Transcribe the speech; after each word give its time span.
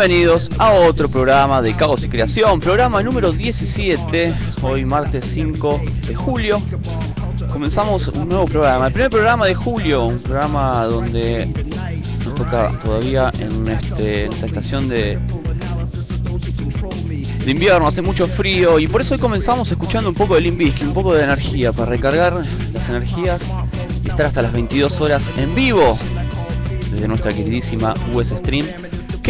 Bienvenidos 0.00 0.50
a 0.56 0.72
otro 0.72 1.10
programa 1.10 1.60
de 1.60 1.74
Caos 1.76 2.04
y 2.04 2.08
Creación, 2.08 2.58
programa 2.58 3.02
número 3.02 3.32
17, 3.32 4.32
hoy 4.62 4.86
martes 4.86 5.26
5 5.26 5.78
de 6.06 6.14
julio. 6.14 6.62
Comenzamos 7.52 8.08
un 8.08 8.26
nuevo 8.26 8.46
programa, 8.46 8.86
el 8.86 8.94
primer 8.94 9.10
programa 9.10 9.44
de 9.44 9.54
julio, 9.54 10.04
un 10.04 10.18
programa 10.18 10.86
donde 10.86 11.52
nos 12.24 12.34
toca 12.34 12.70
todavía 12.82 13.30
en, 13.40 13.68
este, 13.68 14.24
esta 14.24 14.46
estación 14.46 14.88
de, 14.88 15.20
invierno, 17.46 17.86
hace 17.86 18.00
mucho 18.00 18.26
frío 18.26 18.78
y 18.78 18.86
por 18.86 19.02
eso 19.02 19.12
hoy 19.12 19.20
comenzamos 19.20 19.70
escuchando 19.70 20.08
un 20.08 20.14
poco 20.14 20.34
de 20.34 20.40
Limbisky, 20.40 20.82
un 20.84 20.94
poco 20.94 21.12
de 21.12 21.24
energía 21.24 21.72
para 21.72 21.90
recargar 21.90 22.32
las 22.72 22.88
energías 22.88 23.52
y 24.02 24.08
estar 24.08 24.24
hasta 24.24 24.40
las 24.40 24.52
22 24.54 24.98
horas 25.02 25.30
en 25.36 25.54
vivo 25.54 25.98
desde 26.90 27.06
nuestra 27.06 27.34
queridísima 27.34 27.92
US 28.14 28.28
Stream 28.28 28.66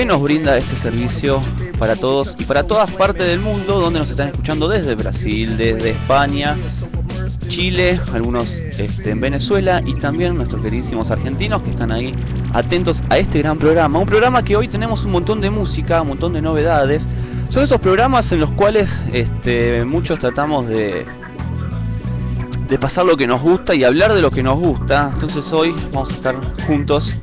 que 0.00 0.06
nos 0.06 0.22
brinda 0.22 0.56
este 0.56 0.76
servicio 0.76 1.42
para 1.78 1.94
todos 1.94 2.34
y 2.38 2.44
para 2.44 2.66
todas 2.66 2.90
partes 2.90 3.26
del 3.26 3.38
mundo 3.38 3.78
donde 3.78 3.98
nos 3.98 4.08
están 4.08 4.28
escuchando 4.28 4.66
desde 4.66 4.94
Brasil, 4.94 5.58
desde 5.58 5.90
España, 5.90 6.56
Chile, 7.48 8.00
algunos 8.14 8.60
este, 8.78 9.10
en 9.10 9.20
Venezuela 9.20 9.82
y 9.84 9.92
también 9.96 10.36
nuestros 10.36 10.62
queridísimos 10.62 11.10
argentinos 11.10 11.60
que 11.60 11.68
están 11.68 11.92
ahí 11.92 12.14
atentos 12.54 13.04
a 13.10 13.18
este 13.18 13.40
gran 13.40 13.58
programa. 13.58 13.98
Un 13.98 14.06
programa 14.06 14.42
que 14.42 14.56
hoy 14.56 14.68
tenemos 14.68 15.04
un 15.04 15.10
montón 15.10 15.42
de 15.42 15.50
música, 15.50 16.00
un 16.00 16.08
montón 16.08 16.32
de 16.32 16.40
novedades. 16.40 17.06
Son 17.50 17.62
esos 17.62 17.78
programas 17.78 18.32
en 18.32 18.40
los 18.40 18.52
cuales 18.52 19.04
este, 19.12 19.84
muchos 19.84 20.18
tratamos 20.18 20.66
de, 20.66 21.04
de 22.70 22.78
pasar 22.78 23.04
lo 23.04 23.18
que 23.18 23.26
nos 23.26 23.42
gusta 23.42 23.74
y 23.74 23.84
hablar 23.84 24.14
de 24.14 24.22
lo 24.22 24.30
que 24.30 24.42
nos 24.42 24.58
gusta. 24.58 25.10
Entonces 25.12 25.52
hoy 25.52 25.74
vamos 25.92 26.08
a 26.08 26.14
estar 26.14 26.36
juntos 26.66 27.16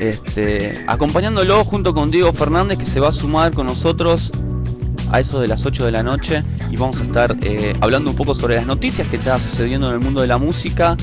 este, 0.00 0.82
acompañándolo 0.86 1.64
junto 1.64 1.94
con 1.94 2.10
Diego 2.10 2.32
Fernández 2.32 2.78
que 2.78 2.86
se 2.86 3.00
va 3.00 3.08
a 3.08 3.12
sumar 3.12 3.52
con 3.52 3.66
nosotros 3.66 4.32
a 5.12 5.20
eso 5.20 5.40
de 5.40 5.48
las 5.48 5.66
8 5.66 5.84
de 5.84 5.92
la 5.92 6.02
noche 6.02 6.42
y 6.70 6.76
vamos 6.76 7.00
a 7.00 7.02
estar 7.02 7.36
eh, 7.42 7.76
hablando 7.80 8.10
un 8.10 8.16
poco 8.16 8.34
sobre 8.34 8.56
las 8.56 8.66
noticias 8.66 9.06
que 9.08 9.16
está 9.16 9.38
sucediendo 9.38 9.88
en 9.88 9.94
el 9.94 10.00
mundo 10.00 10.20
de 10.20 10.26
la 10.26 10.38
música, 10.38 10.96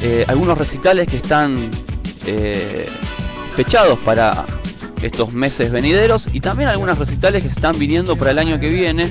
eh, 0.00 0.24
algunos 0.28 0.56
recitales 0.56 1.08
que 1.08 1.16
están 1.16 1.70
eh, 2.26 2.86
fechados 3.54 3.98
para 3.98 4.44
estos 5.02 5.32
meses 5.32 5.72
venideros 5.72 6.28
y 6.32 6.40
también 6.40 6.68
algunos 6.68 6.98
recitales 6.98 7.42
que 7.42 7.48
están 7.48 7.78
viniendo 7.78 8.16
para 8.16 8.30
el 8.30 8.38
año 8.38 8.60
que 8.60 8.68
viene 8.68 9.08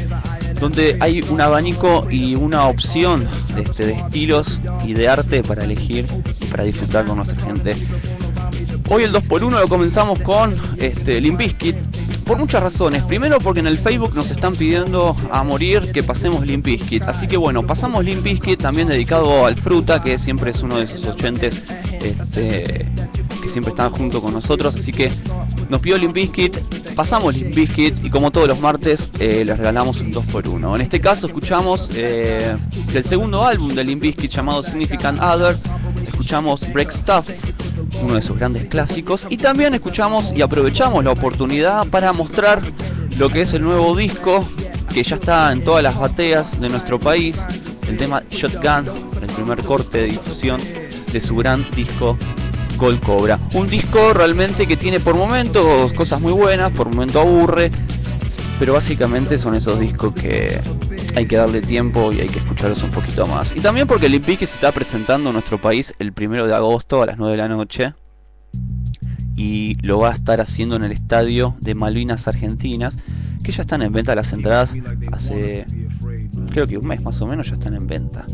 donde 0.59 0.97
hay 0.99 1.21
un 1.29 1.41
abanico 1.41 2.07
y 2.09 2.35
una 2.35 2.67
opción 2.67 3.27
este, 3.57 3.85
de 3.85 3.93
estilos 3.93 4.61
y 4.85 4.93
de 4.93 5.07
arte 5.07 5.43
para 5.43 5.63
elegir 5.63 6.05
y 6.41 6.45
para 6.45 6.63
disfrutar 6.63 7.05
con 7.05 7.17
nuestra 7.17 7.39
gente. 7.43 7.75
Hoy 8.87 9.03
el 9.03 9.11
2x1 9.13 9.59
lo 9.59 9.67
comenzamos 9.67 10.19
con 10.19 10.55
este, 10.77 11.19
Limp 11.19 11.39
Bizkit, 11.39 11.75
por 12.27 12.37
muchas 12.37 12.61
razones. 12.61 13.01
Primero 13.03 13.39
porque 13.39 13.59
en 13.59 13.67
el 13.67 13.79
Facebook 13.79 14.13
nos 14.13 14.29
están 14.29 14.55
pidiendo 14.55 15.15
a 15.31 15.43
morir 15.43 15.91
que 15.91 16.03
pasemos 16.03 16.45
Limp 16.45 16.65
Bizkit. 16.65 17.01
Así 17.03 17.27
que 17.27 17.35
bueno, 17.35 17.63
pasamos 17.63 18.05
Limp 18.05 18.21
Bizkit 18.21 18.61
también 18.61 18.87
dedicado 18.87 19.47
al 19.47 19.55
Fruta, 19.55 20.03
que 20.03 20.19
siempre 20.19 20.51
es 20.51 20.61
uno 20.61 20.77
de 20.77 20.83
esos 20.83 21.03
oyentes 21.05 21.63
este, 22.03 22.87
que 23.41 23.47
siempre 23.47 23.71
están 23.71 23.89
junto 23.89 24.21
con 24.21 24.33
nosotros. 24.33 24.75
Así 24.75 24.91
que 24.91 25.11
nos 25.69 25.81
pidió 25.81 25.97
Limp 25.97 26.13
Bizkit, 26.13 26.55
pasamos 26.93 27.35
Limp 27.35 27.55
Bizkit 27.55 28.05
y 28.05 28.11
como 28.11 28.29
todos 28.29 28.47
los 28.47 28.59
martes 28.59 29.09
eh, 29.19 29.43
les 29.43 29.57
regalamos 29.57 29.99
un 29.99 30.13
2x1. 30.13 30.75
En 30.75 30.81
este 30.81 31.01
caso 31.01 31.25
escuchamos 31.25 31.89
eh, 31.95 32.55
del 32.93 33.03
segundo 33.03 33.43
álbum 33.43 33.73
de 33.73 33.83
Limp 33.83 34.03
Bizkit 34.03 34.29
llamado 34.29 34.61
Significant 34.61 35.19
Other, 35.19 35.55
escuchamos 36.07 36.71
Break 36.71 36.91
Stuff 36.91 37.29
uno 38.05 38.15
de 38.15 38.21
sus 38.21 38.37
grandes 38.37 38.69
clásicos. 38.69 39.27
Y 39.29 39.37
también 39.37 39.73
escuchamos 39.73 40.33
y 40.35 40.41
aprovechamos 40.41 41.03
la 41.03 41.11
oportunidad 41.11 41.87
para 41.87 42.13
mostrar 42.13 42.61
lo 43.17 43.29
que 43.29 43.41
es 43.41 43.53
el 43.53 43.63
nuevo 43.63 43.95
disco 43.95 44.43
que 44.93 45.03
ya 45.03 45.15
está 45.15 45.51
en 45.51 45.63
todas 45.63 45.83
las 45.83 45.97
bateas 45.99 46.59
de 46.61 46.69
nuestro 46.69 46.99
país, 46.99 47.45
el 47.89 47.97
tema 47.97 48.23
Shotgun, 48.29 48.87
el 49.21 49.27
primer 49.27 49.61
corte 49.63 49.99
de 49.99 50.05
difusión 50.05 50.61
de 51.11 51.19
su 51.19 51.35
gran 51.35 51.65
disco 51.71 52.17
Gold 52.77 53.01
Cobra. 53.01 53.39
Un 53.53 53.69
disco 53.69 54.13
realmente 54.13 54.67
que 54.67 54.77
tiene 54.77 54.99
por 54.99 55.15
momentos 55.15 55.91
cosas 55.93 56.21
muy 56.21 56.31
buenas, 56.31 56.71
por 56.71 56.89
momentos 56.89 57.17
aburre, 57.17 57.71
pero 58.59 58.73
básicamente 58.73 59.37
son 59.37 59.55
esos 59.55 59.79
discos 59.79 60.13
que 60.13 60.59
hay 61.15 61.25
que 61.25 61.35
darle 61.35 61.61
tiempo 61.61 62.11
y 62.11 62.21
hay 62.21 62.27
que 62.27 62.39
escucharlos 62.39 62.83
un 62.83 62.91
poquito 62.91 63.27
más. 63.27 63.53
Y 63.55 63.59
también 63.59 63.87
porque 63.87 64.07
el 64.07 64.25
se 64.25 64.43
está 64.43 64.71
presentando 64.71 65.29
en 65.29 65.33
nuestro 65.33 65.59
país 65.61 65.93
el 65.99 66.13
primero 66.13 66.47
de 66.47 66.55
agosto 66.55 67.01
a 67.01 67.05
las 67.05 67.17
9 67.17 67.31
de 67.33 67.37
la 67.37 67.47
noche. 67.47 67.93
Y 69.35 69.75
lo 69.85 69.99
va 69.99 70.11
a 70.11 70.13
estar 70.13 70.39
haciendo 70.39 70.77
en 70.77 70.83
el 70.83 70.93
estadio 70.93 71.55
de 71.59 71.75
Malvinas 71.75 72.27
Argentinas, 72.27 72.97
que 73.43 73.51
ya 73.51 73.61
están 73.61 73.81
en 73.81 73.91
venta 73.91 74.15
las 74.15 74.31
entradas 74.31 74.75
hace 75.11 75.65
creo 76.51 76.67
que 76.67 76.77
un 76.77 76.87
mes 76.87 77.03
más 77.03 77.21
o 77.21 77.27
menos 77.27 77.49
ya 77.49 77.55
están 77.55 77.75
en 77.75 77.85
venta. 77.85 78.25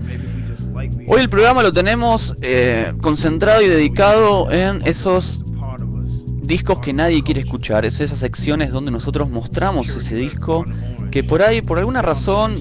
Hoy 1.08 1.22
el 1.22 1.30
programa 1.30 1.64
lo 1.64 1.74
tenemos 1.74 2.36
eh, 2.42 2.94
concentrado 3.02 3.62
y 3.62 3.68
dedicado 3.68 4.52
en 4.52 4.82
esos 4.86 5.44
discos 6.52 6.82
que 6.82 6.92
nadie 6.92 7.24
quiere 7.24 7.40
escuchar. 7.40 7.86
Es 7.86 8.02
esas 8.02 8.20
secciones 8.20 8.72
donde 8.72 8.92
nosotros 8.92 9.30
mostramos 9.30 9.88
ese 9.96 10.18
disco 10.18 10.66
que 11.10 11.24
por 11.24 11.42
ahí, 11.42 11.62
por 11.62 11.80
alguna 11.80 12.02
razón, 12.02 12.56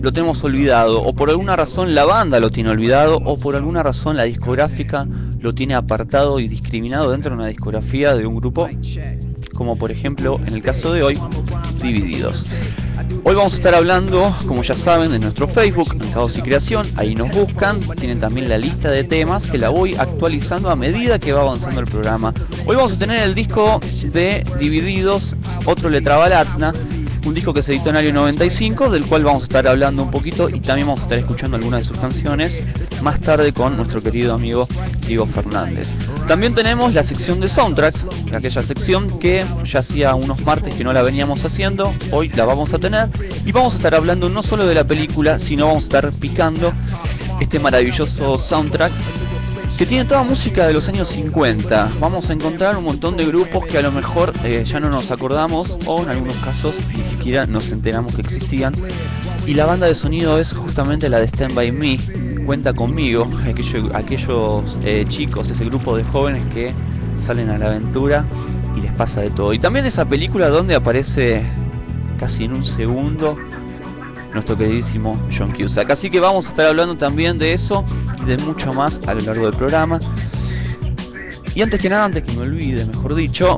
lo 0.00 0.10
tenemos 0.10 0.42
olvidado, 0.42 1.02
o 1.02 1.14
por 1.14 1.28
alguna 1.28 1.54
razón 1.54 1.94
la 1.94 2.04
banda 2.04 2.40
lo 2.40 2.50
tiene 2.50 2.70
olvidado, 2.70 3.18
o 3.18 3.38
por 3.38 3.56
alguna 3.56 3.82
razón 3.82 4.16
la 4.16 4.22
discográfica 4.24 5.06
lo 5.38 5.54
tiene 5.54 5.74
apartado 5.74 6.40
y 6.40 6.48
discriminado 6.48 7.10
dentro 7.10 7.30
de 7.30 7.36
una 7.36 7.46
discografía 7.46 8.14
de 8.14 8.26
un 8.26 8.36
grupo, 8.36 8.68
como 9.62 9.76
por 9.76 9.92
ejemplo 9.92 10.40
en 10.44 10.54
el 10.54 10.60
caso 10.60 10.92
de 10.92 11.04
hoy, 11.04 11.20
Divididos. 11.80 12.46
Hoy 13.22 13.36
vamos 13.36 13.52
a 13.52 13.56
estar 13.56 13.76
hablando, 13.76 14.34
como 14.48 14.64
ya 14.64 14.74
saben, 14.74 15.12
de 15.12 15.20
nuestro 15.20 15.46
Facebook, 15.46 15.96
Caos 16.12 16.36
y 16.36 16.42
Creación. 16.42 16.84
Ahí 16.96 17.14
nos 17.14 17.30
buscan. 17.30 17.78
Tienen 17.96 18.18
también 18.18 18.48
la 18.48 18.58
lista 18.58 18.90
de 18.90 19.04
temas 19.04 19.46
que 19.46 19.58
la 19.58 19.68
voy 19.68 19.94
actualizando 19.94 20.68
a 20.68 20.74
medida 20.74 21.20
que 21.20 21.32
va 21.32 21.42
avanzando 21.42 21.78
el 21.78 21.86
programa. 21.86 22.34
Hoy 22.66 22.74
vamos 22.74 22.94
a 22.94 22.98
tener 22.98 23.22
el 23.22 23.36
disco 23.36 23.78
de 24.12 24.42
Divididos, 24.58 25.36
otro 25.64 25.90
letra 25.90 26.16
balatna 26.16 26.72
un 27.24 27.34
disco 27.34 27.54
que 27.54 27.62
se 27.62 27.72
editó 27.72 27.90
en 27.90 27.96
el 27.96 28.06
año 28.06 28.14
95, 28.14 28.90
del 28.90 29.04
cual 29.04 29.24
vamos 29.24 29.42
a 29.42 29.44
estar 29.44 29.66
hablando 29.66 30.02
un 30.02 30.10
poquito 30.10 30.48
y 30.48 30.60
también 30.60 30.86
vamos 30.86 31.00
a 31.00 31.02
estar 31.04 31.18
escuchando 31.18 31.56
algunas 31.56 31.80
de 31.80 31.84
sus 31.84 32.00
canciones 32.00 32.64
más 33.02 33.20
tarde 33.20 33.52
con 33.52 33.76
nuestro 33.76 34.02
querido 34.02 34.34
amigo 34.34 34.66
Diego 35.06 35.26
Fernández. 35.26 35.92
También 36.26 36.54
tenemos 36.54 36.94
la 36.94 37.02
sección 37.02 37.40
de 37.40 37.48
soundtracks, 37.48 38.06
aquella 38.32 38.62
sección 38.62 39.18
que 39.18 39.44
ya 39.64 39.80
hacía 39.80 40.14
unos 40.14 40.44
martes 40.44 40.74
que 40.74 40.84
no 40.84 40.92
la 40.92 41.02
veníamos 41.02 41.44
haciendo, 41.44 41.92
hoy 42.10 42.28
la 42.30 42.44
vamos 42.44 42.72
a 42.74 42.78
tener 42.78 43.08
y 43.44 43.52
vamos 43.52 43.74
a 43.74 43.76
estar 43.76 43.94
hablando 43.94 44.28
no 44.28 44.42
solo 44.42 44.66
de 44.66 44.74
la 44.74 44.84
película, 44.84 45.38
sino 45.38 45.66
vamos 45.66 45.84
a 45.84 45.86
estar 45.86 46.12
picando 46.12 46.72
este 47.40 47.58
maravilloso 47.58 48.38
soundtrack 48.38 48.92
que 49.78 49.86
tiene 49.86 50.04
toda 50.04 50.22
música 50.22 50.66
de 50.66 50.72
los 50.72 50.88
años 50.88 51.08
50. 51.08 51.94
Vamos 51.98 52.30
a 52.30 52.32
encontrar 52.32 52.76
un 52.76 52.84
montón 52.84 53.16
de 53.16 53.24
grupos 53.24 53.66
que 53.66 53.78
a 53.78 53.82
lo 53.82 53.90
mejor 53.90 54.32
eh, 54.44 54.64
ya 54.64 54.80
no 54.80 54.90
nos 54.90 55.10
acordamos 55.10 55.78
o 55.86 56.02
en 56.02 56.10
algunos 56.10 56.36
casos 56.36 56.76
ni 56.96 57.02
siquiera 57.02 57.46
nos 57.46 57.70
enteramos 57.72 58.14
que 58.14 58.20
existían. 58.20 58.74
Y 59.46 59.54
la 59.54 59.66
banda 59.66 59.86
de 59.86 59.94
sonido 59.94 60.38
es 60.38 60.52
justamente 60.52 61.08
la 61.08 61.18
de 61.18 61.26
Stand 61.26 61.54
By 61.54 61.72
Me. 61.72 61.98
Cuenta 62.44 62.74
conmigo, 62.74 63.28
aquellos 63.94 64.76
eh, 64.84 65.04
chicos, 65.08 65.50
ese 65.50 65.64
grupo 65.64 65.96
de 65.96 66.04
jóvenes 66.04 66.42
que 66.52 66.72
salen 67.16 67.50
a 67.50 67.58
la 67.58 67.66
aventura 67.66 68.24
y 68.76 68.80
les 68.80 68.92
pasa 68.92 69.20
de 69.20 69.30
todo. 69.30 69.52
Y 69.52 69.58
también 69.58 69.86
esa 69.86 70.04
película 70.04 70.48
donde 70.48 70.74
aparece 70.74 71.42
casi 72.18 72.44
en 72.44 72.52
un 72.52 72.64
segundo 72.64 73.36
nuestro 74.32 74.56
queridísimo 74.56 75.20
John 75.36 75.52
Cusack. 75.52 75.90
Así 75.90 76.10
que 76.10 76.20
vamos 76.20 76.46
a 76.46 76.50
estar 76.50 76.66
hablando 76.66 76.96
también 76.96 77.38
de 77.38 77.52
eso 77.52 77.84
y 78.20 78.24
de 78.24 78.38
mucho 78.38 78.72
más 78.72 79.00
a 79.06 79.14
lo 79.14 79.20
largo 79.20 79.46
del 79.46 79.54
programa. 79.54 80.00
Y 81.54 81.62
antes 81.62 81.80
que 81.80 81.88
nada, 81.88 82.04
antes 82.04 82.22
que 82.22 82.32
me 82.32 82.42
olvide, 82.42 82.84
mejor 82.86 83.14
dicho, 83.14 83.56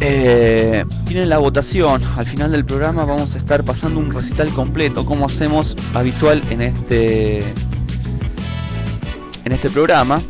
eh, 0.00 0.84
tienen 1.06 1.28
la 1.28 1.38
votación. 1.38 2.02
Al 2.16 2.26
final 2.26 2.50
del 2.50 2.64
programa 2.64 3.04
vamos 3.04 3.34
a 3.34 3.38
estar 3.38 3.62
pasando 3.62 4.00
un 4.00 4.10
recital 4.10 4.48
completo, 4.50 5.06
como 5.06 5.26
hacemos 5.26 5.76
habitual 5.94 6.42
en 6.50 6.62
este, 6.62 7.38
en 9.44 9.52
este 9.52 9.70
programa. 9.70 10.20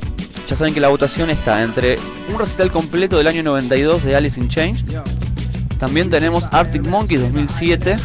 Ya 0.47 0.57
saben 0.57 0.75
que 0.75 0.81
la 0.81 0.89
votación 0.89 1.31
está 1.31 1.63
entre 1.63 1.97
un 2.31 2.39
recital 2.39 2.71
completo 2.71 3.17
del 3.17 3.27
año 3.27 3.43
92 3.43 4.05
de 4.05 4.17
Alice 4.17 4.39
in 4.39 4.49
Change. 4.49 4.85
También 5.79 6.11
tenemos 6.11 6.47
Arctic 6.53 6.87
Monkey 6.87 7.17
2007 7.17 7.97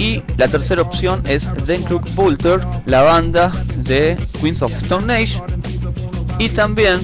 y 0.00 0.22
la 0.38 0.48
tercera 0.48 0.80
opción 0.80 1.22
es 1.26 1.50
Den 1.66 1.82
Crook 1.82 2.08
Vulture, 2.14 2.64
la 2.86 3.02
banda 3.02 3.52
de 3.76 4.16
Queens 4.40 4.62
of 4.62 4.72
Stone 4.82 5.12
Age. 5.12 5.38
Y 6.38 6.48
también 6.48 7.00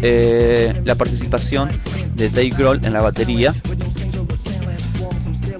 eh, 0.00 0.72
la 0.86 0.94
participación 0.94 1.68
de 2.14 2.30
Dave 2.30 2.48
Grohl 2.56 2.82
en 2.86 2.94
la 2.94 3.02
batería. 3.02 3.54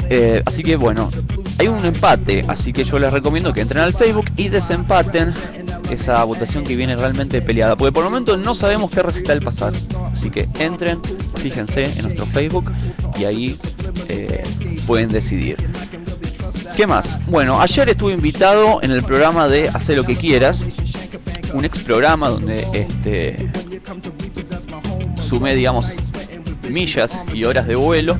Eh, 0.08 0.42
así 0.46 0.62
que 0.62 0.76
bueno, 0.76 1.10
hay 1.58 1.68
un 1.68 1.84
empate, 1.84 2.42
así 2.48 2.72
que 2.72 2.84
yo 2.84 2.98
les 2.98 3.12
recomiendo 3.12 3.52
que 3.52 3.60
entren 3.60 3.84
al 3.84 3.92
Facebook 3.92 4.30
y 4.38 4.48
desempaten 4.48 5.30
esa 5.90 6.24
votación 6.24 6.64
que 6.64 6.74
viene 6.74 6.96
realmente 6.96 7.42
peleada. 7.42 7.76
Porque 7.76 7.92
por 7.92 8.04
el 8.04 8.10
momento 8.10 8.38
no 8.38 8.54
sabemos 8.54 8.90
qué 8.90 9.02
recital 9.02 9.42
pasar. 9.42 9.74
Así 10.10 10.30
que 10.30 10.48
entren, 10.58 11.02
fíjense 11.36 11.84
en 11.84 12.02
nuestro 12.04 12.24
Facebook 12.24 12.72
y 13.18 13.24
ahí 13.24 13.56
eh, 14.08 14.42
pueden 14.86 15.10
decidir. 15.10 15.58
¿Qué 16.76 16.86
más? 16.86 17.18
Bueno, 17.26 17.60
ayer 17.60 17.88
estuve 17.90 18.12
invitado 18.14 18.82
en 18.82 18.90
el 18.90 19.02
programa 19.02 19.46
de 19.46 19.68
Hacer 19.68 19.96
lo 19.96 20.04
que 20.04 20.16
quieras, 20.16 20.62
un 21.52 21.64
ex 21.64 21.80
programa 21.80 22.30
donde 22.30 22.66
este, 22.72 23.50
sumé, 25.22 25.54
digamos, 25.54 25.92
millas 26.70 27.20
y 27.34 27.44
horas 27.44 27.66
de 27.66 27.74
vuelo. 27.74 28.18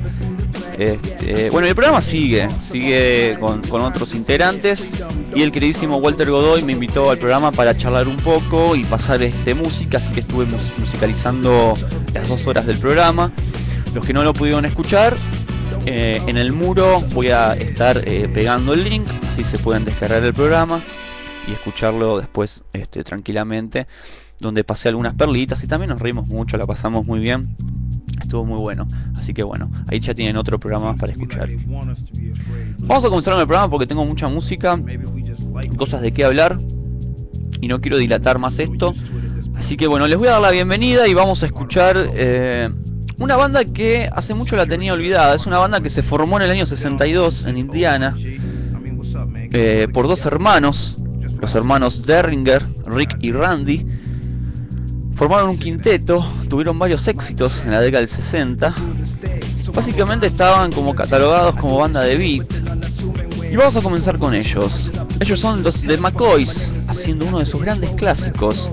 Este, 0.77 1.49
bueno, 1.49 1.67
el 1.67 1.73
programa 1.75 2.01
sigue, 2.01 2.47
sigue 2.59 3.37
con, 3.39 3.61
otros 3.81 4.13
integrantes 4.13 4.87
y 5.35 5.41
el 5.41 5.51
queridísimo 5.51 5.97
Walter 5.97 6.29
Godoy 6.29 6.63
me 6.63 6.73
invitó 6.73 7.09
al 7.09 7.17
programa 7.17 7.51
para 7.51 7.75
charlar 7.75 8.07
un 8.07 8.17
poco 8.17 8.75
y 8.75 8.83
pasar 8.83 9.21
este, 9.23 9.55
música, 9.55 9.97
así 9.97 10.13
que 10.13 10.19
estuve 10.19 10.45
mus- 10.45 10.71
musicalizando 10.77 11.73
las 12.13 12.27
dos 12.27 12.45
horas 12.45 12.67
del 12.67 12.77
programa. 12.77 13.31
Los 13.95 14.05
que 14.05 14.13
no 14.13 14.23
lo 14.23 14.33
pudieron 14.33 14.65
escuchar, 14.65 15.15
eh, 15.85 16.21
en 16.27 16.37
el 16.37 16.53
muro 16.53 17.01
voy 17.13 17.29
a 17.29 17.53
estar 17.53 18.01
eh, 18.07 18.29
pegando 18.33 18.73
el 18.73 18.83
link, 18.83 19.05
así 19.29 19.43
se 19.43 19.57
pueden 19.57 19.83
descargar 19.83 20.23
el 20.23 20.33
programa 20.33 20.81
y 21.47 21.51
escucharlo 21.51 22.19
después 22.19 22.63
este, 22.71 23.03
tranquilamente, 23.03 23.87
donde 24.39 24.63
pasé 24.63 24.89
algunas 24.89 25.13
perlitas 25.13 25.61
y 25.63 25.67
también 25.67 25.89
nos 25.89 25.99
reímos 25.99 26.27
mucho, 26.27 26.57
la 26.57 26.65
pasamos 26.65 27.05
muy 27.05 27.19
bien. 27.19 27.55
Estuvo 28.21 28.45
muy 28.45 28.59
bueno, 28.59 28.87
así 29.15 29.33
que 29.33 29.43
bueno, 29.43 29.69
ahí 29.87 29.99
ya 29.99 30.13
tienen 30.13 30.37
otro 30.37 30.57
programa 30.59 30.95
para 30.95 31.11
escuchar. 31.11 31.49
Vamos 32.79 33.03
a 33.03 33.09
comenzar 33.09 33.37
el 33.37 33.45
programa 33.45 33.69
porque 33.69 33.85
tengo 33.85 34.05
mucha 34.05 34.29
música, 34.29 34.79
cosas 35.75 36.01
de 36.01 36.13
qué 36.13 36.23
hablar 36.23 36.59
y 37.59 37.67
no 37.67 37.81
quiero 37.81 37.97
dilatar 37.97 38.39
más 38.39 38.59
esto. 38.59 38.93
Así 39.55 39.75
que 39.75 39.87
bueno, 39.87 40.07
les 40.07 40.17
voy 40.17 40.29
a 40.29 40.31
dar 40.31 40.41
la 40.41 40.51
bienvenida 40.51 41.07
y 41.07 41.13
vamos 41.13 41.43
a 41.43 41.45
escuchar 41.45 41.97
eh, 42.15 42.69
una 43.23 43.37
banda 43.37 43.63
que 43.63 44.09
hace 44.13 44.33
mucho 44.33 44.57
la 44.57 44.65
tenía 44.65 44.91
olvidada. 44.91 45.33
Es 45.33 45.45
una 45.45 45.57
banda 45.57 45.79
que 45.79 45.89
se 45.89 46.03
formó 46.03 46.37
en 46.37 46.43
el 46.43 46.51
año 46.51 46.65
62 46.65 47.45
en 47.45 47.57
Indiana 47.57 48.15
eh, 49.53 49.87
por 49.93 50.07
dos 50.07 50.25
hermanos, 50.25 50.97
los 51.39 51.55
hermanos 51.55 52.05
Derringer, 52.05 52.67
Rick 52.85 53.17
y 53.21 53.31
Randy. 53.31 53.85
Formaron 55.15 55.51
un 55.51 55.57
quinteto, 55.57 56.25
tuvieron 56.49 56.77
varios 56.77 57.07
éxitos 57.07 57.63
en 57.63 57.71
la 57.71 57.79
década 57.79 57.99
del 57.99 58.09
60. 58.09 58.73
Básicamente 59.73 60.27
estaban 60.27 60.71
como 60.73 60.93
catalogados 60.93 61.55
como 61.55 61.77
banda 61.77 62.01
de 62.01 62.17
beat. 62.17 62.53
Y 63.49 63.55
vamos 63.55 63.77
a 63.77 63.81
comenzar 63.81 64.19
con 64.19 64.33
ellos. 64.33 64.91
Ellos 65.21 65.39
son 65.39 65.63
los 65.63 65.83
de 65.83 65.95
McCoys, 65.97 66.73
haciendo 66.89 67.25
uno 67.27 67.39
de 67.39 67.45
sus 67.45 67.61
grandes 67.61 67.91
clásicos, 67.91 68.69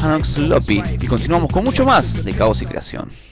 Hanok 0.00 0.24
Sloppy. 0.24 0.82
Y 1.00 1.06
continuamos 1.06 1.52
con 1.52 1.62
mucho 1.62 1.84
más 1.84 2.24
de 2.24 2.32
Caos 2.32 2.60
y 2.62 2.66
Creación. 2.66 3.27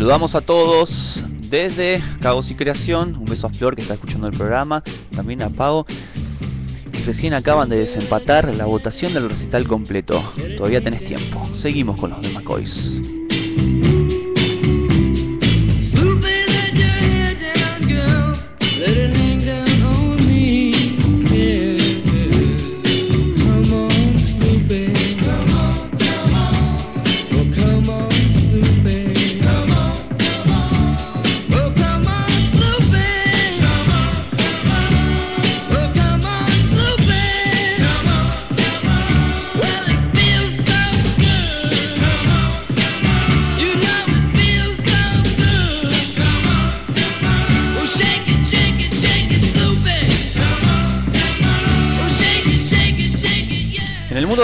Saludamos 0.00 0.34
a 0.34 0.40
todos 0.40 1.24
desde 1.42 2.02
Caos 2.22 2.50
y 2.50 2.54
Creación. 2.54 3.18
Un 3.18 3.26
beso 3.26 3.48
a 3.48 3.50
Flor 3.50 3.76
que 3.76 3.82
está 3.82 3.92
escuchando 3.92 4.28
el 4.28 4.34
programa. 4.34 4.82
También 5.14 5.42
a 5.42 5.50
Pau. 5.50 5.84
Y 6.90 7.02
recién 7.02 7.34
acaban 7.34 7.68
de 7.68 7.76
desempatar 7.76 8.48
la 8.54 8.64
votación 8.64 9.12
del 9.12 9.28
recital 9.28 9.68
completo. 9.68 10.24
Todavía 10.56 10.80
tenés 10.80 11.04
tiempo. 11.04 11.46
Seguimos 11.52 11.98
con 11.98 12.08
los 12.08 12.22
de 12.22 12.30
McCoys. 12.30 12.98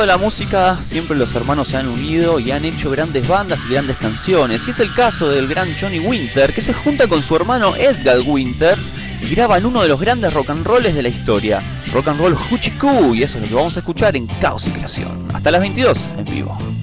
La 0.07 0.19
música 0.19 0.77
siempre 0.81 1.17
los 1.17 1.35
hermanos 1.35 1.69
se 1.69 1.77
han 1.77 1.89
unido 1.89 2.39
y 2.39 2.53
han 2.53 2.65
hecho 2.65 2.91
grandes 2.91 3.27
bandas 3.27 3.65
y 3.65 3.73
grandes 3.73 3.97
canciones. 3.97 4.67
Y 4.67 4.71
es 4.71 4.81
el 4.81 4.95
caso 4.95 5.29
del 5.29 5.49
gran 5.49 5.69
Johnny 5.79 5.99
Winter, 5.99 6.55
que 6.55 6.61
se 6.61 6.73
junta 6.73 7.09
con 7.09 7.23
su 7.23 7.35
hermano 7.35 7.75
Edgar 7.75 8.21
Winter 8.25 8.79
y 9.21 9.35
graban 9.35 9.67
uno 9.67 9.83
de 9.83 9.89
los 9.89 10.01
grandes 10.01 10.33
rock 10.33 10.51
and 10.51 10.65
rolls 10.65 10.95
de 10.95 11.03
la 11.03 11.09
historia. 11.09 11.63
Rock 11.93 12.09
and 12.09 12.21
roll 12.21 12.37
Huchiku, 12.51 13.15
y 13.15 13.25
eso 13.25 13.39
es 13.39 13.43
lo 13.43 13.49
que 13.49 13.55
vamos 13.55 13.77
a 13.77 13.81
escuchar 13.81 14.17
en 14.17 14.27
Caos 14.27 14.69
y 14.69 14.71
Creación. 14.71 15.29
Hasta 15.35 15.51
las 15.51 15.61
22 15.61 16.09
en 16.19 16.25
vivo. 16.25 16.76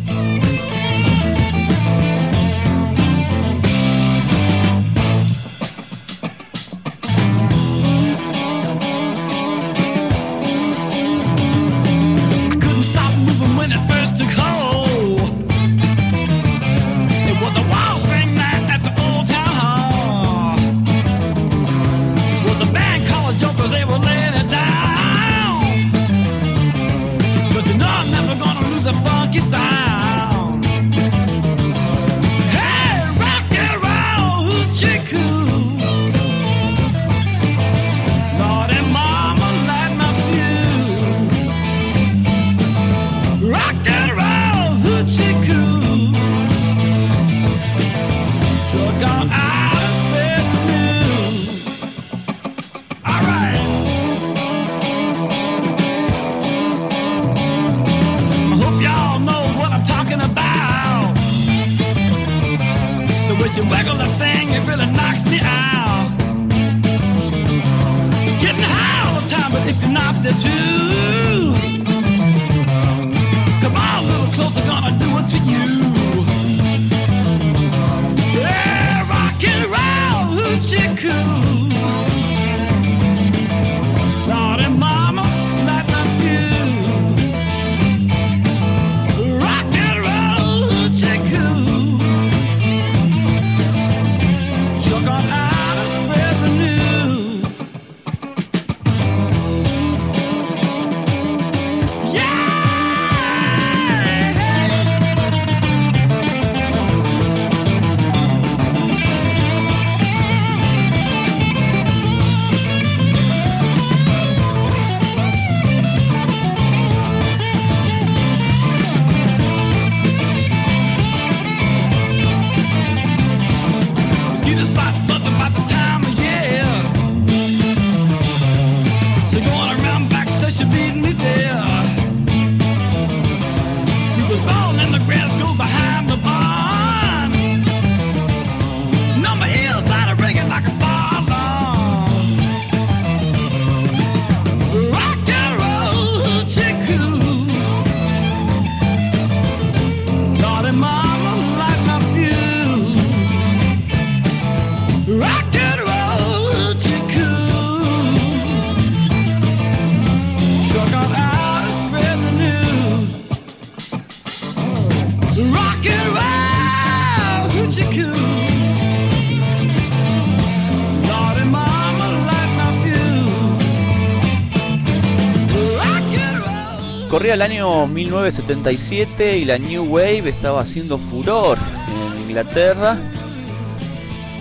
El 177.33 177.41
año 177.41 177.87
1977 177.87 179.39
y 179.39 179.45
la 179.45 179.57
New 179.57 179.85
Wave 179.85 180.29
estaba 180.29 180.61
haciendo 180.61 180.99
furor 180.99 181.57
en 181.87 182.21
Inglaterra. 182.29 182.95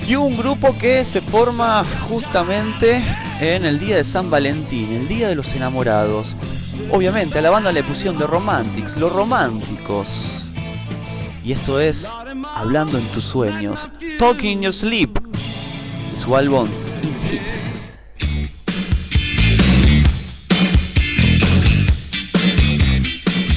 Y 0.07 0.15
un 0.17 0.37
grupo 0.37 0.77
que 0.77 1.03
se 1.03 1.23
forma 1.23 1.87
justamente 2.07 3.03
en 3.41 3.65
el 3.65 3.81
día 3.81 3.97
de 3.97 4.05
San 4.05 4.29
Valentín, 4.29 4.93
el 4.93 5.09
día 5.09 5.29
de 5.29 5.35
los 5.35 5.55
enamorados. 5.55 6.37
Obviamente 6.91 7.39
a 7.39 7.41
la 7.41 7.49
banda 7.49 7.73
le 7.73 7.83
pusieron 7.83 8.19
de 8.19 8.27
Romantics, 8.27 8.99
los 8.99 9.11
románticos. 9.11 10.51
Y 11.43 11.53
esto 11.53 11.81
es 11.81 12.13
Hablando 12.55 12.99
en 12.99 13.07
tus 13.07 13.25
sueños, 13.25 13.89
Talking 14.19 14.61
Your 14.61 14.73
Sleep, 14.73 15.19
de 15.19 16.17
su 16.17 16.37
álbum 16.37 16.69
In 17.03 17.17
Hits. 17.33 17.72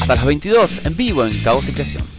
hasta 0.06 0.18
las 0.18 0.26
22 0.26 0.86
en 0.86 0.96
vivo 0.96 1.26
en 1.26 1.36
Caos 1.42 1.68
y 1.68 1.72
Creación. 1.72 2.15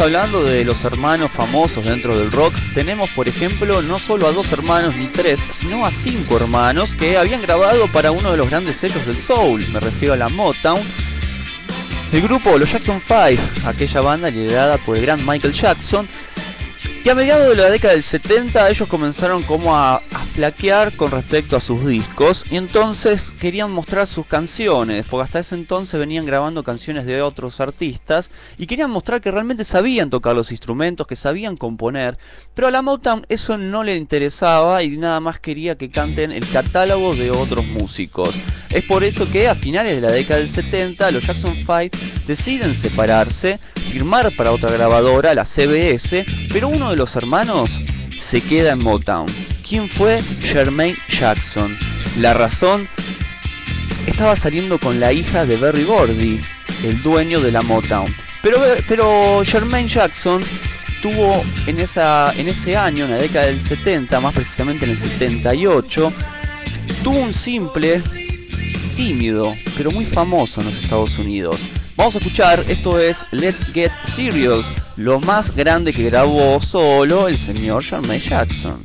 Hablando 0.00 0.44
de 0.44 0.64
los 0.64 0.84
hermanos 0.84 1.30
famosos 1.30 1.84
dentro 1.84 2.16
del 2.16 2.32
rock, 2.32 2.54
tenemos 2.74 3.10
por 3.10 3.28
ejemplo 3.28 3.82
no 3.82 3.98
solo 3.98 4.26
a 4.26 4.32
dos 4.32 4.50
hermanos 4.52 4.96
ni 4.96 5.06
tres, 5.06 5.42
sino 5.50 5.84
a 5.84 5.90
cinco 5.90 6.36
hermanos 6.36 6.94
que 6.94 7.18
habían 7.18 7.42
grabado 7.42 7.86
para 7.88 8.10
uno 8.10 8.30
de 8.30 8.36
los 8.38 8.48
grandes 8.48 8.76
sellos 8.76 9.04
del 9.06 9.16
soul, 9.16 9.66
me 9.72 9.80
refiero 9.80 10.14
a 10.14 10.16
la 10.16 10.28
Motown. 10.28 10.80
El 12.12 12.22
grupo 12.22 12.58
Los 12.58 12.72
Jackson 12.72 12.98
5, 12.98 13.42
aquella 13.66 14.00
banda 14.00 14.30
liderada 14.30 14.78
por 14.78 14.96
el 14.96 15.02
gran 15.02 15.24
Michael 15.26 15.52
Jackson, 15.52 16.08
y 17.04 17.08
a 17.08 17.14
mediados 17.14 17.48
de 17.48 17.62
la 17.62 17.70
década 17.70 17.94
del 17.94 18.02
70 18.02 18.70
ellos 18.70 18.88
comenzaron 18.88 19.42
como 19.42 19.76
a 19.76 20.02
flaquear 20.30 20.96
con 20.96 21.10
respecto 21.10 21.56
a 21.56 21.60
sus 21.60 21.86
discos 21.86 22.44
y 22.50 22.56
entonces 22.56 23.32
querían 23.40 23.70
mostrar 23.70 24.06
sus 24.06 24.26
canciones, 24.26 25.06
porque 25.06 25.24
hasta 25.24 25.38
ese 25.40 25.54
entonces 25.54 25.98
venían 25.98 26.24
grabando 26.24 26.62
canciones 26.62 27.06
de 27.06 27.20
otros 27.22 27.60
artistas 27.60 28.30
y 28.56 28.66
querían 28.66 28.90
mostrar 28.90 29.20
que 29.20 29.30
realmente 29.30 29.64
sabían 29.64 30.10
tocar 30.10 30.34
los 30.34 30.50
instrumentos, 30.50 31.06
que 31.06 31.16
sabían 31.16 31.56
componer, 31.56 32.14
pero 32.54 32.68
a 32.68 32.70
la 32.70 32.82
Motown 32.82 33.26
eso 33.28 33.56
no 33.56 33.82
le 33.82 33.96
interesaba 33.96 34.82
y 34.82 34.96
nada 34.96 35.20
más 35.20 35.38
quería 35.38 35.76
que 35.76 35.90
canten 35.90 36.32
el 36.32 36.48
catálogo 36.48 37.14
de 37.14 37.30
otros 37.30 37.66
músicos. 37.66 38.36
Es 38.70 38.84
por 38.84 39.04
eso 39.04 39.30
que 39.30 39.48
a 39.48 39.54
finales 39.54 39.94
de 39.94 40.00
la 40.00 40.12
década 40.12 40.38
del 40.38 40.48
70 40.48 41.10
los 41.10 41.26
Jackson 41.26 41.54
5 41.54 41.96
deciden 42.26 42.74
separarse, 42.74 43.58
firmar 43.90 44.30
para 44.36 44.52
otra 44.52 44.70
grabadora, 44.70 45.34
la 45.34 45.44
CBS, 45.44 46.24
pero 46.52 46.68
uno 46.68 46.90
de 46.90 46.96
los 46.96 47.16
hermanos 47.16 47.80
se 48.20 48.42
queda 48.42 48.72
en 48.72 48.84
Motown. 48.84 49.26
¿Quién 49.66 49.88
fue? 49.88 50.22
Jermaine 50.42 50.96
Jackson. 51.08 51.76
La 52.18 52.34
razón 52.34 52.86
estaba 54.06 54.36
saliendo 54.36 54.78
con 54.78 55.00
la 55.00 55.12
hija 55.12 55.46
de 55.46 55.56
Berry 55.56 55.84
Gordy, 55.84 56.40
el 56.84 57.02
dueño 57.02 57.40
de 57.40 57.50
la 57.50 57.62
Motown. 57.62 58.06
Pero, 58.42 58.58
pero 58.86 59.42
Jermaine 59.42 59.88
Jackson 59.88 60.42
tuvo 61.00 61.42
en, 61.66 61.80
esa, 61.80 62.32
en 62.36 62.48
ese 62.48 62.76
año, 62.76 63.06
en 63.06 63.12
la 63.12 63.16
década 63.16 63.46
del 63.46 63.60
70, 63.60 64.20
más 64.20 64.34
precisamente 64.34 64.84
en 64.84 64.92
el 64.92 64.98
78, 64.98 66.12
tuvo 67.02 67.18
un 67.18 67.32
simple 67.32 68.02
tímido, 68.96 69.56
pero 69.78 69.90
muy 69.90 70.04
famoso 70.04 70.60
en 70.60 70.66
los 70.66 70.76
Estados 70.76 71.18
Unidos. 71.18 71.68
Vamos 72.00 72.14
a 72.16 72.18
escuchar, 72.18 72.64
esto 72.66 72.98
es 72.98 73.26
Let's 73.30 73.62
Get 73.74 73.92
Serious, 74.04 74.72
lo 74.96 75.20
más 75.20 75.54
grande 75.54 75.92
que 75.92 76.04
grabó 76.04 76.58
solo 76.58 77.28
el 77.28 77.36
señor 77.36 77.84
Jermaine 77.84 78.18
Jackson. 78.18 78.82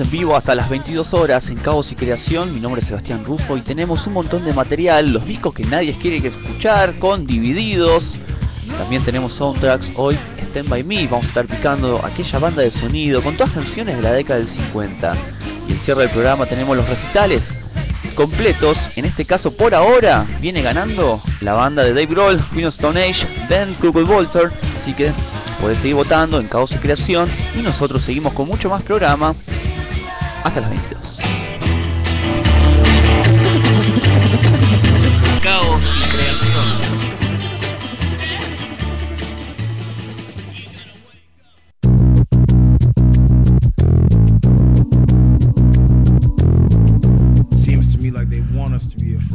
En 0.00 0.10
vivo 0.10 0.34
hasta 0.34 0.56
las 0.56 0.70
22 0.70 1.14
horas 1.14 1.50
en 1.50 1.56
Caos 1.56 1.92
y 1.92 1.94
Creación. 1.94 2.52
Mi 2.52 2.58
nombre 2.58 2.80
es 2.80 2.88
Sebastián 2.88 3.24
Rufo 3.24 3.56
y 3.56 3.60
tenemos 3.60 4.04
un 4.08 4.14
montón 4.14 4.44
de 4.44 4.52
material, 4.52 5.12
los 5.12 5.24
discos 5.24 5.54
que 5.54 5.62
nadie 5.66 5.92
quiere 5.92 6.16
escuchar, 6.16 6.98
con 6.98 7.24
divididos. 7.24 8.16
También 8.76 9.04
tenemos 9.04 9.34
soundtracks. 9.34 9.92
Hoy 9.94 10.18
Stand 10.40 10.68
By 10.68 10.82
Me, 10.82 11.06
vamos 11.06 11.26
a 11.26 11.28
estar 11.28 11.46
picando 11.46 12.04
aquella 12.04 12.40
banda 12.40 12.62
de 12.62 12.72
sonido 12.72 13.22
con 13.22 13.36
todas 13.36 13.52
canciones 13.52 13.96
de 13.96 14.02
la 14.02 14.12
década 14.12 14.40
del 14.40 14.48
50. 14.48 15.14
Y 15.68 15.72
el 15.72 15.78
cierre 15.78 16.00
del 16.02 16.10
programa 16.10 16.46
tenemos 16.46 16.76
los 16.76 16.88
recitales 16.88 17.54
completos. 18.16 18.98
En 18.98 19.04
este 19.04 19.24
caso, 19.24 19.56
por 19.56 19.76
ahora, 19.76 20.26
viene 20.40 20.60
ganando 20.62 21.20
la 21.40 21.54
banda 21.54 21.84
de 21.84 21.90
Dave 21.90 22.06
Grohl, 22.06 22.42
Queen 22.52 22.66
of 22.66 22.74
Stone 22.74 23.00
Age, 23.00 23.28
Ben 23.48 23.72
Google 23.80 24.04
Walter. 24.04 24.50
Así 24.76 24.92
que 24.92 25.12
podés 25.60 25.78
seguir 25.78 25.94
votando 25.94 26.40
en 26.40 26.48
Caos 26.48 26.72
y 26.72 26.76
Creación. 26.78 27.28
Y 27.56 27.62
nosotros 27.62 28.02
seguimos 28.02 28.32
con 28.32 28.48
mucho 28.48 28.68
más 28.68 28.82
programa 28.82 29.34
hasta 30.44 30.60
las 30.60 30.70
22. 30.70 31.20
Caos 35.42 35.96
y 35.98 36.16
Creación. 36.16 36.94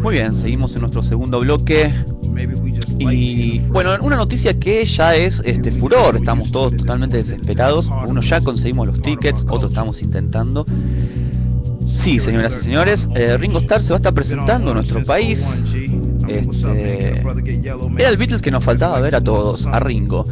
Muy 0.02 0.16
bien, 0.16 0.36
seguimos 0.36 0.74
en 0.76 0.82
nuestro 0.82 1.04
segundo 1.04 1.40
bloque. 1.40 1.92
Y 3.00 3.60
bueno, 3.60 3.92
una 4.02 4.16
noticia 4.16 4.58
que 4.58 4.84
ya 4.86 5.16
es 5.16 5.42
este 5.46 5.72
furor, 5.72 6.16
estamos 6.16 6.52
todos 6.52 6.76
totalmente 6.76 7.18
desesperados, 7.18 7.92
unos 8.08 8.28
ya 8.30 8.42
conseguimos 8.42 8.88
los 8.88 9.02
tickets, 9.02 9.46
otros 9.50 9.72
estamos 9.72 10.02
intentando. 10.02 10.66
Sí, 12.00 12.18
señoras 12.18 12.56
y 12.58 12.62
señores, 12.62 13.10
eh, 13.14 13.36
Ringo 13.36 13.60
Starr 13.60 13.84
se 13.84 13.90
va 13.90 13.98
a 13.98 14.00
estar 14.00 14.14
presentando 14.14 14.72
en 14.72 14.78
nuestro 14.78 15.04
país. 15.04 15.62
Este, 16.30 17.16
era 17.98 18.10
el 18.10 18.16
Beatles 18.16 18.42
que 18.42 18.52
nos 18.52 18.64
faltaba 18.64 19.02
ver 19.02 19.18
a 19.18 19.22
todos, 19.22 19.66
a 19.66 19.82
Ringo. 19.82 20.24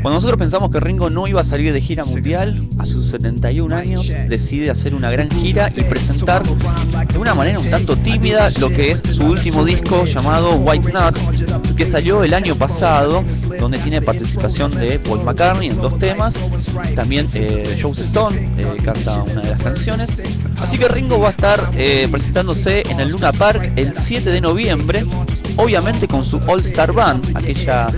Cuando 0.00 0.14
nosotros 0.14 0.38
pensamos 0.38 0.70
que 0.70 0.80
Ringo 0.80 1.10
no 1.10 1.26
iba 1.28 1.42
a 1.42 1.44
salir 1.44 1.74
de 1.74 1.82
gira 1.82 2.06
mundial, 2.06 2.68
a 2.78 2.86
sus 2.86 3.04
71 3.08 3.76
años 3.76 4.14
decide 4.30 4.70
hacer 4.70 4.94
una 4.94 5.10
gran 5.10 5.30
gira 5.30 5.70
y 5.76 5.82
presentar 5.82 6.42
de 6.42 7.18
una 7.18 7.34
manera 7.34 7.58
un 7.58 7.68
tanto 7.68 7.96
tímida 7.96 8.48
lo 8.58 8.70
que 8.70 8.90
es 8.90 9.02
su 9.10 9.26
último 9.26 9.62
disco 9.62 10.06
llamado 10.06 10.54
White 10.56 10.90
Nut, 10.90 11.76
que 11.76 11.84
salió 11.84 12.24
el 12.24 12.32
año 12.32 12.56
pasado, 12.56 13.22
donde 13.60 13.76
tiene 13.78 14.00
participación 14.00 14.74
de 14.74 14.98
Paul 15.00 15.22
McCartney 15.22 15.68
en 15.68 15.76
dos 15.76 15.98
temas, 15.98 16.40
también 16.94 17.28
eh, 17.34 17.76
Joe 17.78 17.92
Stone 17.92 18.52
eh, 18.56 18.76
canta 18.82 19.22
una 19.22 19.42
de 19.42 19.50
las 19.50 19.62
canciones. 19.62 20.10
Así 20.60 20.78
que 20.78 20.88
Ringo 20.88 21.20
va 21.20 21.28
a 21.28 21.30
estar 21.30 21.70
eh, 21.76 22.08
presentándose 22.10 22.82
en 22.88 23.00
el 23.00 23.12
Luna 23.12 23.32
Park 23.32 23.72
el 23.76 23.96
7 23.96 24.30
de 24.30 24.40
noviembre, 24.40 25.04
obviamente 25.56 26.08
con 26.08 26.24
su 26.24 26.40
All 26.46 26.60
Star 26.60 26.92
Band, 26.92 27.36
aquella 27.36 27.88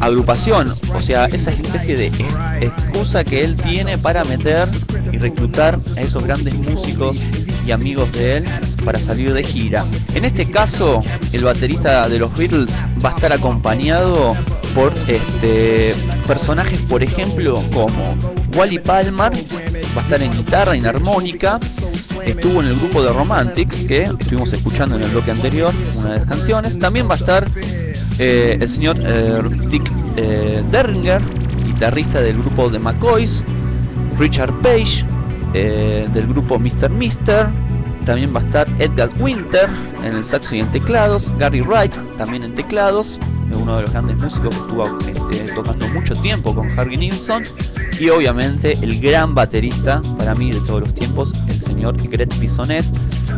agrupación, 0.00 0.72
o 0.94 1.00
sea, 1.00 1.26
esa 1.26 1.50
especie 1.50 1.96
de 1.96 2.12
excusa 2.60 3.24
que 3.24 3.44
él 3.44 3.56
tiene 3.56 3.96
para 3.98 4.24
meter 4.24 4.68
y 5.12 5.18
reclutar 5.18 5.76
a 5.96 6.00
esos 6.00 6.24
grandes 6.24 6.54
músicos 6.54 7.16
y 7.66 7.72
amigos 7.72 8.12
de 8.12 8.38
él 8.38 8.44
para 8.84 8.98
salir 8.98 9.32
de 9.32 9.42
gira. 9.42 9.84
En 10.14 10.24
este 10.24 10.50
caso, 10.50 11.02
el 11.32 11.44
baterista 11.44 12.08
de 12.08 12.18
los 12.18 12.36
Beatles 12.36 12.78
va 13.04 13.10
a 13.10 13.14
estar 13.14 13.32
acompañado 13.32 14.36
por 14.74 14.92
este 15.08 15.94
personajes, 16.26 16.80
por 16.88 17.02
ejemplo, 17.02 17.62
como 17.72 18.16
Wally 18.56 18.78
Palmer, 18.80 19.32
va 19.96 20.00
a 20.00 20.04
estar 20.04 20.22
en 20.22 20.32
guitarra, 20.32 20.74
en 20.74 20.86
armónica, 20.86 21.58
estuvo 22.24 22.60
en 22.60 22.68
el 22.68 22.76
grupo 22.76 23.02
de 23.02 23.12
Romantics, 23.12 23.82
que 23.82 24.02
estuvimos 24.02 24.52
escuchando 24.52 24.96
en 24.96 25.02
el 25.02 25.10
bloque 25.10 25.30
anterior, 25.30 25.72
una 25.96 26.10
de 26.10 26.18
las 26.18 26.28
canciones, 26.28 26.78
también 26.78 27.08
va 27.08 27.14
a 27.14 27.18
estar 27.18 27.46
eh, 28.18 28.58
el 28.60 28.68
señor 28.68 28.96
eh, 29.00 29.40
Dick 29.68 29.90
eh, 30.16 30.62
Derringer, 30.70 31.22
guitarrista 31.64 32.20
del 32.20 32.38
grupo 32.38 32.68
de 32.70 32.78
McCoys, 32.78 33.44
Richard 34.18 34.58
Page, 34.60 35.04
del 35.52 36.26
grupo 36.26 36.58
Mr. 36.58 36.90
Mister, 36.90 37.46
también 38.04 38.34
va 38.34 38.40
a 38.40 38.42
estar 38.42 38.68
Edgar 38.80 39.08
Winter 39.20 39.68
en 40.02 40.16
el 40.16 40.24
saxo 40.24 40.56
y 40.56 40.60
en 40.60 40.66
teclados, 40.72 41.32
Gary 41.38 41.60
Wright 41.60 41.96
también 42.16 42.42
en 42.42 42.54
teclados, 42.54 43.20
uno 43.56 43.76
de 43.76 43.82
los 43.82 43.90
grandes 43.92 44.20
músicos 44.22 44.50
que 44.50 44.60
estuvo 44.60 44.98
este, 45.08 45.52
tocando 45.54 45.88
mucho 45.88 46.14
tiempo 46.16 46.54
con 46.54 46.78
Harvey 46.78 46.96
Nilsson, 46.96 47.42
y 47.98 48.08
obviamente 48.08 48.72
el 48.82 49.00
gran 49.00 49.34
baterista 49.34 50.02
para 50.18 50.34
mí 50.34 50.52
de 50.52 50.60
todos 50.60 50.80
los 50.80 50.94
tiempos, 50.94 51.32
el 51.48 51.60
señor 51.60 51.96
Gret 52.08 52.36
Bisonet, 52.38 52.84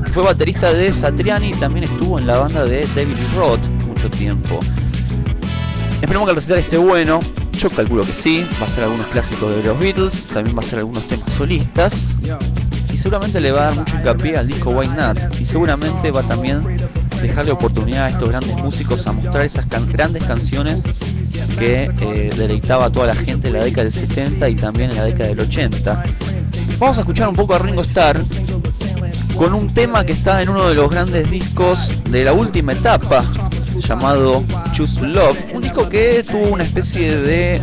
que 0.05 0.11
fue 0.11 0.22
baterista 0.22 0.72
de 0.72 0.92
Satriani 0.92 1.50
y 1.50 1.55
también 1.55 1.85
estuvo 1.85 2.18
en 2.18 2.26
la 2.26 2.38
banda 2.38 2.64
de 2.64 2.87
David 2.94 3.16
Roth 3.37 3.66
mucho 3.87 4.11
tiempo. 4.11 4.61
Esperemos 6.00 6.26
que 6.26 6.31
el 6.31 6.37
recital 6.37 6.59
esté 6.59 6.79
bueno. 6.79 7.20
Yo 7.52 7.70
calculo 7.70 8.05
que 8.05 8.12
sí. 8.12 8.46
Va 8.61 8.66
a 8.66 8.68
ser 8.68 8.85
algunos 8.85 9.07
clásicos 9.07 9.50
de 9.50 9.62
los 9.62 9.79
Beatles. 9.79 10.26
También 10.26 10.57
va 10.57 10.61
a 10.61 10.64
ser 10.64 10.81
algunos 10.81 11.02
temas 11.09 11.33
solistas. 11.33 12.14
Y 12.92 12.96
seguramente 12.96 13.40
le 13.40 13.52
va 13.52 13.62
a 13.62 13.64
dar 13.66 13.76
mucho 13.76 13.96
hincapié 13.96 14.37
al 14.37 14.46
disco 14.46 14.70
Why 14.70 14.88
Not. 14.88 15.18
Y 15.40 15.46
seguramente 15.46 16.11
va 16.11 16.22
también 16.22 16.62
dejarle 17.22 17.52
oportunidad 17.52 18.07
a 18.07 18.09
estos 18.11 18.29
grandes 18.29 18.57
músicos 18.57 19.07
a 19.07 19.12
mostrar 19.12 19.44
esas 19.44 19.66
can- 19.66 19.90
grandes 19.90 20.22
canciones 20.24 20.83
que 21.59 21.90
eh, 22.00 22.31
deleitaba 22.37 22.87
a 22.87 22.90
toda 22.90 23.07
la 23.07 23.14
gente 23.14 23.48
en 23.48 23.55
la 23.55 23.64
década 23.64 23.85
del 23.85 23.92
70 23.92 24.48
y 24.48 24.55
también 24.57 24.90
en 24.90 24.96
la 24.96 25.05
década 25.05 25.29
del 25.31 25.40
80. 25.40 26.05
Vamos 26.79 26.98
a 26.98 27.00
escuchar 27.00 27.29
un 27.29 27.37
poco 27.37 27.55
a 27.55 27.59
Ringo 27.59 27.83
Starr 27.83 28.22
con 29.37 29.55
un 29.55 29.68
tema 29.68 30.05
que 30.05 30.12
está 30.12 30.42
en 30.42 30.48
uno 30.50 30.68
de 30.68 30.74
los 30.74 30.90
grandes 30.90 31.31
discos 31.31 32.02
de 32.11 32.24
la 32.24 32.33
última 32.33 32.72
etapa, 32.72 33.24
llamado 33.79 34.42
Choose 34.72 35.00
Love, 35.07 35.38
un 35.55 35.62
disco 35.62 35.88
que 35.88 36.22
tuvo 36.22 36.48
una 36.48 36.64
especie 36.64 37.16
de 37.18 37.61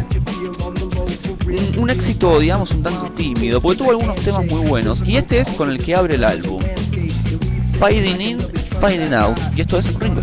un, 1.78 1.90
éxito, 1.90 2.40
digamos, 2.40 2.72
un 2.72 2.84
tanto 2.84 3.12
tímido, 3.16 3.60
porque 3.62 3.80
tuvo 3.80 3.92
algunos 3.92 4.16
temas 4.18 4.46
muy 4.46 4.68
buenos, 4.68 5.04
y 5.06 5.18
este 5.18 5.40
es 5.40 5.54
con 5.54 5.70
el 5.70 5.84
que 5.84 5.96
abre 5.96 6.16
el 6.16 6.24
álbum, 6.24 6.62
Fading 7.80 8.22
In, 8.22 8.38
Fading 8.84 9.14
Out, 9.14 9.38
y 9.56 9.62
esto 9.62 9.78
es 9.78 9.98
Ringo 9.98 10.20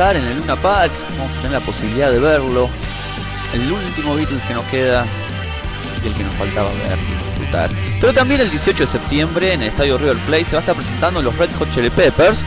en 0.00 0.24
el 0.24 0.38
Luna 0.38 0.56
Park. 0.56 0.90
Vamos 1.18 1.32
a 1.32 1.36
tener 1.36 1.52
la 1.52 1.60
posibilidad 1.60 2.10
de 2.10 2.18
verlo. 2.18 2.70
El 3.52 3.70
último 3.70 4.14
Beatles 4.14 4.42
que 4.44 4.54
nos 4.54 4.64
queda 4.66 5.04
y 6.02 6.08
el 6.08 6.14
que 6.14 6.24
nos 6.24 6.34
faltaba 6.36 6.70
ver 6.70 6.98
y 6.98 7.28
disfrutar. 7.28 7.70
Pero 8.00 8.14
también 8.14 8.40
el 8.40 8.48
18 8.48 8.84
de 8.84 8.86
septiembre 8.86 9.52
en 9.52 9.60
el 9.60 9.68
estadio 9.68 9.98
River 9.98 10.16
Plate 10.18 10.44
se 10.46 10.52
va 10.52 10.58
a 10.58 10.60
estar 10.60 10.74
presentando 10.74 11.20
los 11.20 11.36
Red 11.36 11.50
Hot 11.58 11.70
Chili 11.70 11.90
Peppers. 11.90 12.46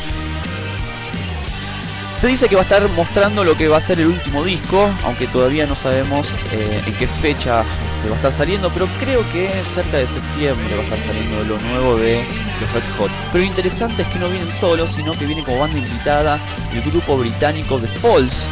Se 2.17 2.27
dice 2.27 2.49
que 2.49 2.55
va 2.55 2.61
a 2.61 2.63
estar 2.63 2.89
mostrando 2.89 3.43
lo 3.43 3.55
que 3.55 3.67
va 3.67 3.77
a 3.77 3.81
ser 3.81 3.99
el 3.99 4.07
último 4.07 4.43
disco, 4.43 4.89
aunque 5.03 5.27
todavía 5.27 5.67
no 5.67 5.75
sabemos 5.75 6.35
eh, 6.53 6.81
en 6.87 6.93
qué 6.95 7.05
fecha 7.05 7.63
este, 8.03 8.09
va 8.09 8.15
a 8.15 8.17
estar 8.17 8.33
saliendo, 8.33 8.69
pero 8.73 8.87
creo 8.99 9.23
que 9.31 9.49
cerca 9.65 9.97
de 9.97 10.07
septiembre 10.07 10.75
va 10.75 10.81
a 10.81 10.85
estar 10.85 10.99
saliendo 10.99 11.43
lo 11.43 11.59
nuevo 11.59 11.97
de 11.97 12.25
los 12.59 12.71
Red 12.73 12.83
Hot. 12.97 13.11
Pero 13.31 13.43
lo 13.43 13.49
interesante 13.49 14.01
es 14.01 14.07
que 14.09 14.19
no 14.19 14.27
vienen 14.29 14.51
solos, 14.51 14.91
sino 14.91 15.13
que 15.13 15.25
viene 15.25 15.43
como 15.43 15.59
banda 15.59 15.77
invitada 15.77 16.39
el 16.73 16.81
grupo 16.81 17.17
británico 17.17 17.79
The 17.79 17.87
Falls. 17.87 18.49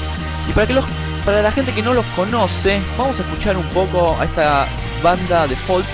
Y 0.49 0.54
para 0.54 0.68
que 0.68 0.74
los 0.74 0.86
para 1.26 1.41
la 1.43 1.52
gente 1.52 1.72
que 1.72 1.84
no 1.84 1.93
los 1.93 2.06
conoce, 2.16 2.82
vamos 2.97 3.20
a 3.20 3.24
escuchar 3.24 3.56
un 3.56 3.68
poco 3.70 4.18
a 4.20 4.26
esta 4.26 4.68
banda 5.04 5.47
The 5.47 5.56
Falls 5.56 5.89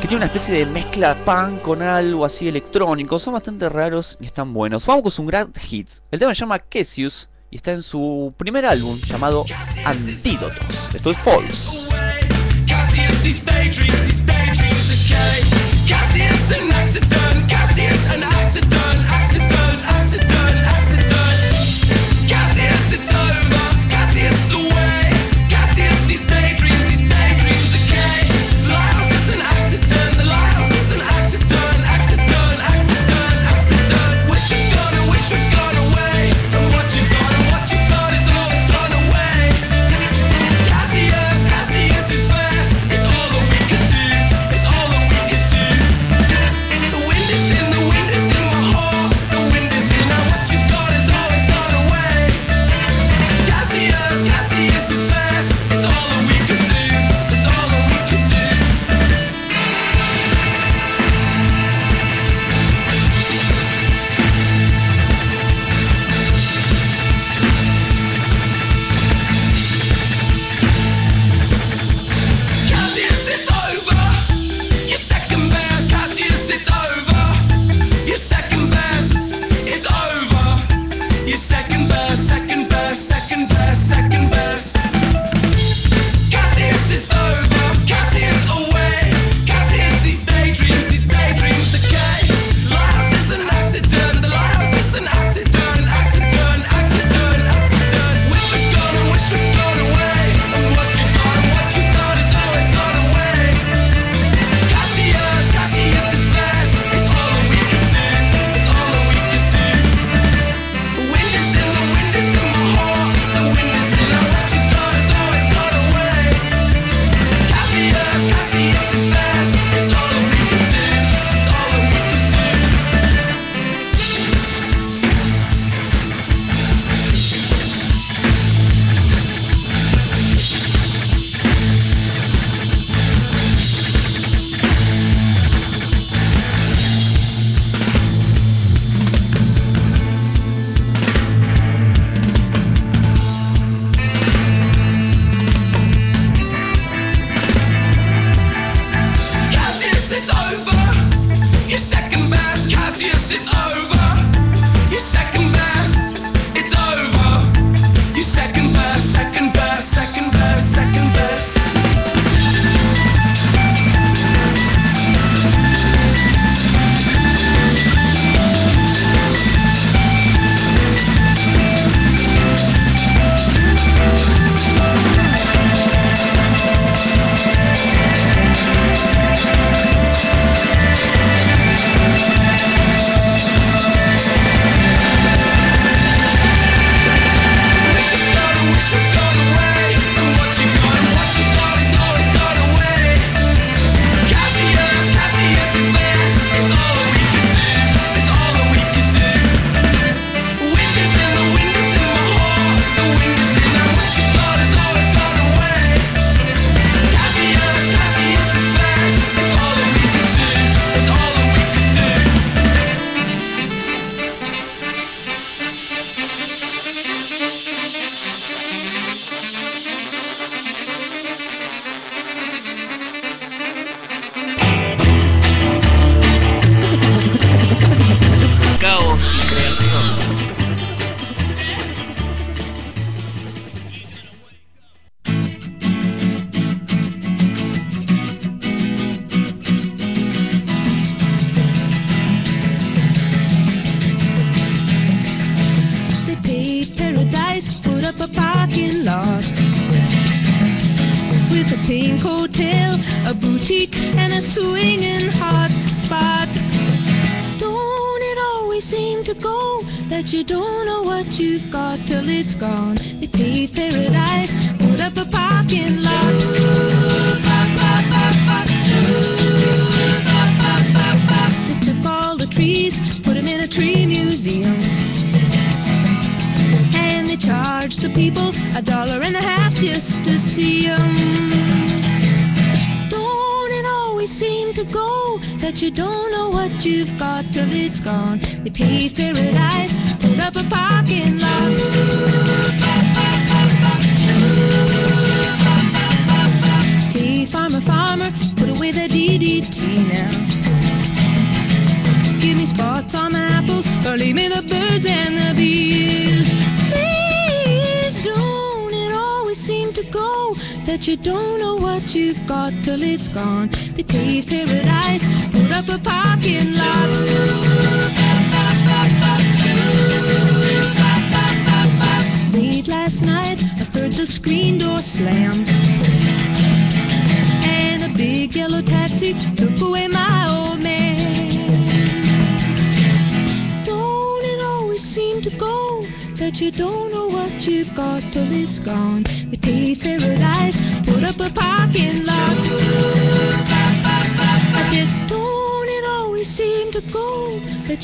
que 0.00 0.08
tiene 0.08 0.16
una 0.16 0.26
especie 0.26 0.54
de 0.54 0.66
mezcla 0.66 1.24
punk 1.24 1.62
con 1.62 1.80
algo 1.80 2.24
así 2.24 2.48
electrónico. 2.48 3.18
Son 3.18 3.34
bastante 3.34 3.68
raros 3.68 4.16
y 4.20 4.26
están 4.26 4.52
buenos. 4.52 4.86
Vamos 4.86 5.14
con 5.14 5.24
un 5.24 5.28
gran 5.28 5.52
hits. 5.70 6.02
El 6.10 6.18
tema 6.18 6.34
se 6.34 6.40
llama 6.40 6.58
Cassius 6.58 7.28
y 7.50 7.56
está 7.56 7.72
en 7.72 7.82
su 7.82 8.34
primer 8.36 8.66
álbum 8.66 8.98
llamado 8.98 9.44
Antídotos. 9.84 10.90
Esto 10.94 11.10
es 11.10 11.18
Falls. 11.18 12.05
Daydreams, 13.66 14.00
these 14.06 14.24
daydreams 14.24 14.90
are 14.92 15.14
killing. 15.14 15.55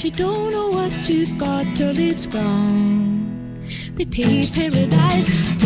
You 0.02 0.10
don't 0.10 0.50
know 0.50 0.68
what 0.70 1.08
you've 1.08 1.38
got 1.38 1.64
till 1.76 1.96
it's 1.96 2.26
gone. 2.26 3.68
They 3.94 4.04
paradise 4.04 5.61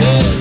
Yeah. 0.00 0.37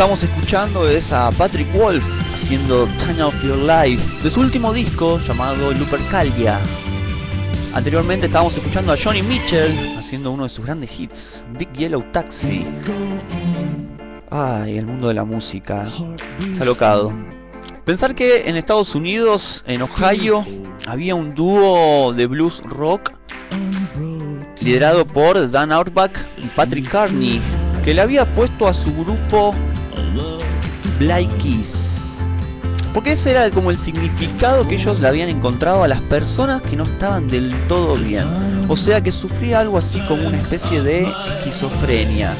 estamos 0.00 0.22
escuchando 0.22 0.88
es 0.88 1.12
a 1.12 1.30
Patrick 1.30 1.70
Wolf 1.74 2.02
haciendo 2.32 2.86
Time 2.98 3.22
of 3.22 3.34
Your 3.44 3.58
Life 3.58 4.22
de 4.22 4.30
su 4.30 4.40
último 4.40 4.72
disco 4.72 5.18
llamado 5.18 5.74
Lupercalia. 5.74 6.58
Anteriormente 7.74 8.24
estábamos 8.24 8.56
escuchando 8.56 8.94
a 8.94 8.96
Johnny 8.96 9.20
Mitchell 9.20 9.70
haciendo 9.98 10.30
uno 10.30 10.44
de 10.44 10.48
sus 10.48 10.64
grandes 10.64 10.98
hits, 10.98 11.44
Big 11.58 11.70
Yellow 11.74 12.02
Taxi. 12.12 12.64
Ay, 14.30 14.78
el 14.78 14.86
mundo 14.86 15.08
de 15.08 15.12
la 15.12 15.24
música. 15.24 15.86
Está 16.50 16.64
locado. 16.64 17.12
Pensar 17.84 18.14
que 18.14 18.48
en 18.48 18.56
Estados 18.56 18.94
Unidos, 18.94 19.62
en 19.66 19.82
Ohio, 19.82 20.46
había 20.86 21.14
un 21.14 21.34
dúo 21.34 22.14
de 22.14 22.26
blues 22.26 22.62
rock 22.64 23.12
liderado 24.62 25.06
por 25.06 25.50
Dan 25.50 25.72
Auerbach 25.72 26.16
y 26.38 26.46
Patrick 26.46 26.88
Carney, 26.88 27.38
que 27.84 27.92
le 27.92 28.00
había 28.00 28.34
puesto 28.34 28.66
a 28.66 28.72
su 28.72 28.94
grupo 28.94 29.54
Black 30.98 31.28
Keys. 31.38 32.22
Porque 32.92 33.12
ese 33.12 33.30
era 33.30 33.50
como 33.50 33.70
el 33.70 33.78
significado 33.78 34.66
que 34.66 34.74
ellos 34.74 35.00
le 35.00 35.08
habían 35.08 35.28
encontrado 35.28 35.84
a 35.84 35.88
las 35.88 36.00
personas 36.00 36.60
que 36.62 36.76
no 36.76 36.84
estaban 36.84 37.28
del 37.28 37.52
todo 37.68 37.94
bien. 37.96 38.24
O 38.68 38.76
sea 38.76 39.00
que 39.00 39.12
sufría 39.12 39.60
algo 39.60 39.78
así 39.78 40.00
como 40.08 40.26
una 40.26 40.38
especie 40.38 40.82
de 40.82 41.08
esquizofrenia. 41.38 42.32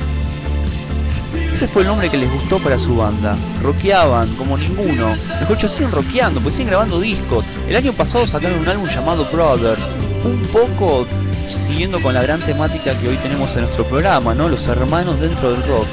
Ese 1.52 1.68
fue 1.68 1.82
el 1.82 1.88
nombre 1.88 2.08
que 2.08 2.16
les 2.16 2.32
gustó 2.32 2.58
para 2.58 2.78
su 2.78 2.96
banda. 2.96 3.36
Rockeaban 3.62 4.28
como 4.36 4.56
ninguno. 4.56 5.14
Los 5.40 5.50
ocho 5.50 5.68
siguen 5.68 5.92
rockeando, 5.92 6.40
pues 6.40 6.54
siguen 6.54 6.68
grabando 6.68 7.00
discos. 7.00 7.44
El 7.68 7.76
año 7.76 7.92
pasado 7.92 8.26
sacaron 8.26 8.58
un 8.58 8.68
álbum 8.68 8.88
llamado 8.88 9.24
Brothers. 9.32 9.82
Un 10.24 10.40
poco 10.52 11.06
siguiendo 11.46 12.00
con 12.00 12.14
la 12.14 12.22
gran 12.22 12.40
temática 12.40 12.94
que 12.98 13.08
hoy 13.08 13.16
tenemos 13.16 13.54
en 13.56 13.62
nuestro 13.62 13.84
programa, 13.84 14.34
¿no? 14.34 14.48
Los 14.48 14.66
hermanos 14.68 15.20
dentro 15.20 15.52
del 15.52 15.62
rock. 15.64 15.86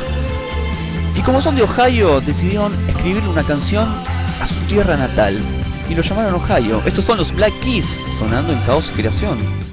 Y 1.18 1.22
como 1.22 1.42
son 1.42 1.56
de 1.56 1.64
Ohio, 1.64 2.22
decidieron 2.22 2.72
escribirle 2.88 3.28
una 3.28 3.44
canción 3.44 3.88
a 4.40 4.46
su 4.46 4.60
tierra 4.68 4.96
natal. 4.96 5.42
Y 5.90 5.96
lo 5.96 6.04
llamaron 6.04 6.36
Ohio. 6.36 6.82
Estos 6.86 7.06
son 7.06 7.18
los 7.18 7.34
Black 7.34 7.54
Keys, 7.64 8.00
sonando 8.20 8.54
en 8.54 8.60
Caos 8.60 8.92
y 8.94 8.98
Creación. 8.98 9.67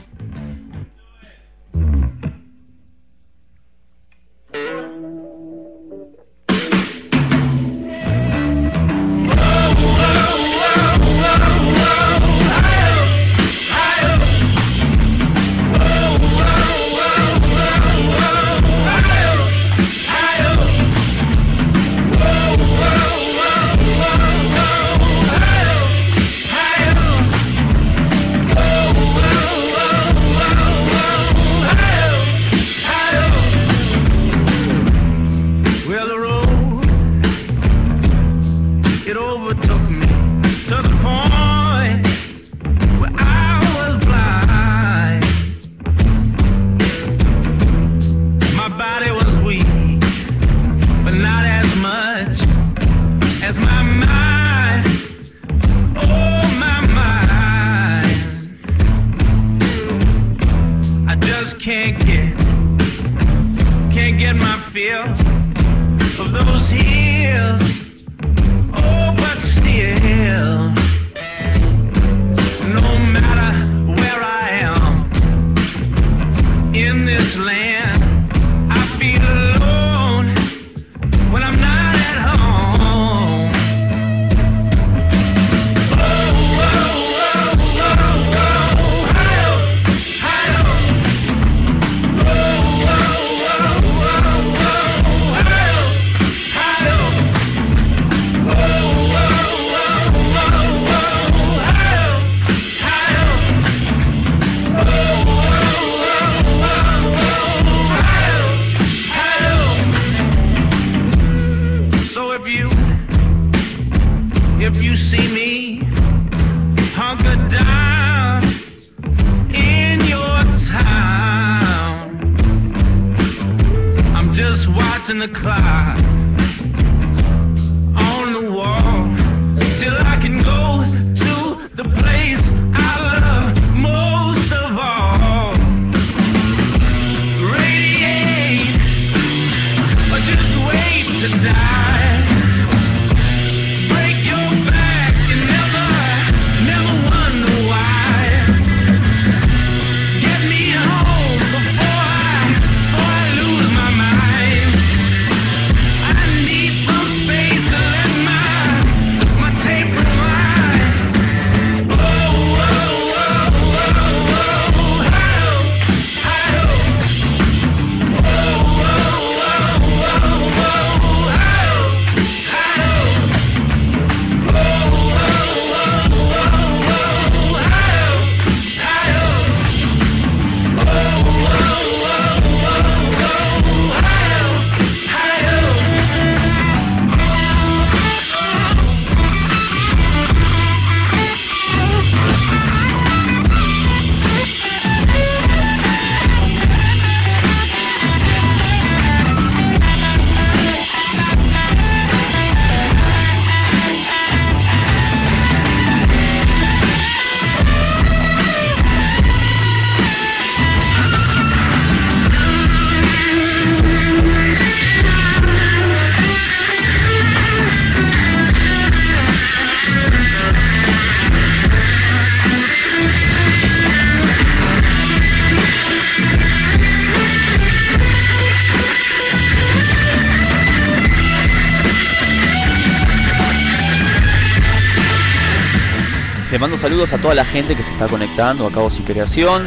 Le 236.54 236.60
mando 236.60 236.76
saludos 236.76 237.12
a 237.12 237.18
toda 237.18 237.34
la 237.34 237.44
gente 237.44 237.74
que 237.74 237.82
se 237.82 237.90
está 237.90 238.06
conectando 238.06 238.64
a 238.64 238.70
Cabos 238.70 239.00
y 239.00 239.02
Creación. 239.02 239.64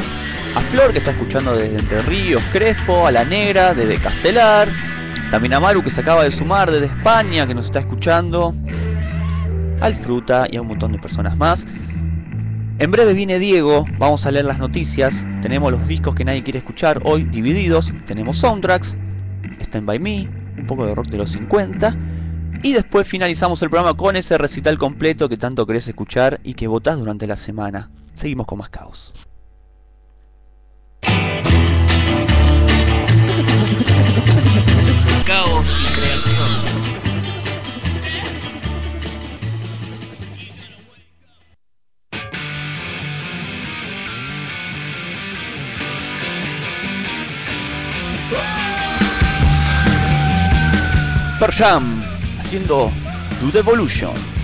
A 0.56 0.62
Flor 0.62 0.94
que 0.94 1.00
está 1.00 1.12
escuchando 1.12 1.54
desde 1.54 1.80
Entre 1.80 2.02
Ríos, 2.02 2.42
Crespo, 2.54 3.06
a 3.06 3.12
la 3.12 3.26
Negra 3.26 3.74
desde 3.74 3.98
Castelar, 3.98 4.70
También 5.30 5.56
a 5.56 5.60
Maru 5.60 5.84
que 5.84 5.90
se 5.90 6.00
acaba 6.00 6.24
de 6.24 6.32
sumar 6.32 6.72
desde 6.72 6.86
España, 6.86 7.46
que 7.46 7.54
nos 7.54 7.66
está 7.66 7.80
escuchando. 7.80 8.56
Al 9.82 9.96
Fruta 9.96 10.48
y 10.50 10.56
a 10.56 10.62
un 10.62 10.70
montón 10.70 10.94
de 10.94 10.98
personas 10.98 11.36
más. 11.36 11.66
En 12.80 12.90
breve 12.90 13.14
viene 13.14 13.38
Diego, 13.38 13.86
vamos 14.00 14.26
a 14.26 14.32
leer 14.32 14.46
las 14.46 14.60
noticias. 14.60 15.28
Tenemos 15.42 15.70
los 15.74 15.86
discos 15.90 16.16
que 16.16 16.24
nadie 16.24 16.42
quiere 16.42 16.60
escuchar 16.60 17.02
hoy 17.04 17.26
divididos. 17.26 17.92
Tenemos 18.06 18.38
soundtracks, 18.38 18.96
Stand 19.60 19.86
By 19.86 20.00
Me, 20.00 20.30
un 20.58 20.66
poco 20.66 20.86
de 20.86 20.96
rock 20.96 21.08
de 21.08 21.18
los 21.18 21.32
50. 21.32 21.94
Y 22.64 22.74
después 22.74 23.08
finalizamos 23.08 23.62
el 23.62 23.70
programa 23.70 23.96
con 23.96 24.16
ese 24.16 24.38
recital 24.38 24.78
completo 24.78 25.30
que 25.30 25.38
tanto 25.38 25.66
querés 25.66 25.88
escuchar 25.88 26.40
y 26.44 26.54
que 26.54 26.68
votás 26.68 26.98
durante 26.98 27.28
la 27.28 27.36
semana. 27.36 27.92
Seguimos 28.14 28.48
con 28.48 28.58
más 28.60 28.70
caos. 28.70 29.14
Caos 35.26 35.80
y 35.82 36.00
creación. 36.00 36.88
Per 51.40 51.52
Jam 51.52 52.17
haciendo 52.48 52.90
Do 53.42 53.52
the 53.52 53.60
Evolution. 53.60 54.37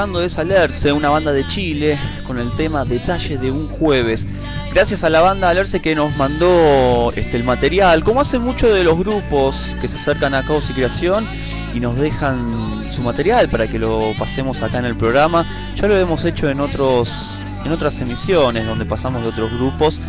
Escuchando 0.00 0.22
es 0.22 0.38
Alerce, 0.38 0.92
una 0.92 1.10
banda 1.10 1.30
de 1.30 1.46
Chile, 1.46 1.98
con 2.26 2.38
el 2.38 2.50
tema 2.52 2.86
Detalle 2.86 3.36
de 3.36 3.50
un 3.50 3.68
jueves. 3.68 4.26
Gracias 4.72 5.04
a 5.04 5.10
la 5.10 5.20
banda 5.20 5.50
Alerce 5.50 5.80
que 5.80 5.94
nos 5.94 6.16
mandó 6.16 7.12
este, 7.14 7.36
el 7.36 7.44
material, 7.44 8.02
como 8.02 8.22
hacen 8.22 8.40
muchos 8.40 8.72
de 8.72 8.82
los 8.82 8.96
grupos 8.96 9.76
que 9.78 9.88
se 9.88 9.98
acercan 9.98 10.32
a 10.32 10.42
Caos 10.42 10.70
y 10.70 10.72
Creación 10.72 11.26
y 11.74 11.80
nos 11.80 11.98
dejan 11.98 12.82
su 12.90 13.02
material 13.02 13.50
para 13.50 13.66
que 13.66 13.78
lo 13.78 14.14
pasemos 14.18 14.62
acá 14.62 14.78
en 14.78 14.86
el 14.86 14.96
programa. 14.96 15.46
Ya 15.76 15.86
lo 15.86 15.98
hemos 15.98 16.24
hecho 16.24 16.48
en 16.48 16.60
otros 16.60 17.36
en 17.66 17.70
otras 17.70 18.00
emisiones 18.00 18.64
donde 18.64 18.86
pasamos 18.86 19.22
de 19.22 19.28
otros 19.28 19.52
grupos. 19.52 20.00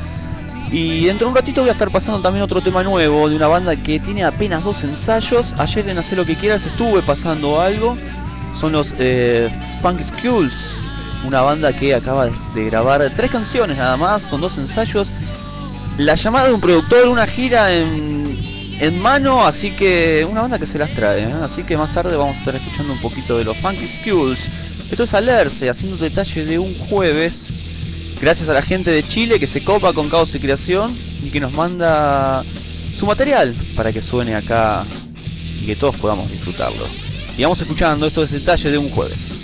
Y 0.71 1.03
dentro 1.03 1.25
de 1.25 1.31
un 1.31 1.35
ratito 1.35 1.59
voy 1.59 1.69
a 1.69 1.73
estar 1.73 1.91
pasando 1.91 2.21
también 2.21 2.43
otro 2.43 2.61
tema 2.61 2.81
nuevo 2.81 3.27
de 3.27 3.35
una 3.35 3.47
banda 3.47 3.75
que 3.75 3.99
tiene 3.99 4.23
apenas 4.23 4.63
dos 4.63 4.85
ensayos. 4.85 5.53
Ayer 5.59 5.89
en 5.89 5.97
Hacer 5.97 6.17
lo 6.17 6.25
que 6.25 6.35
quieras 6.35 6.65
estuve 6.65 7.01
pasando 7.01 7.59
algo. 7.59 7.97
Son 8.55 8.71
los 8.73 8.95
eh, 8.99 9.49
Funk 9.82 10.01
Skulls, 10.03 10.82
una 11.25 11.41
banda 11.41 11.73
que 11.73 11.95
acaba 11.95 12.27
de, 12.27 12.65
grabar 12.65 13.09
tres 13.15 13.32
canciones 13.32 13.77
nada 13.77 13.97
más, 13.97 14.27
con 14.27 14.39
dos 14.39 14.57
ensayos. 14.59 15.09
La 15.97 16.13
llamada 16.13 16.47
de 16.47 16.53
un 16.53 16.61
productor, 16.61 17.07
una 17.07 17.25
gira 17.25 17.73
en, 17.73 18.39
en 18.79 18.99
mano, 18.99 19.45
así 19.45 19.71
que 19.71 20.25
una 20.29 20.41
banda 20.41 20.59
que 20.59 20.67
se 20.67 20.77
las 20.77 20.91
trae. 20.91 21.23
¿eh? 21.23 21.34
Así 21.41 21.63
que 21.63 21.77
más 21.77 21.93
tarde 21.93 22.15
vamos 22.15 22.38
a 22.38 22.39
estar 22.39 22.55
escuchando 22.55 22.93
un 22.93 22.99
poquito 22.99 23.39
de 23.39 23.43
los 23.43 23.57
Funky 23.57 23.88
Skulls. 23.88 24.49
Esto 24.91 25.03
es 25.03 25.13
Alerce, 25.15 25.67
haciendo 25.67 25.97
detalle 25.97 26.45
de 26.45 26.59
un 26.59 26.73
jueves. 26.77 27.49
Gracias 28.21 28.49
a 28.49 28.53
la 28.53 28.61
gente 28.61 28.91
de 28.91 29.01
Chile 29.01 29.39
que 29.39 29.47
se 29.47 29.63
copa 29.63 29.93
con 29.93 30.09
Caos 30.09 30.36
y 30.36 30.39
Creación 30.39 30.95
y 31.23 31.32
que 31.32 31.39
nos 31.39 31.53
manda 31.53 32.43
su 32.95 33.07
material 33.07 33.55
para 33.75 33.91
que 33.91 33.99
suene 33.99 34.36
acá 34.36 34.84
y 35.63 35.65
que 35.65 35.75
todos 35.75 35.95
podamos 35.95 36.29
disfrutarlo. 36.29 36.86
Sigamos 37.34 37.59
escuchando, 37.61 38.05
esto 38.05 38.23
es 38.23 38.29
detalle 38.29 38.69
de 38.69 38.77
un 38.77 38.89
jueves. 38.91 39.40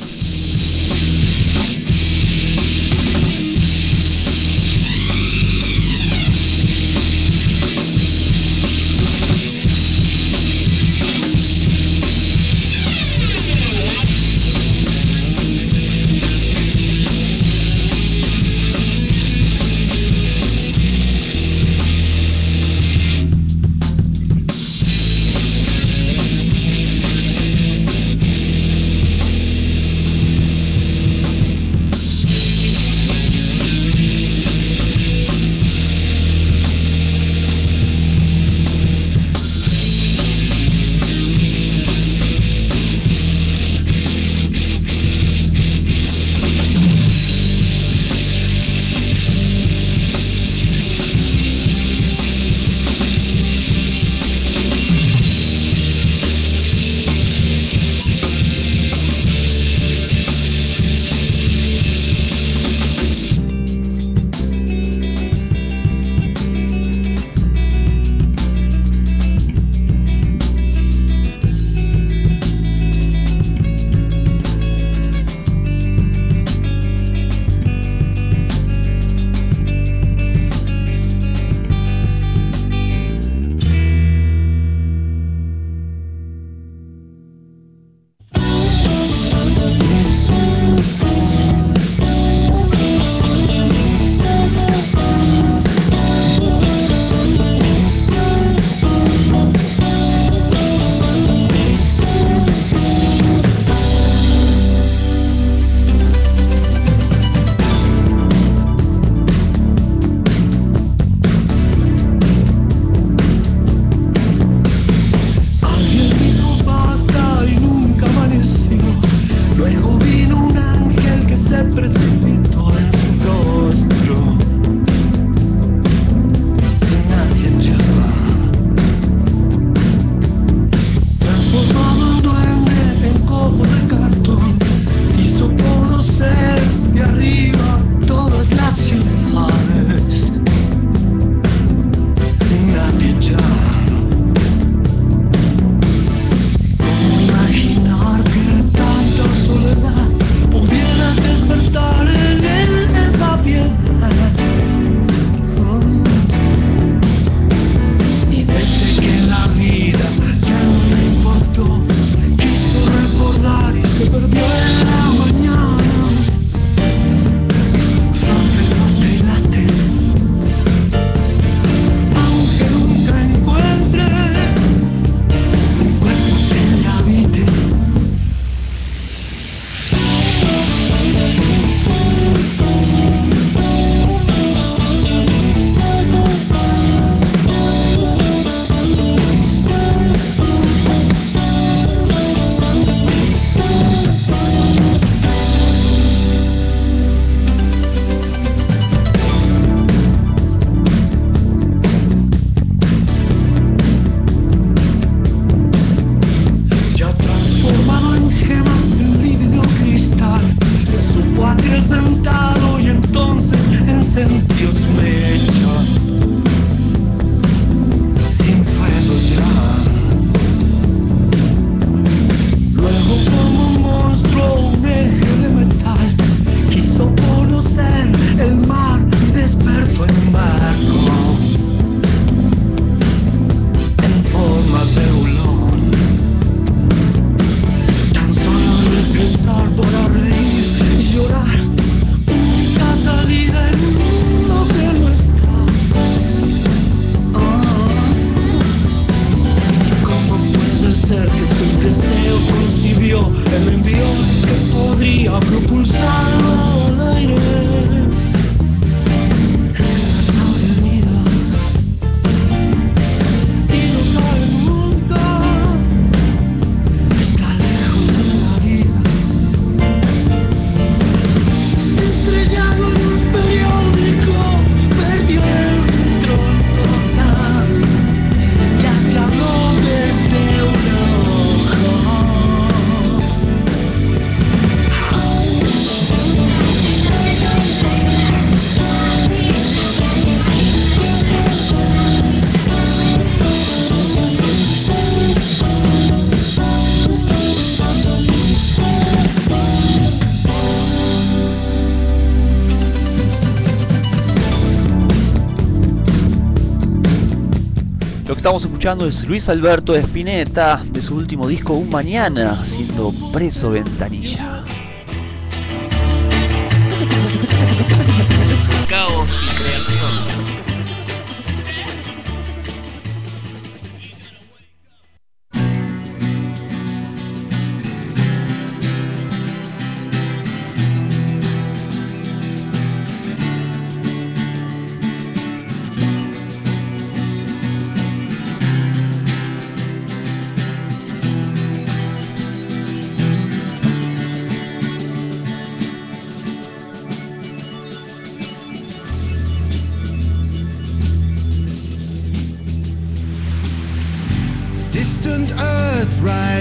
Es 308.87 309.27
Luis 309.27 309.49
Alberto 309.49 309.97
Espineta 309.97 310.81
de 310.81 311.01
su 311.01 311.15
último 311.17 311.45
disco 311.45 311.73
Un 311.73 311.89
Mañana, 311.89 312.63
siendo 312.63 313.11
preso 313.33 313.71
ventanilla. 313.71 314.46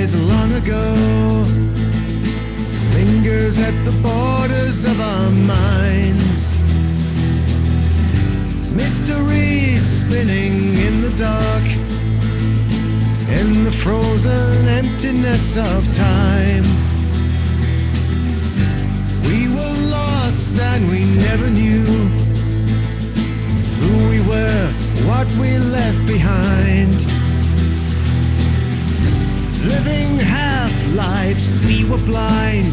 Rise 0.06 0.28
long 0.28 0.52
ago 0.52 0.94
lingers 2.94 3.58
at 3.58 3.74
the 3.84 3.92
borders 4.02 4.84
of 4.84 5.00
our 5.00 5.30
minds. 5.30 6.52
Mysteries 8.72 9.84
spinning 9.84 10.78
in 10.86 11.02
the 11.02 11.12
dark, 11.16 11.64
in 13.40 13.64
the 13.64 13.72
frozen 13.72 14.68
emptiness 14.68 15.56
of 15.56 15.82
time. 15.92 16.64
We 19.28 19.48
were 19.48 19.76
lost 19.90 20.58
and 20.60 20.88
we 20.88 21.04
never 21.26 21.50
knew 21.50 21.84
who 23.80 24.10
we 24.10 24.20
were, 24.20 24.72
what 25.08 25.28
we 25.40 25.58
left 25.58 26.06
behind. 26.06 27.15
Living 29.66 30.18
half 30.18 30.72
lives, 30.94 31.52
we 31.66 31.84
were 31.90 32.02
blind 32.06 32.72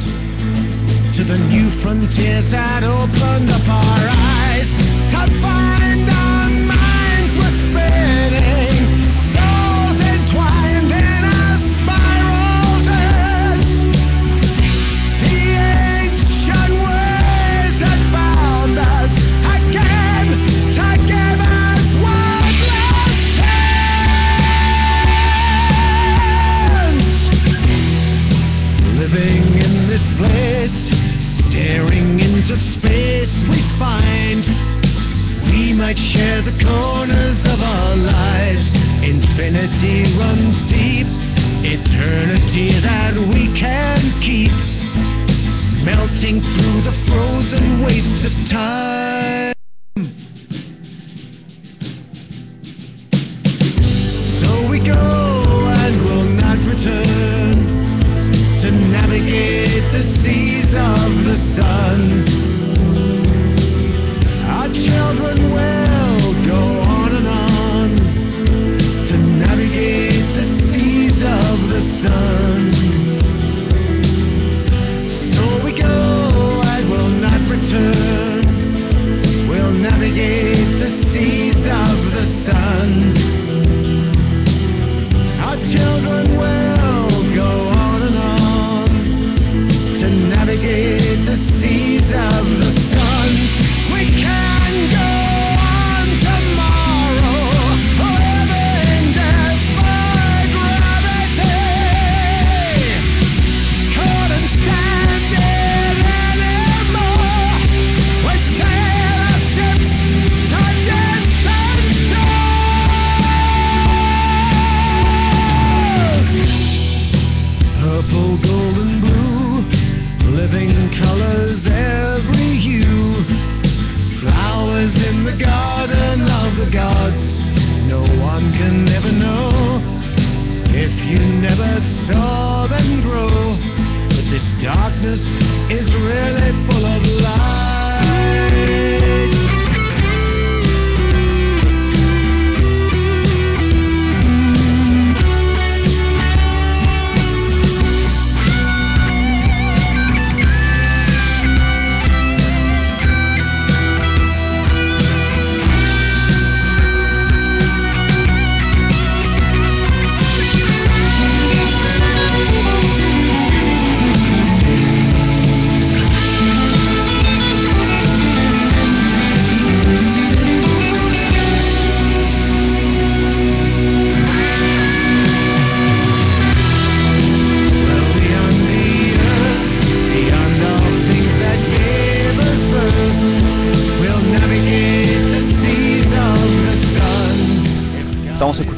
to 1.15 1.23
the 1.23 1.39
new 1.49 1.69
frontiers 1.69 2.49
that 2.49 2.83
opened 2.83 3.49
up 3.49 3.67
our 3.67 4.03
eyes. 4.45 4.73
To 5.13 5.21
find 5.41 6.09
our 6.09 6.49
minds 6.73 7.35
were 7.35 7.55
spinning, 7.63 8.72
place, 30.17 30.89
staring 31.19 32.19
into 32.19 32.55
space, 32.55 33.43
we 33.47 33.57
find 33.79 34.47
we 35.51 35.73
might 35.73 35.97
share 35.97 36.41
the 36.41 36.55
corners 36.65 37.45
of 37.45 37.61
our 37.61 37.95
lives. 37.97 38.73
Infinity 39.03 40.03
runs 40.17 40.63
deep, 40.63 41.07
eternity 41.63 42.69
that 42.81 43.13
we 43.33 43.53
can 43.55 43.99
keep. 44.21 44.51
Melting 45.85 46.39
through 46.39 46.81
the 46.81 46.95
frozen 47.05 47.83
wastes 47.83 48.25
of 48.25 48.33
time. 48.49 49.53
So 54.21 54.49
we 54.69 54.79
go 54.79 54.93
and 54.93 56.01
will 56.05 56.29
not 56.41 56.57
return 56.65 57.67
to 58.59 58.71
navigate 58.91 59.52
the 59.91 60.01
seas 60.01 60.75
of 60.75 61.23
the 61.25 61.35
sun. 61.35 61.99
Our 64.55 64.69
children 64.69 65.37
will 65.51 66.33
go 66.45 66.61
on 66.97 67.11
and 67.19 67.27
on 67.27 67.89
to 69.05 69.17
navigate 69.45 70.35
the 70.35 70.43
seas 70.43 71.23
of 71.23 71.69
the 71.69 71.81
sun. 71.81 73.02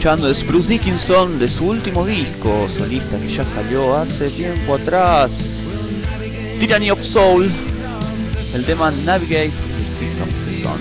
Escuchando 0.06 0.30
es 0.30 0.45
Bruce 0.45 0.69
Dickinson 0.69 1.40
de 1.40 1.49
su 1.49 1.65
último 1.65 2.06
disco 2.06 2.69
solista 2.69 3.18
que 3.18 3.27
ya 3.27 3.44
salió 3.44 3.95
hace 3.95 4.30
tiempo 4.30 4.76
atrás. 4.76 5.60
Tyranny 6.60 6.91
of 6.91 7.02
Soul, 7.02 7.49
el 8.53 8.65
tema 8.65 8.91
Navigate 9.03 9.52
the 9.80 9.84
Seas 9.84 10.19
of 10.19 10.27
the 10.45 10.52
Sun. 10.52 10.77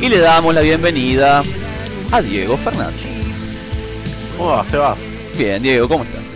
Y 0.00 0.08
le 0.08 0.18
damos 0.18 0.52
la 0.56 0.62
bienvenida 0.62 1.44
a 2.10 2.20
Diego 2.20 2.56
Fernández. 2.56 3.44
¿Cómo 4.36 4.50
va, 4.50 4.68
Seba? 4.68 4.96
Bien, 5.38 5.62
Diego, 5.62 5.86
¿cómo 5.86 6.02
estás? 6.02 6.32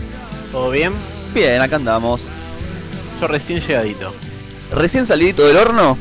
¿Todo 0.53 0.71
bien? 0.71 0.93
Bien, 1.35 1.61
acá 1.61 1.75
andamos. 1.75 2.31
Yo 3.21 3.27
recién 3.27 3.67
llegadito. 3.67 4.15
¿Recién 4.71 5.07
salidito 5.07 5.45
del 5.45 5.57
horno? 5.57 5.99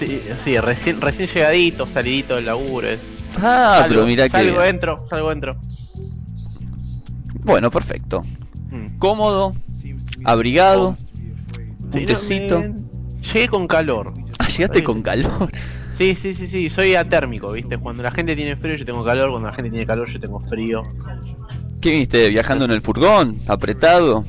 Sí, 0.00 0.22
sí, 0.44 0.58
recién, 0.58 1.00
recién 1.00 1.28
llegadito, 1.32 1.86
salidito 1.94 2.34
del 2.34 2.46
laburo. 2.46 2.88
Es... 2.88 3.13
Ah, 3.38 3.76
salgo, 3.80 3.88
pero 3.94 4.06
mira 4.06 4.28
que. 4.28 4.36
Salgo, 4.36 4.62
entro, 4.62 5.06
salgo, 5.08 5.32
entro. 5.32 5.56
Bueno, 7.42 7.70
perfecto. 7.70 8.22
Mm. 8.70 8.98
Cómodo, 8.98 9.52
abrigado, 10.24 10.96
Sí, 10.96 11.22
un 11.82 11.90
no, 12.00 12.06
tecito. 12.06 12.60
me- 12.60 12.74
Llegué 13.32 13.48
con 13.48 13.66
calor. 13.66 14.12
Ah, 14.38 14.48
llegaste 14.48 14.82
con 14.84 15.02
calor. 15.02 15.50
Sí, 15.96 16.16
sí, 16.20 16.34
sí, 16.34 16.48
sí, 16.48 16.68
soy 16.70 16.94
atérmico, 16.96 17.52
¿viste? 17.52 17.78
Cuando 17.78 18.02
la 18.02 18.10
gente 18.10 18.34
tiene 18.34 18.56
frío 18.56 18.74
yo 18.76 18.84
tengo 18.84 19.04
calor, 19.04 19.30
cuando 19.30 19.48
la 19.48 19.54
gente 19.54 19.70
tiene 19.70 19.86
calor 19.86 20.08
yo 20.10 20.18
tengo 20.20 20.40
frío. 20.40 20.82
¿Qué 21.80 21.90
viste? 21.92 22.28
¿Viajando 22.30 22.64
en 22.64 22.72
el 22.72 22.82
furgón? 22.82 23.36
¿Apretado? 23.48 24.24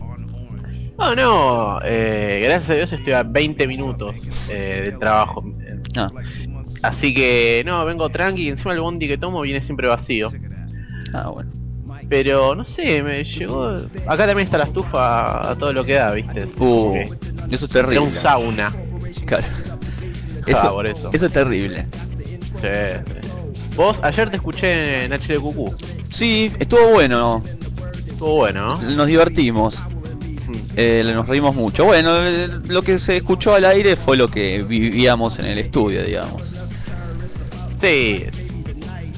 No, 0.98 1.14
no, 1.16 1.80
eh, 1.84 2.40
gracias 2.44 2.70
a 2.70 2.74
Dios 2.76 2.94
estoy 2.94 3.14
a 3.14 3.24
20 3.24 3.68
minutos 3.68 4.14
eh, 4.50 4.84
del 4.86 5.00
trabajo. 5.00 5.44
Ah, 5.98 6.10
Así 6.88 7.14
que, 7.14 7.64
no, 7.66 7.84
vengo 7.86 8.10
tranqui 8.10 8.44
y 8.44 8.50
encima 8.50 8.74
el 8.74 8.80
bondi 8.80 9.08
que 9.08 9.18
tomo 9.18 9.42
viene 9.42 9.62
siempre 9.62 9.88
vacío. 9.88 10.30
ah, 11.14 11.30
bueno. 11.30 11.52
Pero, 12.08 12.54
no 12.56 12.66
sé, 12.66 13.02
me 13.02 13.24
llegó... 13.24 13.70
Acá 14.08 14.28
también 14.28 14.42
está 14.46 14.60
la 14.60 14.66
estufa 14.66 15.50
a 15.52 15.56
todo 15.56 15.74
lo 15.74 15.84
que 15.84 15.94
da, 15.94 16.12
¿viste? 16.12 16.46
Uh, 16.60 16.98
eso 17.50 17.66
es 17.66 17.76
Era 17.76 17.88
terrible. 17.88 18.00
un 18.00 18.14
sauna. 18.22 18.72
Claro. 19.26 19.44
Ah, 19.48 20.44
Eso, 20.46 20.74
por 20.76 20.86
eso. 20.86 21.10
eso 21.12 21.26
es 21.26 21.32
terrible. 21.32 21.88
Sí. 22.62 22.68
Vos, 23.76 23.98
ayer 24.04 24.30
te 24.30 24.36
escuché 24.36 25.06
en 25.06 25.12
HDQQ. 25.14 25.76
Sí, 26.04 26.52
estuvo 26.60 26.90
bueno. 26.90 27.42
Estuvo 28.08 28.36
bueno, 28.36 28.76
¿no? 28.80 28.82
Nos 28.92 29.08
divertimos. 29.08 29.82
Mm. 30.48 30.54
Eh, 30.78 31.12
nos 31.14 31.28
reímos 31.28 31.56
mucho. 31.56 31.86
Bueno, 31.86 32.24
eh, 32.24 32.48
lo 32.68 32.84
que 32.84 33.00
se 33.00 33.18
escuchó 33.18 33.56
al 33.56 33.66
aire 33.66 33.96
fue 33.96 34.16
lo 34.16 34.28
que 34.28 34.62
vivíamos 34.62 35.40
en 35.40 35.46
el 35.46 35.58
estudio, 35.58 36.04
digamos. 36.04 36.55
Sí, 37.80 38.26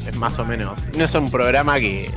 es 0.08 0.16
más 0.16 0.38
o 0.40 0.46
menos. 0.46 0.78
No 0.96 1.06
es 1.06 1.14
un 1.14 1.30
programa 1.30 1.80
que 1.80 2.10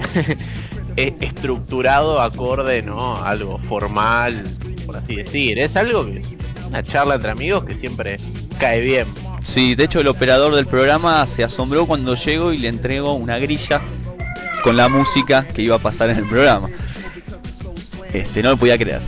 es 0.97 1.15
estructurado 1.21 2.21
acorde, 2.21 2.83
¿no? 2.83 3.23
Algo 3.23 3.59
formal, 3.59 4.45
por 4.87 4.97
así 4.97 5.17
decir. 5.17 5.59
Es 5.59 5.77
algo 5.77 6.07
que 6.07 6.23
una 6.67 6.83
charla 6.83 7.17
entre 7.17 7.31
amigos 7.31 7.65
que 7.65 7.75
siempre 7.75 8.19
cae 8.59 8.81
bien. 8.81 9.07
Sí, 9.43 9.75
de 9.75 9.85
hecho 9.85 10.01
el 10.01 10.09
operador 10.09 10.55
del 10.55 10.67
programa 10.67 11.27
se 11.27 11.43
asombró 11.43 11.87
cuando 11.87 12.15
llego 12.15 12.53
y 12.53 12.59
le 12.59 12.69
entrego 12.69 13.15
una 13.15 13.39
grilla 13.39 13.81
con 14.63 14.77
la 14.77 14.89
música 14.89 15.47
que 15.47 15.63
iba 15.63 15.77
a 15.77 15.79
pasar 15.79 16.11
en 16.11 16.19
el 16.19 16.29
programa. 16.29 16.69
Este, 18.13 18.43
no 18.43 18.51
lo 18.51 18.57
podía 18.57 18.77
creer. 18.77 19.01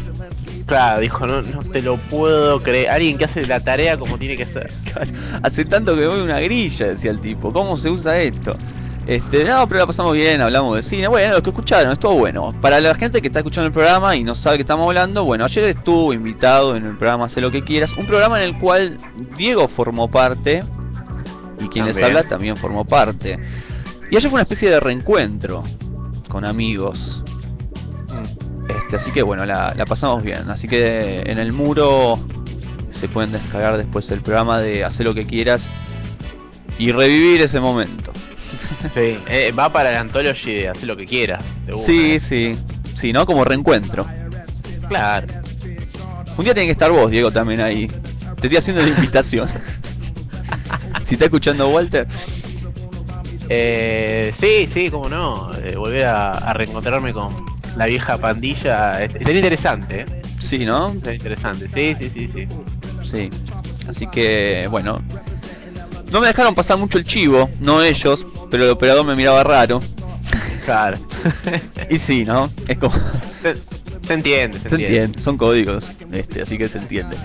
Claro, 0.72 1.00
dijo, 1.00 1.26
no, 1.26 1.42
no 1.42 1.62
te 1.62 1.82
lo 1.82 1.98
puedo 1.98 2.62
creer. 2.62 2.88
Alguien 2.88 3.18
que 3.18 3.26
hace 3.26 3.46
la 3.46 3.60
tarea 3.60 3.98
como 3.98 4.16
tiene 4.16 4.38
que 4.38 4.46
ser. 4.46 4.70
Hace 5.42 5.66
tanto 5.66 5.94
que 5.94 6.06
voy 6.06 6.22
una 6.22 6.40
grilla, 6.40 6.86
decía 6.86 7.10
el 7.10 7.20
tipo. 7.20 7.52
¿Cómo 7.52 7.76
se 7.76 7.90
usa 7.90 8.18
esto? 8.22 8.56
Este, 9.06 9.44
no, 9.44 9.68
pero 9.68 9.80
la 9.80 9.86
pasamos 9.86 10.14
bien, 10.14 10.40
hablamos 10.40 10.74
de 10.74 10.80
cine. 10.80 11.08
Bueno, 11.08 11.34
lo 11.34 11.42
que 11.42 11.50
escucharon, 11.50 11.92
estuvo 11.92 12.14
bueno. 12.14 12.54
Para 12.62 12.80
la 12.80 12.94
gente 12.94 13.20
que 13.20 13.26
está 13.26 13.40
escuchando 13.40 13.66
el 13.66 13.72
programa 13.74 14.16
y 14.16 14.24
no 14.24 14.34
sabe 14.34 14.56
que 14.56 14.62
estamos 14.62 14.88
hablando, 14.88 15.24
bueno, 15.24 15.44
ayer 15.44 15.64
estuvo 15.64 16.14
invitado 16.14 16.74
en 16.74 16.86
el 16.86 16.96
programa 16.96 17.26
Haz 17.26 17.36
lo 17.36 17.50
que 17.50 17.62
quieras. 17.62 17.92
Un 17.98 18.06
programa 18.06 18.42
en 18.42 18.48
el 18.48 18.58
cual 18.58 18.96
Diego 19.36 19.68
formó 19.68 20.10
parte 20.10 20.64
y 21.62 21.68
quien 21.68 21.84
les 21.84 22.02
habla 22.02 22.22
también 22.22 22.56
formó 22.56 22.86
parte. 22.86 23.38
Y 24.10 24.16
ayer 24.16 24.30
fue 24.30 24.36
una 24.36 24.44
especie 24.44 24.70
de 24.70 24.80
reencuentro 24.80 25.62
con 26.30 26.46
amigos. 26.46 27.22
Este, 28.92 28.96
así 29.04 29.10
que 29.12 29.22
bueno, 29.22 29.46
la, 29.46 29.72
la 29.74 29.86
pasamos 29.86 30.22
bien. 30.22 30.50
Así 30.50 30.68
que 30.68 31.22
en 31.24 31.38
el 31.38 31.52
muro 31.52 32.18
se 32.90 33.08
pueden 33.08 33.32
descargar 33.32 33.78
después 33.78 34.10
el 34.10 34.20
programa 34.20 34.60
de 34.60 34.84
Hacer 34.84 35.06
lo 35.06 35.14
que 35.14 35.24
quieras 35.26 35.70
y 36.78 36.92
revivir 36.92 37.40
ese 37.40 37.58
momento. 37.58 38.12
Sí, 38.94 39.18
eh, 39.28 39.50
va 39.58 39.72
para 39.72 39.90
el 39.92 39.96
Anthology 39.96 40.52
de 40.54 40.68
hacer 40.68 40.84
lo 40.84 40.94
que 40.96 41.06
quieras. 41.06 41.42
de 41.64 41.72
una. 41.72 41.82
Sí, 41.82 42.20
sí. 42.20 42.54
Sí, 42.94 43.14
¿no? 43.14 43.24
Como 43.24 43.44
reencuentro. 43.44 44.04
Claro. 44.88 45.26
Un 46.36 46.44
día 46.44 46.52
tiene 46.52 46.66
que 46.66 46.72
estar 46.72 46.90
vos, 46.90 47.10
Diego, 47.10 47.30
también 47.30 47.60
ahí. 47.62 47.86
Te 48.40 48.46
estoy 48.48 48.56
haciendo 48.58 48.82
la 48.82 48.88
invitación. 48.88 49.48
si 51.04 51.14
está 51.14 51.24
escuchando 51.26 51.68
Walter. 51.70 52.06
Eh, 53.48 54.34
sí, 54.38 54.68
sí, 54.72 54.90
cómo 54.90 55.08
no. 55.08 55.50
eh, 55.54 55.76
volver 55.76 56.04
a, 56.04 56.30
a 56.32 56.52
reencontrarme 56.52 57.12
con 57.14 57.51
la 57.76 57.86
vieja 57.86 58.18
pandilla. 58.18 59.02
es- 59.02 59.12
Sería 59.12 59.34
interesante, 59.36 60.00
¿eh? 60.02 60.06
Sí, 60.38 60.64
¿no? 60.64 60.92
Sería 60.94 61.14
interesante. 61.14 61.68
Sí, 61.72 61.96
sí, 61.98 62.10
sí, 62.14 62.30
sí. 62.34 62.48
Sí. 63.02 63.30
Así 63.88 64.06
que, 64.08 64.66
bueno. 64.70 65.02
No 66.10 66.20
me 66.20 66.26
dejaron 66.26 66.54
pasar 66.54 66.76
mucho 66.76 66.98
el 66.98 67.06
chivo, 67.06 67.48
no 67.60 67.82
ellos, 67.82 68.26
pero 68.50 68.64
el 68.64 68.70
operador 68.70 69.04
me 69.06 69.16
miraba 69.16 69.42
raro. 69.44 69.82
Claro. 70.66 70.98
Y 71.90 71.98
sí, 71.98 72.24
¿no? 72.24 72.50
Es 72.68 72.78
como. 72.78 72.94
se, 73.42 73.54
se 73.54 74.12
entiende, 74.12 74.58
se, 74.60 74.68
Se 74.68 74.74
entiende, 74.76 75.20
son 75.20 75.36
códigos, 75.38 75.92
este, 76.12 76.42
así 76.42 76.58
que 76.58 76.68
se 76.68 76.78
entiende. 76.78 77.16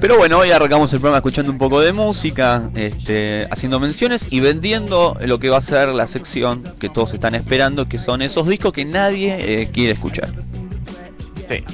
Pero 0.00 0.16
bueno, 0.16 0.38
hoy 0.38 0.52
arrancamos 0.52 0.92
el 0.92 1.00
programa 1.00 1.18
escuchando 1.18 1.50
un 1.50 1.58
poco 1.58 1.80
de 1.80 1.92
música, 1.92 2.70
este, 2.76 3.48
haciendo 3.50 3.80
menciones 3.80 4.28
y 4.30 4.38
vendiendo 4.38 5.16
lo 5.22 5.40
que 5.40 5.48
va 5.48 5.56
a 5.56 5.60
ser 5.60 5.88
la 5.88 6.06
sección 6.06 6.62
que 6.78 6.88
todos 6.88 7.14
están 7.14 7.34
esperando, 7.34 7.88
que 7.88 7.98
son 7.98 8.22
esos 8.22 8.46
discos 8.46 8.72
que 8.72 8.84
nadie 8.84 9.62
eh, 9.62 9.68
quiere 9.72 9.94
escuchar. 9.94 10.32
Sí. 11.48 11.64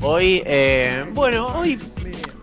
Hoy, 0.00 0.42
eh, 0.46 1.04
bueno, 1.12 1.48
hoy 1.58 1.76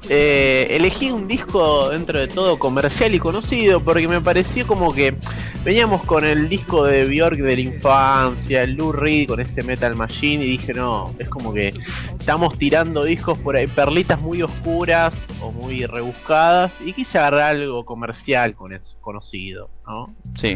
eh, 0.09 0.67
elegí 0.71 1.09
un 1.09 1.25
disco 1.25 1.89
dentro 1.89 2.19
de 2.19 2.27
todo 2.27 2.59
comercial 2.59 3.15
y 3.15 3.19
conocido 3.19 3.79
porque 3.79 4.09
me 4.09 4.19
pareció 4.19 4.67
como 4.67 4.93
que 4.93 5.15
veníamos 5.63 6.03
con 6.03 6.25
el 6.25 6.49
disco 6.49 6.85
de 6.85 7.05
Björk 7.05 7.37
de 7.37 7.55
la 7.55 7.61
infancia, 7.61 8.63
el 8.63 8.73
Lou 8.73 8.91
Reed 8.91 9.29
con 9.29 9.39
ese 9.39 9.63
Metal 9.63 9.95
Machine 9.95 10.43
y 10.43 10.49
dije 10.49 10.73
no, 10.73 11.15
es 11.17 11.29
como 11.29 11.53
que 11.53 11.73
estamos 12.21 12.55
tirando 12.55 13.03
discos 13.03 13.39
por 13.39 13.55
ahí, 13.55 13.65
perlitas 13.65 14.21
muy 14.21 14.43
oscuras 14.43 15.11
o 15.41 15.51
muy 15.51 15.87
rebuscadas 15.87 16.71
y 16.85 16.93
quise 16.93 17.17
agarrar 17.17 17.55
algo 17.55 17.83
comercial 17.83 18.53
con 18.53 18.73
eso, 18.73 18.95
conocido, 19.01 19.71
¿no? 19.87 20.13
Sí, 20.35 20.55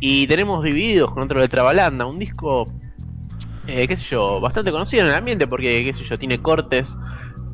Y 0.00 0.26
tenemos 0.28 0.64
divididos 0.64 1.12
con 1.12 1.24
otro 1.24 1.42
de 1.42 1.48
Trabalanda, 1.48 2.06
un 2.06 2.18
disco, 2.18 2.64
eh, 3.66 3.86
qué 3.86 3.98
sé 3.98 4.04
yo, 4.10 4.40
bastante 4.40 4.72
conocido 4.72 5.02
en 5.02 5.08
el 5.08 5.14
ambiente 5.14 5.46
porque, 5.46 5.84
qué 5.84 5.92
sé 5.92 6.08
yo, 6.08 6.18
tiene 6.18 6.40
cortes 6.40 6.88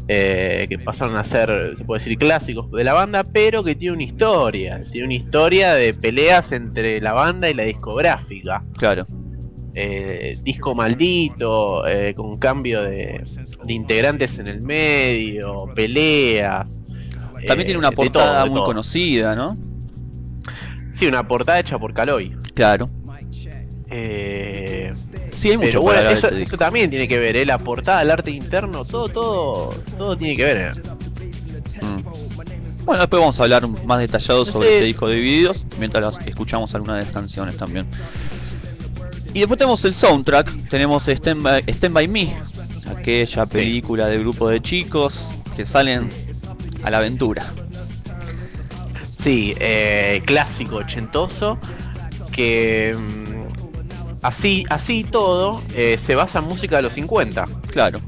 eh, 0.07 0.67
que 0.69 0.79
pasaron 0.79 1.17
a 1.17 1.25
ser, 1.25 1.75
se 1.77 1.85
puede 1.85 2.05
decir, 2.05 2.17
clásicos 2.17 2.71
de 2.71 2.85
la 2.85 2.93
banda, 2.93 3.25
pero 3.25 3.65
que 3.65 3.75
tiene 3.75 3.95
una 3.95 4.05
historia, 4.05 4.81
tiene 4.93 5.07
una 5.07 5.15
historia 5.15 5.75
de 5.75 5.93
peleas 5.93 6.53
entre 6.53 7.01
la 7.01 7.13
banda 7.13 7.51
y 7.51 7.55
la 7.55 7.65
discográfica. 7.65 8.63
claro. 8.79 9.07
Eh, 9.79 10.35
disco 10.43 10.75
maldito, 10.75 11.87
eh, 11.87 12.15
con 12.15 12.37
cambio 12.37 12.83
de, 12.83 13.23
de 13.65 13.73
integrantes 13.75 14.39
en 14.39 14.47
el 14.49 14.63
medio, 14.63 15.67
peleas. 15.75 16.67
También 17.47 17.61
eh, 17.61 17.65
tiene 17.65 17.79
una 17.79 17.91
de 17.91 17.97
portada 17.97 18.33
todo, 18.37 18.45
de 18.45 18.51
muy 18.51 18.59
todo. 18.61 18.67
conocida, 18.67 19.35
¿no? 19.35 19.57
Sí, 20.99 21.07
una 21.07 21.29
portada 21.29 21.61
hecha 21.61 21.79
por 21.79 21.93
Caloy. 21.93 22.35
Claro. 22.55 22.89
Eh, 23.91 24.93
Sí, 25.35 25.51
hay 25.51 25.59
mucho 25.59 25.83
bueno, 25.83 26.09
eso, 26.09 26.19
ese 26.19 26.27
eso 26.29 26.37
disco. 26.37 26.57
también 26.57 26.89
tiene 26.89 27.07
que 27.07 27.19
ver, 27.19 27.37
¿eh? 27.37 27.45
la 27.45 27.59
portada, 27.59 28.01
el 28.01 28.11
arte 28.11 28.31
interno, 28.31 28.87
todo, 28.87 29.09
todo, 29.11 29.75
todo 29.99 30.17
tiene 30.17 30.35
que 30.35 30.45
ver. 30.45 30.73
¿eh? 30.75 31.85
Mm. 31.85 32.85
Bueno, 32.87 33.01
después 33.03 33.21
vamos 33.21 33.39
a 33.39 33.43
hablar 33.43 33.69
más 33.85 33.99
detallado 33.99 34.47
sobre 34.47 34.69
Sí. 34.69 34.75
este 34.75 34.87
disco 34.87 35.09
de 35.09 35.17
Divididos, 35.17 35.67
mientras 35.79 36.19
escuchamos 36.27 36.75
algunas 36.75 36.97
de 36.97 37.03
las 37.05 37.13
canciones 37.13 37.57
también. 37.59 37.85
Y 39.37 39.41
después 39.41 39.59
tenemos 39.59 39.85
el 39.85 39.93
soundtrack, 39.93 40.71
tenemos 40.71 41.07
Stand 41.09 41.43
By, 41.43 41.65
Stand 41.67 41.93
By 41.93 42.09
Me, 42.09 42.35
aquella 42.89 43.45
película 43.45 44.07
de 44.07 44.19
grupo 44.19 44.49
de 44.49 44.63
chicos 44.63 45.31
que 45.55 45.67
salen 45.67 46.11
a 46.83 46.89
la 46.89 46.97
aventura. 46.97 47.45
Sí, 49.23 49.53
eh, 49.61 50.23
clásico 50.25 50.77
ochentoso, 50.77 51.59
que 52.33 52.97
mm, 52.99 54.25
así, 54.25 54.65
así 54.71 55.05
todo 55.05 55.61
eh, 55.75 56.01
se 56.07 56.15
basa 56.15 56.39
en 56.39 56.47
música 56.47 56.77
de 56.77 56.83
los 56.85 56.95
50. 56.95 57.45
Claro. 57.71 58.01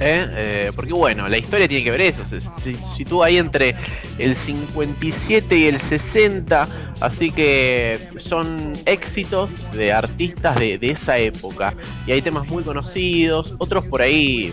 ¿Eh? 0.00 0.26
Eh, 0.36 0.70
porque 0.74 0.92
bueno, 0.92 1.28
la 1.28 1.38
historia 1.38 1.68
tiene 1.68 1.84
que 1.84 1.90
ver 1.90 2.00
eso, 2.00 2.24
se, 2.28 2.40
se 2.40 2.76
sitúa 2.96 3.26
ahí 3.26 3.38
entre 3.38 3.74
el 4.18 4.36
57 4.36 5.56
y 5.56 5.66
el 5.66 5.80
60, 5.80 6.68
así 7.00 7.30
que 7.30 7.98
son 8.24 8.74
éxitos 8.86 9.50
de 9.72 9.92
artistas 9.92 10.58
de, 10.58 10.78
de 10.78 10.90
esa 10.90 11.18
época. 11.18 11.74
Y 12.06 12.12
hay 12.12 12.22
temas 12.22 12.48
muy 12.48 12.62
conocidos, 12.64 13.54
otros 13.58 13.86
por 13.86 14.02
ahí 14.02 14.52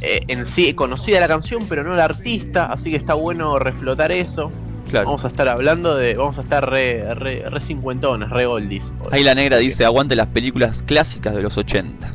eh, 0.00 0.22
en 0.28 0.46
sí 0.52 0.74
conocida 0.74 1.18
la 1.20 1.28
canción, 1.28 1.66
pero 1.68 1.82
no 1.82 1.94
el 1.94 2.00
artista, 2.00 2.66
así 2.66 2.90
que 2.90 2.96
está 2.96 3.14
bueno 3.14 3.58
reflotar 3.58 4.12
eso. 4.12 4.50
Claro. 4.90 5.06
Vamos 5.06 5.24
a 5.24 5.28
estar 5.28 5.48
hablando 5.48 5.96
de. 5.96 6.14
Vamos 6.14 6.38
a 6.38 6.42
estar 6.42 6.68
re, 6.70 7.14
re, 7.14 7.42
re 7.48 7.60
cincuentones, 7.60 8.30
re 8.30 8.46
oldies. 8.46 8.82
Ahí 9.10 9.22
la 9.22 9.34
negra 9.34 9.58
dice, 9.58 9.84
aguante 9.84 10.16
las 10.16 10.28
películas 10.28 10.82
clásicas 10.82 11.34
de 11.34 11.42
los 11.42 11.58
80. 11.58 12.14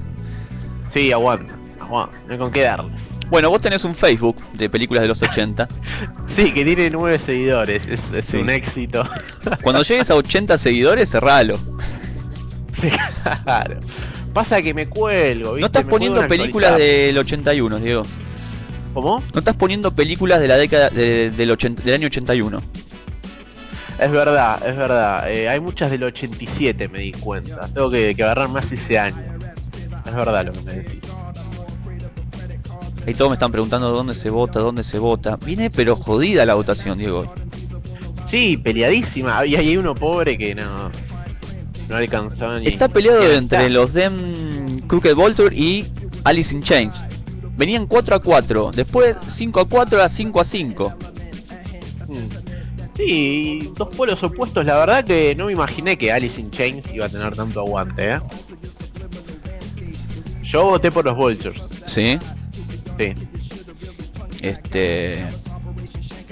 Sí, 0.91 1.11
aguanta, 1.11 1.55
aguanta, 1.83 2.17
no 2.27 2.33
hay 2.33 2.39
con 2.39 2.51
qué 2.51 2.61
darle. 2.61 2.91
Bueno, 3.29 3.49
vos 3.49 3.61
tenés 3.61 3.83
un 3.85 3.95
Facebook 3.95 4.37
de 4.53 4.69
películas 4.69 5.01
de 5.01 5.07
los 5.07 5.21
80. 5.21 5.67
Sí, 6.35 6.51
que 6.51 6.65
tiene 6.65 6.89
nueve 6.89 7.19
seguidores, 7.19 7.83
es, 7.87 7.99
es 8.11 8.25
Sí. 8.27 8.37
un 8.37 8.49
éxito. 8.49 9.07
Cuando 9.63 9.83
llegues 9.83 10.09
a 10.09 10.15
80 10.15 10.57
seguidores, 10.57 11.11
cerralo. 11.11 11.57
Sí, 12.81 12.89
claro. 13.43 13.79
Pasa 14.33 14.59
que 14.63 14.73
me 14.73 14.87
cuelgo, 14.87 15.53
¿viste? 15.53 15.59
No 15.61 15.65
estás 15.67 15.85
Me 15.85 15.89
poniendo 15.91 16.27
películas 16.27 16.75
del 16.77 17.15
81, 17.17 17.77
Diego. 17.79 18.03
¿Cómo? 18.95 19.19
No 19.31 19.39
estás 19.39 19.55
poniendo 19.55 19.91
películas 19.95 20.39
de 20.41 20.47
la 20.47 20.57
década 20.57 20.89
de- 20.89 21.29
del, 21.31 21.51
80 21.51 21.83
del 21.83 21.93
año 21.93 22.07
81. 22.07 22.61
Es 23.99 24.11
verdad, 24.11 24.67
es 24.67 24.75
verdad. 24.75 25.31
Eh, 25.31 25.47
hay 25.49 25.59
muchas 25.59 25.91
del 25.91 26.03
87, 26.05 26.87
me 26.87 26.99
di 26.99 27.11
cuenta. 27.11 27.67
Tengo 27.73 27.91
que, 27.91 28.15
que 28.15 28.23
agarrar 28.23 28.49
más 28.49 28.71
ese 28.71 28.97
año. 28.97 29.17
Es 30.03 30.15
verdad 30.15 30.45
lo 30.45 30.51
que 30.51 30.61
me 30.61 30.73
decís. 30.73 30.99
Ahí 33.05 33.13
todos 33.13 33.31
me 33.31 33.35
están 33.35 33.51
preguntando 33.51 33.91
dónde 33.91 34.15
se 34.15 34.29
vota, 34.29 34.59
dónde 34.59 34.83
se 34.83 34.97
vota. 34.97 35.37
Viene 35.37 35.69
pero 35.69 35.95
jodida 35.95 36.45
la 36.45 36.53
votación, 36.53 36.97
Diego. 36.97 37.33
Sí, 38.31 38.57
peleadísima. 38.57 39.45
Y 39.45 39.55
hay 39.55 39.75
uno 39.77 39.93
pobre 39.93 40.37
que 40.37 40.55
no. 40.55 40.89
No 41.89 41.95
alcanzó 41.95 42.59
ni. 42.59 42.67
Está 42.67 42.87
peleado 42.87 43.23
ni 43.23 43.35
entre 43.35 43.69
los 43.69 43.93
Dem 43.93 44.81
Crooked 44.87 45.15
Vulture 45.15 45.55
y 45.55 45.85
Alice 46.23 46.55
in 46.55 46.63
Chains. 46.63 46.95
Venían 47.57 47.85
4 47.85 48.15
a 48.15 48.19
4, 48.19 48.71
después 48.73 49.15
5 49.27 49.59
a 49.59 49.65
4 49.65 50.01
a 50.01 50.09
5 50.09 50.39
a 50.39 50.43
5. 50.43 50.93
Mm. 52.07 52.43
Sí, 52.95 53.71
dos 53.77 53.89
polos 53.89 54.23
opuestos. 54.23 54.65
La 54.65 54.77
verdad 54.77 55.03
que 55.03 55.35
no 55.35 55.47
me 55.47 55.51
imaginé 55.53 55.97
que 55.97 56.11
Alice 56.11 56.39
in 56.39 56.49
Chains 56.51 56.85
iba 56.93 57.05
a 57.05 57.09
tener 57.09 57.35
tanto 57.35 57.59
aguante, 57.59 58.13
¿eh? 58.13 58.19
Yo 60.43 60.65
voté 60.65 60.91
por 60.91 61.03
los 61.05 61.17
Vultures. 61.17 61.61
¿Sí? 61.85 62.19
Sí. 62.97 63.13
Este. 64.41 65.25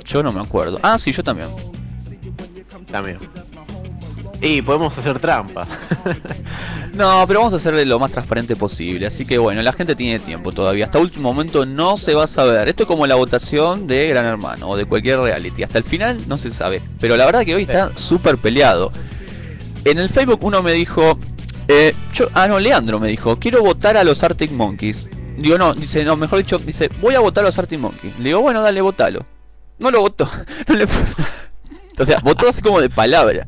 Yo 0.05 0.21
no 0.21 0.31
me 0.31 0.41
acuerdo. 0.41 0.79
Ah, 0.83 0.97
sí, 0.97 1.11
yo 1.11 1.23
también. 1.23 1.49
También. 2.91 3.17
Y 4.41 4.61
podemos 4.61 4.97
hacer 4.97 5.19
trampas. 5.19 5.67
No, 6.93 7.23
pero 7.25 7.39
vamos 7.39 7.53
a 7.53 7.55
hacerle 7.55 7.85
lo 7.85 7.99
más 7.99 8.11
transparente 8.11 8.57
posible. 8.57 9.07
Así 9.07 9.25
que 9.25 9.37
bueno, 9.37 9.61
la 9.61 9.71
gente 9.71 9.95
tiene 9.95 10.19
tiempo 10.19 10.51
todavía. 10.51 10.83
Hasta 10.83 10.99
último 10.99 11.31
momento 11.31 11.65
no 11.65 11.95
se 11.95 12.13
va 12.13 12.25
a 12.25 12.27
saber. 12.27 12.67
Esto 12.67 12.83
es 12.83 12.87
como 12.87 13.07
la 13.07 13.15
votación 13.15 13.87
de 13.87 14.09
Gran 14.09 14.25
Hermano 14.25 14.67
o 14.67 14.75
de 14.75 14.83
cualquier 14.83 15.19
reality. 15.19 15.63
Hasta 15.63 15.77
el 15.77 15.85
final 15.85 16.19
no 16.27 16.37
se 16.37 16.51
sabe. 16.51 16.81
Pero 16.99 17.15
la 17.15 17.25
verdad 17.25 17.45
que 17.45 17.55
hoy 17.55 17.61
está 17.61 17.97
súper 17.97 18.39
peleado. 18.39 18.91
En 19.85 19.99
el 19.99 20.09
Facebook 20.09 20.39
uno 20.41 20.61
me 20.61 20.73
dijo. 20.73 21.17
eh, 21.69 21.95
yo, 22.13 22.27
ah, 22.33 22.49
no, 22.49 22.59
Leandro 22.59 22.99
me 22.99 23.07
dijo. 23.07 23.37
Quiero 23.37 23.63
votar 23.63 23.95
a 23.95 24.03
los 24.03 24.21
Arctic 24.21 24.51
Monkeys. 24.51 25.07
Digo, 25.37 25.57
no, 25.57 25.73
dice, 25.73 26.03
no, 26.03 26.15
mejor 26.17 26.39
dicho, 26.39 26.57
dice, 26.59 26.89
voy 26.99 27.15
a 27.15 27.19
votar 27.19 27.43
a 27.43 27.47
los 27.47 27.57
Arctic 27.57 27.79
Monkeys. 27.79 28.17
Le 28.19 28.29
digo, 28.29 28.41
bueno, 28.41 28.61
dale, 28.61 28.81
votalo. 28.81 29.25
No 29.79 29.91
lo 29.91 30.01
votó. 30.01 30.29
No 30.67 30.75
le 30.75 30.85
O 31.99 32.05
sea, 32.05 32.19
votó 32.19 32.47
así 32.47 32.61
como 32.61 32.79
de 32.79 32.89
palabra. 32.89 33.47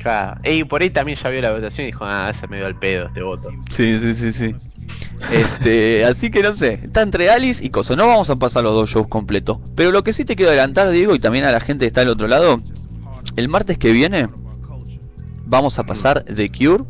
Claro. 0.00 0.40
Y 0.44 0.64
por 0.64 0.82
ahí 0.82 0.90
también 0.90 1.18
ya 1.22 1.30
vio 1.30 1.40
la 1.40 1.52
votación 1.52 1.84
y 1.86 1.92
dijo, 1.92 2.04
ah, 2.04 2.32
ese 2.36 2.46
me 2.48 2.56
dio 2.56 2.66
al 2.66 2.78
pedo 2.78 3.06
este 3.06 3.22
voto. 3.22 3.50
Sí, 3.70 3.98
sí, 3.98 4.14
sí, 4.14 4.32
sí. 4.32 4.54
Este, 5.30 6.04
así 6.04 6.30
que 6.30 6.42
no 6.42 6.52
sé, 6.52 6.80
está 6.84 7.02
entre 7.02 7.30
Alice 7.30 7.64
y 7.64 7.70
Coso. 7.70 7.94
No 7.94 8.08
vamos 8.08 8.28
a 8.30 8.36
pasar 8.36 8.64
los 8.64 8.74
dos 8.74 8.90
shows 8.90 9.06
completos. 9.06 9.58
Pero 9.76 9.92
lo 9.92 10.02
que 10.02 10.12
sí 10.12 10.24
te 10.24 10.34
quiero 10.34 10.50
adelantar, 10.50 10.90
Diego, 10.90 11.14
y 11.14 11.20
también 11.20 11.44
a 11.44 11.52
la 11.52 11.60
gente 11.60 11.84
que 11.84 11.86
está 11.86 12.00
al 12.00 12.08
otro 12.08 12.26
lado, 12.26 12.58
el 13.36 13.48
martes 13.48 13.78
que 13.78 13.92
viene 13.92 14.28
vamos 15.46 15.78
a 15.78 15.84
pasar 15.84 16.22
The 16.24 16.50
Cure. 16.50 16.84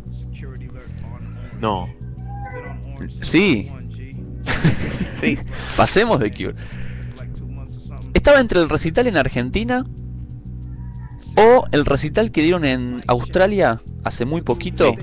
No. 1.61 1.89
Sí, 3.21 3.71
Sí. 5.21 5.39
pasemos 5.77 6.19
The 6.19 6.33
Cure. 6.33 6.55
Estaba 8.13 8.41
entre 8.41 8.61
el 8.61 8.69
recital 8.69 9.07
en 9.07 9.17
Argentina 9.17 9.87
o 11.37 11.65
el 11.71 11.85
recital 11.85 12.31
que 12.31 12.43
dieron 12.43 12.65
en 12.65 13.01
Australia 13.07 13.81
hace 14.05 14.25
muy 14.25 14.43
poquito 14.43 14.95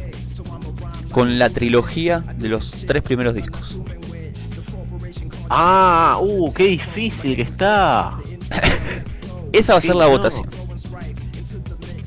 con 1.11 1.39
la 1.39 1.49
trilogía 1.49 2.19
de 2.37 2.49
los 2.49 2.71
tres 2.85 3.01
primeros 3.01 3.33
discos. 3.33 3.77
Ah, 5.49 6.19
uh, 6.21 6.51
qué 6.53 6.65
difícil 6.65 7.35
que 7.35 7.41
está. 7.43 8.15
Esa 9.53 9.73
va 9.73 9.79
a 9.79 9.81
ser 9.81 9.95
la 9.95 10.05
no. 10.05 10.11
votación. 10.11 10.47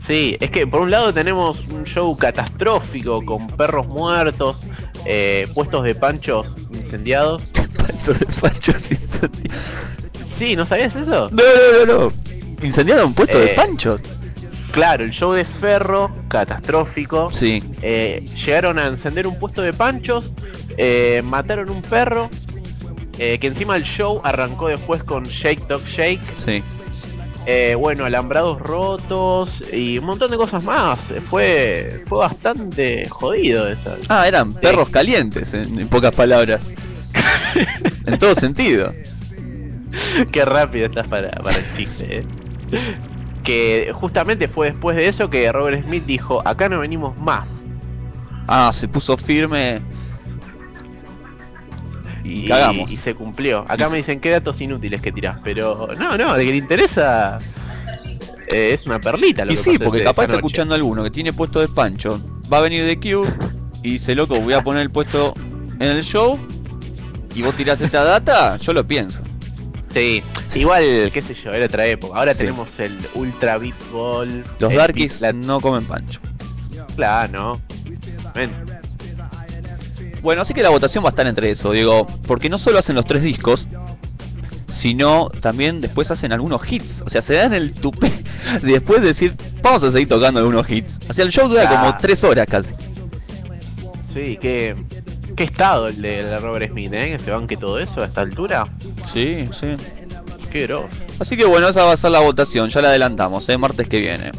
Sí, 0.07 0.37
es 0.41 0.51
que 0.51 0.67
por 0.67 0.83
un 0.83 0.91
lado 0.91 1.13
tenemos 1.13 1.67
un 1.69 1.85
show 1.85 2.17
catastrófico 2.17 3.21
con 3.25 3.47
perros 3.49 3.87
muertos, 3.87 4.61
eh, 5.05 5.49
puestos 5.55 5.85
de 5.85 5.95
panchos 5.95 6.47
Pancho 8.41 8.73
de. 8.73 9.31
Sí, 10.39 10.57
¿no 10.57 10.67
sabías 10.67 10.95
eso? 10.95 11.31
No, 11.31 11.31
no, 11.31 11.87
no, 11.87 12.01
no. 12.05 12.13
Incendiaron 12.63 13.15
puesto 13.15 13.39
de 13.39 13.53
Eh, 13.53 13.55
panchos. 13.55 14.01
Claro, 14.73 15.05
el 15.05 15.11
show 15.11 15.33
de 15.33 15.45
Ferro, 15.45 16.15
catastrófico. 16.29 17.29
Sí. 17.33 17.63
Eh, 17.83 18.27
llegaron 18.45 18.79
a 18.79 18.87
encender 18.87 19.27
un 19.27 19.39
puesto 19.39 19.63
de 19.63 19.73
panchos, 19.73 20.33
eh, 20.77 21.23
mataron 21.25 21.71
un 21.71 21.83
perro, 21.83 22.31
que 23.19 23.47
encima 23.47 23.77
el 23.77 23.85
show 23.85 24.21
arrancó 24.25 24.69
después 24.69 25.05
con 25.05 25.25
Shake 25.25 25.67
Dog 25.69 25.85
Shake. 25.85 26.21
Sí. 26.39 26.63
Eh, 27.45 27.75
bueno, 27.77 28.05
alambrados 28.05 28.61
rotos 28.61 29.51
y 29.73 29.99
un 29.99 30.05
montón 30.05 30.31
de 30.31 30.37
cosas 30.37 30.63
más. 30.63 30.99
Fue, 31.25 32.03
fue 32.07 32.21
bastante 32.21 33.09
jodido 33.09 33.69
eso. 33.69 33.97
Ah, 34.09 34.29
eran 34.29 34.53
perros 34.53 34.89
calientes, 34.91 35.53
en, 35.55 35.79
en 35.79 35.89
pocas 35.89 36.15
palabras. 36.15 36.69
en 38.07 38.19
todo 38.19 38.35
sentido. 38.35 38.93
Qué 40.31 40.45
rápido 40.45 40.87
estás 40.87 41.07
para, 41.09 41.31
para 41.31 41.57
el 41.57 41.77
chiste, 41.77 42.19
eh. 42.19 42.25
Que 43.45 43.91
justamente 43.93 44.47
fue 44.47 44.71
después 44.71 44.97
de 44.97 45.09
eso 45.09 45.29
que 45.29 45.51
Robert 45.51 45.85
Smith 45.85 46.05
dijo, 46.07 46.47
acá 46.47 46.69
no 46.69 46.79
venimos 46.79 47.19
más. 47.19 47.49
Ah, 48.47 48.71
se 48.73 48.87
puso 48.89 49.17
firme. 49.17 49.81
Y 52.25 52.47
cagamos. 52.47 52.91
y 52.91 52.97
se 52.99 53.15
cumplió. 53.15 53.65
Acá 53.69 53.89
me 53.89 53.99
dicen 53.99 54.21
qué 54.21 54.31
datos 54.31 54.61
inútiles 54.61 55.01
que 55.01 55.11
tirás, 55.13 55.39
pero 55.43 55.89
no, 55.99 56.17
no, 56.17 56.35
de 56.35 56.45
que 56.45 56.51
le 56.53 56.57
interesa 56.59 57.39
eh, 58.53 58.73
es 58.79 58.87
una 58.87 58.99
perlita. 59.01 59.45
Lo 59.45 59.53
Y 59.53 59.55
que 59.57 59.61
sí, 59.61 59.79
porque 59.79 59.99
ese- 59.99 60.05
capaz 60.05 60.23
está 60.25 60.35
noche. 60.37 60.47
escuchando 60.47 60.75
alguno 60.75 61.03
que 61.05 61.11
tiene 61.11 61.33
puesto 61.33 61.61
de 61.61 61.69
pancho. 61.69 62.21
Va 62.53 62.59
a 62.59 62.63
venir 62.63 62.85
de 62.85 62.97
Cure 62.99 63.33
y 63.83 63.93
dice, 63.93 64.15
loco, 64.15 64.39
voy 64.41 64.53
a 64.55 64.63
poner 64.63 64.83
el 64.83 64.91
puesto 64.91 65.35
en 65.81 65.83
el 65.89 66.03
show. 66.05 66.39
Y 67.35 67.43
vos 67.43 67.57
tirás 67.57 67.81
esta 67.81 68.05
data, 68.05 68.57
yo 68.59 68.73
lo 68.75 68.87
pienso. 68.87 69.23
Sí, 69.95 70.23
igual, 70.55 71.11
qué 71.13 71.21
sé 71.23 71.35
yo, 71.35 71.51
era 71.51 71.67
otra 71.67 71.87
época. 71.87 72.19
Ahora 72.19 72.33
Sí. 72.35 72.41
tenemos 72.41 72.69
el 72.79 72.97
Ultra 73.15 73.59
Beat 73.59 73.75
Ball. 73.91 74.43
Los 74.59 74.73
darkies 74.75 75.21
Beat 75.21 75.35
no 75.35 75.61
comen 75.61 75.85
pancho. 75.87 76.21
Claro, 76.97 77.33
no. 77.33 77.61
Ven. 78.35 78.51
Bueno, 80.23 80.43
así 80.43 80.55
que 80.55 80.63
la 80.63 80.71
votación 80.71 81.05
va 81.05 81.09
a 81.09 81.11
estar 81.11 81.27
entre 81.27 81.51
eso, 81.51 81.73
digo, 81.73 82.07
porque 82.27 82.49
no 82.49 82.57
solo 82.59 82.79
hacen 82.79 82.95
los 82.95 83.05
tres 83.05 83.23
discos, 83.23 83.67
sino 84.71 85.29
también 85.41 85.81
después 85.81 86.11
hacen 86.11 86.33
algunos 86.33 86.63
hits. 86.71 87.03
O 87.05 87.11
sea, 87.11 87.21
se 87.23 87.35
dan 87.35 87.53
el 87.55 87.73
tupé 87.75 88.11
de 88.63 88.73
después 88.73 89.03
decir, 89.03 89.35
vamos 89.63 89.83
a 89.83 89.91
seguir 89.91 90.09
tocando 90.09 90.39
algunos 90.41 90.69
hits. 90.71 91.01
O 91.09 91.13
sea, 91.13 91.25
el 91.25 91.33
show 91.33 91.49
dura 91.49 91.69
como 91.69 91.81
Claro. 91.83 91.99
tres 92.01 92.23
horas 92.25 92.47
casi. 92.49 92.71
Sí, 94.15 94.39
qué, 94.41 94.77
qué 95.37 95.45
estado 95.45 95.89
el 95.89 96.01
de, 96.01 96.23
de 96.25 96.39
Robert 96.39 96.71
Smith, 96.71 96.93
¿eh? 96.93 97.17
Que 97.17 97.25
se 97.25 97.31
banque 97.31 97.57
todo 97.57 97.79
eso 97.79 98.01
a 98.01 98.05
esta 98.07 98.21
altura. 98.21 98.69
Sí, 99.11 99.47
sí. 99.51 99.69
Qué 100.51 100.67
grosso. 100.67 100.89
Así 101.19 101.37
que 101.37 101.45
bueno, 101.47 101.69
esa 101.69 101.85
va 101.85 101.93
a 101.93 101.97
ser 101.97 102.11
la 102.11 102.21
votación, 102.21 102.69
ya 102.69 102.81
la 102.83 102.89
adelantamos, 102.89 103.49
¿eh? 103.49 103.57
martes 103.59 103.89
que 103.89 103.99
viene. 103.99 104.31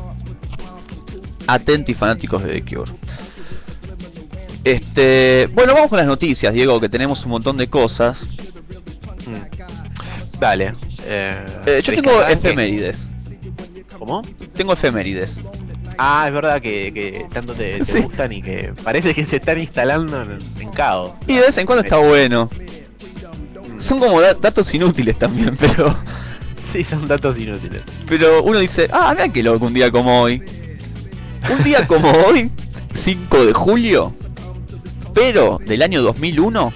Atenti 1.47 1.93
fanáticos 1.93 2.43
de 2.43 2.61
The 2.61 2.76
Cure. 2.76 2.91
Este, 4.64 5.49
bueno, 5.53 5.73
vamos 5.73 5.90
con 5.90 5.98
las 5.98 6.07
noticias, 6.07 6.53
Diego, 6.53 6.80
que 6.80 6.90
tenemos 6.90 7.23
un 7.26 7.31
montón 7.31 7.57
de 7.57 7.68
cosas. 7.69 8.27
Dale. 10.40 10.73
Eh, 11.06 11.45
Eh, 11.65 11.81
yo 11.84 11.91
¿querés 11.94 12.02
tengo 12.02 12.23
efemérides. 12.23 13.10
¿Cómo? 13.99 14.22
Tengo 14.56 14.73
efemérides. 14.73 15.41
Ah, 15.98 16.26
es 16.27 16.34
verdad 16.34 16.61
que, 16.61 16.91
que 16.94 17.26
tanto 17.31 17.53
te, 17.53 17.77
te 17.80 17.85
Sí. 17.85 18.02
gustan 18.02 18.31
y 18.34 18.41
que 18.41 18.73
parece 18.84 19.14
que 19.14 19.26
se 19.27 19.35
están 19.35 19.60
instalando 19.60 20.22
en, 20.23 20.40
en 20.60 20.69
caos. 20.72 21.11
Y 21.27 21.35
de 21.35 21.41
vez 21.41 21.57
en 21.57 21.65
cuando 21.65 21.84
está 21.84 21.98
bueno. 21.98 22.49
son 23.77 23.99
como 23.99 24.19
da- 24.22 24.34
datos 24.34 24.73
inútiles 24.73 25.18
también, 25.18 25.56
pero. 25.60 25.95
Sí, 26.72 26.84
son 26.90 27.07
datos 27.07 27.38
inútiles. 27.40 27.84
Pero 28.07 28.41
uno 28.44 28.60
dice, 28.60 28.88
ah, 28.91 29.14
vean 29.14 29.31
qué 29.31 29.44
loco 29.44 29.65
un 29.68 29.73
día 29.73 29.91
como 29.91 30.22
hoy. 30.22 30.41
Un 31.49 31.61
día 31.64 31.85
como 31.85 32.10
hoy, 32.11 32.49
5 32.94 33.45
de 33.45 33.53
julio, 33.53 34.14
pero 35.14 35.60
del 35.65 35.81
año 35.81 36.02
2001, 36.02 36.73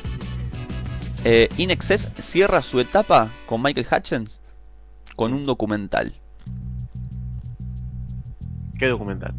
eh, 1.24 1.50
In 1.58 1.72
Excess 1.72 2.10
cierra 2.18 2.62
su 2.62 2.80
etapa 2.80 3.32
con 3.46 3.62
Michael 3.62 3.88
Hutchins 3.92 4.42
con 5.16 5.34
un 5.34 5.46
documental. 5.46 6.14
¿Qué 8.78 8.86
documental? 8.86 9.34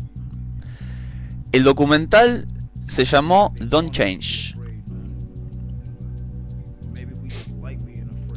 El 1.53 1.63
documental 1.63 2.47
se 2.81 3.05
llamó 3.05 3.55
Don't 3.61 3.93
Change. 3.93 4.55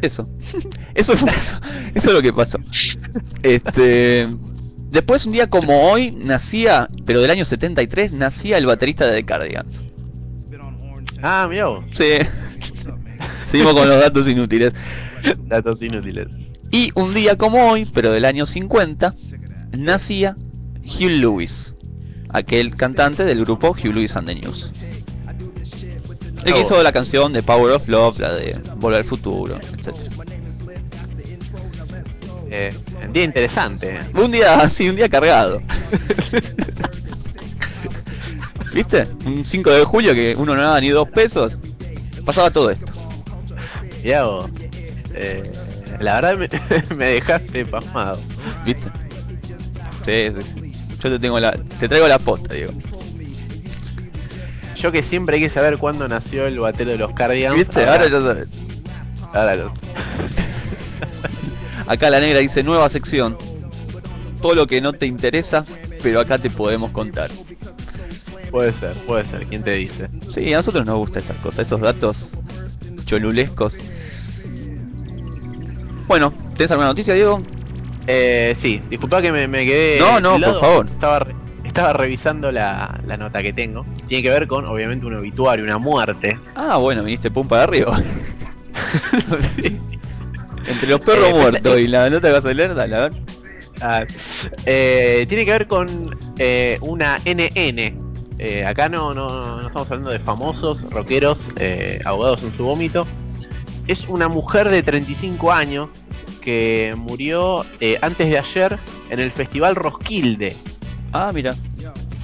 Eso. 0.01 0.27
Eso 0.95 1.15
fue 1.15 1.29
eso. 1.31 1.59
Eso 1.93 2.09
es 2.09 2.13
lo 2.13 2.21
que 2.21 2.33
pasó. 2.33 2.59
Este. 3.43 4.27
Después, 4.89 5.25
un 5.25 5.31
día 5.31 5.47
como 5.47 5.89
hoy, 5.89 6.11
nacía, 6.11 6.89
pero 7.05 7.21
del 7.21 7.31
año 7.31 7.45
73, 7.45 8.11
nacía 8.11 8.57
el 8.57 8.65
baterista 8.65 9.05
de 9.05 9.13
The 9.13 9.23
Cardigans. 9.23 9.85
Ah, 11.21 11.47
mirá 11.49 11.67
vos. 11.67 11.83
Sí. 11.91 12.17
Seguimos 13.45 13.73
con 13.73 13.87
los 13.87 13.99
datos 13.99 14.27
inútiles. 14.27 14.73
Datos 15.45 15.81
inútiles. 15.81 16.27
Y 16.71 16.91
un 16.95 17.13
día 17.13 17.37
como 17.37 17.69
hoy, 17.69 17.85
pero 17.85 18.11
del 18.11 18.25
año 18.25 18.45
50, 18.45 19.13
nacía 19.77 20.35
Hugh 20.83 21.09
Lewis, 21.09 21.75
aquel 22.29 22.75
cantante 22.75 23.25
del 23.25 23.41
grupo 23.41 23.71
Hugh 23.71 23.93
Lewis 23.93 24.15
and 24.15 24.27
the 24.27 24.35
News. 24.35 24.71
El 26.45 26.53
que 26.53 26.61
hizo 26.61 26.81
la 26.81 26.91
canción 26.91 27.33
de 27.33 27.43
Power 27.43 27.73
of 27.73 27.87
Love, 27.87 28.19
la 28.19 28.33
de 28.33 28.57
Volver 28.77 28.99
al 28.99 29.05
Futuro, 29.05 29.55
etc. 29.55 29.93
Eh, 32.49 32.73
un 33.05 33.13
día 33.13 33.23
interesante. 33.23 33.99
Un 34.15 34.31
día 34.31 34.59
así, 34.59 34.89
un 34.89 34.95
día 34.95 35.07
cargado. 35.07 35.61
¿Viste? 38.73 39.07
Un 39.25 39.45
5 39.45 39.69
de 39.71 39.83
julio 39.83 40.13
que 40.13 40.35
uno 40.37 40.55
no 40.55 40.61
daba 40.61 40.79
ni 40.79 40.89
dos 40.89 41.09
pesos. 41.09 41.59
Pasaba 42.25 42.51
todo 42.51 42.69
esto. 42.69 42.91
Vos. 44.03 44.51
Eh, 45.13 45.51
la 45.99 46.21
verdad 46.21 46.37
me, 46.37 46.47
me 46.97 47.05
dejaste 47.05 47.65
pasmado. 47.65 48.19
¿Viste? 48.65 48.89
Sí, 50.05 50.33
sí, 50.43 50.61
sí. 50.61 50.71
Yo 51.01 51.09
te 51.09 51.19
tengo 51.19 51.39
la. 51.39 51.51
te 51.79 51.87
traigo 51.89 52.07
la 52.07 52.19
posta, 52.19 52.53
Diego. 52.53 52.73
Yo 54.77 54.91
que 54.91 55.03
siempre 55.03 55.37
quise 55.39 55.53
saber 55.53 55.77
cuándo 55.77 56.07
nació 56.07 56.47
el 56.47 56.59
batero 56.59 56.91
de 56.91 56.97
los 56.97 57.13
Cardigans. 57.13 57.55
¿Viste? 57.55 57.85
Ahora 57.85 58.07
ya 58.07 58.21
sabes. 58.21 58.49
ahora 59.33 59.55
lo- 59.55 59.73
Acá 61.87 62.09
la 62.09 62.19
negra 62.19 62.39
dice 62.39 62.63
nueva 62.63 62.89
sección. 62.89 63.37
Todo 64.41 64.55
lo 64.55 64.65
que 64.65 64.81
no 64.81 64.93
te 64.93 65.05
interesa, 65.05 65.65
pero 66.01 66.19
acá 66.19 66.39
te 66.39 66.49
podemos 66.49 66.89
contar. 66.91 67.29
Puede 68.51 68.73
ser, 68.73 68.93
puede 69.07 69.25
ser. 69.25 69.45
¿Quién 69.47 69.63
te 69.63 69.71
dice? 69.71 70.07
Sí, 70.29 70.53
a 70.53 70.57
nosotros 70.57 70.85
nos 70.85 70.97
gustan 70.97 71.23
esas 71.23 71.37
cosas, 71.37 71.65
esos 71.67 71.79
datos 71.81 72.37
cholulescos. 73.05 73.79
Bueno, 76.07 76.33
¿tenés 76.55 76.71
alguna 76.71 76.89
noticia, 76.89 77.13
Diego? 77.13 77.41
Eh, 78.07 78.57
sí, 78.61 78.81
disculpa 78.89 79.21
que 79.21 79.31
me, 79.31 79.47
me 79.47 79.65
quedé. 79.65 79.99
No, 79.99 80.19
no, 80.19 80.35
helado. 80.35 80.53
por 80.53 80.61
favor. 80.61 80.85
Estaba, 80.91 81.19
re- 81.19 81.35
estaba 81.63 81.93
revisando 81.93 82.51
la, 82.51 82.99
la 83.07 83.15
nota 83.15 83.41
que 83.41 83.53
tengo. 83.53 83.85
Tiene 84.07 84.23
que 84.23 84.29
ver 84.31 84.47
con, 84.47 84.65
obviamente, 84.65 85.05
un 85.05 85.15
obituario, 85.15 85.63
una 85.63 85.77
muerte. 85.77 86.37
Ah, 86.55 86.75
bueno, 86.77 87.03
viniste 87.03 87.31
pum 87.31 87.47
para 87.47 87.63
arriba. 87.63 87.97
Entre 90.67 90.87
los 90.89 90.99
perros 90.99 91.29
Eh, 91.29 91.33
muertos 91.33 91.79
y 91.79 91.87
la 91.87 92.09
nota 92.09 92.27
que 92.27 92.33
vas 92.33 92.45
a 92.45 92.53
leer, 92.53 92.75
dale, 92.75 92.95
a 92.95 92.99
ver. 93.01 93.11
Ah, 93.81 94.03
eh, 94.65 95.25
tiene 95.27 95.45
que 95.45 95.51
ver 95.51 95.67
con 95.67 96.15
eh, 96.37 96.77
una 96.81 97.17
NN. 97.25 98.10
Eh, 98.43 98.65
acá 98.65 98.89
no, 98.89 99.13
no, 99.13 99.61
no 99.61 99.67
estamos 99.67 99.91
hablando 99.91 100.09
de 100.09 100.17
famosos, 100.17 100.81
rockeros, 100.89 101.37
eh, 101.57 101.99
ahogados 102.05 102.41
en 102.41 102.57
su 102.57 102.63
vómito. 102.63 103.05
Es 103.85 104.09
una 104.09 104.29
mujer 104.29 104.69
de 104.69 104.81
35 104.81 105.51
años 105.51 105.91
que 106.41 106.95
murió 106.97 107.63
eh, 107.79 107.99
antes 108.01 108.27
de 108.27 108.39
ayer 108.39 108.79
en 109.11 109.19
el 109.19 109.31
Festival 109.31 109.75
Roskilde. 109.75 110.55
Ah, 111.13 111.29
mira. 111.31 111.55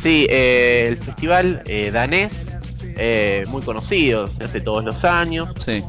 Sí, 0.02 0.26
eh, 0.27 0.85
el 0.88 0.98
festival 0.98 1.61
eh, 1.65 1.91
danés, 1.91 2.34
muy 3.49 3.61
conocido, 3.61 4.26
se 4.26 4.44
hace 4.44 4.60
todos 4.60 4.84
los 4.84 5.03
años. 5.03 5.49
Sí. 5.60 5.84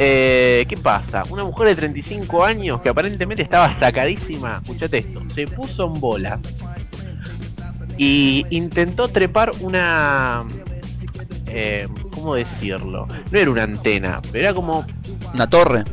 Eh, 0.00 0.64
¿Qué 0.68 0.76
pasa? 0.76 1.24
Una 1.28 1.42
mujer 1.42 1.66
de 1.68 1.74
35 1.74 2.44
años 2.44 2.80
que 2.80 2.88
aparentemente 2.88 3.42
estaba 3.42 3.76
sacadísima, 3.80 4.60
escuchate 4.62 4.98
esto, 4.98 5.20
se 5.34 5.48
puso 5.48 5.92
en 5.92 6.00
bolas 6.00 6.40
y 7.98 8.46
intentó 8.50 9.08
trepar 9.08 9.52
una... 9.60 10.42
Eh, 11.48 11.86
¿Cómo 12.12 12.34
decirlo? 12.34 13.06
No 13.30 13.38
era 13.38 13.50
una 13.50 13.62
antena, 13.64 14.20
pero 14.32 14.44
era 14.46 14.54
como 14.54 14.84
Una 15.34 15.46
torre. 15.48 15.84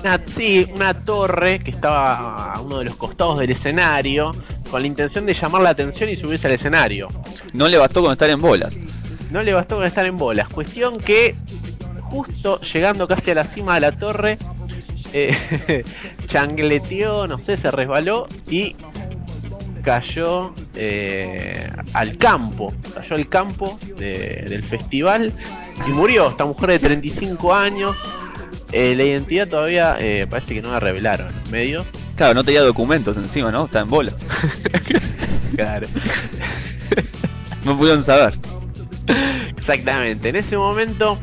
una, 0.00 0.18
sí, 0.18 0.66
una 0.74 0.94
torre 0.94 1.60
que 1.60 1.70
estaba 1.70 2.54
a 2.54 2.60
uno 2.60 2.78
de 2.78 2.84
los 2.86 2.96
costados 2.96 3.38
del 3.38 3.50
escenario 3.50 4.30
con 4.70 4.82
la 4.82 4.86
intención 4.88 5.24
de 5.26 5.34
llamar 5.34 5.62
la 5.62 5.70
atención 5.70 6.08
y 6.10 6.16
subirse 6.16 6.46
al 6.46 6.54
escenario. 6.54 7.08
No 7.52 7.68
le 7.68 7.78
bastó 7.78 8.02
con 8.02 8.12
estar 8.12 8.30
en 8.30 8.40
bolas. 8.40 8.76
No 9.30 9.42
le 9.42 9.52
bastó 9.52 9.76
con 9.76 9.84
estar 9.84 10.06
en 10.06 10.16
bolas. 10.16 10.48
Cuestión 10.48 10.96
que 10.96 11.34
justo 12.00 12.60
llegando 12.72 13.06
casi 13.06 13.30
a 13.30 13.34
la 13.36 13.44
cima 13.44 13.74
de 13.74 13.80
la 13.80 13.92
torre, 13.92 14.36
eh, 15.14 15.84
changleteó, 16.28 17.26
no 17.26 17.38
sé, 17.38 17.56
se 17.56 17.70
resbaló 17.70 18.26
y 18.50 18.74
cayó 19.82 20.54
eh, 20.74 21.68
al 21.92 22.16
campo. 22.16 22.72
Cayó 22.94 23.16
al 23.16 23.28
campo 23.28 23.78
de- 23.98 24.46
del 24.48 24.62
festival 24.62 25.32
y 25.86 25.90
murió. 25.90 26.28
Esta 26.28 26.44
mujer 26.44 26.70
de 26.70 26.78
35 26.78 27.54
años. 27.54 27.96
Eh, 28.72 28.94
la 28.96 29.04
identidad 29.04 29.46
todavía 29.48 29.96
eh, 29.98 30.26
parece 30.30 30.54
que 30.54 30.62
no 30.62 30.70
la 30.72 30.80
revelaron 30.80 31.28
en 31.44 31.50
medios. 31.50 31.86
Claro, 32.16 32.34
no 32.34 32.44
tenía 32.44 32.62
documentos 32.62 33.16
encima, 33.18 33.50
¿no? 33.52 33.64
Está 33.66 33.80
en 33.80 33.88
bolas. 33.90 34.16
Claro. 35.56 35.86
No 37.64 37.76
pudieron 37.78 38.02
saber. 38.02 38.34
Exactamente. 39.56 40.30
En 40.30 40.36
ese 40.36 40.56
momento. 40.56 41.18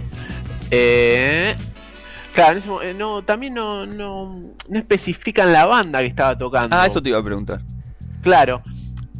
Eh, 0.72 1.56
claro, 2.34 2.54
en 2.54 2.58
ese 2.60 2.68
mo- 2.70 2.82
eh, 2.82 2.94
no, 2.94 3.24
también 3.24 3.54
no, 3.54 3.86
no, 3.86 4.54
no 4.70 4.80
especifican 4.80 5.52
la 5.52 5.66
banda 5.66 6.00
que 6.00 6.08
estaba 6.08 6.38
tocando. 6.38 6.76
Ah, 6.76 6.86
eso 6.86 7.02
te 7.02 7.10
iba 7.10 7.20
a 7.20 7.24
preguntar. 7.24 7.60
Claro. 8.22 8.62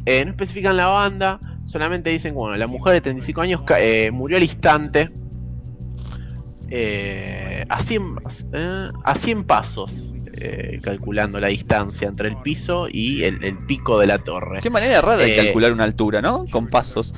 Eh, 0.06 0.24
no 0.24 0.30
especifican 0.32 0.76
la 0.76 0.86
banda. 0.86 1.38
Solamente 1.66 2.10
dicen, 2.10 2.34
bueno, 2.34 2.56
la 2.56 2.66
mujer 2.66 2.94
de 2.94 3.00
35 3.02 3.40
años 3.42 3.60
eh, 3.78 4.10
murió 4.12 4.36
al 4.38 4.42
instante. 4.42 5.10
Eh, 6.72 7.64
a, 7.68 7.84
100, 7.84 8.16
eh, 8.52 8.88
a 9.04 9.18
100 9.18 9.44
pasos. 9.44 9.90
eh, 10.40 10.78
calculando 10.82 11.40
la 11.40 11.48
distancia 11.48 12.06
entre 12.08 12.28
el 12.28 12.36
piso 12.38 12.86
y 12.90 13.24
el, 13.24 13.42
el 13.44 13.58
pico 13.58 13.98
de 13.98 14.06
la 14.06 14.18
torre. 14.18 14.58
Qué 14.62 14.70
manera 14.70 15.00
rara 15.02 15.22
de 15.24 15.34
Eh, 15.34 15.36
calcular 15.44 15.72
una 15.72 15.84
altura, 15.84 16.22
¿no? 16.22 16.44
Con 16.50 16.68
pasos. 16.68 17.12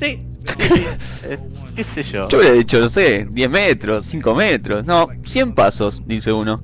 Sí, 0.00 0.18
sí, 0.58 0.68
sí, 0.68 0.84
qué 1.74 1.84
sé 1.94 2.02
yo. 2.12 2.28
Yo 2.28 2.38
hubiera 2.38 2.54
dicho, 2.54 2.78
no 2.78 2.88
sé, 2.88 3.26
10 3.30 3.50
metros, 3.50 4.06
5 4.06 4.34
metros. 4.34 4.84
No, 4.84 5.08
100 5.22 5.54
pasos, 5.54 6.02
dice 6.06 6.30
uno. 6.32 6.60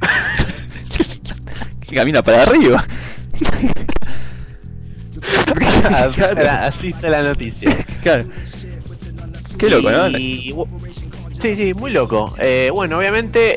que 1.88 1.96
camina 1.96 2.22
para 2.22 2.42
arriba. 2.42 2.84
Así 6.60 6.88
está 6.88 7.08
la 7.08 7.22
noticia. 7.22 7.76
Claro. 8.02 8.24
Qué 9.58 9.70
loco, 9.70 9.90
¿no? 9.90 10.08
Y- 10.08 10.54
sí, 11.40 11.56
sí, 11.56 11.74
muy 11.74 11.90
loco. 11.92 12.34
Eh, 12.38 12.70
bueno, 12.72 12.98
obviamente 12.98 13.54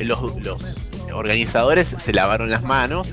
eh, 0.00 0.04
los, 0.04 0.20
los 0.42 0.62
organizadores 1.12 1.86
se 2.04 2.12
lavaron 2.12 2.50
las 2.50 2.62
manos 2.62 3.08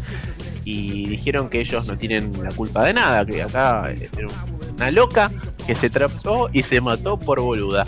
y 0.64 1.08
dijeron 1.08 1.50
que 1.50 1.60
ellos 1.62 1.86
no 1.88 1.98
tienen 1.98 2.32
la 2.44 2.52
culpa 2.52 2.84
de 2.86 2.94
nada, 2.94 3.26
que 3.26 3.42
acá 3.44 3.92
era 3.92 4.28
una 4.76 4.92
loca 4.92 5.30
que 5.68 5.76
se 5.76 5.88
atrapó 5.88 6.50
y 6.54 6.64
se 6.64 6.82
mató 6.82 7.18
por 7.18 7.42
boluda. 7.42 7.86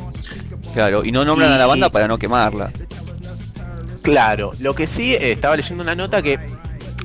Claro, 0.74 1.06
y 1.06 1.12
no 1.12 1.24
nombran 1.24 1.52
a 1.52 1.58
la 1.58 1.66
banda 1.66 1.90
para 1.90 2.08
no 2.08 2.18
quemarla. 2.18 2.72
Claro, 4.02 4.52
lo 4.60 4.74
que 4.76 4.86
sí, 4.86 5.14
eh, 5.14 5.32
estaba 5.32 5.56
leyendo 5.56 5.84
una 5.84 5.96
nota 5.96 6.22
que 6.22 6.38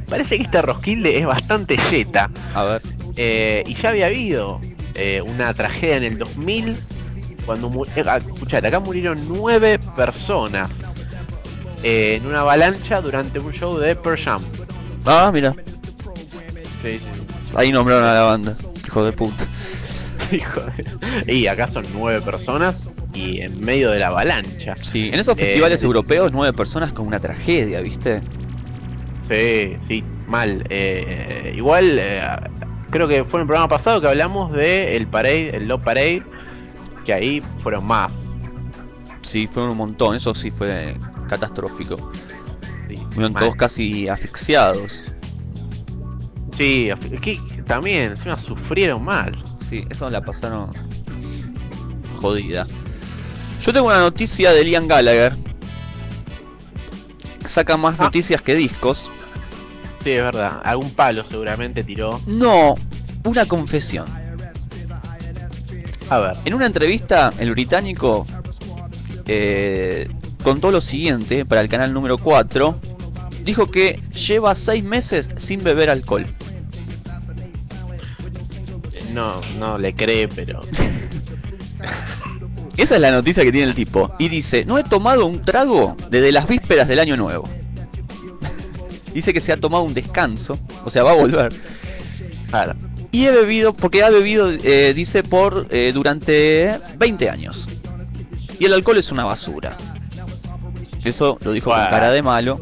parece 0.08 0.36
que 0.38 0.44
este 0.44 0.62
Roskilde 0.62 1.18
es 1.18 1.26
bastante 1.26 1.76
yeta. 1.90 2.28
A 2.54 2.64
ver. 2.64 2.82
Eh, 3.16 3.64
y 3.66 3.74
ya 3.74 3.88
había 3.90 4.06
habido 4.06 4.60
eh, 4.94 5.20
una 5.24 5.52
tragedia 5.54 5.96
en 5.96 6.04
el 6.04 6.18
2000 6.18 6.76
cuando 7.46 7.84
eh, 7.96 8.02
ah, 8.06 8.18
escuchate, 8.18 8.66
acá 8.66 8.78
murieron 8.80 9.18
nueve 9.28 9.78
personas 9.96 10.70
eh, 11.82 12.18
en 12.20 12.26
una 12.26 12.40
avalancha 12.40 13.00
durante 13.00 13.38
un 13.38 13.52
show 13.52 13.78
de 13.78 13.96
Pearl 13.96 14.18
Jam. 14.22 14.42
Ah, 15.06 15.30
mira. 15.32 15.54
Sí, 16.82 16.98
sí. 16.98 17.04
Ahí 17.54 17.72
nombraron 17.72 18.04
a 18.04 18.12
la 18.14 18.22
banda. 18.22 18.54
Hijo 18.86 19.04
de 19.04 19.12
puta. 19.12 19.46
Hijo 20.32 20.60
de- 20.60 21.32
Y 21.34 21.46
acá 21.46 21.68
son 21.70 21.86
nueve 21.94 22.20
personas 22.20 22.88
y 23.14 23.40
en 23.40 23.60
medio 23.64 23.90
de 23.90 23.98
la 23.98 24.08
avalancha. 24.08 24.76
Sí, 24.76 25.08
en 25.12 25.18
esos 25.18 25.36
Eh, 25.38 25.44
festivales 25.46 25.82
europeos, 25.82 26.30
nueve 26.32 26.52
personas 26.56 26.92
con 26.92 27.06
una 27.06 27.18
tragedia, 27.18 27.80
¿viste? 27.80 28.22
Sí, 29.28 29.76
sí, 29.86 30.04
mal. 30.26 30.64
Eh, 30.70 31.52
igual, 31.56 31.98
eh, 32.00 32.22
creo 32.90 33.06
que 33.08 33.24
fue 33.24 33.40
en 33.40 33.42
el 33.42 33.46
programa 33.46 33.68
pasado 33.68 34.00
que 34.00 34.08
hablamos 34.08 34.52
de 34.52 34.96
el 34.96 35.06
Parade, 35.06 35.56
el 35.56 35.68
Love 35.68 35.82
Parade, 35.84 36.22
que 37.04 37.12
ahí 37.12 37.42
fueron 37.62 37.86
más. 37.86 38.10
Sí, 39.22 39.46
fueron 39.46 39.72
un 39.72 39.76
montón, 39.78 40.14
eso 40.16 40.34
sí 40.34 40.50
fue 40.50 40.96
catastrófico. 41.28 42.10
Sí, 42.88 42.96
Fueron 43.12 43.32
mal. 43.34 43.42
todos 43.42 43.56
casi 43.56 44.08
asfixiados. 44.08 45.04
Sí, 46.56 46.88
que 47.20 47.38
también, 47.66 48.12
encima 48.12 48.36
sufrieron 48.36 49.04
mal. 49.04 49.36
Sí, 49.68 49.84
eso 49.90 50.08
la 50.08 50.22
pasaron 50.22 50.70
jodida. 52.20 52.66
Yo 53.60 53.72
tengo 53.72 53.88
una 53.88 54.00
noticia 54.00 54.52
de 54.52 54.64
Liam 54.64 54.88
Gallagher. 54.88 55.36
Saca 57.44 57.76
más 57.76 58.00
Ah. 58.00 58.04
noticias 58.04 58.40
que 58.42 58.54
discos. 58.54 59.10
Sí, 60.02 60.12
es 60.12 60.22
verdad. 60.22 60.60
Algún 60.64 60.90
palo 60.92 61.24
seguramente 61.28 61.82
tiró. 61.84 62.20
No, 62.26 62.74
una 63.24 63.46
confesión. 63.46 64.06
A 66.10 66.18
ver. 66.18 66.36
En 66.44 66.54
una 66.54 66.66
entrevista, 66.66 67.32
el 67.38 67.50
británico 67.50 68.26
eh, 69.26 70.08
contó 70.42 70.70
lo 70.70 70.80
siguiente 70.80 71.44
para 71.44 71.60
el 71.60 71.68
canal 71.68 71.92
número 71.92 72.16
4. 72.18 72.78
Dijo 73.44 73.66
que 73.66 74.00
lleva 74.26 74.54
6 74.54 74.84
meses 74.84 75.30
sin 75.36 75.62
beber 75.62 75.90
alcohol. 75.90 76.26
No, 79.12 79.40
no 79.58 79.78
le 79.78 79.94
cree, 79.94 80.28
pero. 80.28 80.60
Esa 82.76 82.94
es 82.94 83.00
la 83.00 83.10
noticia 83.10 83.42
que 83.42 83.50
tiene 83.50 83.66
el 83.68 83.74
tipo. 83.74 84.14
Y 84.18 84.28
dice, 84.28 84.64
no 84.64 84.78
he 84.78 84.84
tomado 84.84 85.26
un 85.26 85.42
trago 85.42 85.96
desde 86.10 86.30
las 86.30 86.46
vísperas 86.46 86.86
del 86.86 87.00
año 87.00 87.16
nuevo. 87.16 87.48
Dice 89.18 89.32
que 89.32 89.40
se 89.40 89.52
ha 89.52 89.56
tomado 89.56 89.82
un 89.82 89.94
descanso. 89.94 90.56
O 90.84 90.90
sea, 90.90 91.02
va 91.02 91.10
a 91.10 91.14
volver. 91.14 91.52
Y 93.10 93.24
he 93.26 93.32
bebido, 93.32 93.72
porque 93.72 94.04
ha 94.04 94.10
bebido, 94.10 94.48
eh, 94.50 94.92
dice, 94.94 95.24
por 95.24 95.66
eh, 95.70 95.90
durante 95.92 96.78
20 96.98 97.28
años. 97.28 97.68
Y 98.60 98.66
el 98.66 98.72
alcohol 98.72 98.98
es 98.98 99.10
una 99.10 99.24
basura. 99.24 99.76
Eso 101.04 101.36
lo 101.42 101.50
dijo 101.52 101.70
con 101.70 101.78
Bueno. 101.78 101.90
cara 101.90 102.10
de 102.12 102.22
malo. 102.22 102.60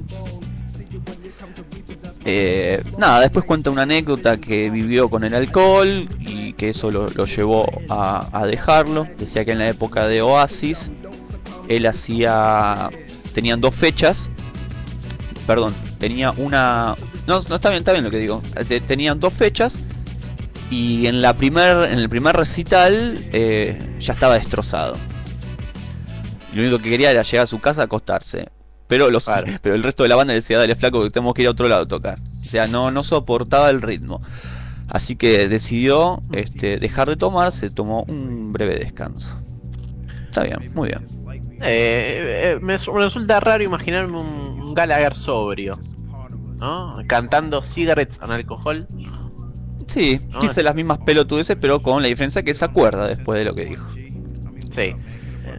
Eh, 2.24 2.83
nada, 2.99 3.20
después 3.20 3.45
cuenta 3.45 3.70
una 3.70 3.83
anécdota 3.83 4.39
que 4.39 4.70
vivió 4.70 5.11
con 5.11 5.23
el 5.24 5.35
alcohol 5.35 6.09
y 6.20 6.55
que 6.55 6.70
eso 6.70 6.91
lo, 6.91 7.11
lo 7.11 7.27
llevó 7.27 7.66
a, 7.91 8.28
a 8.33 8.47
dejarlo. 8.47 9.07
Decía 9.19 9.45
que 9.45 9.53
en 9.53 9.59
la 9.59 9.69
época 9.69 10.07
de 10.07 10.23
Oasis 10.23 10.91
él 11.69 11.87
hacía... 11.87 12.89
Tenían 13.35 13.61
dos 13.61 13.74
fechas. 13.74 14.31
Perdón, 15.47 15.74
tenía 15.98 16.31
una... 16.32 16.94
No, 17.27 17.40
no 17.48 17.56
está 17.56 17.70
bien, 17.70 17.81
está 17.81 17.93
bien 17.93 18.05
lo 18.05 18.10
que 18.10 18.18
digo. 18.18 18.43
Te- 18.68 18.81
Tenían 18.81 19.18
dos 19.20 19.32
fechas 19.32 19.78
y 20.70 21.06
en 21.06 21.23
la 21.23 21.35
primer, 21.36 21.90
en 21.93 21.98
el 21.98 22.09
primer 22.09 22.36
recital 22.36 23.18
eh, 23.32 23.97
ya 24.01 24.12
estaba 24.12 24.35
destrozado. 24.35 24.97
Lo 26.55 26.62
único 26.62 26.78
que 26.78 26.90
quería 26.90 27.10
era 27.10 27.23
llegar 27.23 27.44
a 27.44 27.47
su 27.47 27.59
casa 27.60 27.82
a 27.82 27.85
acostarse. 27.85 28.48
Pero, 28.89 29.10
los, 29.10 29.24
Claro. 29.27 29.47
pero 29.62 29.74
el 29.74 29.82
resto 29.82 30.02
de 30.02 30.09
la 30.09 30.16
banda 30.16 30.32
decía, 30.32 30.59
dale 30.59 30.74
flaco 30.74 31.02
que 31.02 31.10
tenemos 31.10 31.35
que 31.35 31.43
ir 31.43 31.48
a 31.48 31.51
otro 31.51 31.68
lado 31.68 31.82
a 31.82 31.89
tocar. 31.89 32.18
O 32.44 32.48
sea, 32.48 32.66
no, 32.66 32.90
no 32.90 33.02
soportaba 33.02 33.70
el 33.70 33.82
ritmo. 33.82 34.23
Así 34.89 35.16
que 35.16 35.48
decidió 35.48 36.23
este, 36.32 36.78
dejar 36.78 37.09
de 37.09 37.16
tomar, 37.16 37.51
se 37.51 37.68
tomó 37.70 38.05
un 38.05 38.52
breve 38.52 38.78
descanso. 38.78 39.36
Está 40.27 40.44
bien, 40.44 40.70
muy 40.74 40.89
bien. 40.89 41.06
Eh, 41.62 42.53
eh, 42.55 42.59
me, 42.61 42.78
su- 42.78 42.93
me 42.93 43.05
resulta 43.05 43.41
raro 43.41 43.62
imaginarme 43.65 44.19
un, 44.20 44.61
un 44.61 44.74
Gallagher 44.74 45.15
sobrio. 45.15 45.78
¿No? 46.59 46.95
Cantando 47.07 47.61
cigarettes 47.62 48.16
con 48.19 48.33
alcohol. 48.33 48.87
Sí, 49.87 50.20
No, 50.31 50.41
dice 50.41 50.62
las 50.62 50.74
mismas 50.74 50.99
pelotudeces, 50.99 51.57
pero 51.61 51.81
con 51.81 52.03
la 52.03 52.09
diferencia 52.09 52.43
que 52.43 52.55
se 52.55 52.65
acuerda 52.65 53.07
después 53.07 53.39
de 53.39 53.45
lo 53.45 53.55
que 53.55 53.65
dijo. 53.66 53.87
Sí. 54.74 54.95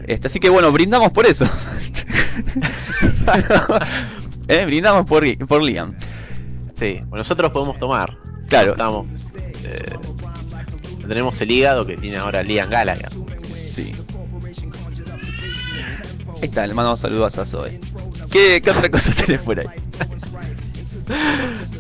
Este, 0.08 0.28
así 0.28 0.40
que 0.40 0.50
bueno, 0.50 0.72
brindamos 0.72 1.12
por 1.12 1.26
eso. 1.26 1.46
Eh, 4.50 4.66
Brindamos 4.66 5.06
por, 5.06 5.24
por 5.48 5.62
Liam. 5.62 5.94
Sí. 6.80 7.00
Nosotros 7.12 7.52
podemos 7.52 7.78
tomar. 7.80 8.18
Claro. 8.48 8.72
Estamos. 8.72 9.08
eh, 9.66 9.94
tenemos 11.06 11.40
el 11.42 11.52
hígado 11.52 11.86
que 11.86 11.98
tiene 11.98 12.16
ahora 12.18 12.44
Liam 12.44 12.70
Gallagher. 12.70 13.10
Sí. 13.70 13.94
Ahí 16.42 16.50
está, 16.50 16.66
le 16.68 16.74
mandamos 16.74 17.00
saludos 17.00 17.38
a 17.38 17.46
Zoe. 17.46 17.80
¿Qué, 18.32 18.62
qué 18.62 18.72
otra 18.72 18.90
cosa 18.90 19.14
tenés 19.26 19.42
por 19.42 19.60
ahí? 19.60 19.68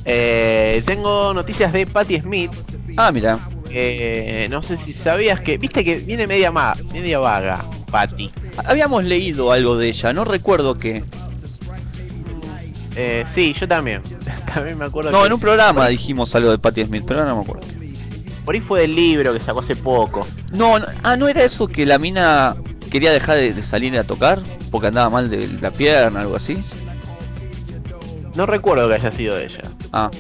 Eh, 0.10 0.82
tengo 0.86 1.34
noticias 1.34 1.74
de 1.74 1.86
Patti 1.86 2.22
Smith. 2.22 2.50
Ah, 2.96 3.12
mira. 3.12 3.38
Eh, 3.70 4.48
no 4.50 4.64
sé 4.64 4.78
si 4.86 4.94
sabías 4.94 5.42
que. 5.42 5.58
Viste 5.58 5.84
que 5.84 5.96
viene 5.98 6.26
media, 6.26 6.50
ma 6.50 6.74
media 6.94 7.20
vaga, 7.20 7.66
Patti. 7.92 8.32
Habíamos 8.64 9.04
leído 9.04 9.52
algo 9.52 9.78
de 9.78 9.90
ella, 9.90 10.14
no 10.14 10.24
recuerdo 10.24 10.76
qué. 10.76 11.04
Eh, 12.96 13.26
sí, 13.36 13.54
yo 13.60 13.68
también. 13.68 14.02
también 14.54 14.78
me 14.78 14.86
acuerdo 14.86 15.12
No, 15.12 15.20
que 15.20 15.28
en 15.28 15.34
un 15.34 15.40
programa 15.42 15.88
dijimos 15.90 16.34
algo 16.34 16.52
de 16.52 16.58
Patti 16.58 16.86
Smith, 16.86 17.04
pero 17.06 17.20
ahora 17.20 17.32
no 17.32 17.38
me 17.40 17.44
acuerdo. 17.44 17.68
por 18.46 18.56
ahí 18.56 18.62
fue 18.62 18.82
del 18.82 18.96
libro 18.96 19.34
que 19.34 19.42
sacó 19.42 19.60
hace 19.60 19.76
poco. 19.76 20.26
No, 20.54 20.80
no, 20.80 20.86
ah, 21.04 21.18
¿no 21.18 21.28
era 21.28 21.44
eso 21.44 21.68
que 21.68 21.86
la 21.86 22.00
mina 22.00 22.56
quería 22.90 23.12
dejar 23.12 23.38
de, 23.38 23.54
de 23.54 23.62
salir 23.64 23.98
a 23.98 24.04
tocar? 24.04 24.40
Porque 24.72 24.88
andaba 24.88 25.10
mal 25.10 25.30
de 25.30 25.48
la 25.62 25.72
pierna, 25.72 26.22
algo 26.22 26.36
así. 26.36 26.60
No 28.36 28.46
recuerdo 28.46 28.88
que 28.88 28.96
haya 28.96 29.12
sido 29.12 29.38
ella. 29.38 29.64
Ah, 29.92 30.12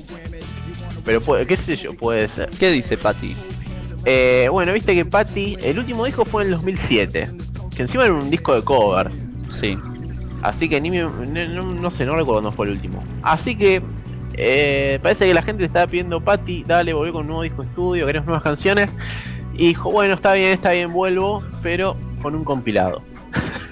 Pero 1.06 1.22
puede, 1.22 1.46
qué 1.46 1.58
sé 1.58 1.76
yo, 1.76 1.94
puede 1.94 2.28
ser. 2.28 2.50
¿qué 2.60 2.72
dice 2.72 2.98
Patti? 2.98 3.36
Eh, 4.06 4.48
bueno, 4.52 4.74
viste 4.74 4.96
que 4.96 5.06
Patty, 5.06 5.58
el 5.62 5.80
último 5.80 6.06
disco 6.06 6.26
fue 6.26 6.44
en 6.44 6.50
el 6.50 6.56
2007. 6.56 7.28
Que 7.76 7.82
encima 7.84 8.06
era 8.06 8.14
un 8.14 8.30
disco 8.30 8.56
de 8.56 8.64
covers. 8.64 9.12
Sí. 9.50 9.78
Así 10.42 10.68
que 10.70 10.80
ni 10.82 10.90
me- 10.90 11.04
no, 11.04 11.64
no- 11.64 11.92
sé, 11.92 12.06
no 12.06 12.16
recuerdo 12.16 12.42
cuándo 12.42 12.52
fue 12.54 12.66
el 12.68 12.72
último. 12.74 13.04
Así 13.22 13.56
que 13.56 13.82
eh, 14.34 15.00
parece 15.02 15.26
que 15.28 15.34
la 15.34 15.42
gente 15.42 15.62
le 15.62 15.68
estaba 15.68 15.88
pidiendo 15.88 16.22
Patty, 16.22 16.64
dale, 16.64 16.94
volví 16.94 17.12
con 17.12 17.22
un 17.22 17.28
nuevo 17.28 17.42
disco 17.44 17.62
estudio, 17.64 18.06
queremos 18.06 18.28
nuevas 18.28 18.44
canciones. 18.44 18.90
Y 19.54 19.68
dijo, 19.70 19.92
bueno, 19.92 20.14
está 20.16 20.34
bien, 20.34 20.52
está 20.52 20.72
bien, 20.72 20.92
vuelvo, 20.94 21.44
pero 21.64 21.98
con 22.22 22.36
un 22.36 22.44
compilado. 22.44 23.02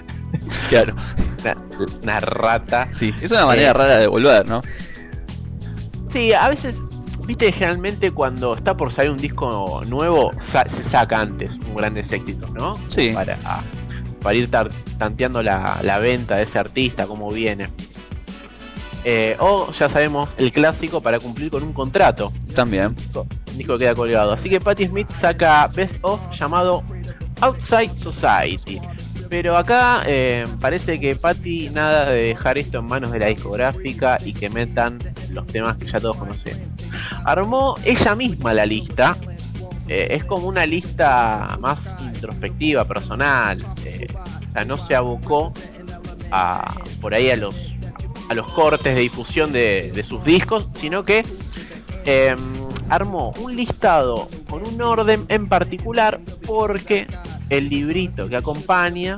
Claro. 0.68 0.94
Una, 1.40 1.56
una 2.02 2.20
rata. 2.20 2.88
Sí, 2.92 3.14
es 3.22 3.30
una 3.30 3.46
manera 3.46 3.70
Eh. 3.70 3.72
rara 3.72 3.96
de 3.96 4.06
volver, 4.06 4.46
¿no? 4.48 4.60
Sí, 6.12 6.32
a 6.32 6.48
veces, 6.48 6.74
viste, 7.26 7.52
generalmente 7.52 8.10
cuando 8.10 8.54
está 8.54 8.76
por 8.76 8.92
salir 8.94 9.12
un 9.12 9.16
disco 9.18 9.80
nuevo, 9.86 10.30
sa- 10.50 10.66
se 10.68 10.82
saca 10.90 11.20
antes 11.20 11.50
un 11.52 11.74
grandes 11.76 12.10
éxitos, 12.12 12.50
¿no? 12.52 12.76
Sí. 12.86 13.10
Para, 13.10 13.38
para 14.22 14.34
ir 14.34 14.50
tanteando 14.98 15.42
la, 15.42 15.78
la 15.82 15.98
venta 15.98 16.36
de 16.36 16.42
ese 16.44 16.58
artista, 16.58 17.06
cómo 17.06 17.30
viene. 17.30 17.68
Eh, 19.04 19.36
o 19.38 19.70
ya 19.78 19.88
sabemos, 19.88 20.30
el 20.38 20.50
clásico 20.52 21.00
para 21.00 21.18
cumplir 21.20 21.50
con 21.50 21.62
un 21.62 21.72
contrato. 21.72 22.32
También. 22.54 22.96
Un 23.52 23.58
disco 23.58 23.74
que 23.74 23.84
queda 23.84 23.94
colgado. 23.94 24.32
Así 24.32 24.50
que 24.50 24.60
Patti 24.60 24.86
Smith 24.88 25.08
saca 25.20 25.68
Best 25.68 25.94
of 26.02 26.20
llamado 26.38 26.82
Outside 27.40 27.90
Society. 27.98 28.80
Pero 29.28 29.56
acá 29.56 30.02
eh, 30.06 30.46
parece 30.60 31.00
que 31.00 31.16
Patti 31.16 31.68
nada 31.70 32.06
de 32.06 32.28
dejar 32.28 32.58
esto 32.58 32.78
en 32.78 32.86
manos 32.86 33.10
de 33.12 33.18
la 33.18 33.26
discográfica 33.26 34.18
y 34.24 34.32
que 34.32 34.48
metan 34.50 34.98
los 35.30 35.46
temas 35.48 35.78
que 35.78 35.90
ya 35.90 36.00
todos 36.00 36.16
conocemos. 36.16 36.68
Armó 37.24 37.76
ella 37.84 38.14
misma 38.14 38.54
la 38.54 38.66
lista. 38.66 39.16
Eh, 39.88 40.08
es 40.10 40.24
como 40.24 40.48
una 40.48 40.66
lista 40.66 41.56
más 41.60 41.78
introspectiva, 42.02 42.84
personal. 42.84 43.58
eh, 43.84 44.06
o 44.12 44.52
sea, 44.52 44.64
no 44.64 44.76
se 44.86 44.94
abocó 44.94 45.52
a, 46.30 46.74
por 47.00 47.14
ahí 47.14 47.30
a 47.30 47.36
los, 47.36 47.54
a 48.28 48.34
los 48.34 48.50
cortes 48.52 48.94
de 48.94 49.00
difusión 49.00 49.52
de, 49.52 50.04
sus 50.08 50.24
discos, 50.24 50.72
sino 50.76 51.04
que 51.04 51.24
armó 52.88 53.32
un 53.40 53.56
listado 53.56 54.28
con 54.48 54.62
un 54.62 54.80
orden 54.80 55.24
en 55.28 55.48
particular 55.48 56.20
porque 56.46 57.06
el 57.50 57.68
librito 57.68 58.28
que 58.28 58.36
acompaña 58.36 59.16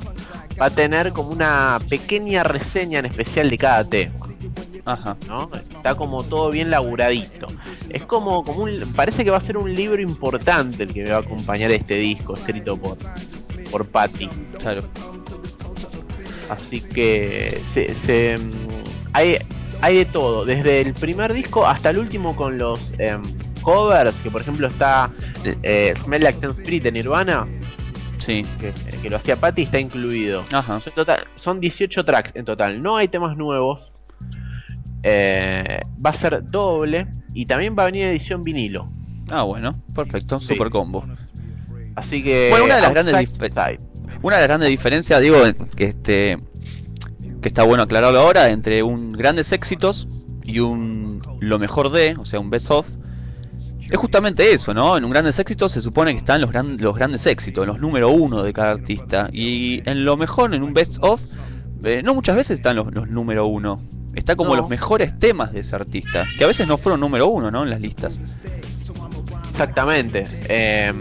va 0.61 0.67
a 0.67 0.71
tener 0.71 1.13
como 1.13 1.31
una 1.31 1.79
pequeña 1.89 2.43
reseña 2.43 2.99
en 2.99 3.07
especial 3.07 3.51
de 3.51 3.59
cada 3.59 3.85
tema. 3.85 4.15
Ajá. 4.85 5.17
¿no? 5.29 5.55
Está 5.55 5.95
como 5.95 6.25
todo 6.25 6.51
bien 6.51 6.71
laburadito. 6.71 7.47
Es 7.91 8.03
como, 8.05 8.43
como 8.43 8.65
un, 8.65 8.81
parece 8.97 9.25
que 9.25 9.31
va 9.31 9.37
a 9.37 9.41
ser 9.41 9.59
un 9.59 9.75
libro 9.75 10.01
importante 10.01 10.85
el 10.85 10.93
que 10.93 11.05
me 11.05 11.11
va 11.11 11.17
a 11.17 11.21
acompañar 11.21 11.71
este 11.71 11.95
disco, 11.95 12.37
escrito 12.37 12.77
por, 12.77 12.97
por 13.71 13.87
Patty. 13.87 14.29
Claro. 14.59 14.83
Así 16.49 16.81
que 16.81 17.61
se, 17.75 17.95
se, 18.07 18.39
mm, 18.39 18.51
hay, 19.13 19.37
hay 19.83 19.97
de 19.99 20.05
todo, 20.07 20.47
desde 20.47 20.81
el 20.81 20.95
primer 20.95 21.35
disco 21.35 21.67
hasta 21.67 21.91
el 21.91 21.99
último 21.99 22.35
con 22.35 22.57
los 22.57 22.93
em, 22.99 23.23
covers, 23.73 24.15
que 24.23 24.31
por 24.31 24.41
ejemplo 24.41 24.67
está 24.69 25.11
eh, 25.63 25.95
Smell 26.03 26.23
Like 26.23 26.41
Teen 26.41 26.53
Spirit 26.59 26.83
de 26.85 26.93
Nirvana. 26.93 27.47
Sí. 28.19 28.45
que, 28.61 28.73
que 29.01 29.09
lo 29.11 29.17
hacía 29.17 29.37
Patty, 29.37 29.63
está 29.63 29.79
incluido. 29.79 30.45
Ajá. 30.53 30.81
Son, 30.81 30.93
total- 30.95 31.25
son 31.37 31.61
18 31.61 32.05
tracks 32.05 32.33
en 32.35 32.45
total. 32.45 32.83
No 32.83 32.97
hay 32.97 33.09
temas 33.09 33.37
nuevos. 33.37 33.93
Eh, 35.03 35.81
va 36.05 36.11
a 36.11 36.19
ser 36.19 36.45
doble 36.51 37.07
y 37.33 37.47
también 37.47 37.77
va 37.79 37.85
a 37.85 37.87
venir 37.87 38.07
edición 38.07 38.43
vinilo. 38.43 38.91
Ah, 39.31 39.43
bueno, 39.43 39.73
perfecto, 39.95 40.41
Sí. 40.41 40.49
super 40.49 40.71
combo. 40.71 41.05
Así 41.95 42.23
que. 42.23 42.49
Bueno, 42.51 42.65
una 42.65 42.77
de 42.77 42.83
las 42.83 42.91
grandes. 42.93 43.15
Una 44.23 44.37
de 44.37 44.41
las 44.43 44.49
grandes 44.49 44.69
diferencias, 44.71 45.23
digo, 45.23 45.37
que 45.77 45.85
este 45.85 46.39
que 47.41 47.49
está 47.49 47.63
bueno 47.63 47.85
aclararlo 47.85 48.19
ahora, 48.19 48.51
entre 48.51 48.83
un 48.83 49.13
grandes 49.13 49.53
éxitos 49.53 50.09
y 50.45 50.59
un 50.59 51.23
lo 51.41 51.59
mejor 51.61 51.91
de, 51.93 52.17
o 52.19 52.25
sea, 52.25 52.41
un 52.41 52.51
best 52.51 52.71
of, 52.73 52.89
es 53.91 53.97
justamente 53.99 54.53
eso, 54.53 54.75
¿no? 54.75 54.97
En 54.97 55.05
un 55.05 55.11
grandes 55.11 55.39
éxitos 55.39 55.73
se 55.73 55.81
supone 55.81 56.13
que 56.13 56.19
están 56.19 56.41
los, 56.41 56.51
gran- 56.51 56.77
los 56.79 56.95
grandes 56.95 57.27
éxitos, 57.27 57.67
los 57.67 57.79
número 57.81 58.11
uno 58.11 58.43
de 58.43 58.53
cada 58.53 58.71
artista. 58.71 59.29
Y 59.33 59.83
en 59.89 60.05
lo 60.05 60.17
mejor, 60.17 60.55
en 60.55 60.63
un 60.63 60.75
best 60.75 60.99
of, 61.03 61.23
eh, 61.85 62.03
no 62.05 62.15
muchas 62.15 62.37
veces 62.37 62.57
están 62.59 62.77
los, 62.77 62.93
los 62.93 63.09
número 63.09 63.47
uno. 63.47 63.83
Está 64.15 64.35
como 64.37 64.55
No. 64.57 64.63
los 64.63 64.71
mejores 64.71 65.19
temas 65.19 65.53
de 65.53 65.61
ese 65.61 65.77
artista, 65.77 66.27
que 66.37 66.45
a 66.45 66.47
veces 66.49 66.67
no 66.67 66.77
fueron 66.77 67.01
número 67.01 67.29
uno, 67.29 67.51
¿no? 67.51 67.63
En 67.63 67.71
las 67.71 67.81
listas. 67.81 68.19
Exactamente. 69.53 70.25
Eh, 70.49 70.93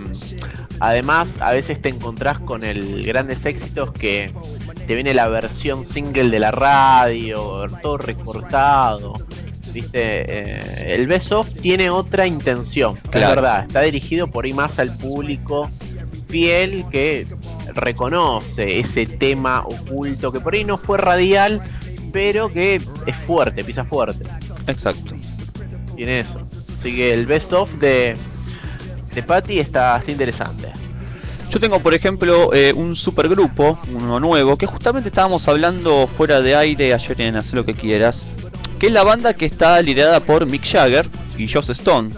además, 0.80 1.28
a 1.40 1.52
veces 1.52 1.82
te 1.82 1.90
encontrás 1.90 2.40
con 2.40 2.64
el 2.64 3.04
grandes 3.04 3.44
éxitos 3.46 3.92
que 3.92 4.32
te 4.86 4.96
viene 4.96 5.14
la 5.14 5.28
versión 5.30 5.88
single 5.88 6.30
de 6.30 6.40
la 6.40 6.52
radio, 6.52 7.68
todo 7.82 7.98
recortado. 7.98 9.14
Viste, 9.78 9.92
Eh, 10.28 10.96
el 10.96 11.06
Best 11.06 11.32
Of 11.32 11.50
tiene 11.62 11.92
otra 11.92 12.26
intención, 12.26 12.96
Claro. 13.12 13.36
verdad. 13.36 13.66
Está 13.68 13.82
dirigido 13.82 14.26
por 14.26 14.46
ahí 14.46 14.52
más 14.54 14.80
al 14.80 14.92
público 14.98 15.70
fiel 16.28 16.84
que 16.92 17.28
reconoce 17.76 18.80
ese 18.80 19.06
tema 19.06 19.62
oculto 19.62 20.32
que 20.32 20.40
por 20.40 20.56
ahí 20.56 20.64
no 20.64 20.78
fue 20.78 20.98
radial, 20.98 21.62
pero 22.12 22.52
que 22.52 22.76
es 23.06 23.16
fuerte, 23.28 23.64
pisa 23.64 23.84
fuerte. 23.84 24.24
Exacto. 24.66 25.14
Tiene 25.96 26.20
eso. 26.22 26.40
Así 26.40 26.96
que 26.96 27.14
el 27.14 27.28
Best 27.28 27.54
Of 27.54 27.70
de, 27.76 28.16
de 29.14 29.24
Patty 29.24 29.60
está 29.60 29.98
está 29.98 30.12
interesante. 30.12 30.70
Yo 31.52 31.60
tengo, 31.60 31.80
por 31.82 31.94
ejemplo, 31.94 32.52
eh, 32.54 32.74
un 32.74 32.96
supergrupo, 32.96 33.80
uno 33.94 34.20
nuevo, 34.20 34.58
que 34.58 34.66
justamente 34.66 35.10
estábamos 35.10 35.48
hablando 35.48 36.08
fuera 36.08 36.42
de 36.42 36.56
aire 36.56 36.94
ayer 36.96 37.22
en 37.22 37.36
Hacer 37.38 37.56
lo 37.56 37.66
que 37.66 37.74
quieras, 37.74 38.26
que 38.80 38.88
es 38.88 38.94
la 38.94 39.04
banda 39.04 39.34
que 39.34 39.46
está 39.46 39.82
liderada 39.82 40.20
por 40.20 40.46
Mick 40.46 40.64
Jagger 40.66 41.08
y 41.38 41.48
Joss 41.48 41.70
Stone, 41.70 42.10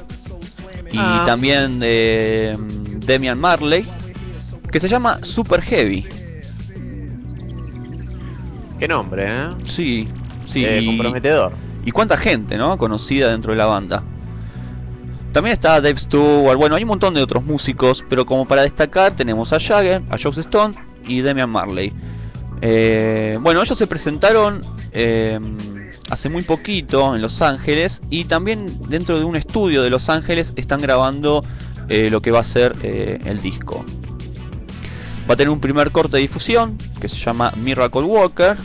y 0.91 0.97
Ah. 0.97 1.23
también 1.25 1.79
eh, 1.83 2.55
Demian 3.05 3.39
Marley, 3.39 3.85
que 4.71 4.79
se 4.79 4.87
llama 4.87 5.19
Super 5.23 5.61
Heavy. 5.61 6.05
Qué 8.79 8.87
nombre, 8.87 9.25
¿eh? 9.27 9.49
Sí, 9.63 10.07
sí. 10.43 10.65
Eh, 10.65 10.81
y- 10.81 10.85
comprometedor. 10.85 11.51
Y 11.85 11.91
cuánta 11.91 12.17
gente, 12.17 12.57
¿no? 12.57 12.77
Conocida 12.77 13.29
dentro 13.31 13.51
de 13.51 13.57
la 13.57 13.65
banda. 13.65 14.03
También 15.31 15.53
está 15.53 15.79
Dave 15.81 15.97
Stewart, 15.97 16.57
bueno, 16.57 16.75
hay 16.75 16.83
un 16.83 16.89
montón 16.89 17.13
de 17.13 17.21
otros 17.21 17.43
músicos, 17.43 18.03
pero 18.09 18.25
como 18.25 18.45
para 18.47 18.63
destacar 18.63 19.11
tenemos 19.11 19.53
a 19.53 19.59
Jagger, 19.59 20.01
a 20.09 20.17
Joss 20.21 20.37
Stone 20.39 20.73
y 21.07 21.21
Demian 21.21 21.49
Marley. 21.49 21.93
Eh, 22.61 23.37
bueno, 23.41 23.61
ellos 23.61 23.77
se 23.77 23.85
presentaron 23.87 24.61
eh, 24.91 25.39
hace 26.09 26.29
muy 26.29 26.41
poquito 26.43 27.15
en 27.15 27.21
Los 27.21 27.41
Ángeles 27.41 28.01
y 28.09 28.25
también 28.25 28.65
dentro 28.89 29.17
de 29.19 29.25
un 29.25 29.35
estudio 29.35 29.81
de 29.83 29.89
Los 29.89 30.09
Ángeles 30.09 30.53
están 30.55 30.81
grabando 30.81 31.43
eh, 31.87 32.09
lo 32.09 32.21
que 32.21 32.31
va 32.31 32.39
a 32.39 32.43
ser 32.43 32.75
eh, 32.83 33.19
el 33.25 33.41
disco. 33.41 33.85
Va 35.29 35.33
a 35.33 35.37
tener 35.37 35.49
un 35.49 35.59
primer 35.59 35.91
corte 35.91 36.17
de 36.17 36.21
difusión 36.21 36.77
que 36.99 37.07
se 37.07 37.15
llama 37.17 37.51
Miracle 37.55 38.01
Walker. 38.01 38.57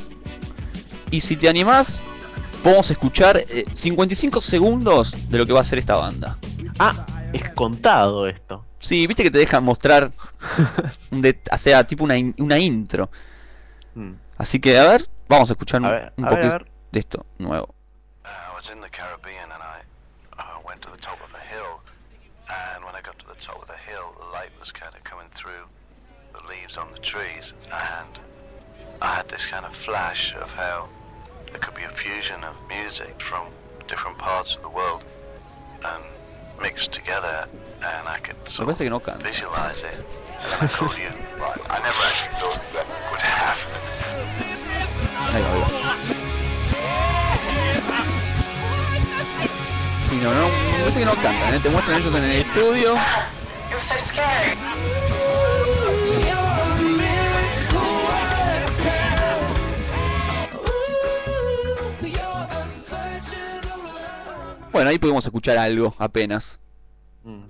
Y 1.10 1.20
si 1.20 1.36
te 1.36 1.48
animás, 1.48 2.00
podemos 2.62 2.90
escuchar 2.90 3.36
eh, 3.36 3.64
55 3.72 4.40
segundos 4.40 5.28
de 5.28 5.38
lo 5.38 5.46
que 5.46 5.52
va 5.52 5.60
a 5.60 5.64
ser 5.64 5.78
esta 5.78 5.96
banda. 5.96 6.38
Ah, 6.78 7.06
es 7.32 7.52
contado 7.54 8.26
esto. 8.26 8.64
Sí, 8.80 9.06
viste 9.06 9.22
que 9.22 9.30
te 9.30 9.38
dejan 9.38 9.62
mostrar, 9.64 10.12
det- 11.10 11.40
o 11.52 11.58
sea, 11.58 11.86
tipo 11.86 12.04
una, 12.04 12.16
in- 12.16 12.34
una 12.38 12.58
intro. 12.58 13.10
Mm. 13.94 14.12
Así 14.36 14.58
que, 14.58 14.78
a 14.78 14.84
ver, 14.88 15.06
vamos 15.28 15.50
a 15.50 15.52
escuchar 15.54 15.80
un, 15.82 15.88
ver, 15.88 16.12
un 16.16 16.24
a 16.24 16.28
ver, 16.28 16.38
poquito 16.38 16.54
a 16.54 16.58
ver. 16.58 16.70
De 16.94 17.00
esto 17.00 17.26
nuevo. 17.38 17.74
I 18.24 18.54
was 18.54 18.70
in 18.70 18.80
the 18.80 18.88
Caribbean 18.88 19.50
and 19.52 19.60
I 19.60 19.82
went 20.64 20.80
to 20.82 20.90
the 20.90 20.96
top 20.96 21.18
of 21.20 21.34
a 21.34 21.40
hill. 21.40 21.80
And 22.48 22.84
when 22.84 22.94
I 22.94 23.00
got 23.00 23.18
to 23.18 23.26
the 23.26 23.34
top 23.34 23.60
of 23.60 23.66
the 23.66 23.76
hill, 23.76 24.14
the 24.16 24.26
light 24.26 24.50
was 24.60 24.70
kind 24.70 24.94
of 24.94 25.02
coming 25.02 25.26
through 25.34 25.66
the 26.32 26.40
leaves 26.48 26.76
on 26.76 26.92
the 26.92 27.00
trees. 27.00 27.52
And 27.72 28.20
I 29.02 29.16
had 29.16 29.28
this 29.28 29.44
kind 29.44 29.66
of 29.66 29.74
flash 29.74 30.34
of 30.36 30.52
how 30.52 30.88
there 31.50 31.58
could 31.58 31.74
be 31.74 31.82
a 31.82 31.88
fusion 31.90 32.44
of 32.44 32.54
music 32.68 33.20
from 33.20 33.48
different 33.88 34.16
parts 34.18 34.54
of 34.54 34.62
the 34.62 34.68
world 34.68 35.02
and 35.84 36.04
mixed 36.62 36.92
together. 36.92 37.48
And 37.82 38.06
I 38.06 38.18
could 38.20 38.36
sort 38.48 38.68
no 38.68 38.98
of 38.98 39.20
visualize 39.20 39.82
it. 39.82 39.96
And 40.38 40.52
then 40.52 40.60
I 40.60 40.68
called 40.68 40.96
you. 40.96 41.10
I 41.68 41.80
never 41.88 42.02
actually 42.08 42.34
thought 42.38 42.62
that 42.72 42.86
would 43.10 43.20
happen. 43.20 43.80
Sí, 50.08 50.16
no, 50.22 50.34
no, 50.34 50.48
parece 50.78 50.98
que 51.00 51.04
no 51.04 51.14
cantan, 51.14 51.54
¿eh? 51.54 51.60
te 51.62 51.70
muestran 51.70 52.00
ellos 52.00 52.14
en 52.14 52.24
el 52.24 52.32
estudio. 52.32 52.94
Bueno, 64.74 64.90
ahí 64.90 64.98
pudimos 64.98 65.24
escuchar 65.24 65.56
algo 65.56 65.94
apenas. 65.98 66.58
Mm. 67.22 67.44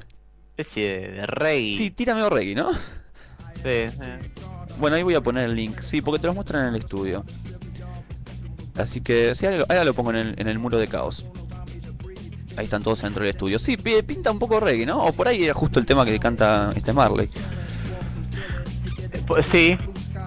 Especie 0.56 1.10
de, 1.10 1.26
rey. 1.26 1.72
Sí, 1.72 1.90
tira 1.90 2.14
medio 2.14 2.28
reggae, 2.28 2.54
¿no? 2.54 2.72
Sí, 2.74 3.88
sí. 3.88 4.44
Bueno, 4.78 4.96
ahí 4.96 5.02
voy 5.02 5.14
a 5.14 5.20
poner 5.20 5.48
el 5.48 5.56
link, 5.56 5.80
sí, 5.80 6.02
porque 6.02 6.20
te 6.20 6.26
los 6.26 6.36
muestran 6.36 6.68
en 6.68 6.74
el 6.74 6.80
estudio. 6.80 7.24
Así 8.76 9.00
que, 9.00 9.34
sí, 9.34 9.46
ahora 9.46 9.84
lo, 9.84 9.94
pongo 9.94 10.10
en 10.10 10.16
el, 10.16 10.34
en 10.38 10.48
el 10.48 10.58
muro 10.58 10.78
de 10.78 10.88
caos. 10.88 11.24
Ahí 12.56 12.64
están 12.64 12.82
todos 12.82 13.02
dentro 13.02 13.22
del 13.24 13.30
estudio. 13.32 13.58
Sí, 13.58 13.76
pi- 13.76 14.02
pinta 14.06 14.30
un 14.30 14.38
poco 14.38 14.60
reggae, 14.60 14.86
¿no? 14.86 15.02
O 15.04 15.12
por 15.12 15.26
ahí 15.28 15.44
era 15.44 15.54
justo 15.54 15.80
el 15.80 15.86
tema 15.86 16.04
que 16.04 16.18
canta 16.20 16.72
este 16.76 16.92
Marley. 16.92 17.28
Pues 19.26 19.46
sí, 19.50 19.76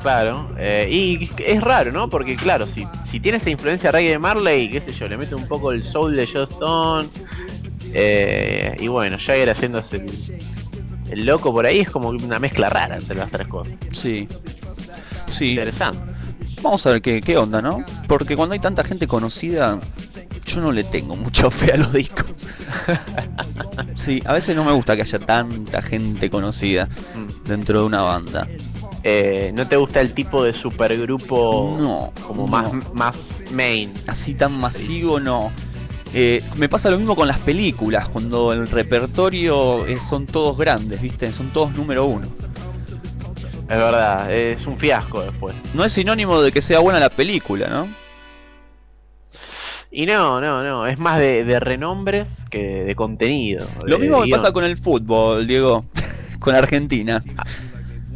claro. 0.02 0.48
Eh, 0.58 0.90
y 0.92 1.30
es 1.46 1.64
raro, 1.64 1.92
¿no? 1.92 2.10
Porque 2.10 2.36
claro, 2.36 2.66
si, 2.74 2.86
si 3.12 3.20
tiene 3.20 3.38
esa 3.38 3.50
influencia 3.50 3.92
reggae 3.92 4.12
de 4.12 4.20
Marley, 4.20 4.70
qué 4.72 4.82
sé 4.82 4.92
yo, 4.94 5.08
le 5.08 5.18
mete 5.18 5.36
un 5.36 5.48
poco 5.48 5.72
el 5.72 5.86
soul 5.86 6.16
de 6.16 6.28
Joe 6.28 6.44
Stone. 6.46 7.08
eh, 7.94 8.76
y 8.80 8.88
bueno, 8.88 9.18
Jagger 9.18 9.50
haciéndose 9.52 9.98
el, 9.98 10.12
el 11.12 11.26
loco 11.26 11.54
por 11.54 11.66
ahí 11.66 11.80
es 11.80 11.90
como 11.90 12.10
una 12.10 12.40
mezcla 12.40 12.70
rara 12.70 12.98
entre 12.98 13.16
las 13.18 13.32
tres 13.32 13.48
cosas. 13.48 13.78
Sí. 13.94 14.28
Sí. 15.28 15.52
Interesante. 15.52 16.17
Vamos 16.62 16.86
a 16.86 16.92
ver 16.92 17.02
qué, 17.02 17.22
qué 17.22 17.38
onda, 17.38 17.62
¿no? 17.62 17.78
Porque 18.08 18.36
cuando 18.36 18.54
hay 18.54 18.60
tanta 18.60 18.84
gente 18.84 19.08
conocida, 19.08 19.80
yo 20.46 20.62
no 20.62 20.72
le 20.72 20.84
tengo 20.84 21.16
mucha 21.16 21.50
fe 21.52 21.74
a 21.74 21.78
los 21.78 21.94
discos. 21.94 22.48
Sí, 23.96 24.22
a 24.26 24.34
veces 24.34 24.56
no 24.56 24.64
me 24.64 24.72
gusta 24.72 24.96
que 24.96 25.02
haya 25.02 25.18
tanta 25.20 25.82
gente 25.82 26.30
conocida 26.30 26.88
dentro 27.46 27.80
de 27.82 27.86
una 27.88 28.02
banda. 28.04 28.48
Eh, 29.04 29.52
¿No 29.56 29.68
te 29.68 29.76
gusta 29.76 30.02
el 30.02 30.14
tipo 30.14 30.44
de 30.44 30.54
supergrupo 30.54 31.76
No, 31.80 32.12
como 32.28 32.44
no. 32.46 32.48
más, 32.48 32.94
más 32.94 33.16
main? 33.52 33.92
Así 34.06 34.36
tan 34.36 34.54
masivo, 34.54 35.20
no. 35.20 35.52
Eh, 36.14 36.44
me 36.56 36.70
pasa 36.70 36.90
lo 36.92 36.98
mismo 37.00 37.16
con 37.16 37.28
las 37.28 37.40
películas, 37.40 38.08
cuando 38.08 38.54
el 38.54 38.70
repertorio 38.70 39.86
eh, 39.88 40.00
son 40.00 40.26
todos 40.26 40.58
grandes, 40.58 41.02
¿viste? 41.02 41.32
Son 41.34 41.52
todos 41.52 41.74
número 41.76 42.06
uno. 42.06 42.28
Es 43.70 43.76
verdad, 43.76 44.34
es 44.34 44.66
un 44.66 44.78
fiasco 44.78 45.22
después. 45.22 45.56
No 45.74 45.84
es 45.84 45.92
sinónimo 45.92 46.42
de 46.42 46.52
que 46.52 46.62
sea 46.62 46.80
buena 46.80 47.00
la 47.00 47.10
película, 47.10 47.68
¿no? 47.68 47.88
Y 49.92 50.06
no, 50.06 50.40
no, 50.40 50.64
no, 50.64 50.88
es 50.88 50.98
más 51.00 51.20
de, 51.20 51.44
de 51.44 51.60
renombres 51.60 52.28
que 52.50 52.84
de 52.84 52.96
contenido. 52.96 53.68
Lo 53.84 53.96
de 53.98 54.02
mismo 54.04 54.22
me 54.22 54.30
pasa 54.30 54.52
con 54.52 54.64
el 54.64 54.78
fútbol, 54.78 55.48
Diego, 55.48 55.86
con 56.40 56.56
Argentina. 56.56 57.22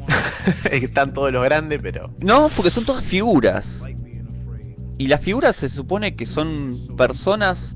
están 0.71 1.13
todos 1.13 1.31
los 1.31 1.43
grandes, 1.43 1.81
pero. 1.81 2.11
No, 2.19 2.49
porque 2.55 2.69
son 2.69 2.85
todas 2.85 3.03
figuras. 3.03 3.83
Y 4.97 5.07
las 5.07 5.21
figuras 5.21 5.55
se 5.55 5.69
supone 5.69 6.15
que 6.15 6.25
son 6.25 6.77
personas 6.97 7.75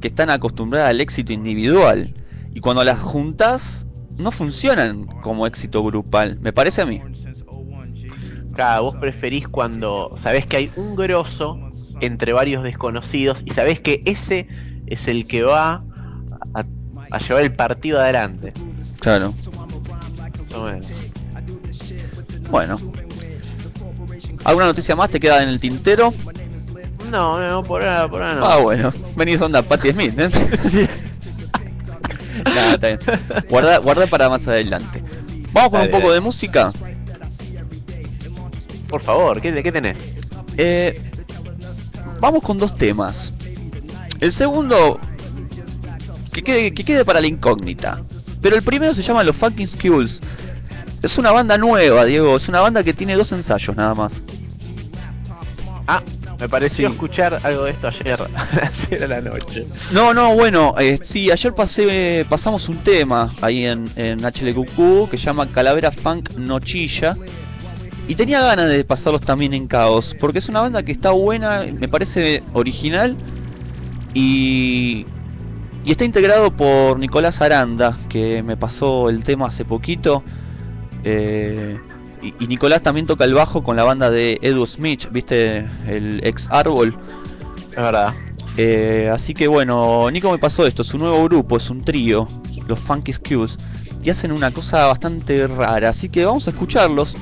que 0.00 0.08
están 0.08 0.30
acostumbradas 0.30 0.90
al 0.90 1.00
éxito 1.00 1.32
individual. 1.32 2.14
Y 2.54 2.60
cuando 2.60 2.84
las 2.84 3.00
juntas, 3.00 3.86
no 4.18 4.30
funcionan 4.30 5.06
como 5.22 5.46
éxito 5.46 5.82
grupal, 5.82 6.38
me 6.40 6.52
parece 6.52 6.82
a 6.82 6.86
mí. 6.86 7.00
Claro, 8.54 8.84
vos 8.84 8.94
preferís 9.00 9.48
cuando 9.48 10.16
sabés 10.22 10.46
que 10.46 10.56
hay 10.56 10.72
un 10.76 10.94
grosso 10.94 11.56
entre 12.00 12.32
varios 12.32 12.62
desconocidos 12.62 13.40
y 13.44 13.52
sabés 13.52 13.80
que 13.80 14.00
ese 14.04 14.46
es 14.86 15.08
el 15.08 15.26
que 15.26 15.42
va 15.42 15.82
a, 16.54 16.64
a 17.10 17.18
llevar 17.18 17.42
el 17.42 17.54
partido 17.54 17.98
adelante. 17.98 18.52
Claro. 19.00 19.34
Bueno. 22.50 22.78
¿Alguna 24.44 24.66
noticia 24.66 24.94
más 24.94 25.10
te 25.10 25.18
queda 25.18 25.42
en 25.42 25.48
el 25.48 25.60
tintero? 25.60 26.12
No, 27.10 27.44
no, 27.46 27.62
por 27.62 27.82
ahora, 27.82 28.08
por 28.08 28.22
ahora 28.22 28.34
no. 28.34 28.46
Ah, 28.46 28.58
bueno. 28.58 28.92
Venís 29.16 29.40
onda 29.40 29.62
Patti 29.62 29.90
Smith, 29.92 30.18
¿eh? 30.18 30.30
Nada, 32.44 32.74
está 32.74 32.86
bien. 32.88 33.00
Guarda, 33.48 33.78
guarda 33.78 34.06
para 34.06 34.28
más 34.28 34.46
adelante. 34.48 35.02
Vamos 35.52 35.70
con 35.70 35.80
Dale, 35.80 35.84
un 35.86 35.90
poco 35.92 36.08
dale. 36.08 36.14
de 36.14 36.20
música. 36.20 36.72
Por 38.88 39.02
favor, 39.02 39.40
¿qué, 39.40 39.52
¿qué 39.62 39.72
tenés? 39.72 39.96
Eh, 40.56 41.00
vamos 42.20 42.42
con 42.42 42.58
dos 42.58 42.76
temas. 42.76 43.32
El 44.20 44.32
segundo, 44.32 44.98
que 46.32 46.42
quede, 46.42 46.72
que 46.74 46.84
quede 46.84 47.04
para 47.04 47.20
la 47.20 47.26
incógnita. 47.26 47.98
Pero 48.40 48.56
el 48.56 48.62
primero 48.62 48.94
se 48.94 49.02
llama 49.02 49.22
Los 49.24 49.36
Fucking 49.36 49.68
Skulls. 49.68 50.20
Es 51.02 51.18
una 51.18 51.32
banda 51.32 51.58
nueva, 51.58 52.04
Diego. 52.04 52.36
Es 52.36 52.48
una 52.48 52.60
banda 52.60 52.82
que 52.82 52.94
tiene 52.94 53.14
dos 53.14 53.32
ensayos 53.32 53.76
nada 53.76 53.94
más. 53.94 54.22
Me 56.40 56.48
pareció 56.48 56.88
Sí. 56.88 56.92
escuchar 56.94 57.38
algo 57.42 57.64
de 57.64 57.70
esto 57.72 57.88
ayer, 57.88 58.18
ayer 58.90 59.04
a 59.04 59.06
la 59.08 59.20
noche. 59.20 59.66
No, 59.92 60.12
no, 60.12 60.34
bueno, 60.34 60.74
eh, 60.78 60.98
sí, 61.00 61.30
ayer 61.30 61.52
pasé, 61.54 62.26
pasamos 62.28 62.68
un 62.68 62.78
tema 62.78 63.32
ahí 63.40 63.64
en, 63.66 63.88
en 63.96 64.20
HLQQ 64.24 65.08
que 65.10 65.16
se 65.16 65.24
llama 65.26 65.48
Calavera 65.50 65.90
Funk 65.92 66.30
Nochilla. 66.38 67.14
Y 68.06 68.14
tenía 68.16 68.42
ganas 68.42 68.68
de 68.68 68.84
pasarlos 68.84 69.22
también 69.22 69.54
en 69.54 69.66
Caos, 69.66 70.14
porque 70.20 70.38
es 70.38 70.48
una 70.50 70.60
banda 70.60 70.82
que 70.82 70.92
está 70.92 71.12
buena, 71.12 71.64
me 71.78 71.88
parece 71.88 72.42
original 72.52 73.16
y, 74.12 75.06
y 75.84 75.90
está 75.90 76.04
integrado 76.04 76.54
por 76.54 76.98
Nicolás 77.00 77.40
Aranda, 77.40 77.96
que 78.10 78.42
me 78.42 78.56
pasó 78.58 79.08
el 79.08 79.24
tema 79.24 79.46
hace 79.46 79.64
poquito. 79.64 80.22
Eh, 81.02 81.78
y, 82.24 82.34
y 82.44 82.46
Nicolás 82.46 82.82
también 82.82 83.06
toca 83.06 83.24
el 83.24 83.34
bajo 83.34 83.62
con 83.62 83.76
la 83.76 83.84
banda 83.84 84.10
de 84.10 84.38
Edu 84.42 84.66
Smith, 84.66 85.08
viste, 85.10 85.68
el 85.86 86.20
ex 86.24 86.48
Árbol. 86.50 86.96
Es 87.70 87.76
verdad. 87.76 88.14
Eh, 88.56 89.10
así 89.12 89.34
que 89.34 89.48
bueno, 89.48 90.08
Nico 90.10 90.30
me 90.30 90.38
pasó 90.38 90.66
esto, 90.66 90.84
su 90.84 90.96
nuevo 90.96 91.24
grupo 91.24 91.56
es 91.56 91.70
un 91.70 91.84
trío, 91.84 92.28
los 92.68 92.78
Funky 92.78 93.12
Skulls, 93.12 93.58
y 94.02 94.10
hacen 94.10 94.30
una 94.30 94.52
cosa 94.52 94.86
bastante 94.86 95.46
rara, 95.48 95.88
así 95.88 96.08
que 96.08 96.24
vamos 96.24 96.46
a 96.46 96.50
escucharlos 96.50 97.16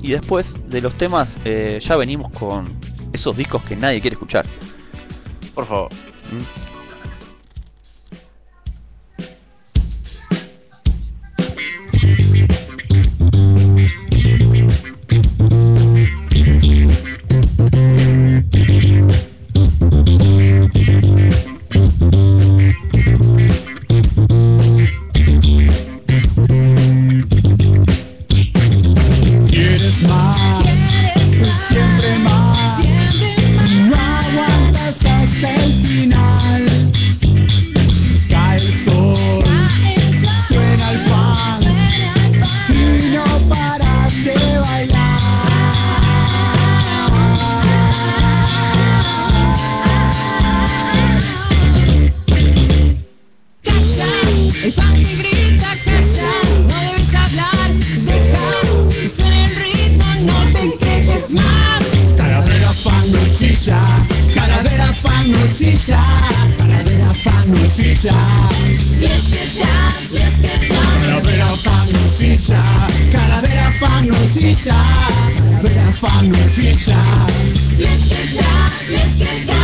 y 0.00 0.12
después 0.12 0.56
de 0.68 0.80
los 0.80 0.94
temas 0.94 1.38
eh, 1.44 1.78
ya 1.82 1.96
venimos 1.96 2.30
con 2.30 2.64
esos 3.12 3.36
discos 3.36 3.62
que 3.64 3.76
nadie 3.76 4.00
quiere 4.00 4.14
escuchar. 4.14 4.46
Por 5.54 5.66
favor. 5.66 5.90
cicia 67.74 68.14
Wieskie 68.98 69.46
cias, 69.46 70.10
wieskie 70.12 70.68
cias 70.68 71.22
Calavera 71.22 71.56
fanu 71.56 72.16
cicia 72.16 72.62
Calavera 73.12 73.72
fanu 73.78 74.14
cicia 74.34 74.74
Calavera 75.38 75.92
fanu 75.92 76.48
cicia 76.54 76.98
Wieskie 77.78 78.24
cias, 78.30 79.59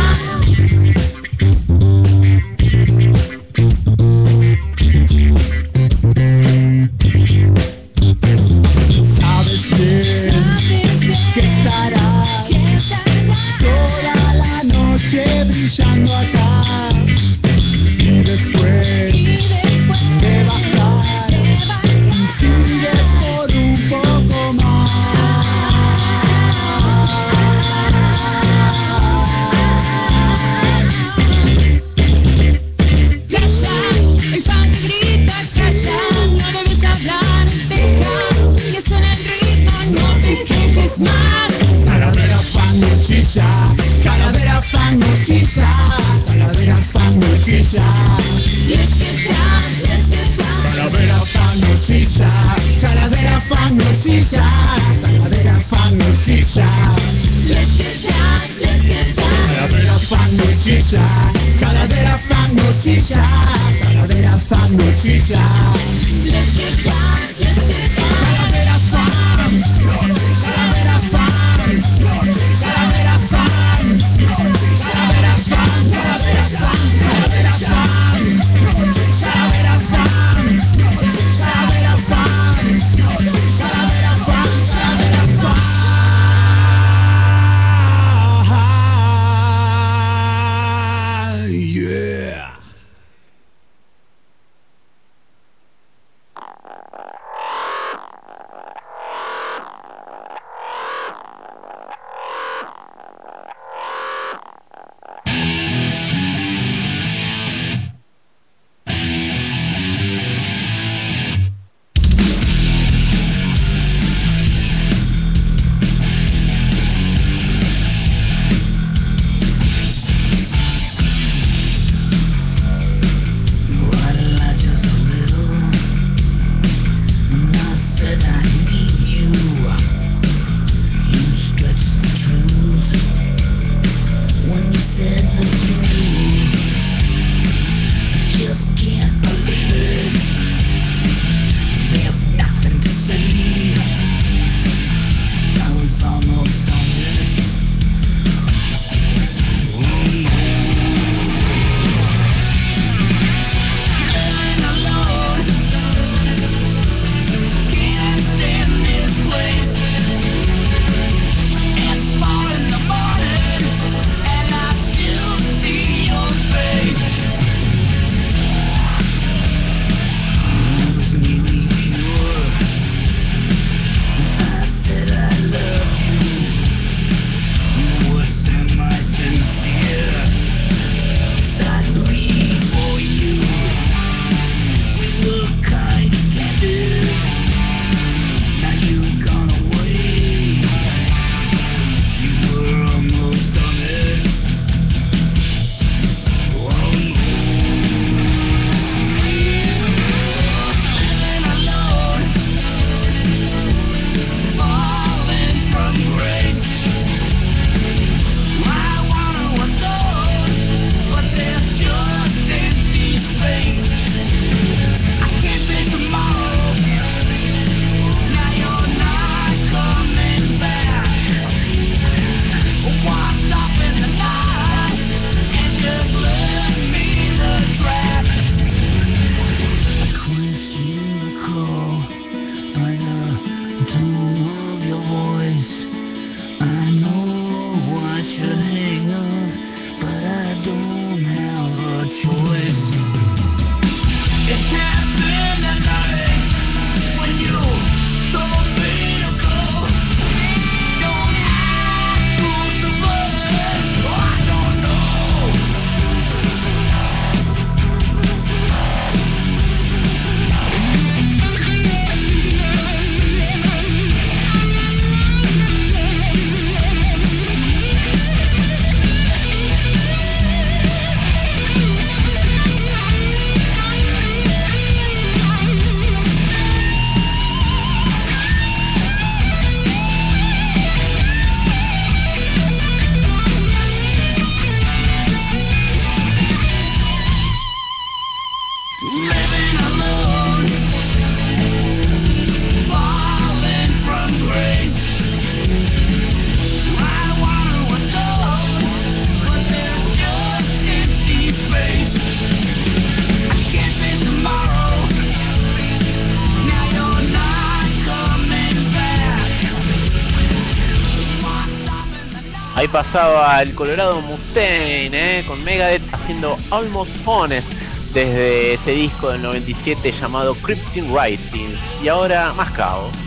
Pasaba 312.91 313.61
el 313.61 313.75
Colorado 313.75 314.21
Mustaine 314.21 315.39
eh, 315.39 315.45
con 315.45 315.61
Megadeth 315.63 316.13
haciendo 316.13 316.57
Almost 316.71 317.11
Honest 317.25 317.67
desde 318.13 318.73
ese 318.73 318.91
disco 318.91 319.29
del 319.31 319.41
97 319.41 320.11
llamado 320.11 320.55
Crypting 320.55 321.07
Rising. 321.15 321.75
Y 322.01 322.07
ahora 322.07 322.53
más 322.53 322.71
caos. 322.71 323.26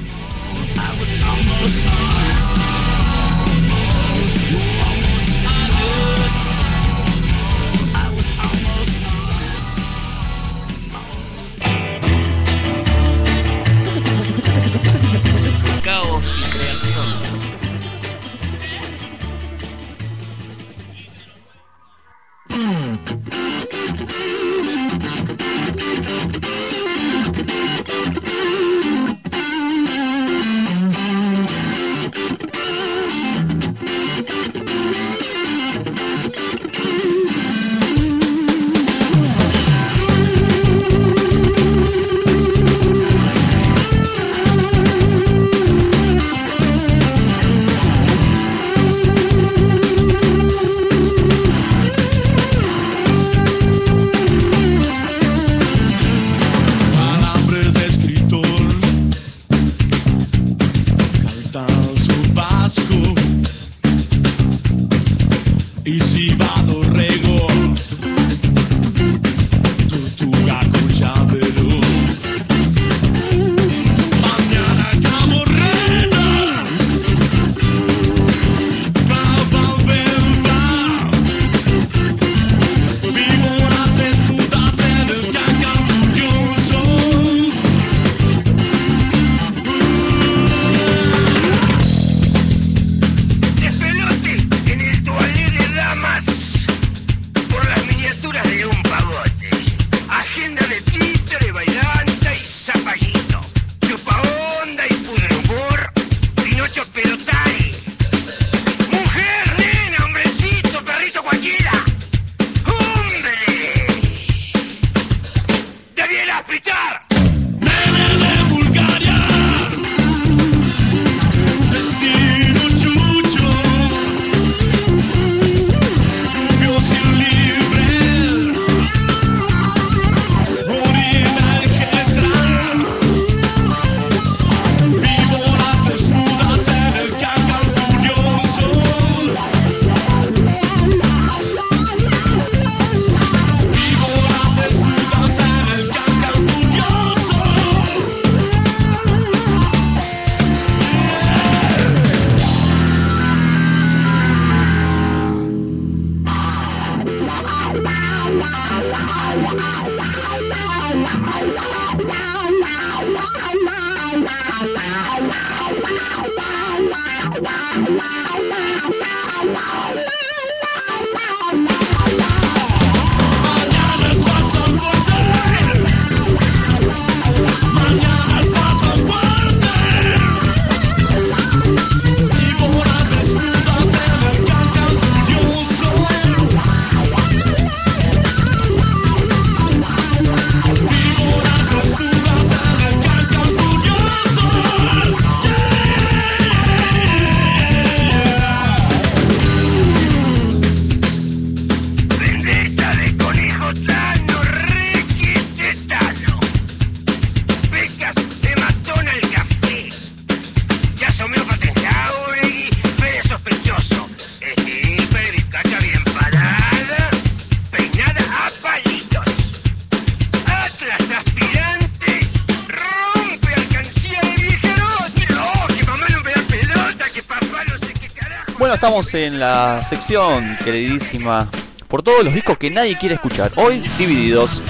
Estamos 229.11 229.15
en 229.15 229.41
la 229.41 229.83
sección, 229.83 230.57
queridísima, 230.65 231.49
por 231.89 232.03
todos 232.03 232.25
los 232.25 232.33
discos 232.35 232.59
que 232.59 232.71
nadie 232.71 232.97
quiere 232.99 233.17
escuchar. 233.17 233.51
Hoy 233.57 233.81
divididos. 233.99 234.63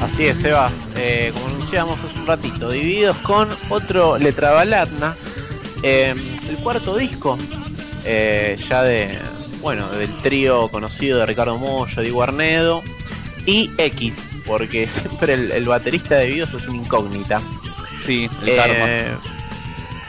Así 0.00 0.24
es, 0.26 0.36
Seba. 0.38 0.70
Eh, 0.96 1.30
como 1.32 1.46
anunciamos 1.46 1.98
hace 2.00 2.18
un 2.18 2.26
ratito, 2.26 2.70
divididos 2.70 3.16
con 3.18 3.48
otro 3.70 4.18
Letra 4.18 4.50
Balatna. 4.50 5.14
eh, 5.84 6.14
el 6.48 6.56
cuarto 6.56 6.96
disco, 6.96 7.38
eh, 8.04 8.56
ya 8.68 8.82
de, 8.82 9.18
bueno, 9.60 9.88
del 9.90 10.12
trío 10.18 10.68
conocido 10.68 11.18
de 11.20 11.26
Ricardo 11.26 11.58
Mollo, 11.58 12.02
Diego 12.02 12.22
Arnedo 12.22 12.82
y 13.46 13.70
X, 13.78 14.12
porque 14.46 14.88
siempre 15.02 15.34
el, 15.34 15.50
el 15.52 15.64
baterista 15.66 16.16
de 16.16 16.24
Divididos 16.26 16.54
es 16.54 16.68
una 16.68 16.82
incógnita. 16.82 17.40
Sí, 18.04 18.28
el 18.42 18.48
Eh, 18.48 18.56
karma. 18.56 19.20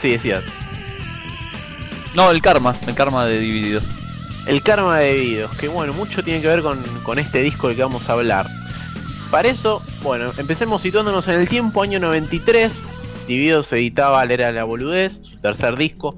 Sí, 0.02 0.10
decías. 0.10 0.42
No, 2.14 2.30
el 2.30 2.40
karma, 2.40 2.74
el 2.86 2.94
karma 2.94 3.26
de 3.26 3.40
divididos. 3.40 3.84
El 4.46 4.62
karma 4.62 4.98
de 4.98 5.14
Divididos, 5.14 5.56
que 5.56 5.68
bueno, 5.68 5.94
mucho 5.94 6.22
tiene 6.22 6.42
que 6.42 6.48
ver 6.48 6.60
con, 6.60 6.78
con 7.02 7.18
este 7.18 7.40
disco 7.40 7.68
del 7.68 7.76
que 7.76 7.82
vamos 7.82 8.08
a 8.10 8.12
hablar. 8.12 8.46
Para 9.30 9.48
eso, 9.48 9.82
bueno, 10.02 10.30
empecemos 10.36 10.82
situándonos 10.82 11.26
en 11.28 11.40
el 11.40 11.48
tiempo, 11.48 11.82
año 11.82 11.98
93. 11.98 12.72
Divididos 13.26 13.72
editaba 13.72 14.22
Era 14.24 14.52
la 14.52 14.64
Boludez, 14.64 15.14
su 15.22 15.38
tercer 15.38 15.76
disco. 15.76 16.16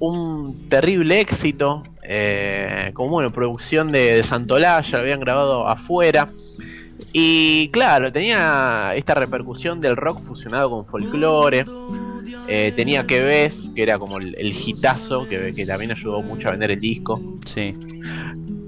Un 0.00 0.68
terrible 0.68 1.20
éxito, 1.20 1.84
eh, 2.02 2.90
como 2.94 3.10
bueno, 3.10 3.32
producción 3.32 3.92
de, 3.92 4.16
de 4.16 4.24
Santolaya, 4.24 4.90
lo 4.90 4.98
habían 4.98 5.20
grabado 5.20 5.68
afuera. 5.68 6.30
Y 7.12 7.68
claro, 7.68 8.10
tenía 8.12 8.92
esta 8.96 9.14
repercusión 9.14 9.80
del 9.80 9.96
rock 9.96 10.24
fusionado 10.24 10.68
con 10.68 10.86
folclore. 10.86 11.64
Eh, 12.48 12.72
tenía 12.74 13.06
que 13.06 13.20
ves, 13.20 13.54
que 13.74 13.82
era 13.82 13.98
como 13.98 14.18
el, 14.18 14.34
el 14.38 14.52
hitazo, 14.52 15.28
que, 15.28 15.52
que 15.52 15.66
también 15.66 15.92
ayudó 15.92 16.22
mucho 16.22 16.48
a 16.48 16.52
vender 16.52 16.72
el 16.72 16.80
disco. 16.80 17.20
Sí. 17.44 17.74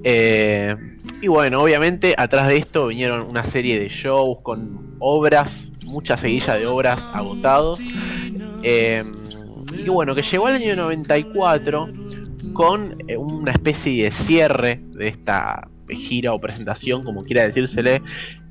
Eh, 0.04 0.76
y 1.20 1.28
bueno, 1.28 1.62
obviamente 1.62 2.14
atrás 2.16 2.48
de 2.48 2.58
esto 2.58 2.88
vinieron 2.88 3.26
una 3.28 3.50
serie 3.50 3.78
de 3.78 3.88
shows 3.88 4.38
con 4.42 4.96
obras, 4.98 5.70
mucha 5.84 6.18
seguilla 6.18 6.56
de 6.56 6.66
obras 6.66 7.00
agotados. 7.12 7.80
Eh, 8.62 9.02
y 9.76 9.88
bueno, 9.88 10.14
que 10.14 10.22
llegó 10.22 10.46
al 10.46 10.56
año 10.56 10.76
94 10.76 11.88
con 12.52 12.96
una 13.16 13.52
especie 13.52 14.04
de 14.04 14.12
cierre 14.26 14.80
de 14.92 15.08
esta 15.08 15.68
gira 15.88 16.32
o 16.32 16.40
presentación, 16.40 17.04
como 17.04 17.24
quiera 17.24 17.46
decírsele, 17.46 18.02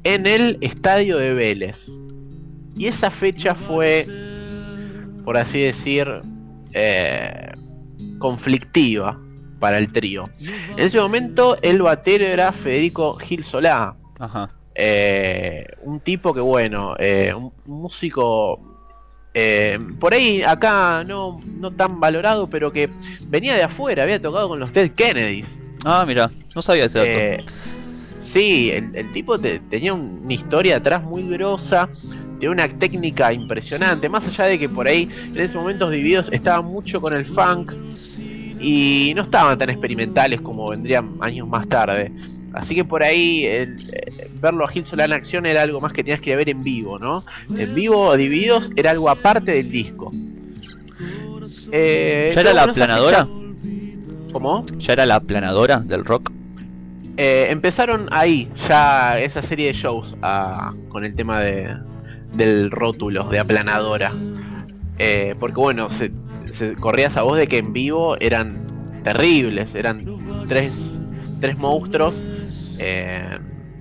en 0.04 0.28
el 0.28 0.58
estadio 0.62 1.18
de 1.18 1.34
Vélez. 1.34 1.78
Y 2.76 2.88
esa 2.88 3.12
fecha 3.12 3.56
fue, 3.56 4.06
por 5.24 5.38
así 5.38 5.60
decir, 5.62 6.08
eh, 6.74 7.52
conflictiva 8.20 9.20
para 9.60 9.78
el 9.78 9.92
trío. 9.92 10.24
En 10.78 10.80
ese 10.88 11.00
momento 11.00 11.58
el 11.62 11.82
batero 11.82 12.26
era 12.26 12.52
Federico 12.52 13.16
Gil 13.16 13.44
Solá. 13.44 13.96
Ajá. 14.20 14.50
Eh, 14.76 15.66
un 15.84 16.00
tipo 16.00 16.34
que 16.34 16.42
bueno, 16.42 16.96
eh, 17.00 17.34
un 17.34 17.52
músico 17.66 18.60
eh, 19.36 19.80
por 20.00 20.14
ahí 20.14 20.44
acá 20.44 21.04
no, 21.06 21.40
no 21.60 21.72
tan 21.72 22.00
valorado, 22.00 22.48
pero 22.50 22.72
que 22.72 22.90
venía 23.28 23.56
de 23.56 23.64
afuera, 23.64 24.04
había 24.04 24.22
tocado 24.22 24.48
con 24.50 24.60
los 24.60 24.72
Dead 24.74 24.92
Kennedys. 24.92 25.48
Ah, 25.86 26.04
mira, 26.08 26.30
no 26.56 26.62
sabía 26.62 26.86
ese 26.86 27.00
dato. 27.00 27.10
Eh, 27.12 27.44
sí, 28.34 28.72
el, 28.72 28.96
el 28.96 29.12
tipo 29.12 29.38
te- 29.40 29.60
tenía 29.60 29.94
un- 29.94 30.22
una 30.24 30.34
historia 30.34 30.78
atrás 30.78 31.04
muy 31.04 31.28
grosa, 31.30 31.90
tenía 32.44 32.52
una 32.52 32.68
técnica 32.68 33.32
impresionante, 33.32 34.10
más 34.10 34.28
allá 34.28 34.46
de 34.46 34.60
que 34.60 34.68
por 34.68 34.86
ahí 34.86 35.08
en 35.34 35.40
esos 35.40 35.56
momentos 35.56 35.90
divididos 35.90 36.28
estaban 36.32 36.66
mucho 36.66 37.00
con 37.00 37.14
el 37.14 37.26
funk 37.26 37.72
y 38.60 39.14
no 39.16 39.24
estaban 39.24 39.58
tan 39.58 39.70
experimentales 39.70 40.42
como 40.42 40.70
vendrían 40.70 41.16
años 41.22 41.48
más 41.48 41.70
tarde. 41.70 42.12
Así 42.54 42.76
que 42.76 42.84
por 42.84 43.02
ahí 43.02 43.46
el, 43.46 43.90
eh, 43.94 44.30
verlo 44.42 44.66
a 44.66 44.68
Gil 44.68 44.86
Solá 44.86 45.06
en 45.06 45.14
acción 45.14 45.46
era 45.46 45.62
algo 45.62 45.80
más 45.80 45.94
que 45.94 46.04
tenías 46.04 46.20
que 46.20 46.36
ver 46.36 46.50
en 46.50 46.62
vivo, 46.64 47.00
¿no? 47.00 47.24
En 47.58 47.74
vivo, 47.74 48.16
Divididos 48.18 48.70
era 48.76 48.92
algo 48.92 49.10
aparte 49.10 49.54
del 49.54 49.72
disco. 49.72 50.12
Eh, 51.72 52.30
¿Ya 52.36 52.42
era 52.42 52.54
la 52.54 52.64
aplanadora? 52.64 53.26
¿Cómo? 54.34 54.66
¿Ya 54.80 54.94
era 54.94 55.06
la 55.06 55.16
aplanadora 55.16 55.80
del 55.80 56.04
rock? 56.04 56.30
Eh, 57.16 57.48
empezaron 57.50 58.10
ahí 58.12 58.50
ya 58.68 59.18
esa 59.20 59.42
serie 59.44 59.68
de 59.68 59.74
shows 59.74 60.14
ah, 60.22 60.74
con 60.90 61.06
el 61.06 61.16
tema 61.16 61.40
de, 61.42 61.74
del 62.34 62.72
rótulo 62.72 63.26
de 63.30 63.40
aplanadora. 63.40 64.12
Eh, 64.98 65.36
porque 65.40 65.56
bueno, 65.60 65.90
se, 65.90 66.12
se 66.58 66.76
corría 66.76 67.08
esa 67.08 67.24
voz 67.24 67.38
de 67.38 67.48
que 67.48 67.58
en 67.58 67.74
vivo 67.74 68.18
eran 68.20 69.02
terribles, 69.04 69.74
eran 69.76 70.06
tres, 70.48 70.78
tres 71.40 71.58
monstruos, 71.58 72.16
eh, 72.80 73.38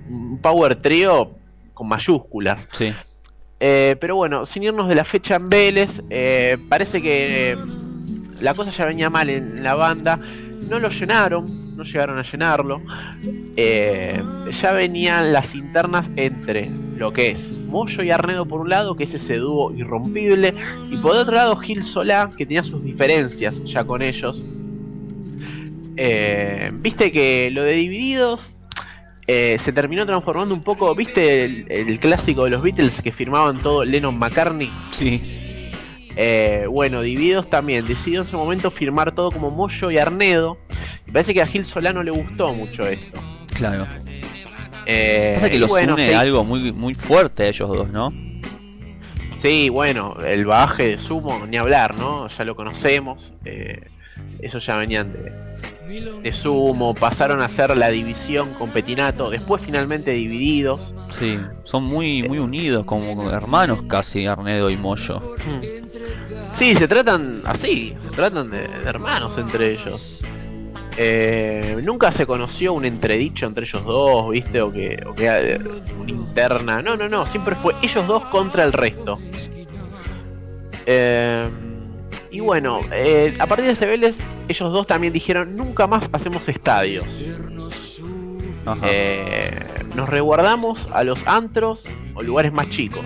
un 0.09 0.39
power 0.41 0.75
trio 0.81 1.31
con 1.73 1.87
mayúsculas. 1.87 2.65
Sí. 2.71 2.93
Eh, 3.59 3.95
pero 3.99 4.15
bueno, 4.15 4.45
sin 4.45 4.63
irnos 4.63 4.87
de 4.89 4.95
la 4.95 5.05
fecha 5.05 5.35
en 5.35 5.45
Vélez, 5.45 5.89
parece 6.69 7.01
que 7.01 7.57
la 8.41 8.53
cosa 8.53 8.71
ya 8.71 8.85
venía 8.85 9.09
mal 9.09 9.29
en 9.29 9.63
la 9.63 9.75
banda. 9.75 10.19
No 10.69 10.79
lo 10.79 10.89
llenaron, 10.89 11.75
no 11.75 11.83
llegaron 11.83 12.17
a 12.17 12.23
llenarlo. 12.23 12.81
Eh, 13.55 14.21
ya 14.61 14.73
venían 14.73 15.31
las 15.31 15.53
internas 15.53 16.07
entre 16.15 16.69
lo 16.97 17.11
que 17.11 17.31
es 17.31 17.39
Moyo 17.67 18.03
y 18.03 18.11
Arnedo 18.11 18.45
por 18.45 18.61
un 18.61 18.69
lado, 18.69 18.95
que 18.95 19.03
es 19.05 19.13
ese 19.13 19.37
dúo 19.37 19.73
irrompible, 19.73 20.53
y 20.89 20.97
por 20.97 21.15
otro 21.15 21.35
lado 21.35 21.55
Gil 21.57 21.83
Solá, 21.83 22.31
que 22.37 22.45
tenía 22.45 22.63
sus 22.63 22.83
diferencias 22.83 23.55
ya 23.65 23.83
con 23.83 24.01
ellos. 24.01 24.43
Eh, 25.95 26.71
Viste 26.73 27.11
que 27.11 27.49
lo 27.51 27.63
de 27.63 27.73
Divididos 27.73 28.53
eh, 29.27 29.57
se 29.63 29.71
terminó 29.71 30.05
transformando 30.05 30.53
un 30.55 30.63
poco, 30.63 30.93
¿viste 30.95 31.43
el, 31.43 31.65
el 31.69 31.99
clásico 31.99 32.45
de 32.45 32.51
los 32.51 32.61
Beatles 32.61 33.01
que 33.01 33.11
firmaban 33.11 33.57
todo 33.61 33.85
Lennon 33.85 34.17
McCartney? 34.17 34.71
Sí. 34.91 35.39
Eh, 36.15 36.65
bueno, 36.69 37.01
Divididos 37.01 37.49
también 37.49 37.87
decidió 37.87 38.21
en 38.21 38.27
su 38.27 38.37
momento 38.37 38.71
firmar 38.71 39.13
todo 39.13 39.31
como 39.31 39.49
Moyo 39.51 39.91
y 39.91 39.97
Arnedo. 39.97 40.57
Y 41.07 41.11
parece 41.11 41.33
que 41.33 41.41
a 41.41 41.45
Gil 41.45 41.65
Solano 41.65 42.03
le 42.03 42.11
gustó 42.11 42.53
mucho 42.53 42.87
esto. 42.87 43.19
Claro. 43.55 43.87
Eh, 44.85 45.31
Pasa 45.35 45.49
que 45.49 45.59
los 45.59 45.69
bueno, 45.69 45.93
une 45.93 46.09
sí, 46.09 46.13
algo 46.13 46.43
muy, 46.43 46.71
muy 46.71 46.93
fuerte 46.93 47.43
a 47.43 47.47
ellos 47.47 47.69
dos, 47.69 47.89
¿no? 47.89 48.11
Sí, 49.41 49.69
bueno, 49.69 50.15
el 50.25 50.45
bagaje 50.45 50.95
de 50.95 50.99
Sumo, 50.99 51.45
ni 51.47 51.57
hablar, 51.57 51.97
¿no? 51.97 52.29
Ya 52.29 52.43
lo 52.45 52.55
conocemos. 52.55 53.33
Eh, 53.45 53.79
esos 54.39 54.65
ya 54.65 54.77
venían 54.77 55.11
de, 55.13 55.31
de 56.21 56.31
Sumo, 56.31 56.93
pasaron 56.93 57.41
a 57.41 57.49
ser 57.49 57.75
la 57.75 57.89
división 57.89 58.53
con 58.53 58.71
Petinato, 58.71 59.29
después 59.29 59.61
finalmente 59.65 60.11
divididos. 60.11 60.81
Sí. 61.09 61.39
Son 61.63 61.83
muy, 61.83 62.23
muy 62.23 62.39
unidos, 62.39 62.85
como 62.85 63.29
hermanos 63.29 63.83
casi, 63.83 64.25
Arnedo 64.25 64.69
y 64.69 64.77
Moyo. 64.77 65.21
Sí, 66.63 66.75
se 66.77 66.87
tratan 66.87 67.41
así, 67.43 67.93
se 68.01 68.09
tratan 68.15 68.49
de, 68.49 68.59
de 68.59 68.85
hermanos 68.85 69.37
entre 69.37 69.73
ellos. 69.73 70.21
Eh, 70.95 71.81
nunca 71.83 72.13
se 72.13 72.25
conoció 72.25 72.71
un 72.71 72.85
entredicho 72.85 73.45
entre 73.45 73.65
ellos 73.65 73.83
dos, 73.83 74.29
¿viste? 74.29 74.61
O 74.61 74.71
que, 74.71 75.03
o 75.05 75.13
que 75.13 75.59
una 75.99 76.09
interna. 76.09 76.81
No, 76.81 76.95
no, 76.95 77.09
no, 77.09 77.25
siempre 77.25 77.55
fue 77.55 77.75
ellos 77.81 78.07
dos 78.07 78.23
contra 78.27 78.63
el 78.63 78.71
resto. 78.71 79.19
Eh, 80.85 81.49
y 82.31 82.39
bueno, 82.39 82.79
eh, 82.93 83.35
a 83.39 83.45
partir 83.45 83.65
de 83.65 83.73
ese 83.73 83.85
Vélez, 83.85 84.15
ellos 84.47 84.71
dos 84.71 84.87
también 84.87 85.11
dijeron: 85.11 85.57
nunca 85.57 85.85
más 85.85 86.07
hacemos 86.13 86.47
estadios. 86.47 87.05
Nos 89.97 90.07
resguardamos 90.07 90.79
a 90.93 91.03
los 91.03 91.27
antros 91.27 91.83
o 92.15 92.23
lugares 92.23 92.53
más 92.53 92.69
chicos. 92.69 93.03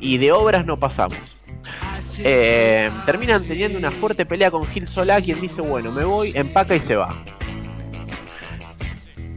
Y 0.00 0.18
de 0.18 0.32
obras 0.32 0.66
no 0.66 0.76
pasamos. 0.76 1.35
Eh, 2.18 2.90
terminan 3.04 3.42
teniendo 3.44 3.78
una 3.78 3.90
fuerte 3.90 4.24
pelea 4.24 4.50
con 4.50 4.64
Gil 4.66 4.88
Solá, 4.88 5.20
quien 5.20 5.40
dice, 5.40 5.60
bueno, 5.60 5.90
me 5.92 6.04
voy, 6.04 6.32
empaca 6.34 6.74
y 6.74 6.80
se 6.80 6.96
va. 6.96 7.22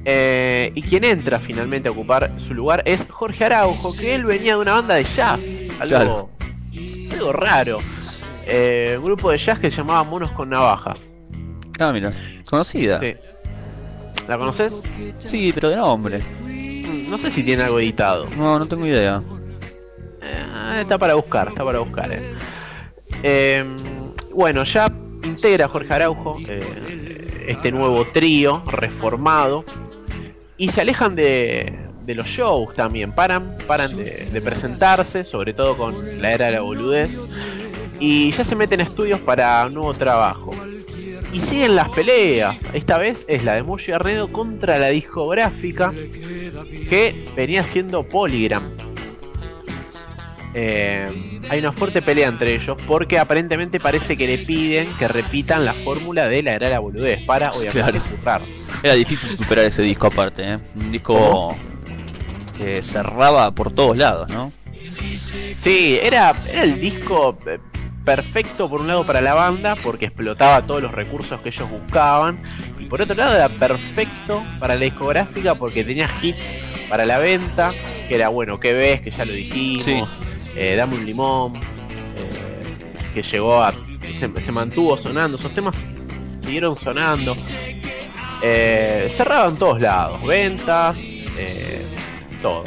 Eh, 0.06 0.72
y 0.76 0.82
quien 0.82 1.04
entra 1.04 1.40
finalmente 1.40 1.90
a 1.90 1.92
ocupar 1.92 2.32
su 2.48 2.54
lugar 2.54 2.82
es 2.86 3.02
Jorge 3.10 3.46
Araujo, 3.46 3.96
que 3.96 4.16
él 4.16 4.24
venía 4.24 4.54
de 4.54 4.62
una 4.62 4.74
banda 4.74 4.96
de 4.96 5.04
jazz, 5.04 5.40
algo, 5.80 6.30
raro. 7.34 7.80
Eh, 8.46 8.96
un 8.98 9.04
grupo 9.04 9.30
de 9.30 9.38
jazz 9.38 9.60
que 9.60 9.70
se 9.70 9.78
llamaba 9.78 10.04
Monos 10.04 10.32
con 10.32 10.50
Navajas. 10.50 10.98
Ah, 11.80 11.92
mira. 11.92 12.14
Conocida. 12.50 13.00
Sí. 13.00 13.14
¿La 14.28 14.38
conoces? 14.38 14.74
Sí, 15.20 15.52
pero 15.54 15.70
de 15.70 15.76
nombre. 15.76 16.22
No 17.10 17.18
sé 17.18 17.32
si 17.32 17.44
tiene 17.44 17.64
algo 17.64 17.80
editado. 17.80 18.26
No, 18.38 18.58
no 18.58 18.68
tengo 18.68 18.86
idea. 18.86 19.22
Eh, 20.22 20.82
está 20.82 20.98
para 20.98 21.16
buscar, 21.16 21.50
está 21.50 21.64
para 21.64 21.80
buscar. 21.80 22.12
eh. 22.12 22.34
Eh, 23.24 23.66
bueno, 24.34 24.64
ya 24.64 24.92
integra 25.24 25.68
Jorge 25.68 25.94
Araujo 25.94 26.38
eh, 26.48 27.46
este 27.48 27.72
nuevo 27.72 28.06
trío 28.06 28.64
reformado 28.68 29.66
y 30.58 30.70
se 30.72 30.82
alejan 30.82 31.16
de, 31.16 31.74
los 32.08 32.28
shows 32.28 32.76
también. 32.76 33.14
Paran, 33.14 33.56
paran 33.68 33.96
de, 33.96 34.42
presentarse, 34.44 35.24
sobre 35.24 35.54
todo 35.54 35.78
con 35.78 36.22
la 36.22 36.34
era 36.34 36.48
de 36.48 36.52
la 36.54 36.62
boludez, 36.62 37.10
y 38.00 38.32
ya 38.32 38.44
se 38.44 38.56
meten 38.56 38.82
a 38.82 38.84
estudios 38.84 39.20
para 39.20 39.66
un 39.66 39.74
nuevo 39.74 39.94
trabajo. 39.94 40.52
Y 41.32 41.42
siguen 41.42 41.76
las 41.76 41.90
peleas. 41.92 42.58
Esta 42.74 42.98
vez 42.98 43.24
es 43.28 43.44
la 43.44 43.56
de 43.56 43.64
Moyo 43.64 43.86
y 43.88 43.92
Arnedo 43.92 44.32
contra 44.32 44.80
la 44.80 44.90
discográfica 44.90 45.94
que 46.90 47.26
venía 47.36 47.64
siendo 47.64 48.04
Polygram. 48.04 48.64
Eh, 50.54 51.40
hay 51.48 51.60
una 51.60 51.72
fuerte 51.74 52.02
pelea 52.02 52.28
entre 52.28 52.56
ellos 52.56 52.76
porque 52.88 53.20
aparentemente 53.20 53.80
parece 53.80 54.18
que 54.18 54.26
le 54.26 54.40
piden 54.40 54.92
que 54.98 55.08
repitan 55.08 55.64
la 55.64 55.76
fórmula 55.76 56.28
de 56.28 56.42
la 56.42 56.54
era 56.54 56.68
de 56.68 56.74
la 56.74 56.80
boludez 56.80 57.24
para 57.26 57.52
obviamente 57.52 58.02
Claro. 58.24 58.46
Era 58.82 58.96
difícil 58.96 59.30
superar 59.30 59.66
ese 59.66 59.84
disco 59.84 60.08
aparte, 60.08 60.54
¿eh? 60.54 60.58
Un 60.76 60.92
disco 60.92 61.56
que 62.58 62.82
cerraba 62.82 63.52
por 63.52 63.72
todos 63.72 63.96
lados, 63.96 64.30
¿no? 64.32 64.52
Sí, 65.64 66.00
era, 66.02 66.34
era 66.52 66.64
el 66.64 66.80
disco 66.82 67.38
eh, 67.46 67.60
perfecto 68.04 68.68
por 68.70 68.82
un 68.82 68.88
lado 68.88 69.06
para 69.06 69.22
la 69.22 69.34
banda 69.36 69.76
porque 69.76 70.06
explotaba 70.06 70.66
todos 70.66 70.82
los 70.82 70.92
recursos 70.92 71.40
que 71.42 71.50
ellos 71.50 71.70
buscaban 71.70 72.40
y 72.80 72.86
por 72.86 73.02
otro 73.02 73.16
lado 73.16 73.36
era 73.36 73.50
perfecto 73.50 74.44
para 74.60 74.76
la 74.76 74.86
discográfica 74.86 75.56
porque 75.56 75.84
tenía 75.84 76.10
hits 76.22 76.40
para 76.90 77.06
la 77.06 77.20
venta 77.20 77.72
que 78.08 78.16
era 78.16 78.30
bueno, 78.30 78.60
¿qué 78.60 78.74
ves? 78.74 79.02
Que 79.02 79.12
ya 79.12 79.26
lo 79.26 79.34
dijimos, 79.34 79.84
Sí. 79.84 80.02
Eh, 80.56 80.76
Dame 80.76 80.96
un 80.96 81.06
limón, 81.06 81.54
eh, 81.56 81.60
que 83.14 83.24
llegó 83.24 83.62
a... 83.62 83.72
Se, 83.72 84.28
se 84.42 84.52
mantuvo 84.52 84.98
sonando, 84.98 85.38
esos 85.38 85.54
temas 85.54 85.76
siguieron 86.42 86.76
sonando. 86.76 87.36
Eh, 88.42 89.14
cerraban 89.16 89.58
todos 89.58 89.80
lados, 89.82 90.22
ventas, 90.26 90.98
eh, 90.98 91.86
todo. 92.42 92.64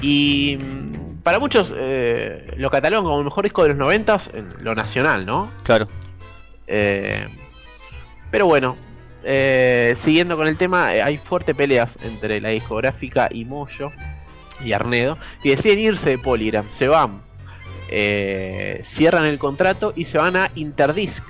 Y 0.00 0.56
mm, 0.58 1.22
para 1.22 1.38
muchos 1.38 1.72
eh, 1.74 2.54
lo 2.56 2.70
catalogan 2.70 3.04
como 3.04 3.18
el 3.18 3.24
mejor 3.24 3.44
disco 3.44 3.62
de 3.62 3.68
los 3.70 3.78
noventas 3.78 4.28
en 4.32 4.48
lo 4.62 4.74
nacional, 4.74 5.24
¿no? 5.24 5.50
Claro. 5.62 5.88
Pero 8.30 8.46
bueno, 8.46 8.76
eh, 9.26 9.96
siguiendo 10.04 10.36
con 10.36 10.46
el 10.46 10.58
tema, 10.58 10.94
eh, 10.94 11.02
hay 11.02 11.16
fuertes 11.16 11.56
peleas 11.56 11.90
entre 12.02 12.40
la 12.40 12.50
discográfica 12.50 13.28
y 13.30 13.44
Moyo 13.46 13.90
y 14.64 14.72
Arnedo 14.72 15.18
y 15.42 15.50
deciden 15.50 15.78
irse 15.78 16.10
de 16.10 16.18
Polygram, 16.18 16.68
se 16.78 16.88
van, 16.88 17.22
eh, 17.88 18.84
cierran 18.94 19.24
el 19.24 19.38
contrato 19.38 19.92
y 19.96 20.04
se 20.06 20.18
van 20.18 20.36
a 20.36 20.50
Interdisc, 20.54 21.22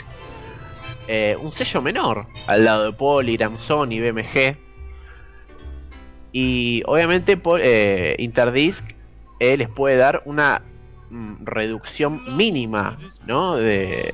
eh, 1.09 1.37
un 1.41 1.53
sello 1.53 1.83
menor 1.83 2.27
al 2.47 2.65
lado 2.65 2.85
de 2.85 2.93
Polygram, 2.93 3.57
Sony, 3.59 4.01
BMG. 4.01 4.57
Y 6.33 6.83
obviamente 6.87 7.37
po- 7.37 7.59
eh, 7.59 8.17
Interdisc 8.19 8.83
eh, 9.41 9.57
les 9.57 9.69
puede 9.69 9.97
dar 9.97 10.23
una 10.25 10.63
mm, 11.11 11.45
reducción 11.45 12.37
mínima, 12.37 12.99
¿no? 13.27 13.57
De, 13.57 14.11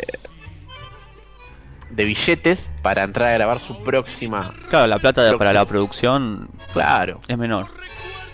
de 1.90 2.04
billetes 2.04 2.58
para 2.82 3.02
entrar 3.04 3.28
a 3.28 3.32
grabar 3.34 3.58
su 3.60 3.82
próxima. 3.82 4.52
Claro, 4.68 4.86
la 4.86 4.98
plata 4.98 5.36
para 5.38 5.52
la 5.52 5.64
producción 5.64 6.50
Claro. 6.72 7.20
es 7.26 7.38
menor. 7.38 7.66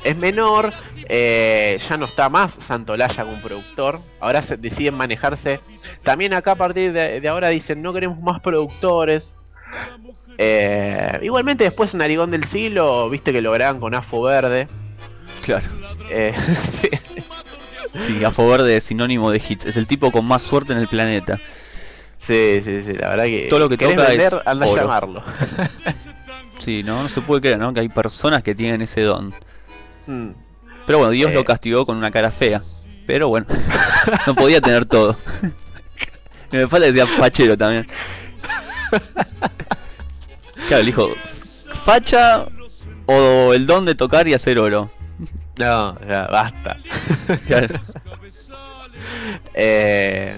Es 0.06 0.16
menor, 0.16 0.72
eh, 1.08 1.80
ya 1.88 1.96
no 1.96 2.06
está 2.06 2.28
más 2.28 2.52
Santolaya 2.66 3.24
como 3.24 3.40
productor. 3.40 3.98
Ahora 4.20 4.46
se 4.46 4.56
deciden 4.56 4.94
manejarse. 4.94 5.60
También 6.02 6.32
acá 6.32 6.52
a 6.52 6.56
partir 6.56 6.92
de, 6.92 7.20
de 7.20 7.28
ahora 7.28 7.48
dicen 7.48 7.82
no 7.82 7.92
queremos 7.92 8.20
más 8.20 8.40
productores. 8.40 9.32
Eh, 10.38 11.18
igualmente 11.22 11.64
después 11.64 11.94
Narigón 11.94 12.30
del 12.30 12.48
Siglo, 12.50 13.10
viste 13.10 13.32
que 13.32 13.40
lo 13.40 13.50
graban 13.52 13.80
con 13.80 13.94
AFO 13.94 14.22
Verde. 14.22 14.68
Claro. 15.42 15.66
Eh, 16.10 16.32
Sí, 17.98 18.24
a 18.24 18.30
favor 18.30 18.62
de 18.62 18.80
sinónimo 18.80 19.30
de 19.30 19.42
hits. 19.46 19.66
Es 19.66 19.76
el 19.76 19.86
tipo 19.86 20.10
con 20.10 20.26
más 20.26 20.42
suerte 20.42 20.72
en 20.72 20.78
el 20.78 20.88
planeta. 20.88 21.38
sí, 22.26 22.60
sí, 22.64 22.82
sí, 22.84 22.92
la 22.92 23.10
verdad 23.10 23.24
que... 23.24 23.46
Todo 23.48 23.60
lo 23.60 23.68
que 23.68 23.76
toca 23.76 23.96
vender, 23.96 24.20
es 24.20 24.38
anda 24.44 24.66
a 24.66 24.74
llamarlo. 24.74 25.24
Sí, 26.58 26.82
no, 26.82 27.02
no 27.02 27.08
se 27.10 27.20
puede 27.20 27.42
creer, 27.42 27.58
¿no? 27.58 27.74
Que 27.74 27.80
hay 27.80 27.88
personas 27.90 28.42
que 28.42 28.54
tienen 28.54 28.80
ese 28.80 29.02
don. 29.02 29.34
Mm. 30.06 30.28
Pero 30.86 30.98
bueno, 30.98 31.10
Dios 31.10 31.30
Eh. 31.30 31.34
lo 31.34 31.44
castigó 31.44 31.84
con 31.86 31.96
una 31.96 32.10
cara 32.10 32.30
fea. 32.30 32.62
Pero 33.06 33.28
bueno, 33.28 33.46
no 34.26 34.34
podía 34.34 34.60
tener 34.60 34.84
todo. 34.84 35.16
Me 36.52 36.66
falta 36.68 36.86
decir 36.86 37.06
fachero 37.18 37.56
también. 37.56 37.84
Claro, 40.66 40.82
le 40.82 40.86
dijo, 40.86 41.08
facha 41.84 42.46
o 43.06 43.52
el 43.52 43.66
don 43.66 43.84
de 43.84 43.94
tocar 43.94 44.26
y 44.28 44.34
hacer 44.34 44.58
oro. 44.58 44.90
No, 45.56 45.98
ya 46.08 46.26
basta. 46.26 46.76
Claro. 47.46 47.80
Eh, 49.54 50.34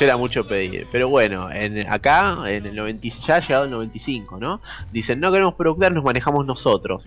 era 0.00 0.16
mucho 0.16 0.46
pedir. 0.46 0.86
Pero 0.92 1.08
bueno, 1.08 1.50
en, 1.50 1.86
acá, 1.90 2.38
en 2.46 2.66
el 2.66 2.74
90, 2.76 3.08
ya 3.26 3.36
ha 3.36 3.40
llegado 3.40 3.64
el 3.64 3.70
95, 3.70 4.38
¿no? 4.38 4.60
Dicen, 4.92 5.20
no 5.20 5.30
queremos 5.32 5.54
productor, 5.54 5.92
nos 5.92 6.04
manejamos 6.04 6.44
nosotros. 6.46 7.04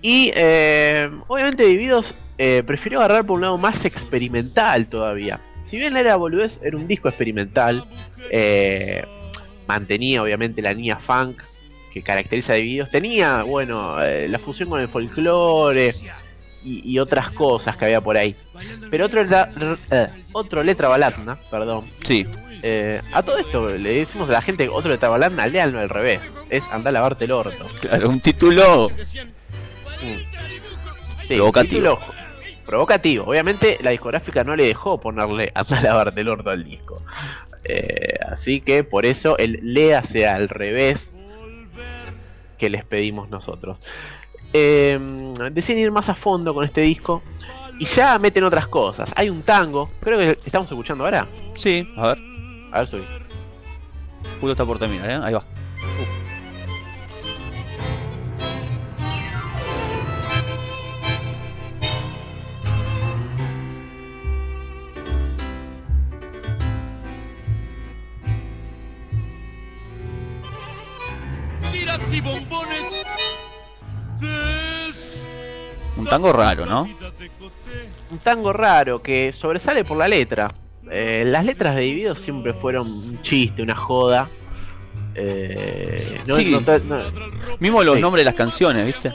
Y 0.00 0.30
eh, 0.34 1.10
obviamente 1.26 1.64
Dividos 1.64 2.14
eh, 2.38 2.62
prefirió 2.66 2.98
agarrar 3.00 3.26
por 3.26 3.36
un 3.36 3.40
lado 3.42 3.58
más 3.58 3.84
experimental 3.84 4.86
todavía. 4.86 5.40
Si 5.68 5.76
bien 5.76 5.92
la 5.94 6.00
era 6.00 6.16
boludez 6.16 6.58
era 6.62 6.76
un 6.76 6.86
disco 6.86 7.08
experimental, 7.08 7.84
eh, 8.30 9.04
mantenía 9.66 10.22
obviamente 10.22 10.62
la 10.62 10.72
línea 10.72 10.96
funk 10.98 11.42
que 11.92 12.02
caracteriza 12.02 12.52
a 12.52 12.56
Dividos. 12.56 12.90
Tenía, 12.90 13.42
bueno, 13.42 14.00
eh, 14.02 14.28
la 14.28 14.38
fusión 14.38 14.68
con 14.68 14.80
el 14.80 14.88
folclore 14.88 15.94
y, 16.64 16.92
y 16.92 16.98
otras 16.98 17.30
cosas 17.32 17.76
que 17.76 17.86
había 17.86 18.00
por 18.00 18.16
ahí. 18.16 18.34
Pero 18.90 19.06
otro, 19.06 19.22
eh, 19.90 20.08
otro 20.32 20.62
letra 20.62 20.88
balatna, 20.88 21.38
perdón. 21.50 21.84
Sí, 22.04 22.24
Eh, 22.60 23.00
a 23.12 23.22
todo 23.22 23.38
esto 23.38 23.68
le 23.68 24.00
decimos 24.00 24.28
a 24.28 24.32
la 24.32 24.42
gente 24.42 24.68
otro 24.68 24.90
letra 24.90 25.08
balatna, 25.08 25.46
léanlo 25.46 25.78
al 25.78 25.88
revés. 25.88 26.20
Es 26.50 26.64
andar 26.72 26.88
a 26.88 26.92
lavarte 26.92 27.24
el 27.26 27.30
orto. 27.32 27.66
claro, 27.80 28.08
un 28.08 28.20
título 28.20 28.90
Sí, 30.00 31.34
Provocativo. 31.34 31.98
título 31.98 31.98
provocativo. 32.66 33.24
Obviamente 33.24 33.78
la 33.80 33.90
discográfica 33.90 34.44
no 34.44 34.54
le 34.54 34.66
dejó 34.66 35.00
ponerle 35.00 35.50
a 35.54 35.64
lavarte 35.80 36.20
el 36.20 36.28
orto 36.28 36.50
al 36.50 36.64
disco. 36.64 37.02
Eh, 37.64 38.18
así 38.30 38.60
que 38.60 38.84
por 38.84 39.06
eso 39.06 39.36
el 39.38 39.58
léase 39.62 40.26
al 40.26 40.48
revés 40.48 41.10
que 42.58 42.68
les 42.70 42.84
pedimos 42.84 43.30
nosotros. 43.30 43.78
Eh, 44.52 44.98
deciden 45.52 45.82
ir 45.82 45.90
más 45.90 46.08
a 46.08 46.14
fondo 46.14 46.54
con 46.54 46.64
este 46.64 46.80
disco 46.82 47.22
y 47.78 47.86
ya 47.86 48.18
meten 48.18 48.44
otras 48.44 48.66
cosas. 48.68 49.10
Hay 49.16 49.30
un 49.30 49.42
tango, 49.42 49.90
creo 50.00 50.18
que 50.18 50.38
estamos 50.44 50.70
escuchando 50.70 51.04
ahora. 51.04 51.26
Sí, 51.54 51.88
a 51.96 52.08
ver. 52.08 52.18
A 52.72 52.78
ver, 52.80 52.88
subí. 52.88 53.04
Justo 54.40 54.50
está 54.50 54.64
por 54.64 54.78
terminar, 54.78 55.08
¿eh? 55.10 55.18
Ahí 55.22 55.32
va. 55.34 55.44
Tiras 72.08 72.12
y 72.14 72.20
bombones. 72.20 73.04
Un 75.96 76.04
tango 76.06 76.32
raro, 76.32 76.64
¿no? 76.66 76.88
Un 78.10 78.18
tango 78.18 78.52
raro 78.52 79.02
que 79.02 79.32
sobresale 79.32 79.84
por 79.84 79.96
la 79.98 80.08
letra. 80.08 80.54
Eh, 80.90 81.24
las 81.26 81.44
letras 81.44 81.74
de 81.74 81.82
Divididos 81.82 82.18
siempre 82.20 82.52
fueron 82.54 82.86
un 82.90 83.22
chiste, 83.22 83.62
una 83.62 83.74
joda. 83.76 84.28
Eh, 85.14 86.20
no, 86.26 86.36
Sí. 86.36 86.50
no 86.50 86.60
te- 86.60 86.80
no- 86.80 86.98
Mismo 87.58 87.82
los 87.82 87.96
Sí. 87.96 88.00
nombres 88.02 88.20
de 88.22 88.24
las 88.26 88.34
canciones, 88.34 88.86
¿viste? 88.86 89.12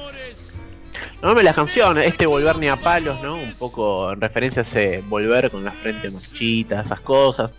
no 1.22 1.34
me 1.34 1.41
las 1.41 1.56
canciones, 1.56 2.06
este 2.06 2.26
volver 2.26 2.57
ni 2.57 2.68
a 2.68 2.76
palos, 2.76 3.24
¿no? 3.24 3.36
Un 3.36 3.53
poco 3.57 4.11
en 4.11 4.20
referencia 4.20 4.61
a 4.61 4.65
ese 4.65 5.02
volver 5.07 5.49
con 5.49 5.64
la 5.64 5.72
frente 5.72 6.11
marchita, 6.11 6.82
esas 6.82 6.99
cosas. 6.99 7.49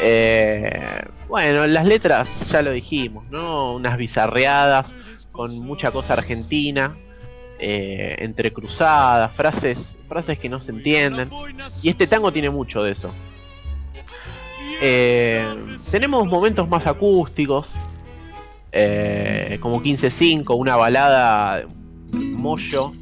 Eh, 0.00 1.02
bueno, 1.28 1.66
las 1.66 1.84
letras 1.84 2.28
ya 2.50 2.62
lo 2.62 2.70
dijimos, 2.72 3.24
¿no? 3.30 3.74
Unas 3.74 3.96
bizarreadas 3.96 4.86
con 5.32 5.58
mucha 5.60 5.90
cosa 5.90 6.14
argentina, 6.14 6.96
eh, 7.60 8.16
entrecruzadas, 8.20 9.32
frases, 9.34 9.78
frases 10.08 10.38
que 10.38 10.48
no 10.48 10.60
se 10.60 10.72
entienden. 10.72 11.30
Y 11.82 11.88
este 11.88 12.06
tango 12.06 12.32
tiene 12.32 12.50
mucho 12.50 12.82
de 12.82 12.92
eso. 12.92 13.12
Eh, 14.80 15.44
tenemos 15.90 16.28
momentos 16.28 16.68
más 16.68 16.86
acústicos, 16.86 17.68
eh, 18.70 19.58
como 19.60 19.82
15-5, 19.82 20.56
una 20.56 20.76
balada 20.76 21.64
mollo 22.12 22.92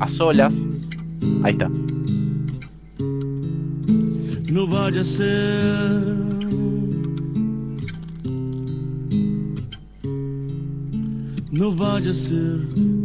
a 0.00 0.08
solas. 0.08 0.52
Ahí 1.42 1.52
está. 1.52 1.68
No 4.50 4.66
vaya 4.66 5.02
a 5.02 5.04
ser. 5.04 5.28
No 11.50 11.72
vaya 11.72 12.12
a 12.12 12.14
ser 12.14 12.60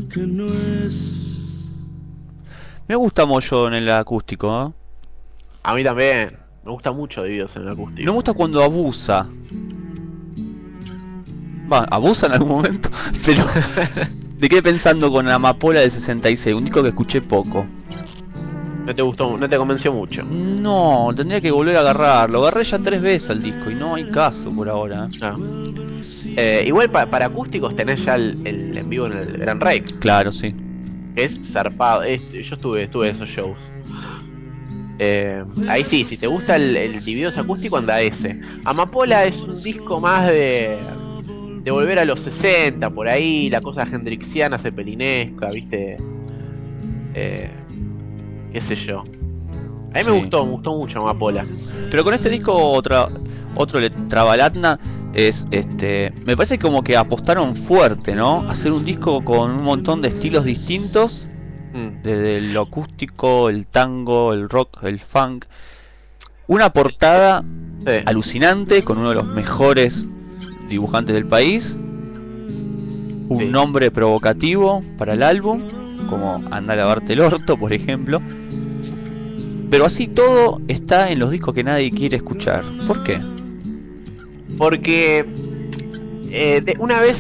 que 0.10 0.22
no 0.22 0.46
es. 0.86 1.68
Me 2.88 2.96
gusta 2.96 3.26
Moyo 3.26 3.68
en 3.68 3.74
el 3.74 3.92
acústico, 3.92 4.68
¿eh? 4.68 4.74
A 5.64 5.76
mí 5.76 5.84
también. 5.84 6.38
Me 6.64 6.72
gusta 6.72 6.94
mucho 6.94 7.24
Divididos 7.24 7.54
en 7.58 7.64
el 7.64 7.70
acústico. 7.70 8.06
No 8.06 8.14
me 8.14 8.16
gusta 8.16 8.34
cuando 8.34 8.64
abusa. 8.64 9.28
Va, 11.70 11.80
abusa 11.92 12.28
en 12.28 12.32
algún 12.34 12.50
momento, 12.50 12.90
pero 13.26 13.44
me 14.40 14.48
quedé 14.48 14.64
pensando 14.64 15.12
con 15.12 15.28
Amapola 15.28 15.82
del 15.82 15.92
66, 15.92 16.56
un 16.56 16.64
disco 16.64 16.82
que 16.82 16.90
escuché 16.90 17.22
poco. 17.22 17.66
No 18.86 18.94
te 18.94 19.02
gustó, 19.02 19.38
no 19.38 19.50
te 19.50 19.58
convenció 19.58 19.94
mucho. 19.94 20.24
No, 20.24 21.10
tendría 21.16 21.40
que 21.40 21.52
volver 21.52 21.78
a 21.78 21.80
agarrarlo. 21.80 22.42
Agarré 22.42 22.64
ya 22.66 22.80
tres 22.80 23.02
veces 23.02 23.30
al 23.30 23.42
disco 23.42 23.72
y 23.72 23.76
no 23.76 23.96
hay 23.96 24.04
caso 24.12 24.54
por 24.54 24.68
ahora. 24.68 25.08
Ah. 25.22 25.36
Eh, 26.36 26.64
igual 26.68 26.90
pa- 26.90 27.06
para 27.06 27.28
acústicos 27.28 27.76
tenés 27.76 28.04
ya 28.04 28.16
el, 28.16 28.38
el 28.46 28.78
en 28.78 28.90
vivo 28.90 29.06
en 29.06 29.14
el 29.14 29.38
Gran 29.38 29.62
Rex. 29.62 29.94
Claro, 29.94 30.32
sí. 30.34 30.54
es 31.16 31.32
zarpado. 31.54 32.04
Es- 32.04 32.30
yo 32.32 32.56
estuve, 32.56 32.84
estuve 32.84 33.10
en 33.10 33.16
esos 33.16 33.30
shows. 33.30 33.58
Eh, 35.00 35.44
ahí 35.70 35.86
sí, 35.90 36.06
si 36.08 36.18
te 36.18 36.28
gusta 36.28 36.56
el, 36.58 36.76
el 36.76 36.92
divididos 37.04 37.38
acústico, 37.38 37.78
anda 37.78 38.02
ese. 38.02 38.40
Amapola 38.66 39.24
es 39.26 39.36
un 39.38 39.62
disco 39.64 40.00
más 40.00 40.28
de, 40.28 40.78
de 41.64 41.72
volver 41.72 42.00
a 42.00 42.06
los 42.06 42.20
60, 42.22 42.90
por 42.90 43.08
ahí, 43.08 43.50
la 43.50 43.60
cosa 43.62 43.84
hendrixiana, 43.92 44.58
cepelinesca, 44.60 45.48
viste. 45.50 45.98
Eh, 47.16 47.50
qué 48.54 48.62
sé 48.62 48.76
yo. 48.76 49.00
A 49.02 49.98
mí 49.98 50.04
Sí. 50.04 50.10
me 50.12 50.20
gustó, 50.20 50.46
me 50.46 50.52
gustó 50.54 50.76
mucho 50.78 51.00
Amapola. 51.02 51.46
Pero 51.92 52.04
con 52.04 52.14
este 52.14 52.30
disco 52.30 52.54
otra, 52.56 53.10
otro 53.56 53.80
le- 53.80 53.90
Trabalatna 53.92 54.80
es 55.14 55.46
este. 55.52 56.14
Me 56.26 56.36
parece 56.36 56.58
como 56.58 56.84
que 56.84 56.98
apostaron 56.98 57.56
fuerte, 57.56 58.16
¿no? 58.16 58.40
Hacer 58.50 58.72
un 58.72 58.86
disco 58.86 59.24
con 59.24 59.52
un 59.52 59.64
montón 59.64 60.02
de 60.02 60.08
estilos 60.08 60.46
distintos. 60.46 61.28
Mm. 61.74 62.02
Desde 62.04 62.42
lo 62.42 62.62
acústico, 62.62 63.50
el 63.50 63.68
tango, 63.68 64.34
el 64.34 64.48
rock, 64.50 64.84
el 64.84 65.00
funk. 65.00 65.46
Una 66.48 66.72
portada 66.72 67.44
Sí. 67.86 67.92
alucinante 68.06 68.82
con 68.84 68.98
uno 68.98 69.10
de 69.10 69.16
los 69.16 69.26
mejores 69.28 70.06
dibujantes 70.70 71.14
del 71.16 71.28
país. 71.28 71.78
Un 73.30 73.40
Sí. 73.40 73.46
nombre 73.46 73.92
provocativo 73.92 74.84
para 74.98 75.14
el 75.14 75.24
álbum, 75.24 75.62
como 76.10 76.42
Anda 76.52 76.74
a 76.74 76.76
lavarte 76.76 77.14
el 77.14 77.22
orto, 77.22 77.58
por 77.58 77.74
ejemplo. 77.74 78.22
Pero 79.74 79.86
así 79.88 80.06
todo 80.08 80.62
está 80.68 81.10
en 81.10 81.18
los 81.18 81.32
discos 81.32 81.56
que 81.56 81.64
nadie 81.64 81.90
quiere 81.90 82.18
escuchar. 82.18 82.62
¿Por 82.88 83.04
qué? 83.04 83.18
Porque 84.56 85.26
eh, 86.30 86.62
de- 86.64 86.76
una 86.78 87.00
vez 87.02 87.18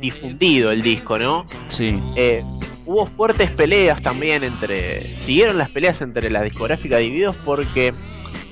difundido 0.00 0.70
el 0.70 0.80
disco, 0.80 1.18
¿no? 1.18 1.44
Sí, 1.68 2.00
Eh, 2.16 2.42
hubo 2.86 3.06
fuertes 3.06 3.50
peleas 3.50 4.00
también 4.00 4.42
entre. 4.44 5.02
Siguieron 5.26 5.58
las 5.58 5.68
peleas 5.68 6.00
entre 6.00 6.30
la 6.30 6.40
discográfica 6.42 6.96
Divididos 6.96 7.36
porque 7.44 7.92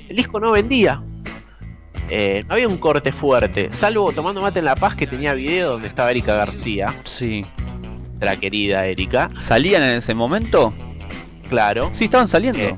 el 0.07 0.15
disco 0.15 0.39
no 0.39 0.51
vendía. 0.51 1.01
Eh, 2.11 2.43
no 2.47 2.53
había 2.53 2.67
un 2.67 2.77
corte 2.77 3.11
fuerte, 3.11 3.69
salvo 3.79 4.11
Tomando 4.11 4.41
Mate 4.41 4.59
en 4.59 4.65
La 4.65 4.75
Paz 4.75 4.95
que 4.95 5.07
tenía 5.07 5.33
video 5.33 5.71
donde 5.71 5.87
estaba 5.87 6.11
Erika 6.11 6.35
García, 6.35 6.85
sí. 7.03 7.41
la 8.19 8.35
querida 8.37 8.85
Erika, 8.85 9.29
¿Salían 9.39 9.81
en 9.83 9.89
ese 9.97 10.13
momento? 10.15 10.71
Claro, 11.49 11.89
Sí, 11.91 12.05
estaban 12.05 12.27
saliendo. 12.27 12.59
Eh. 12.59 12.77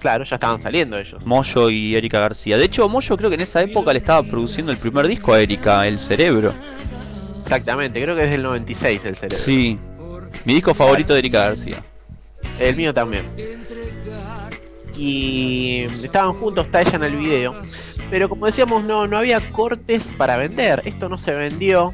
claro, 0.00 0.24
ya 0.24 0.34
estaban 0.36 0.60
saliendo 0.62 0.98
ellos. 0.98 1.24
Moyo 1.24 1.70
y 1.70 1.94
Erika 1.94 2.18
García. 2.18 2.56
De 2.56 2.64
hecho, 2.64 2.88
Moyo 2.88 3.16
creo 3.16 3.30
que 3.30 3.36
en 3.36 3.42
esa 3.42 3.62
época 3.62 3.92
le 3.92 3.98
estaba 3.98 4.22
produciendo 4.22 4.72
el 4.72 4.78
primer 4.78 5.06
disco 5.06 5.32
a 5.32 5.40
Erika, 5.40 5.86
El 5.86 5.98
Cerebro. 5.98 6.52
Exactamente, 7.44 8.02
creo 8.02 8.16
que 8.16 8.24
es 8.24 8.30
del 8.30 8.42
96 8.42 9.00
el 9.04 9.14
cerebro. 9.14 9.36
Sí. 9.36 9.78
Mi 10.44 10.54
disco 10.54 10.72
favorito 10.74 11.12
de 11.12 11.18
Erika 11.18 11.40
García. 11.44 11.76
El 12.58 12.76
mío 12.76 12.94
también. 12.94 13.24
Y 14.96 15.84
estaban 16.04 16.32
juntos, 16.34 16.66
está 16.66 16.82
ella 16.82 16.92
en 16.94 17.04
el 17.04 17.16
video. 17.16 17.54
Pero 18.10 18.28
como 18.28 18.46
decíamos, 18.46 18.84
no, 18.84 19.06
no 19.06 19.18
había 19.18 19.40
cortes 19.52 20.02
para 20.16 20.36
vender. 20.36 20.82
Esto 20.84 21.08
no 21.08 21.16
se 21.16 21.32
vendió. 21.32 21.92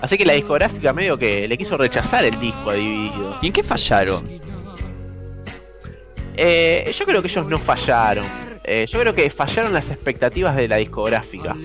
Así 0.00 0.16
que 0.16 0.24
la 0.24 0.34
discográfica 0.34 0.92
medio 0.92 1.18
que 1.18 1.48
le 1.48 1.58
quiso 1.58 1.76
rechazar 1.76 2.24
el 2.24 2.38
disco 2.38 2.70
a 2.70 2.74
Divididos. 2.74 3.36
¿Y 3.42 3.46
en 3.48 3.52
qué 3.52 3.62
fallaron? 3.62 4.28
Eh, 6.40 6.94
yo 6.96 7.04
creo 7.04 7.20
que 7.20 7.26
ellos 7.26 7.48
no 7.48 7.58
fallaron. 7.58 8.24
Eh, 8.62 8.86
yo 8.88 9.00
creo 9.00 9.12
que 9.12 9.28
fallaron 9.28 9.72
las 9.72 9.90
expectativas 9.90 10.54
de 10.54 10.68
la 10.68 10.76
discográfica. 10.76 11.56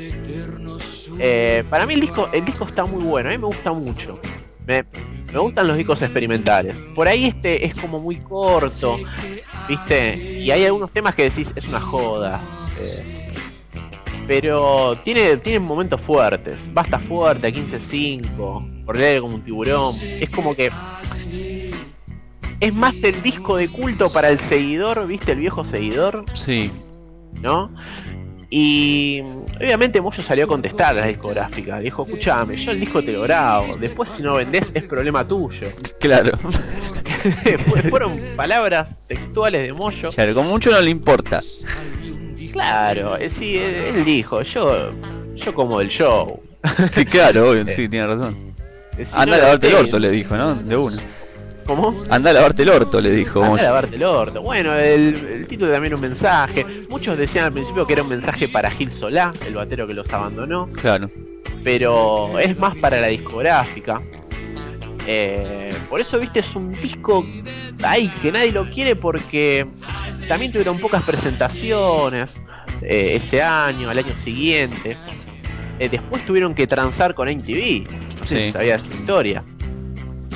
Eh, 1.20 1.64
para 1.70 1.86
mí 1.86 1.94
el 1.94 2.02
disco, 2.02 2.28
el 2.34 2.44
disco 2.44 2.66
está 2.66 2.84
muy 2.84 3.04
bueno, 3.04 3.30
a 3.30 3.34
mí 3.34 3.38
me 3.38 3.46
gusta 3.46 3.72
mucho. 3.72 4.20
Me, 4.66 4.84
me 5.32 5.40
gustan 5.40 5.68
los 5.68 5.78
discos 5.78 6.02
experimentales. 6.02 6.76
Por 6.96 7.08
ahí 7.08 7.26
este 7.26 7.64
es 7.68 7.80
como 7.80 8.00
muy 8.00 8.16
corto, 8.16 8.98
¿viste? 9.70 10.40
Y 10.40 10.50
hay 10.50 10.66
algunos 10.66 10.90
temas 10.90 11.14
que 11.14 11.30
decís, 11.30 11.50
es 11.56 11.68
una 11.68 11.80
joda. 11.80 12.42
pero 14.26 14.96
tiene, 15.04 15.38
tiene 15.38 15.60
momentos 15.60 16.02
fuertes. 16.02 16.58
Basta 16.74 16.98
fuerte, 16.98 17.46
a 17.46 17.52
15-5, 17.52 18.86
por 18.86 18.98
leer 18.98 19.22
como 19.22 19.36
un 19.36 19.44
tiburón. 19.44 19.94
Es 20.02 20.32
como 20.32 20.56
que 20.56 20.72
es 22.66 22.74
más 22.74 22.94
el 23.04 23.22
disco 23.22 23.58
de 23.58 23.68
culto 23.70 24.10
para 24.12 24.30
el 24.30 24.40
seguidor, 24.50 25.06
¿viste? 25.08 25.32
El 25.34 25.40
viejo 25.40 25.64
seguidor, 25.66 26.26
Sí. 26.34 26.72
¿no? 27.42 27.70
Y 28.50 29.22
obviamente 29.58 30.00
Moyo 30.00 30.22
salió 30.22 30.46
a 30.46 30.48
contestar 30.48 30.96
a 30.96 31.02
la 31.02 31.08
discográfica. 31.08 31.80
Dijo, 31.80 32.04
escúchame, 32.04 32.56
yo 32.64 32.72
el 32.72 32.80
disco 32.80 33.02
te 33.04 33.12
lo 33.12 33.22
grabo. 33.24 33.76
Después 33.78 34.12
si 34.16 34.22
no 34.22 34.36
vendés 34.36 34.66
es 34.76 34.84
problema 34.84 35.28
tuyo. 35.28 35.68
Claro. 36.00 36.38
Fue- 36.38 37.82
Fueron 37.90 38.20
palabras 38.36 38.90
textuales 39.08 39.64
de 39.68 39.74
Moyo. 39.74 40.12
Claro, 40.12 40.36
como 40.36 40.50
mucho 40.52 40.70
no 40.70 40.80
le 40.82 40.90
importa. 40.92 41.42
Claro, 42.52 43.18
eh, 43.18 43.32
sí, 43.32 43.56
eh, 43.58 43.90
él 43.96 44.06
dijo, 44.06 44.44
yo, 44.44 44.92
yo 45.36 45.54
como 45.56 45.82
el 45.82 45.90
show. 45.90 46.40
Claro, 47.10 47.50
obvio, 47.50 47.68
sí, 47.68 47.90
tiene 47.90 48.06
razón. 48.08 48.36
Eh, 48.98 49.06
si 49.06 49.12
Anda 49.12 49.22
a 49.22 49.26
no 49.26 49.38
lavarte 49.38 49.68
el 49.70 49.74
orto, 49.74 49.98
le 49.98 50.12
dijo, 50.12 50.38
¿no? 50.38 50.54
De 50.56 50.78
una. 50.78 51.02
¿Cómo? 51.66 52.04
Anda 52.10 52.30
a 52.32 52.34
lavarte 52.34 52.64
el 52.64 52.70
orto, 52.70 53.00
le 53.02 53.12
dijo. 53.12 53.44
Anda 53.44 53.60
a 53.62 53.64
lavarte 53.64 53.96
el 53.96 54.04
orto. 54.04 54.42
Bueno, 54.42 54.74
el, 54.74 55.16
el 55.16 55.48
título 55.48 55.72
también 55.72 55.94
un 55.94 56.02
mensaje. 56.02 56.66
Muchos 56.90 57.18
decían 57.18 57.46
al 57.46 57.54
principio 57.54 57.86
que 57.88 57.94
era 57.94 58.04
un 58.04 58.10
mensaje 58.10 58.48
para 58.50 58.70
Gil 58.72 58.92
Solá, 58.92 59.32
el 59.46 59.56
batero 59.56 59.88
que 59.88 59.94
los 59.94 60.12
abandonó. 60.14 60.68
Claro. 60.82 61.10
pero 61.64 62.38
es 62.40 62.58
más 62.60 62.76
para 62.78 63.00
la 63.00 63.08
discográfica. 63.08 64.02
Eh, 65.08 65.70
por 65.90 66.00
eso, 66.02 66.18
viste, 66.20 66.40
es 66.40 66.56
un 66.56 66.72
disco 66.72 67.26
ay, 67.84 68.08
que 68.22 68.32
nadie 68.32 68.52
lo 68.52 68.70
quiere 68.70 68.96
porque 68.96 69.66
también 70.28 70.52
tuvieron 70.52 70.80
pocas 70.80 71.04
presentaciones 71.04 72.32
eh, 72.82 73.20
ese 73.24 73.42
año, 73.42 73.90
al 73.90 73.98
año 73.98 74.16
siguiente. 74.16 74.98
Eh, 75.80 75.90
después 75.90 76.26
tuvieron 76.26 76.54
que 76.54 76.68
transar 76.68 77.14
con 77.16 77.28
MTV. 77.28 77.88
No 78.20 78.26
sé 78.28 78.38
Sí. 78.38 78.46
si 78.46 78.52
sabías 78.54 78.82
esa 78.84 78.94
historia. 78.96 79.44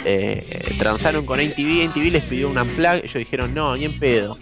Eh, 0.06 0.76
transaron 0.78 1.26
con 1.26 1.40
MTV, 1.40 1.90
MTV 1.90 2.12
les 2.12 2.24
pidió 2.24 2.50
un 2.50 2.58
unplug, 2.58 3.04
ellos 3.04 3.14
dijeron 3.14 3.54
no, 3.54 3.76
ni 3.76 3.86
en 3.86 4.00
pedo. 4.00 4.38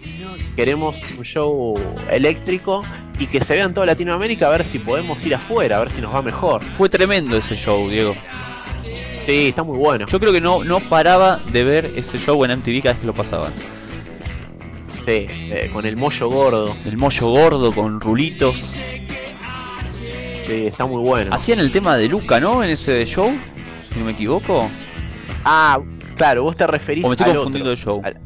Queremos 0.54 0.96
un 1.18 1.24
show 1.24 1.74
eléctrico 2.10 2.82
y 3.18 3.26
que 3.26 3.44
se 3.44 3.54
vea 3.54 3.64
en 3.64 3.74
toda 3.74 3.86
Latinoamérica 3.86 4.46
a 4.46 4.50
ver 4.50 4.70
si 4.70 4.78
podemos 4.78 5.24
ir 5.26 5.34
afuera, 5.34 5.76
a 5.76 5.80
ver 5.80 5.92
si 5.92 6.00
nos 6.00 6.14
va 6.14 6.22
mejor. 6.22 6.62
Fue 6.62 6.88
tremendo 6.88 7.36
ese 7.36 7.56
show, 7.56 7.88
Diego. 7.88 8.14
Sí, 9.26 9.48
está 9.48 9.64
muy 9.64 9.76
bueno. 9.76 10.06
Yo 10.06 10.20
creo 10.20 10.32
que 10.32 10.40
no, 10.40 10.62
no 10.62 10.78
paraba 10.78 11.40
de 11.50 11.64
ver 11.64 11.92
ese 11.96 12.16
show 12.18 12.44
en 12.44 12.58
MTV 12.58 12.82
cada 12.82 12.92
vez 12.92 13.00
que 13.00 13.06
lo 13.06 13.14
pasaban. 13.14 13.52
Sí, 15.04 15.26
eh, 15.28 15.70
con 15.72 15.84
el 15.84 15.96
mollo 15.96 16.28
gordo. 16.28 16.76
El 16.84 16.96
mollo 16.96 17.28
gordo 17.28 17.72
con 17.72 18.00
rulitos. 18.00 18.76
Sí, 20.46 20.66
está 20.66 20.86
muy 20.86 21.02
bueno. 21.02 21.34
Hacían 21.34 21.58
el 21.58 21.72
tema 21.72 21.96
de 21.96 22.08
Luca, 22.08 22.38
¿no? 22.38 22.62
En 22.62 22.70
ese 22.70 23.04
show, 23.04 23.32
si 23.92 23.98
no 23.98 24.04
me 24.04 24.12
equivoco. 24.12 24.70
Ah, 25.48 25.78
claro, 26.16 26.42
vos 26.42 26.56
te 26.56 26.66
referís 26.66 27.04
O 27.04 27.08
me 27.08 27.14
estoy 27.14 27.30
al 27.30 27.36
confundiendo 27.36 27.70
otro. 27.70 27.76
de 27.78 27.84
show. 27.84 28.02
Al- 28.04 28.20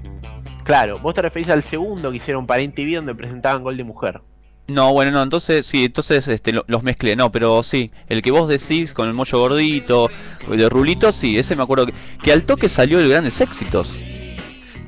Claro, 0.65 0.99
vos 1.01 1.15
te 1.15 1.23
referís 1.23 1.49
al 1.49 1.65
segundo 1.65 2.11
que 2.11 2.19
hicieron 2.19 2.47
para 2.47 2.63
MTV 2.63 2.95
donde 2.97 3.15
presentaban 3.15 3.63
Gol 3.63 3.77
de 3.77 3.85
Mujer. 3.85 4.21
No, 4.69 4.93
bueno, 4.93 5.11
no, 5.11 5.23
entonces 5.23 5.67
sí, 5.67 5.87
entonces 5.87 6.29
este, 6.29 6.53
lo- 6.53 6.65
los 6.69 6.83
mezclé, 6.85 7.17
no, 7.17 7.33
pero 7.33 7.63
sí, 7.65 7.91
el 8.09 8.23
que 8.23 8.31
vos 8.31 8.47
decís 8.49 8.95
con 8.95 9.09
el 9.09 9.15
mollo 9.15 9.39
gordito, 9.39 10.09
de 10.49 10.69
rulitos, 10.69 11.15
sí, 11.17 11.37
ese 11.39 11.57
me 11.57 11.65
acuerdo 11.65 11.87
que, 11.87 11.93
que 12.23 12.33
al 12.33 12.45
toque 12.45 12.69
salió 12.69 13.01
el 13.01 13.09
Grandes 13.09 13.41
Éxitos. 13.41 13.99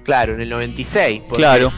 Claro, 0.04 0.34
en 0.34 0.40
el 0.40 0.48
96. 0.50 1.22
porque, 1.26 1.36
Claro, 1.36 1.72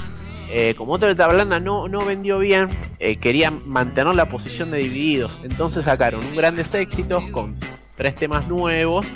eh, 0.50 0.74
como 0.76 0.92
otro 0.92 1.08
de 1.08 1.14
Tablanda 1.14 1.58
no, 1.58 1.88
no 1.88 2.04
vendió 2.04 2.38
bien, 2.38 2.68
eh, 2.98 3.16
querían 3.16 3.62
mantener 3.66 4.14
la 4.14 4.28
posición 4.28 4.70
de 4.70 4.78
divididos. 4.78 5.32
Entonces 5.44 5.84
sacaron 5.86 6.20
un 6.26 6.36
grandes 6.36 6.72
éxitos 6.74 7.24
con 7.30 7.56
tres 7.96 8.14
temas 8.16 8.48
nuevos 8.48 9.06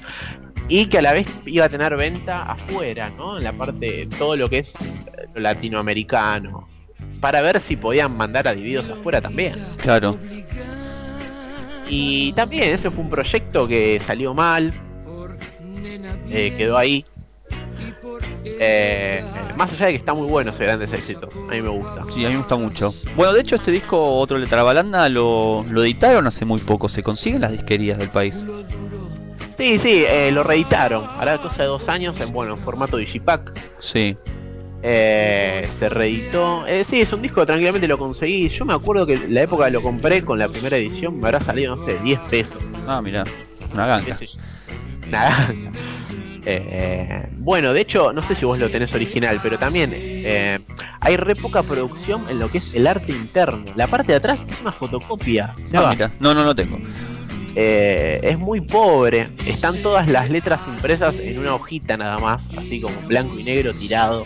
y 0.69 0.87
que 0.87 0.99
a 0.99 1.03
la 1.03 1.13
vez 1.13 1.39
iba 1.47 1.65
a 1.65 1.69
tener 1.69 1.97
venta 1.97 2.43
afuera, 2.43 3.11
¿no? 3.17 3.39
En 3.39 3.45
la 3.45 3.53
parte, 3.53 4.07
todo 4.19 4.37
lo 4.37 4.49
que 4.49 4.59
es 4.61 4.69
eh, 4.69 5.27
latinoamericano. 5.35 6.69
Para 7.21 7.41
ver 7.43 7.61
si 7.67 7.77
podían 7.77 8.17
mandar 8.17 8.47
a 8.49 8.55
divididos 8.55 8.89
afuera 8.89 9.21
también. 9.21 9.55
claro. 9.79 10.19
Y 11.91 12.33
también 12.35 12.65
ese 12.75 12.91
fue 12.91 13.01
un 13.03 13.09
proyecto 13.11 13.67
que 13.67 13.99
salió 13.99 14.35
mal. 14.35 14.73
eh, 16.31 16.55
quedó 16.57 16.77
ahí. 16.77 17.05
Eh, 18.61 19.25
Más 19.57 19.73
allá 19.73 19.87
de 19.87 19.93
que 19.93 19.99
está 19.99 20.13
muy 20.15 20.27
bueno 20.29 20.53
ese 20.53 20.65
grandes 20.65 20.93
éxitos, 20.93 21.31
a 21.35 21.53
mí 21.53 21.63
me 21.63 21.69
gusta. 21.69 22.05
Sí, 22.11 22.25
a 22.25 22.29
mí 22.29 22.35
me 22.35 22.41
gusta 22.41 22.57
mucho. 22.57 22.93
Bueno, 23.17 23.33
de 23.33 23.41
hecho 23.41 23.57
este 23.57 23.71
disco, 23.71 24.19
otro 24.19 24.37
Letra 24.39 24.63
Balanda, 24.63 25.09
lo, 25.09 25.65
lo 25.69 25.83
editaron 25.83 26.27
hace 26.27 26.45
muy 26.45 26.61
poco. 26.61 26.89
Se 26.89 27.03
consiguen 27.03 27.41
las 27.41 27.53
disquerías 27.53 27.99
del 27.99 28.11
país. 28.11 28.45
Sí, 29.59 29.77
sí, 29.79 30.05
eh, 30.07 30.31
lo 30.33 30.45
reeditaron, 30.45 31.05
hará 31.19 31.37
cosa 31.39 31.65
de 31.65 31.69
dos 31.69 31.89
años 31.89 32.21
en 32.21 32.33
bueno, 32.33 32.55
en 32.55 32.63
formato 32.63 32.97
Digipack. 32.97 33.53
Sí. 33.81 34.17
Eh, 34.83 35.69
se 35.81 35.89
reeditó. 35.89 36.65
Eh, 36.67 36.85
sí, 36.89 37.01
es 37.01 37.13
un 37.13 37.21
disco 37.21 37.41
que 37.41 37.47
tranquilamente 37.47 37.89
lo 37.89 37.99
conseguí. 37.99 38.49
Yo 38.49 38.65
me 38.65 38.73
acuerdo 38.73 39.05
que 39.05 39.17
la 39.29 39.43
época 39.43 39.69
lo 39.69 39.83
compré 39.83 40.25
con 40.25 40.39
la 40.39 40.49
primera 40.49 40.77
edición 40.77 41.19
me 41.19 41.27
habrá 41.27 41.41
salido, 41.41 41.75
no 41.75 41.85
sé, 41.85 41.99
10 41.99 42.21
pesos. 42.31 42.63
Ah, 42.87 43.03
mira, 43.03 43.25
una 43.75 43.87
ganga. 43.87 44.17
yo. 44.21 44.27
Nada. 45.09 45.53
Eh, 46.51 47.29
bueno, 47.37 47.75
de 47.75 47.81
hecho, 47.83 48.13
no 48.13 48.23
sé 48.23 48.35
si 48.35 48.47
vos 48.47 48.59
lo 48.59 48.71
tenés 48.71 48.95
original, 48.95 49.39
pero 49.43 49.59
también 49.59 49.91
eh, 49.95 50.59
hay 51.01 51.17
re 51.17 51.37
poca 51.37 51.63
producción 51.63 52.27
en 52.31 52.39
lo 52.39 52.49
que 52.49 52.59
es 52.59 52.75
el 52.75 52.87
arte 52.87 53.13
interno. 53.13 53.65
La 53.75 53.87
parte 53.87 54.13
de 54.13 54.17
atrás 54.17 54.39
es 54.49 54.61
una 54.61 54.73
fotocopia. 54.73 55.55
Ah. 55.75 55.95
No, 56.21 56.33
no, 56.33 56.45
no 56.45 56.55
tengo. 56.55 56.79
Eh, 57.55 58.21
es 58.23 58.39
muy 58.39 58.61
pobre. 58.61 59.29
Están 59.47 59.83
todas 59.83 60.09
las 60.09 60.31
letras 60.31 60.61
impresas 60.69 61.15
en 61.17 61.39
una 61.39 61.55
hojita 61.55 61.97
nada 61.97 62.19
más, 62.19 62.43
así 62.57 62.81
como 62.81 62.95
blanco 63.07 63.39
y 63.39 63.45
negro 63.45 63.75
tirado. 63.75 64.25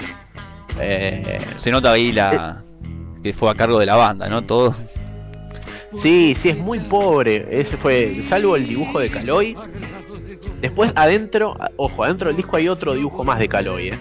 Eh, 0.81 1.39
Se 1.57 1.71
nota 1.71 1.93
ahí 1.93 2.13
la 2.13 2.63
que 3.23 3.33
fue 3.33 3.51
a 3.51 3.55
cargo 3.55 3.79
de 3.79 3.87
la 3.87 3.97
banda, 3.97 4.29
¿no? 4.29 4.43
Todo. 4.43 4.75
Sí, 6.03 6.37
sí, 6.43 6.49
es 6.49 6.59
muy 6.59 6.81
pobre. 6.81 7.47
Ese 7.51 7.77
fue, 7.77 8.25
salvo 8.29 8.57
el 8.57 8.67
dibujo 8.67 8.99
de 8.99 9.11
Caloy. 9.11 9.57
Después 10.61 10.93
adentro, 10.97 11.55
ojo, 11.77 12.05
adentro 12.05 12.29
del 12.29 12.37
disco 12.37 12.57
hay 12.57 12.69
otro 12.69 12.95
dibujo 12.95 13.25
más 13.25 13.39
de 13.39 13.49
Caloy, 13.49 13.89
eh. 13.89 13.99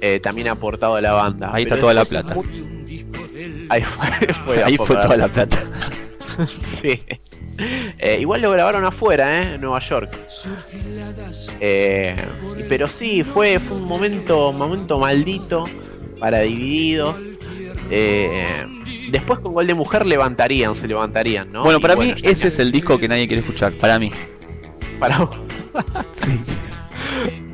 Eh, 0.00 0.20
también 0.20 0.48
aportado 0.48 0.96
a 0.96 1.00
la 1.00 1.12
banda. 1.12 1.50
Ahí 1.52 1.64
está 1.64 1.78
toda 1.78 1.94
la 1.94 2.04
plata. 2.04 2.34
muy- 2.34 2.74
Ahí 3.68 3.82
fue, 3.82 4.28
fue 4.44 4.64
Ahí 4.64 4.76
fue 4.76 4.96
toda 4.96 5.16
la 5.16 5.28
plata. 5.28 5.58
sí. 6.82 7.02
Eh, 7.98 8.18
igual 8.20 8.42
lo 8.42 8.50
grabaron 8.50 8.84
afuera, 8.84 9.38
¿eh? 9.38 9.54
En 9.54 9.60
Nueva 9.60 9.80
York. 9.88 10.10
Eh, 11.60 12.16
pero 12.68 12.86
sí, 12.88 13.22
fue, 13.22 13.58
fue 13.58 13.76
un 13.76 13.84
momento, 13.84 14.52
momento 14.52 14.98
maldito 14.98 15.64
para 16.18 16.40
Divididos. 16.40 17.16
Eh, 17.90 18.66
después 19.10 19.40
con 19.40 19.52
Gol 19.52 19.66
de 19.66 19.74
Mujer 19.74 20.06
levantarían, 20.06 20.74
se 20.76 20.86
levantarían, 20.86 21.52
¿no? 21.52 21.62
Bueno, 21.62 21.78
Y 21.78 21.82
para 21.82 21.96
mí 21.96 22.14
ese 22.22 22.48
es 22.48 22.58
el 22.58 22.72
disco 22.72 22.98
que 22.98 23.08
nadie 23.08 23.26
quiere 23.26 23.40
escuchar. 23.40 23.72
Para 23.74 23.98
mí. 23.98 24.10
Para 24.98 25.18
vos. 25.18 25.36
Sí. 26.12 26.40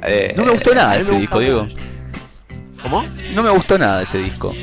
Eh, 0.02 0.34
No 0.36 0.44
me 0.44 0.52
gustó 0.52 0.74
nada 0.74 0.96
ese 0.96 1.12
me 1.12 1.20
disco, 1.20 1.38
Diego. 1.38 1.68
¿Cómo? 2.82 3.04
No 3.34 3.42
me 3.42 3.50
gustó 3.50 3.78
nada 3.78 4.02
ese 4.02 4.18
disco. 4.18 4.54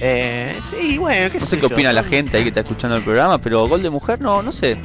Eh, 0.00 0.60
sí, 0.70 0.98
bueno, 0.98 1.32
qué 1.32 1.38
No 1.40 1.46
sé 1.46 1.50
sé 1.52 1.56
qué 1.56 1.68
yo. 1.68 1.74
opina 1.74 1.92
la 1.92 2.04
gente 2.04 2.36
ahí 2.36 2.42
que 2.42 2.48
está 2.50 2.60
escuchando 2.60 2.96
el 2.96 3.02
programa, 3.02 3.38
pero 3.40 3.66
Gol 3.66 3.82
de 3.82 3.90
Mujer 3.90 4.20
no, 4.20 4.42
no 4.42 4.52
sé. 4.52 4.76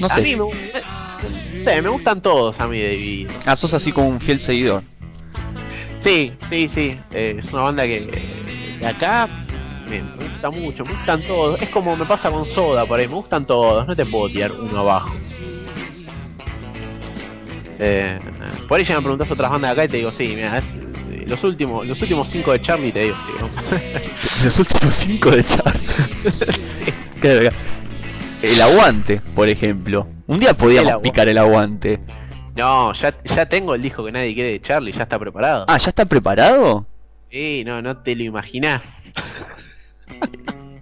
No 0.00 0.06
A 0.06 0.16
mí 0.18 0.22
sé. 0.24 0.36
me, 0.36 0.36
no 0.36 0.50
sé, 1.64 1.82
me 1.82 1.88
gustan 1.88 2.20
todos 2.20 2.60
a 2.60 2.66
mí 2.68 2.78
de 2.78 2.90
Divididos. 2.90 3.34
Ah, 3.46 3.56
sos 3.56 3.72
así 3.72 3.92
como 3.92 4.08
un 4.08 4.20
fiel 4.20 4.38
seguidor. 4.38 4.82
Sí, 6.04 6.32
sí, 6.50 6.70
sí. 6.74 6.98
eh, 7.12 7.36
es 7.38 7.52
una 7.52 7.62
banda 7.62 7.84
que 7.84 8.76
de 8.78 8.86
acá 8.86 9.26
me, 9.88 10.02
me 10.02 10.12
gusta 10.14 10.50
mucho, 10.50 10.84
me 10.84 10.92
gustan 10.92 11.22
todos. 11.22 11.60
Es 11.62 11.68
como 11.70 11.96
me 11.96 12.04
pasa 12.04 12.30
con 12.30 12.44
Soda 12.44 12.84
por 12.84 13.00
ahí, 13.00 13.08
me 13.08 13.14
gustan 13.14 13.44
todos, 13.46 13.86
no 13.86 13.96
te 13.96 14.04
puedo 14.04 14.28
tirar 14.28 14.52
uno 14.52 14.80
abajo. 14.80 15.14
Eh, 17.78 18.18
por 18.68 18.78
ahí 18.78 18.84
ya 18.86 18.96
me 18.96 19.00
preguntas 19.02 19.30
otras 19.30 19.50
bandas 19.50 19.70
de 19.76 19.82
acá 19.82 19.84
y 19.84 19.88
te 19.88 19.96
digo, 19.98 20.12
sí, 20.16 20.34
mira, 20.36 20.58
es- 20.58 20.64
eh, 20.64 20.85
los 21.26 21.42
últimos, 21.44 21.86
los 21.86 22.00
últimos 22.00 22.28
cinco 22.28 22.52
de 22.52 22.60
Charlie 22.60 22.92
te 22.92 23.00
digo, 23.04 23.16
Los 24.44 24.58
últimos 24.58 24.94
cinco 24.94 25.30
de 25.30 25.44
Charlie. 25.44 25.80
Claro. 27.20 27.48
El 28.42 28.60
aguante, 28.60 29.22
por 29.34 29.48
ejemplo. 29.48 30.06
Un 30.26 30.38
día 30.38 30.52
podíamos 30.52 31.00
picar 31.02 31.28
el 31.28 31.38
aguante. 31.38 31.98
No, 32.54 32.92
ya, 32.92 33.14
ya 33.24 33.46
tengo 33.46 33.74
el 33.74 33.82
disco 33.82 34.04
que 34.04 34.12
nadie 34.12 34.34
quiere 34.34 34.52
de 34.52 34.60
Charlie, 34.60 34.92
ya 34.92 35.04
está 35.04 35.18
preparado. 35.18 35.64
Ah, 35.68 35.78
¿ya 35.78 35.88
está 35.88 36.04
preparado? 36.04 36.86
Sí, 37.30 37.64
no, 37.64 37.80
no 37.82 37.96
te 37.98 38.14
lo 38.14 38.22
imaginás. 38.22 38.82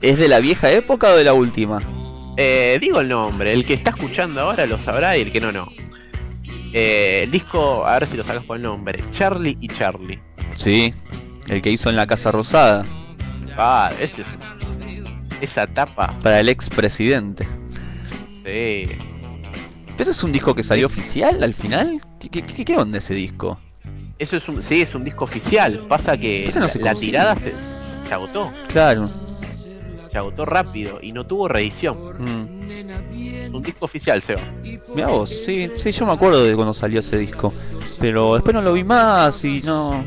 ¿Es 0.03 0.19
de 0.19 0.29
la 0.29 0.41
vieja 0.41 0.71
época 0.71 1.09
o 1.11 1.17
de 1.17 1.25
la 1.25 1.33
última? 1.33 1.81
Eh, 2.37 2.79
digo 2.81 3.01
el 3.01 3.09
nombre, 3.09 3.53
el 3.53 3.65
que 3.65 3.75
está 3.75 3.91
escuchando 3.91 4.41
ahora 4.41 4.67
lo 4.67 4.77
sabrá 4.79 5.17
y 5.17 5.23
el 5.23 5.33
que 5.33 5.41
no, 5.41 5.53
no. 5.53 5.69
Eh, 6.77 7.21
el 7.23 7.31
disco, 7.31 7.87
a 7.87 7.99
ver 8.01 8.11
si 8.11 8.17
lo 8.17 8.27
sacas 8.27 8.43
por 8.45 8.57
el 8.57 8.63
nombre, 8.65 8.99
Charlie 9.17 9.57
y 9.61 9.69
Charlie. 9.69 10.21
Sí, 10.55 10.93
el 11.49 11.63
que 11.63 11.71
hizo 11.71 11.89
en 11.89 11.95
la 11.97 12.07
Casa 12.07 12.33
Rosada, 12.33 12.85
Ah, 13.57 13.89
ese 14.01 14.23
es, 14.23 14.29
esa 15.41 15.67
tapa, 15.69 16.09
para 16.21 16.41
el 16.41 16.49
expresidente. 16.49 17.47
sí. 18.45 18.87
¿Pero 19.97 20.11
es 20.11 20.25
un 20.25 20.33
disco 20.33 20.53
que 20.57 20.65
salió 20.65 20.87
oficial 20.87 21.41
al 21.45 21.55
final? 21.55 22.01
¿Qué, 22.19 22.29
qué, 22.29 22.43
qué- 22.45 22.65
qué 22.65 22.77
onda 22.77 22.99
ese 22.99 23.15
disco? 23.15 23.61
Eso 24.19 24.37
es 24.37 24.49
un, 24.49 24.61
sí, 24.61 24.81
es 24.83 24.93
un 24.97 25.05
disco 25.05 25.23
oficial. 25.25 25.85
Pasa 25.89 26.17
que 26.17 26.51
no 26.57 26.67
la, 26.83 26.95
tirada 26.97 27.37
se, 27.37 27.55
se 28.09 28.13
agotó, 28.15 28.53
Claro. 28.67 29.09
se 30.11 30.19
agotó 30.19 30.45
rápido 30.47 30.99
y 31.01 31.13
no 31.13 31.25
tuvo 31.25 31.47
reedición. 31.47 31.97
Mm. 32.19 32.54
Un 33.53 33.63
disco 33.63 33.85
oficial, 33.85 34.23
Seba. 34.23 34.41
Mirá 34.95 35.09
vos, 35.09 35.31
sí, 35.31 35.71
sí, 35.77 35.93
yo 35.93 36.07
me 36.07 36.13
acuerdo 36.13 36.45
de 36.45 36.55
cuando 36.55 36.75
salió 36.75 37.01
ese 37.01 37.19
disco. 37.19 37.53
Pero 37.99 38.35
después 38.35 38.55
no 38.55 38.63
lo 38.63 38.73
vi 38.73 38.85
más 38.85 39.45
y 39.45 39.61
no. 39.63 40.05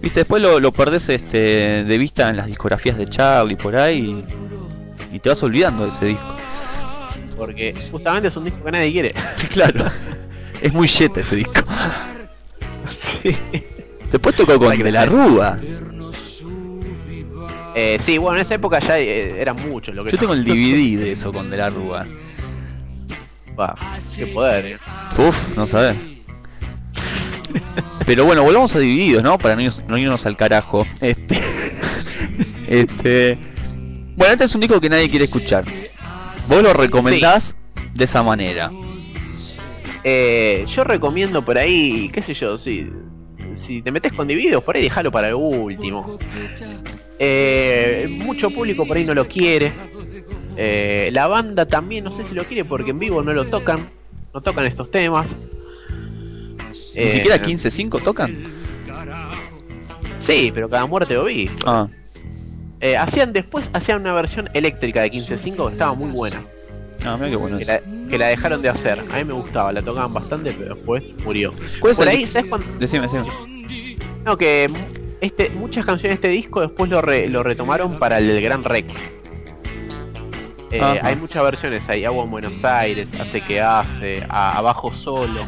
Viste, 0.00 0.20
después 0.20 0.40
lo, 0.40 0.60
lo 0.60 0.70
perdés 0.72 1.08
este, 1.08 1.84
de 1.84 1.98
vista 1.98 2.30
en 2.30 2.36
las 2.36 2.46
discografías 2.46 2.96
de 2.96 3.08
Charlie 3.08 3.56
por 3.56 3.74
ahí 3.74 4.24
y, 5.10 5.16
y 5.16 5.18
te 5.18 5.28
vas 5.28 5.42
olvidando 5.42 5.82
de 5.84 5.88
ese 5.88 6.06
disco. 6.06 6.34
Porque 7.36 7.74
justamente 7.90 8.28
es 8.28 8.36
un 8.36 8.44
disco 8.44 8.62
que 8.64 8.70
nadie 8.70 8.92
quiere. 8.92 9.14
claro, 9.52 9.86
es 10.60 10.72
muy 10.72 10.86
yeta 10.86 11.20
ese 11.20 11.36
disco. 11.36 11.52
Después 14.10 14.34
tocó 14.34 14.58
con 14.58 14.76
De 14.76 14.92
la 14.92 15.06
Rúa. 15.06 15.58
Eh, 17.80 18.00
sí, 18.04 18.18
bueno, 18.18 18.38
en 18.40 18.44
esa 18.44 18.56
época 18.56 18.80
ya 18.80 18.98
eh, 18.98 19.40
era 19.40 19.54
mucho 19.54 19.92
lo 19.92 20.04
que 20.04 20.10
Yo 20.10 20.18
tengo 20.18 20.32
el 20.34 20.44
DVD 20.44 20.98
de 21.04 21.12
eso 21.12 21.32
con 21.32 21.48
De 21.48 21.56
la 21.56 21.70
Rúa. 21.70 22.04
Va, 23.58 23.74
qué 24.16 24.26
poder, 24.26 24.66
eh. 24.66 24.78
Uf, 25.16 25.56
no 25.56 25.64
sabes. 25.64 25.96
Pero 28.04 28.24
bueno, 28.24 28.42
volvamos 28.42 28.74
a 28.74 28.80
divididos, 28.80 29.22
¿no? 29.22 29.38
Para 29.38 29.54
no, 29.54 29.62
irnos- 29.62 29.84
no 29.86 29.96
irnos 29.96 30.26
al 30.26 30.36
carajo. 30.36 30.86
Este. 31.00 31.40
este. 32.68 33.38
Bueno, 34.16 34.32
este 34.32 34.44
es 34.44 34.54
un 34.56 34.60
disco 34.60 34.80
que 34.80 34.88
nadie 34.88 35.08
quiere 35.08 35.26
escuchar. 35.26 35.64
Vos 36.48 36.62
lo 36.62 36.72
recomendás 36.72 37.56
de 37.94 38.04
esa 38.04 38.22
manera. 38.24 38.70
Eh, 40.02 40.66
yo 40.74 40.82
recomiendo 40.84 41.44
por 41.44 41.58
ahí, 41.58 42.08
qué 42.12 42.22
sé 42.22 42.34
yo, 42.34 42.58
si, 42.58 42.88
si 43.66 43.82
te 43.82 43.90
metes 43.90 44.12
con 44.12 44.26
divididos, 44.28 44.62
por 44.62 44.76
ahí 44.76 44.82
déjalo 44.82 45.10
para 45.12 45.28
el 45.28 45.34
último. 45.34 46.18
Eh, 47.18 48.06
mucho 48.10 48.50
público 48.50 48.86
por 48.86 48.96
ahí 48.96 49.04
no 49.04 49.14
lo 49.14 49.26
quiere. 49.26 49.72
Eh, 50.56 51.10
la 51.12 51.26
banda 51.26 51.66
también 51.66 52.04
no 52.04 52.16
sé 52.16 52.24
si 52.24 52.34
lo 52.34 52.44
quiere 52.44 52.64
porque 52.64 52.90
en 52.90 52.98
vivo 52.98 53.22
no 53.22 53.32
lo 53.32 53.44
tocan. 53.46 53.78
No 54.34 54.40
tocan 54.40 54.66
estos 54.66 54.90
temas. 54.90 55.26
Ni 56.94 57.02
Eh, 57.04 57.08
siquiera 57.08 57.38
15.5 57.40 58.02
tocan. 58.02 58.44
Sí, 60.26 60.50
pero 60.54 60.68
cada 60.68 60.86
muerte 60.86 61.14
lo 61.14 61.24
vi. 61.24 61.50
Ah, 61.64 61.88
Eh, 62.80 62.96
hacían 62.96 63.32
después 63.32 63.64
hacían 63.72 64.00
una 64.02 64.12
versión 64.12 64.48
eléctrica 64.54 65.00
de 65.02 65.10
15.5 65.10 65.66
que 65.66 65.72
estaba 65.72 65.94
muy 65.94 66.10
buena. 66.10 66.42
Ah 67.04 67.16
mira 67.16 67.30
qué 67.30 67.36
bueno 67.36 67.58
Que 67.58 67.64
la, 67.64 67.80
que 68.10 68.18
la 68.18 68.26
dejaron 68.28 68.62
de 68.62 68.68
hacer. 68.68 69.04
A 69.12 69.16
mí 69.16 69.24
me 69.24 69.32
gustaba, 69.34 69.72
la 69.72 69.82
tocaban 69.82 70.12
bastante, 70.12 70.52
pero 70.52 70.74
después 70.74 71.04
murió. 71.24 71.52
¿Cuál 71.80 71.92
es 71.92 71.98
Por 71.98 72.08
el 72.08 72.14
ahí, 72.16 72.26
¿sabes 72.26 72.48
cuándo? 72.48 72.66
Decime, 72.78 73.02
decime. 73.04 73.24
No, 74.24 74.36
que 74.36 74.66
este, 75.20 75.50
muchas 75.50 75.84
canciones 75.86 76.20
de 76.20 76.28
este 76.28 76.28
disco 76.28 76.60
después 76.60 76.90
lo, 76.90 77.00
re- 77.00 77.28
lo 77.28 77.42
retomaron 77.42 77.98
para 77.98 78.18
el 78.18 78.40
Gran 78.40 78.62
Rex. 78.64 78.92
Eh, 80.70 80.80
Ajá. 80.82 80.98
hay 81.02 81.16
muchas 81.16 81.42
versiones 81.42 81.82
ahí, 81.88 82.04
Agua 82.04 82.24
en 82.24 82.30
Buenos 82.30 82.62
Aires, 82.62 83.08
Hace 83.18 83.40
que 83.40 83.58
hace, 83.60 84.22
a- 84.28 84.58
Abajo 84.58 84.92
Solo. 84.94 85.44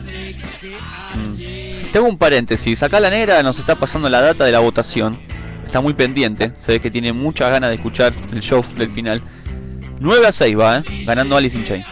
Mm. 1.14 1.90
Tengo 1.92 2.06
un 2.08 2.16
paréntesis. 2.16 2.82
Acá 2.82 3.00
la 3.00 3.10
negra 3.10 3.42
nos 3.42 3.58
está 3.58 3.74
pasando 3.74 4.08
la 4.08 4.20
data 4.22 4.44
de 4.44 4.52
la 4.52 4.60
votación. 4.60 5.18
Está 5.64 5.80
muy 5.80 5.92
pendiente. 5.92 6.52
Se 6.56 6.72
ve 6.72 6.80
que 6.80 6.90
tiene 6.90 7.12
muchas 7.12 7.50
ganas 7.50 7.70
de 7.70 7.76
escuchar 7.76 8.12
el 8.32 8.40
show 8.40 8.64
del 8.76 8.88
final. 8.88 9.20
9 10.00 10.26
a 10.26 10.32
6 10.32 10.58
va, 10.58 10.78
¿eh? 10.78 10.82
Ganando 11.04 11.36
Alice 11.36 11.56
in 11.58 11.64
Chains. 11.64 11.86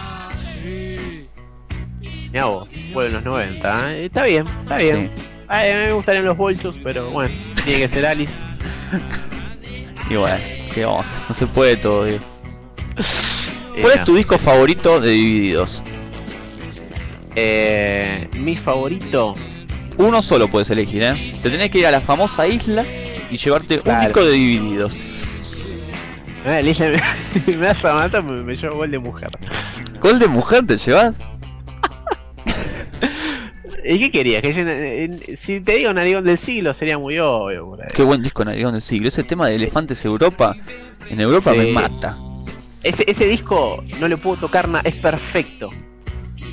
Mirá 2.33 2.45
vos, 2.47 2.69
vuelven 2.93 3.15
los 3.15 3.25
90. 3.25 3.95
¿eh? 3.95 4.05
Está 4.07 4.25
bien, 4.25 4.45
está 4.63 4.77
bien. 4.77 5.11
Ay, 5.47 5.71
a 5.71 5.75
mí 5.77 5.81
me 5.85 5.93
gustarían 5.93 6.25
los 6.27 6.37
bolsos, 6.37 6.77
pero 6.83 7.11
bueno, 7.11 7.35
tiene 7.65 7.87
que 7.87 7.95
ser 7.95 8.07
Alice. 8.07 8.33
Y 10.11 10.15
bueno, 10.17 10.39
¿qué 10.73 10.87
vamos? 10.87 11.19
No 11.29 11.35
se 11.35 11.47
puede 11.47 11.77
todo. 11.77 12.05
digo. 12.07 12.19
Eh, 13.77 13.81
¿Cuál 13.83 13.93
es 13.99 14.03
tu 14.05 14.17
disco 14.17 14.39
favorito 14.39 15.01
de 15.01 15.11
Divididos? 15.11 15.85
Eh, 17.37 18.29
mi 18.33 18.57
favorito. 18.57 19.35
Uno 19.99 20.21
solo 20.21 20.49
puedes 20.49 20.69
elegir, 20.71 21.05
¿eh? 21.05 21.33
Te 21.41 21.49
tenés 21.49 21.71
que 21.71 21.79
ir 21.79 21.87
a 21.87 21.93
la 21.93 22.01
famosa 22.01 22.49
isla 22.49 22.85
y 23.31 23.37
llevarte 23.37 23.77
un 23.77 23.83
Claro. 23.83 24.05
disco 24.07 24.25
de 24.25 24.33
divididos. 24.33 24.99
Eh, 26.49 26.62
Lisa 26.62 26.89
me, 27.47 27.57
vas 27.57 27.85
a 27.85 27.95
matar, 27.95 28.23
me, 28.25 28.43
me 28.43 28.57
llevo 28.57 28.77
gol 28.77 28.91
de 28.91 28.99
mujer. 28.99 29.29
¿Gol 30.01 30.19
de 30.19 30.27
mujer 30.29 30.65
te 30.66 30.77
llevas? 30.79 31.19
¿Y 33.85 33.99
qué 33.99 34.11
querías? 34.11 34.43
Que 34.43 34.53
yo- 34.55 34.62
eh, 34.66 35.39
si 35.47 35.61
te 35.61 35.77
digo 35.77 35.93
narigón 35.93 36.25
del 36.25 36.39
siglo 36.41 36.75
sería 36.75 36.99
muy 36.99 37.19
obvio. 37.19 37.66
por 37.66 37.81
ahí. 37.83 37.89
Qué 37.95 38.03
buen 38.03 38.23
disco 38.23 38.45
Narigón 38.45 38.73
del 38.73 38.83
siglo. 38.83 39.09
Ese 39.09 39.25
tema 39.25 39.47
de 39.49 39.55
Elefantes 39.55 40.05
Europa, 40.05 40.55
en 41.09 41.20
Europa 41.20 41.53
Sí. 41.53 41.59
me 41.59 41.73
mata. 41.73 42.19
Ese, 42.83 43.05
ese 43.11 43.27
disco 43.27 43.83
no 44.01 44.09
le 44.09 44.16
puedo 44.16 44.37
tocar 44.37 44.69
nada, 44.69 44.83
es 44.89 44.97
perfecto. 44.97 45.70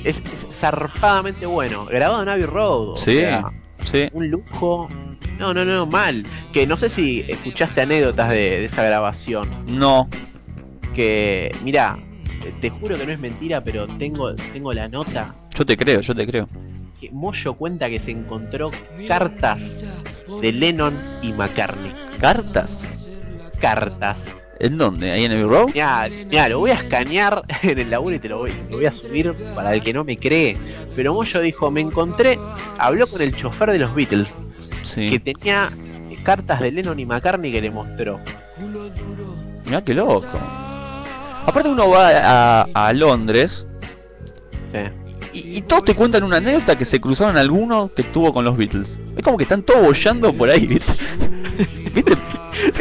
Es, 0.04 0.16
es 0.16 0.58
zarpadamente 0.60 1.46
bueno. 1.46 1.86
Grabado 1.86 2.22
en 2.22 2.28
Abbey 2.28 2.44
Road. 2.46 2.90
o 2.90 2.96
Sí, 2.96 3.16
sea, 3.18 3.50
sí. 3.82 4.08
un 4.12 4.30
lujo. 4.30 4.88
No, 5.38 5.52
no, 5.52 5.64
no, 5.64 5.86
mal. 5.86 6.24
Que 6.52 6.66
no 6.66 6.76
sé 6.76 6.88
si 6.88 7.24
escuchaste 7.28 7.82
anécdotas 7.82 8.30
de, 8.30 8.36
de 8.36 8.64
esa 8.66 8.82
grabación. 8.84 9.48
No. 9.68 10.08
Que, 10.94 11.50
mira, 11.62 11.98
te 12.60 12.70
juro 12.70 12.96
que 12.96 13.06
no 13.06 13.12
es 13.12 13.18
mentira, 13.18 13.60
pero 13.60 13.86
tengo, 13.86 14.34
tengo 14.34 14.72
la 14.72 14.88
nota 14.88 15.34
Yo 15.54 15.66
te 15.66 15.76
creo, 15.76 16.00
yo 16.00 16.14
te 16.14 16.26
creo. 16.26 16.46
que 17.00 17.10
Moyo 17.10 17.54
cuenta 17.54 17.90
que 17.90 18.00
se 18.00 18.12
encontró 18.12 18.70
cartas 19.06 19.60
de 20.40 20.52
Lennon 20.52 20.98
y 21.22 21.32
McCartney. 21.32 21.92
¿Cartas? 22.18 23.08
Cartas. 23.60 24.16
¿En 24.58 24.78
dónde? 24.78 25.10
¿Ahí 25.12 25.24
en 25.24 25.32
Abbey 25.32 25.44
Road? 25.44 25.66
Mira, 25.74 26.08
mira, 26.30 26.48
lo 26.48 26.60
voy 26.60 26.70
a 26.70 26.74
escanear 26.74 27.42
en 27.62 27.78
el 27.78 27.90
laburo 27.90 28.16
y 28.16 28.18
te 28.18 28.28
lo 28.30 28.38
voy, 28.38 28.52
lo 28.70 28.76
voy 28.78 28.86
a 28.86 28.92
subir 28.92 29.34
para 29.54 29.74
el 29.74 29.82
que 29.82 29.92
no 29.92 30.02
me 30.02 30.16
cree. 30.16 30.56
Pero 30.94 31.12
Moyo 31.12 31.40
dijo, 31.42 31.70
me 31.70 31.82
encontré, 31.82 32.38
habló 32.78 33.06
con 33.06 33.20
el 33.20 33.36
chofer 33.36 33.72
de 33.72 33.78
los 33.80 33.94
Beatles, 33.94 34.30
Sí. 34.86 35.10
que 35.10 35.20
tenía 35.20 35.70
cartas 36.22 36.60
de 36.60 36.70
Lennon 36.72 36.98
y 36.98 37.06
McCartney 37.06 37.52
que 37.52 37.60
le 37.60 37.70
mostró. 37.70 38.18
Mirá 39.64 39.82
qué 39.82 39.94
loco. 39.94 40.26
Aparte 41.46 41.68
uno 41.68 41.88
va 41.90 42.10
a, 42.10 42.62
a 42.88 42.92
Londres 42.92 43.66
Sí. 44.72 44.78
y, 45.32 45.58
y 45.58 45.60
todos 45.62 45.84
te 45.84 45.94
cuentan 45.94 46.24
una 46.24 46.38
anécdota 46.38 46.76
que 46.76 46.84
se 46.84 47.00
cruzaron 47.00 47.36
algunos 47.36 47.92
que 47.92 48.02
tuvo 48.02 48.32
con 48.32 48.44
los 48.44 48.56
Beatles. 48.56 48.98
Es 49.16 49.22
como 49.22 49.36
que 49.36 49.44
están 49.44 49.62
todos 49.62 49.80
bollando 49.82 50.32
por 50.32 50.50
ahí, 50.50 50.66
¿viste? 50.66 50.92
¿Viste? 51.94 52.16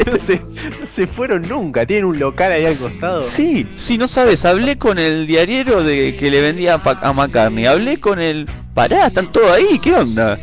No 0.06 0.18
se, 0.26 0.36
no 0.40 0.88
se 0.96 1.06
fueron 1.08 1.42
nunca, 1.44 1.86
tienen 1.86 2.06
un 2.06 2.18
local 2.18 2.52
ahí 2.52 2.66
al 2.66 2.76
costado. 2.78 3.26
Sí, 3.26 3.68
sí, 3.76 3.98
no 3.98 4.08
sabes, 4.08 4.46
hablé 4.46 4.78
con 4.78 4.98
el 4.98 5.28
diariero 5.28 5.84
de 5.84 6.16
que 6.18 6.32
le 6.32 6.42
vendía 6.42 6.76
a, 6.76 6.90
a 7.10 7.14
McCartney, 7.14 7.66
hablé 7.66 8.00
con 8.00 8.20
el... 8.20 8.48
Pará, 8.74 9.08
están 9.08 9.32
todos 9.32 9.52
ahí, 9.52 9.78
¿qué 9.80 9.94
onda? 9.94 10.40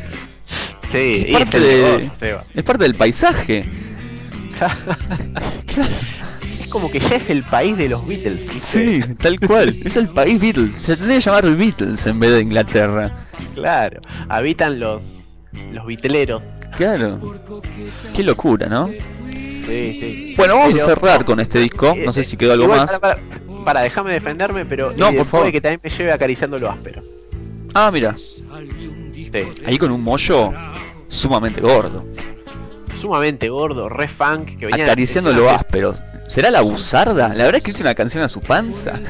Sí, 0.92 1.24
Es 1.26 1.32
parte, 1.38 1.56
es 1.58 1.62
el 1.64 1.68
de- 1.70 1.82
negocio, 1.82 2.12
Seba. 2.20 2.44
es 2.54 2.64
parte 2.64 2.82
del 2.84 2.94
paisaje. 2.94 3.64
Es 6.56 6.68
como 6.68 6.90
que 6.90 7.00
ya 7.00 7.16
es 7.16 7.28
el 7.30 7.42
país 7.44 7.76
de 7.76 7.88
los 7.88 8.06
Beatles. 8.06 8.50
Sí, 8.52 9.00
tal 9.18 9.38
cual. 9.40 9.76
Es 9.84 9.96
el 9.96 10.08
país 10.08 10.40
Beatles. 10.40 10.76
Se 10.76 10.96
tendría 10.96 11.18
que 11.18 11.24
llamar 11.24 11.56
Beatles 11.56 12.06
en 12.06 12.18
vez 12.20 12.30
de 12.32 12.40
Inglaterra. 12.42 13.10
Claro, 13.54 14.00
habitan 14.28 14.78
los 14.80 15.02
los 15.72 15.86
viteleros. 15.86 16.42
Claro. 16.76 17.20
Qué 18.14 18.22
locura, 18.22 18.68
¿no? 18.68 18.88
Sí, 18.88 19.66
sí. 19.68 20.34
Bueno, 20.36 20.56
vamos 20.56 20.74
a 20.74 20.78
cerrar 20.78 21.24
con 21.24 21.40
este 21.40 21.58
disco. 21.58 21.94
No 22.04 22.12
sé 22.12 22.24
si 22.24 22.36
quedó 22.36 22.52
algo 22.52 22.64
Igual, 22.64 22.80
más. 22.80 22.98
Para, 22.98 23.14
para, 23.16 23.64
para, 23.64 23.80
déjame 23.82 24.12
defenderme, 24.12 24.64
pero 24.64 24.92
No, 24.96 25.12
por 25.12 25.26
favor. 25.26 25.52
que 25.52 25.60
también 25.60 25.80
me 25.84 25.90
lleve 25.90 26.12
acariciando 26.12 26.56
lo 26.58 26.70
áspero. 26.70 27.02
Ah, 27.74 27.90
mira. 27.92 28.14
Sí. 29.32 29.40
Ahí 29.66 29.78
con 29.78 29.90
un 29.92 30.02
mollo 30.02 30.52
sumamente 31.08 31.60
gordo. 31.60 32.04
Sumamente 33.00 33.48
gordo, 33.48 33.88
re 33.88 34.08
funk, 34.08 34.58
que 34.58 34.66
venía 34.66 34.84
Acariciando 34.84 35.32
lo 35.32 35.48
áspero. 35.50 35.94
¿Será 36.28 36.50
la 36.50 36.60
buzarda? 36.60 37.28
¿Le 37.34 37.42
habrá 37.42 37.56
escrito 37.58 37.82
una 37.82 37.94
canción 37.94 38.22
a 38.22 38.28
su 38.28 38.40
panza? 38.40 38.92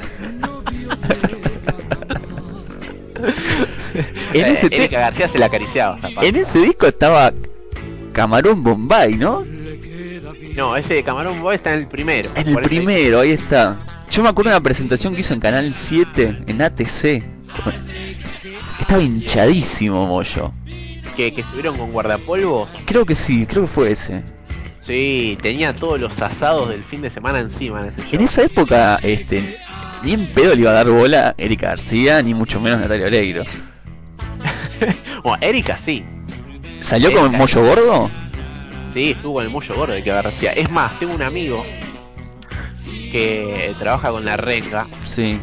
en, 4.33 4.47
ese 4.47 4.71
te- 4.71 4.77
Erika 4.85 5.01
García 5.01 5.29
se 5.29 5.39
la 5.39 5.47
acariciaba. 5.47 5.97
esa 5.99 6.09
panza. 6.09 6.27
en 6.29 6.37
ese 6.37 6.59
disco 6.61 6.87
estaba 6.87 7.33
Camarón 8.13 8.63
Bombay, 8.63 9.17
¿no? 9.17 9.45
No, 10.57 10.77
ese 10.77 10.95
de 10.95 11.03
Camarón 11.05 11.41
Boy 11.41 11.57
está 11.57 11.73
en 11.73 11.81
el 11.81 11.87
primero. 11.89 12.31
En 12.35 12.49
el 12.49 12.57
primero, 12.57 13.21
ahí 13.21 13.31
está. 13.31 13.79
Yo 14.11 14.23
me 14.23 14.29
acuerdo 14.29 14.51
de 14.51 14.57
una 14.57 14.63
presentación 14.63 15.15
que 15.15 15.21
hizo 15.21 15.33
en 15.33 15.41
Canal 15.41 15.73
7, 15.73 16.45
en 16.47 16.61
ATC. 16.63 17.23
Estaba 18.93 19.05
hinchadísimo, 19.05 20.07
Moyo. 20.07 20.53
Que, 21.17 21.33
que 21.33 21.41
estuvieron 21.41 21.79
con 21.79 21.91
guardapolvos. 21.93 22.69
Creo 22.85 23.07
que 23.07 23.15
sí, 23.15 23.47
creo 23.47 23.63
que 23.63 23.69
fue 23.69 23.93
ese. 23.93 24.23
Sí, 24.87 25.39
tenía 25.41 25.75
todos 25.75 25.99
los 25.99 26.21
asados 26.21 26.69
del 26.69 26.85
fin 26.85 27.01
de 27.01 27.09
semana 27.09 27.39
encima 27.39 27.81
en 27.81 27.87
ese. 27.87 28.15
En 28.15 28.21
esa 28.21 28.43
época, 28.43 28.99
este, 29.03 29.57
ni 30.03 30.13
en 30.13 30.27
pedo 30.27 30.55
le 30.55 30.61
iba 30.61 30.73
a 30.73 30.75
dar 30.75 30.91
bola 30.91 31.29
a 31.29 31.35
Erika 31.39 31.69
García, 31.69 32.21
ni 32.21 32.35
mucho 32.35 32.61
menos 32.61 32.81
Natalia 32.81 33.07
Oreiro. 33.07 33.45
Bueno, 35.23 35.39
Erika 35.41 35.79
sí. 35.87 36.05
¿Salió 36.81 37.13
con 37.15 37.33
el 37.33 37.39
mollo 37.39 37.65
gordo? 37.65 38.11
Sí, 38.93 39.13
estuvo 39.13 39.41
en 39.41 39.47
el 39.47 39.53
mollo 39.55 39.75
gordo 39.75 39.95
de 39.95 40.01
Erika 40.01 40.21
García. 40.21 40.53
Es 40.53 40.71
más, 40.71 40.99
tengo 40.99 41.15
un 41.15 41.23
amigo 41.23 41.65
que 43.11 43.75
trabaja 43.79 44.11
con 44.11 44.27
la 44.27 44.37
renga 44.37 44.87
Sí. 45.03 45.41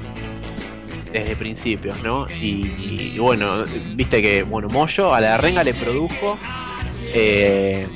Desde 1.12 1.36
principios, 1.36 2.02
¿no? 2.04 2.26
Y, 2.30 3.14
y 3.16 3.20
bueno, 3.20 3.64
viste 3.96 4.22
que, 4.22 4.44
bueno, 4.44 4.68
Moyo 4.72 5.14
a 5.14 5.20
la 5.22 5.38
renga 5.38 5.64
le 5.64 5.74
produjo. 5.74 6.38
Eh, 7.14 7.88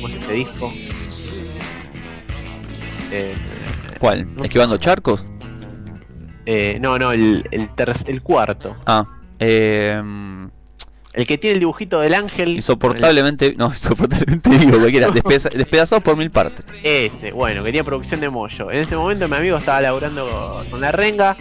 ¿Cómo 0.00 0.08
es 0.08 0.16
este 0.16 0.32
disco? 0.34 0.72
Eh, 3.12 3.34
¿Cuál? 3.98 4.26
¿Esquivando 4.42 4.76
charcos? 4.78 5.24
eh, 6.44 6.78
no, 6.80 6.98
no, 6.98 7.12
el, 7.12 7.46
el, 7.50 7.68
el 8.06 8.22
cuarto. 8.22 8.76
Ah, 8.86 9.04
eh, 9.40 10.00
El 11.12 11.26
que 11.26 11.38
tiene 11.38 11.54
el 11.54 11.60
dibujito 11.60 12.00
del 12.00 12.14
ángel. 12.14 12.50
insoportablemente, 12.50 13.54
no, 13.56 13.66
insoportablemente 13.70 14.50
digo, 14.50 14.78
cualquiera, 14.78 15.08
despeza- 15.10 15.50
despedazados 15.50 16.02
por 16.04 16.16
mil 16.16 16.30
partes. 16.30 16.64
Ese, 16.84 17.32
bueno, 17.32 17.62
que 17.62 17.68
tenía 17.70 17.84
producción 17.84 18.20
de 18.20 18.28
Moyo. 18.30 18.70
En 18.70 18.78
ese 18.80 18.96
momento 18.96 19.26
mi 19.28 19.36
amigo 19.36 19.56
estaba 19.56 19.80
laburando 19.80 20.64
con 20.70 20.80
la 20.80 20.92
renga. 20.92 21.36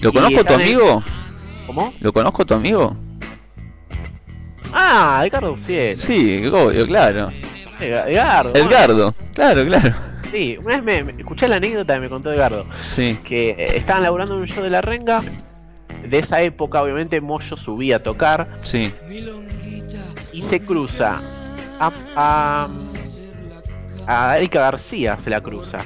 ¿Lo 0.00 0.12
conozco 0.12 0.44
tu 0.44 0.54
en- 0.54 0.60
amigo? 0.60 1.02
¿Cómo? 1.66 1.92
¿Lo 2.00 2.12
conozco 2.12 2.46
tu 2.46 2.54
amigo? 2.54 2.96
Ah, 4.72 5.22
Edgardo 5.26 5.52
Uciel. 5.54 5.98
Sí, 5.98 6.46
obvio, 6.46 6.86
claro. 6.86 7.30
Edgardo. 7.80 8.54
Edgardo, 8.54 9.14
claro, 9.34 9.64
claro. 9.64 9.94
Sí, 10.30 10.56
una 10.62 10.76
vez 10.76 10.84
me, 10.84 11.04
me- 11.12 11.20
escuché 11.22 11.48
la 11.48 11.56
anécdota 11.56 11.94
que 11.94 12.00
me 12.00 12.08
contó 12.08 12.32
Edgardo. 12.32 12.66
Sí, 12.88 13.18
Que 13.24 13.50
eh, 13.50 13.76
estaban 13.76 14.02
laburando 14.02 14.34
en 14.34 14.42
un 14.42 14.46
show 14.48 14.62
de 14.62 14.70
la 14.70 14.80
renga. 14.80 15.22
De 16.08 16.18
esa 16.18 16.40
época, 16.42 16.82
obviamente, 16.82 17.20
Moyo 17.20 17.56
subía 17.56 17.96
a 17.96 18.02
tocar. 18.02 18.46
sí. 18.60 18.92
Y 20.32 20.42
se 20.42 20.60
cruza 20.60 21.20
a, 21.80 21.90
a, 22.14 22.68
a 24.06 24.38
Erika 24.38 24.60
García, 24.60 25.18
se 25.24 25.30
la 25.30 25.40
cruza. 25.40 25.78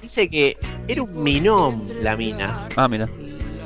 Dice 0.00 0.28
que 0.28 0.56
era 0.88 1.02
un 1.02 1.22
minón 1.22 1.82
la 2.02 2.16
mina. 2.16 2.68
Ah, 2.76 2.88
mira. 2.88 3.08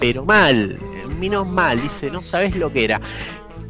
pero 0.00 0.24
mal, 0.24 0.78
un 1.06 1.18
minón 1.20 1.50
mal, 1.52 1.80
dice, 1.80 2.10
no 2.10 2.20
sabes 2.20 2.54
lo 2.56 2.72
que 2.72 2.84
era. 2.84 3.00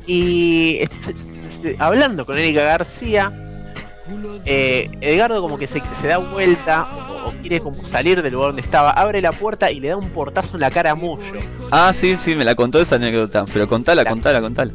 Y 0.06 0.78
este, 0.80 1.76
hablando 1.78 2.24
con 2.26 2.36
Erika 2.38 2.62
García, 2.62 3.32
eh, 4.44 4.88
Edgardo 5.00 5.40
como 5.42 5.58
que 5.58 5.66
se, 5.66 5.82
se 6.00 6.06
da 6.06 6.18
vuelta 6.18 6.86
o, 7.24 7.28
o 7.28 7.32
quiere 7.40 7.60
como 7.60 7.86
salir 7.88 8.22
del 8.22 8.32
lugar 8.32 8.50
donde 8.50 8.62
estaba, 8.62 8.90
abre 8.92 9.20
la 9.20 9.32
puerta 9.32 9.70
y 9.70 9.80
le 9.80 9.88
da 9.88 9.96
un 9.96 10.10
portazo 10.10 10.54
en 10.54 10.60
la 10.60 10.70
cara 10.70 10.92
a 10.92 10.94
Moyo. 10.94 11.24
Ah, 11.72 11.92
sí, 11.92 12.16
sí, 12.18 12.36
me 12.36 12.44
la 12.44 12.54
contó 12.54 12.80
esa 12.80 12.96
anécdota. 12.96 13.44
Pero 13.52 13.68
contala, 13.68 14.04
La- 14.04 14.10
contala, 14.10 14.40
contala. 14.40 14.72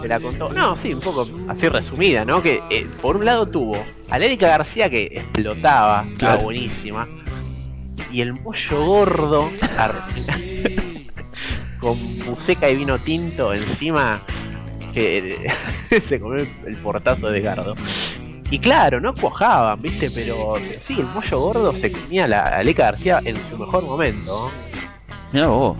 Se 0.00 0.08
la 0.08 0.20
contó, 0.20 0.52
no, 0.52 0.80
sí, 0.80 0.94
un 0.94 1.00
poco 1.00 1.26
así 1.48 1.68
resumida, 1.68 2.24
¿no? 2.24 2.40
Que 2.40 2.62
eh, 2.70 2.86
por 3.02 3.16
un 3.16 3.24
lado 3.24 3.46
tuvo 3.46 3.76
a 4.10 4.18
la 4.18 4.24
Erika 4.24 4.48
García 4.48 4.88
que 4.88 5.06
explotaba, 5.06 6.02
estaba 6.02 6.16
Claro. 6.16 6.44
buenísima, 6.44 7.08
y 8.12 8.20
el 8.20 8.34
mollo 8.34 8.86
gordo 8.86 9.50
con 11.80 12.18
buceca 12.18 12.70
y 12.70 12.76
vino 12.76 12.98
tinto 12.98 13.52
encima 13.52 14.22
que 14.92 15.50
se 16.08 16.20
comió 16.20 16.44
el, 16.66 16.76
portazo 16.76 17.28
de 17.28 17.40
Gardo. 17.40 17.74
Y 18.50 18.58
claro, 18.58 19.00
no 19.00 19.12
cuajaban, 19.14 19.80
¿viste? 19.82 20.10
Pero 20.14 20.54
sí, 20.86 21.00
el 21.00 21.06
mollo 21.06 21.38
gordo 21.38 21.72
se 21.74 21.92
comía 21.92 22.24
a 22.24 22.28
la 22.28 22.40
a 22.40 22.62
García 22.62 23.20
en 23.24 23.36
su 23.50 23.58
mejor 23.58 23.84
momento. 23.84 24.46
Mira 25.32 25.48
vos, 25.48 25.76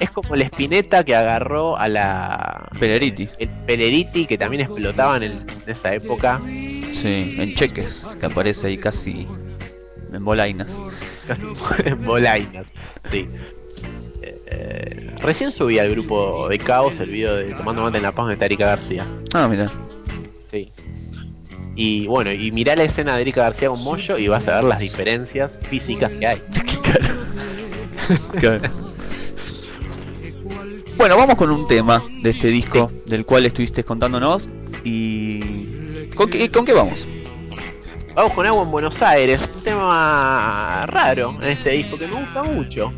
Es 0.00 0.10
como 0.10 0.34
el 0.34 0.42
Spinetta 0.42 1.04
que 1.04 1.14
agarró 1.14 1.76
a 1.76 1.88
la 1.88 2.68
Peleriti. 2.78 3.28
el 3.38 3.48
Peleriti 3.48 4.26
que 4.26 4.36
también 4.36 4.62
explotaban 4.62 5.22
en, 5.22 5.32
en 5.32 5.62
esa 5.66 5.94
época. 5.94 6.40
Sí, 6.92 7.36
en 7.38 7.54
cheques, 7.54 8.08
que 8.20 8.26
aparece 8.26 8.66
ahí 8.68 8.78
casi 8.78 9.26
en 10.12 10.24
bolainas. 10.24 10.80
Casi 11.26 11.42
en 11.84 12.04
bolainas. 12.04 12.66
Sí. 13.10 13.26
Eh, 14.46 15.10
Recién 15.20 15.50
subí 15.52 15.78
al 15.78 15.90
grupo 15.90 16.48
de 16.48 16.58
Caos 16.58 16.98
el 17.00 17.10
video 17.10 17.36
de 17.36 17.52
Tomando 17.54 17.82
Mate 17.82 17.98
en 17.98 18.02
La 18.02 18.12
Paz 18.12 18.36
de 18.36 18.44
Erika 18.44 18.66
García. 18.66 19.06
Ah, 19.32 19.48
mira. 19.48 19.70
Sí. 20.50 20.68
Y 21.74 22.06
bueno, 22.06 22.32
y 22.32 22.52
mirá 22.52 22.76
la 22.76 22.84
escena 22.84 23.14
de 23.16 23.22
Erika 23.22 23.42
García 23.42 23.68
con 23.70 23.82
Moyo 23.82 24.18
y 24.18 24.28
vas 24.28 24.46
a 24.46 24.56
ver 24.56 24.64
las 24.64 24.78
diferencias 24.80 25.50
físicas 25.62 26.10
que 26.10 26.26
hay. 26.26 26.42
Bueno, 30.96 31.16
vamos 31.16 31.36
con 31.36 31.50
un 31.50 31.66
tema 31.66 32.02
de 32.22 32.30
este 32.30 32.48
disco 32.48 32.90
del 33.06 33.24
cual 33.24 33.46
estuviste 33.46 33.84
contándonos. 33.84 34.48
¿Y 34.84 36.06
con 36.14 36.30
qué, 36.30 36.50
con 36.50 36.64
qué 36.64 36.72
vamos? 36.72 37.08
Vamos 38.14 38.32
con 38.34 38.46
Agua 38.46 38.62
en 38.62 38.70
Buenos 38.70 39.00
Aires, 39.02 39.40
un 39.54 39.62
tema 39.62 40.84
raro 40.86 41.36
en 41.40 41.48
este 41.48 41.70
disco 41.70 41.98
que 41.98 42.06
me 42.06 42.14
gusta 42.14 42.42
mucho. 42.42 42.92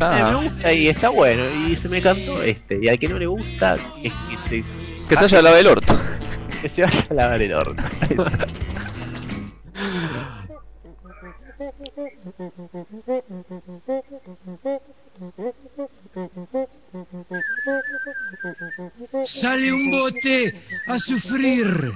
Ah. 0.00 0.18
Eh, 0.18 0.24
me 0.24 0.48
gusta 0.48 0.72
y 0.72 0.88
está 0.88 1.08
bueno, 1.08 1.44
y 1.68 1.76
se 1.76 1.88
me 1.88 2.00
cantó 2.00 2.42
este. 2.42 2.78
Y 2.82 2.88
al 2.88 2.98
que 2.98 3.08
no 3.08 3.18
le 3.18 3.26
gusta, 3.26 3.74
es 4.02 4.12
que 4.48 4.62
se, 4.62 4.74
Que 5.08 5.16
se 5.16 5.24
haya 5.24 5.42
lavado 5.42 5.60
el 5.60 5.66
orto. 5.66 5.94
que 6.62 6.68
se 6.68 6.82
vaya 6.82 7.06
a 7.10 7.14
lavar 7.14 7.42
el 7.42 7.52
orto. 7.52 7.82
Sale 19.24 19.72
un 19.72 19.90
bote 19.90 20.54
a 20.86 20.98
sufrir. 20.98 21.90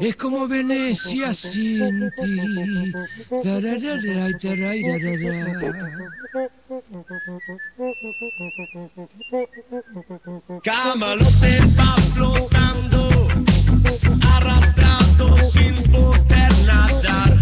Es 0.00 0.16
como 0.16 0.46
Venecia 0.46 1.32
sin 1.32 2.10
ti. 2.16 2.92
Camalote 10.62 11.60
va 11.76 11.96
flotando, 12.14 13.28
arrastrado 14.22 15.38
sin 15.38 15.74
poder 15.90 16.52
nadar. 16.66 17.34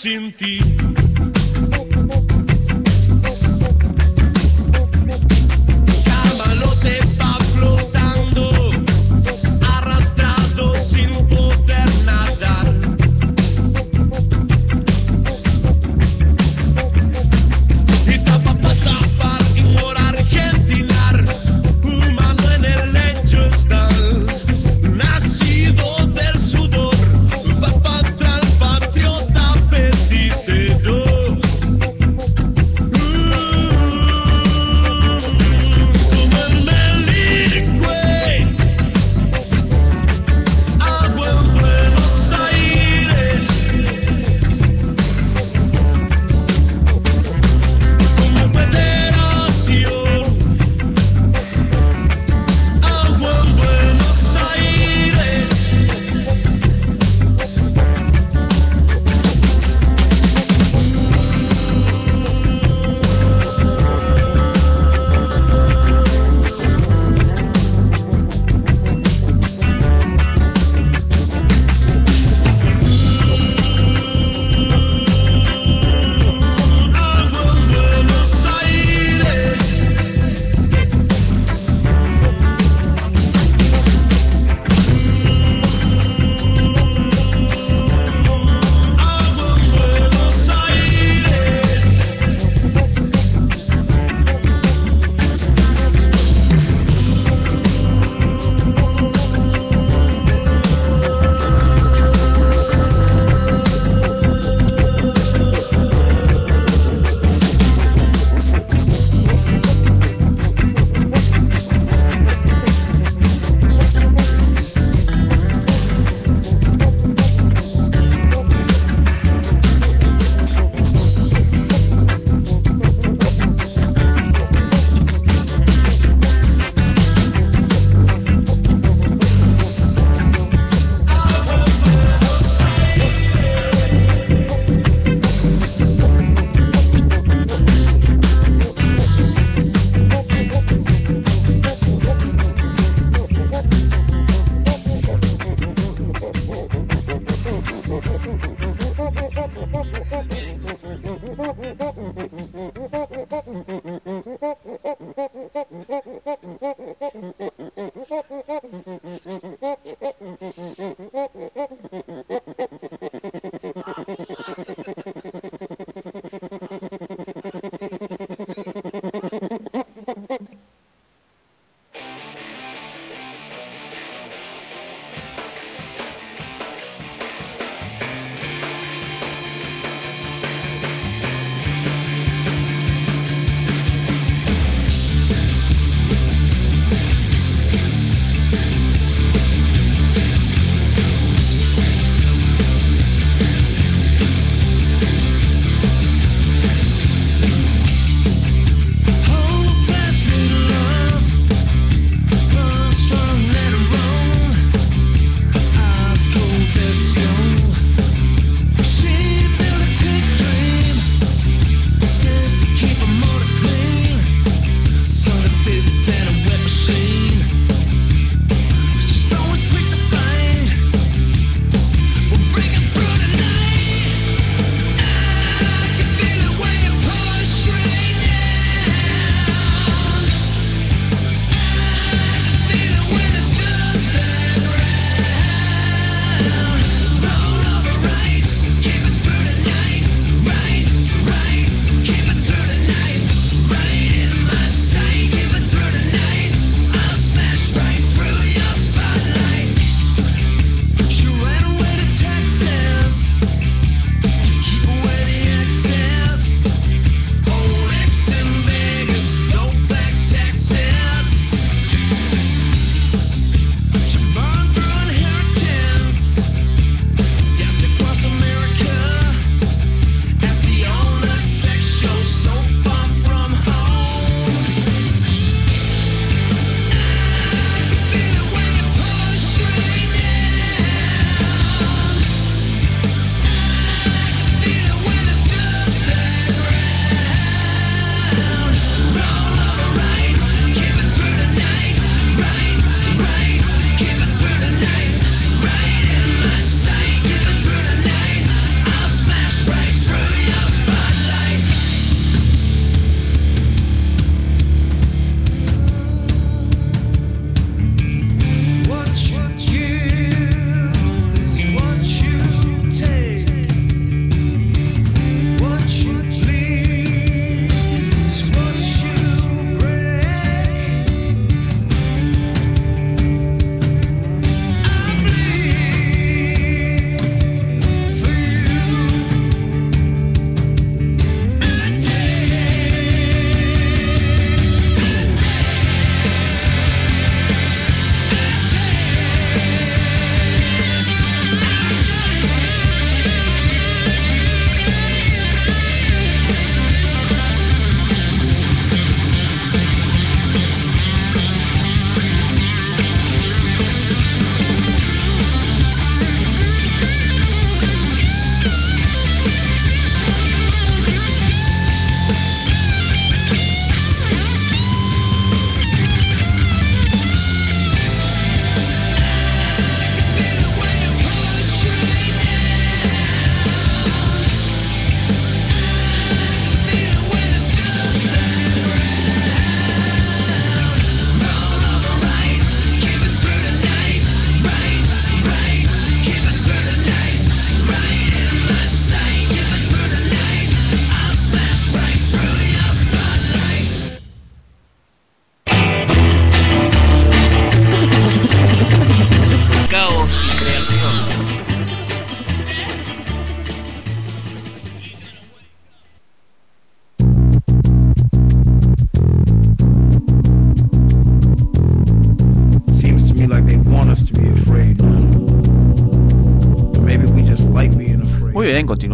Sin 0.00 0.32
ti. 0.32 0.49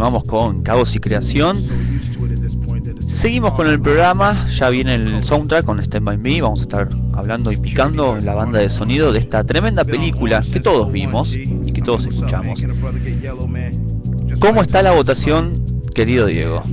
Continuamos 0.07 0.23
con 0.23 0.63
Caos 0.63 0.95
y 0.95 0.99
Creación. 0.99 1.57
Seguimos 3.09 3.53
con 3.55 3.67
el 3.67 3.81
programa, 3.81 4.47
ya 4.47 4.69
viene 4.69 4.95
el 4.95 5.23
soundtrack 5.25 5.65
con 5.65 5.79
Stand 5.79 6.05
By 6.05 6.17
Me, 6.17 6.41
vamos 6.41 6.61
a 6.61 6.63
estar 6.63 6.89
hablando 7.13 7.51
y 7.51 7.57
picando 7.57 8.17
la 8.21 8.33
banda 8.33 8.59
de 8.59 8.69
sonido 8.69 9.11
de 9.11 9.19
esta 9.19 9.43
tremenda 9.43 9.83
película 9.83 10.41
que 10.41 10.61
todos 10.61 10.91
vimos 10.93 11.35
y 11.35 11.73
que 11.73 11.81
todos 11.81 12.05
escuchamos. 12.05 12.63
¿Cómo 14.39 14.61
está 14.61 14.81
la 14.81 14.91
votación, 14.91 15.65
querido 15.93 16.27
Diego? 16.27 16.63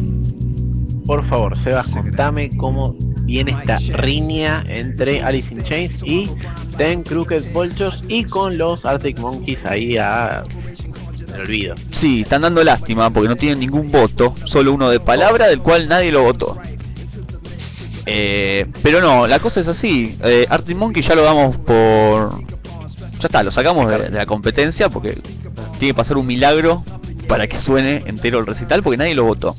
Por 1.04 1.26
favor, 1.26 1.58
Sebas, 1.58 1.88
contame 1.88 2.50
cómo 2.56 2.94
viene 3.24 3.56
esta 3.58 3.78
riña 3.96 4.64
entre 4.68 5.22
Alice 5.22 5.52
in 5.52 5.64
Chains 5.64 6.02
y 6.04 6.30
Ten 6.76 7.02
Crooked 7.02 7.52
Vultures 7.52 8.00
y 8.08 8.24
con 8.24 8.56
los 8.58 8.84
Arctic 8.84 9.18
Monkeys 9.18 9.64
ahí 9.64 9.96
a 9.96 10.44
el 11.34 11.40
olvido. 11.40 11.74
Sí, 12.04 12.20
están 12.20 12.42
dando 12.42 12.62
lástima 12.62 13.08
porque 13.08 13.30
no 13.30 13.36
tienen 13.36 13.60
ningún 13.60 13.90
voto, 13.90 14.34
solo 14.44 14.74
uno 14.74 14.90
de 14.90 15.00
palabra 15.00 15.46
del 15.46 15.60
cual 15.60 15.88
nadie 15.88 16.12
lo 16.12 16.22
votó. 16.22 16.58
Eh, 18.04 18.66
pero 18.82 19.00
no, 19.00 19.26
la 19.26 19.38
cosa 19.38 19.60
es 19.60 19.68
así. 19.68 20.14
Eh, 20.22 20.44
Arctic 20.50 20.76
Monkey 20.76 21.02
ya 21.02 21.14
lo 21.14 21.22
damos 21.22 21.56
por. 21.56 22.38
Ya 23.20 23.26
está, 23.26 23.42
lo 23.42 23.50
sacamos 23.50 23.88
de, 23.88 24.10
de 24.10 24.18
la 24.18 24.26
competencia 24.26 24.90
porque 24.90 25.14
tiene 25.78 25.92
que 25.92 25.94
pasar 25.94 26.18
un 26.18 26.26
milagro 26.26 26.84
para 27.26 27.46
que 27.46 27.56
suene 27.56 28.02
entero 28.04 28.38
el 28.38 28.44
recital 28.44 28.82
porque 28.82 28.98
nadie 28.98 29.14
lo 29.14 29.24
votó. 29.24 29.56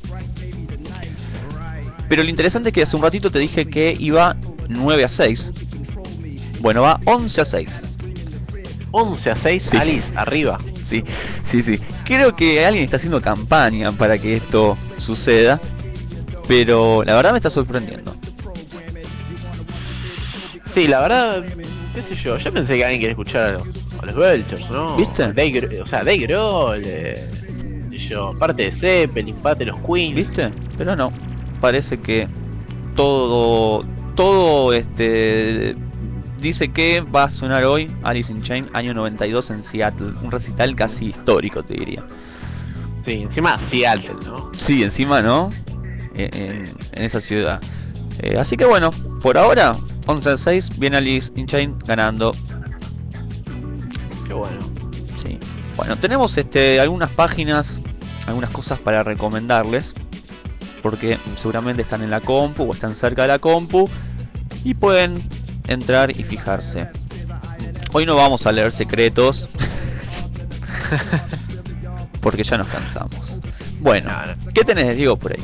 Pero 2.08 2.22
lo 2.22 2.30
interesante 2.30 2.70
es 2.70 2.76
que 2.76 2.84
hace 2.84 2.96
un 2.96 3.02
ratito 3.02 3.32
te 3.32 3.40
dije 3.40 3.66
que 3.66 3.98
iba 4.00 4.36
9 4.70 5.04
a 5.04 5.10
6. 5.10 5.52
Bueno, 6.60 6.84
va 6.84 7.00
11 7.06 7.42
a 7.42 7.46
6. 7.46 7.82
11 8.92 9.32
a 9.32 9.36
6, 9.42 9.64
Sí. 9.64 9.78
Alice, 9.78 10.06
arriba. 10.16 10.60
Sí, 10.84 11.04
sí, 11.44 11.64
sí. 11.64 11.80
Creo 12.06 12.36
que 12.36 12.64
alguien 12.64 12.86
está 12.86 12.98
haciendo 12.98 13.20
campaña 13.22 13.92
para 13.92 14.18
que 14.18 14.36
esto 14.36 14.78
suceda. 14.98 15.60
Pero 16.48 17.04
la 17.04 17.16
verdad 17.16 17.32
me 17.32 17.40
está 17.40 17.50
sorprendiendo. 17.50 18.14
Sí, 20.74 20.88
la 20.88 21.02
verdad, 21.02 21.44
qué 21.96 22.02
sé 22.02 22.16
yo, 22.22 22.38
yo 22.38 22.52
pensé 22.52 22.76
que 22.76 22.84
alguien 22.84 23.00
quería 23.00 23.12
escuchar 23.12 23.44
a 23.44 23.52
los, 23.54 23.64
a 24.00 24.06
los 24.06 24.16
Belchers, 24.16 24.70
¿no? 24.70 24.98
¿Viste? 24.98 25.24
O 25.24 25.86
sea, 25.86 26.00
Dave 26.00 26.18
Grohl, 26.18 26.82
eh, 26.84 27.30
qué 27.90 27.98
sé 27.98 28.08
yo, 28.10 28.38
parte 28.38 28.70
de 28.70 28.72
Zeppelin, 28.74 29.36
parte 29.38 29.66
de 29.66 29.72
los 29.72 29.80
Queens. 29.80 30.16
¿Viste? 30.16 30.52
Pero 30.78 30.96
no. 30.96 31.14
Parece 31.62 32.00
que 32.00 32.28
todo. 32.96 33.86
Todo 34.16 34.74
este. 34.74 35.76
Dice 36.46 36.68
que 36.72 37.02
va 37.02 37.24
a 37.24 37.30
sonar 37.32 37.64
hoy 37.64 37.90
Alice 38.04 38.32
in 38.32 38.44
Chain, 38.44 38.68
año 38.74 38.94
92 38.94 39.50
en 39.50 39.64
Seattle. 39.64 40.14
Un 40.22 40.30
recital 40.30 40.76
casi 40.76 41.08
histórico, 41.08 41.64
te 41.64 41.74
diría. 41.74 42.04
Sí, 43.04 43.14
encima 43.14 43.60
Seattle, 43.72 44.14
¿no? 44.28 44.52
Sí, 44.54 44.84
encima, 44.84 45.24
¿no? 45.24 45.50
En, 46.14 46.36
en- 46.40 46.78
en 46.92 47.04
esa 47.04 47.20
ciudad. 47.20 47.60
Eh, 48.20 48.38
así 48.38 48.58
que 48.58 48.66
bueno, 48.66 48.92
por 49.24 49.40
ahora, 49.40 49.76
11 50.06 50.30
a 50.30 50.38
6, 50.38 50.78
viene 50.78 50.98
Alice 50.98 51.32
in 51.36 51.48
Chain 51.48 51.80
ganando. 51.88 52.32
Qué 54.28 54.34
bueno. 54.36 54.60
Sí. 55.20 55.40
Bueno, 55.76 55.96
tenemos 55.98 56.38
este, 56.38 56.80
algunas 56.80 57.10
páginas, 57.10 57.82
algunas 58.28 58.52
cosas 58.52 58.80
para 58.80 59.02
recomendarles. 59.02 59.96
Porque 60.84 61.18
seguramente 61.34 61.82
están 61.82 62.04
en 62.04 62.12
la 62.12 62.22
compu 62.22 62.66
o 62.70 62.72
están 62.72 62.94
cerca 62.94 63.24
de 63.24 63.30
la 63.30 63.40
compu. 63.40 63.90
Y 64.64 64.76
pueden 64.76 65.28
entrar 65.68 66.12
y 66.12 66.24
fijarse. 66.24 66.88
Hoy 67.92 68.06
no 68.06 68.16
vamos 68.16 68.46
a 68.46 68.52
leer 68.52 68.72
secretos. 68.72 69.50
porque 72.22 72.44
ya 72.44 72.58
nos 72.58 72.68
cansamos. 72.68 73.40
Bueno, 73.82 74.12
¿qué 74.54 74.64
tenés, 74.64 74.98
Diego, 74.98 75.18
por 75.18 75.34
ahí? 75.34 75.44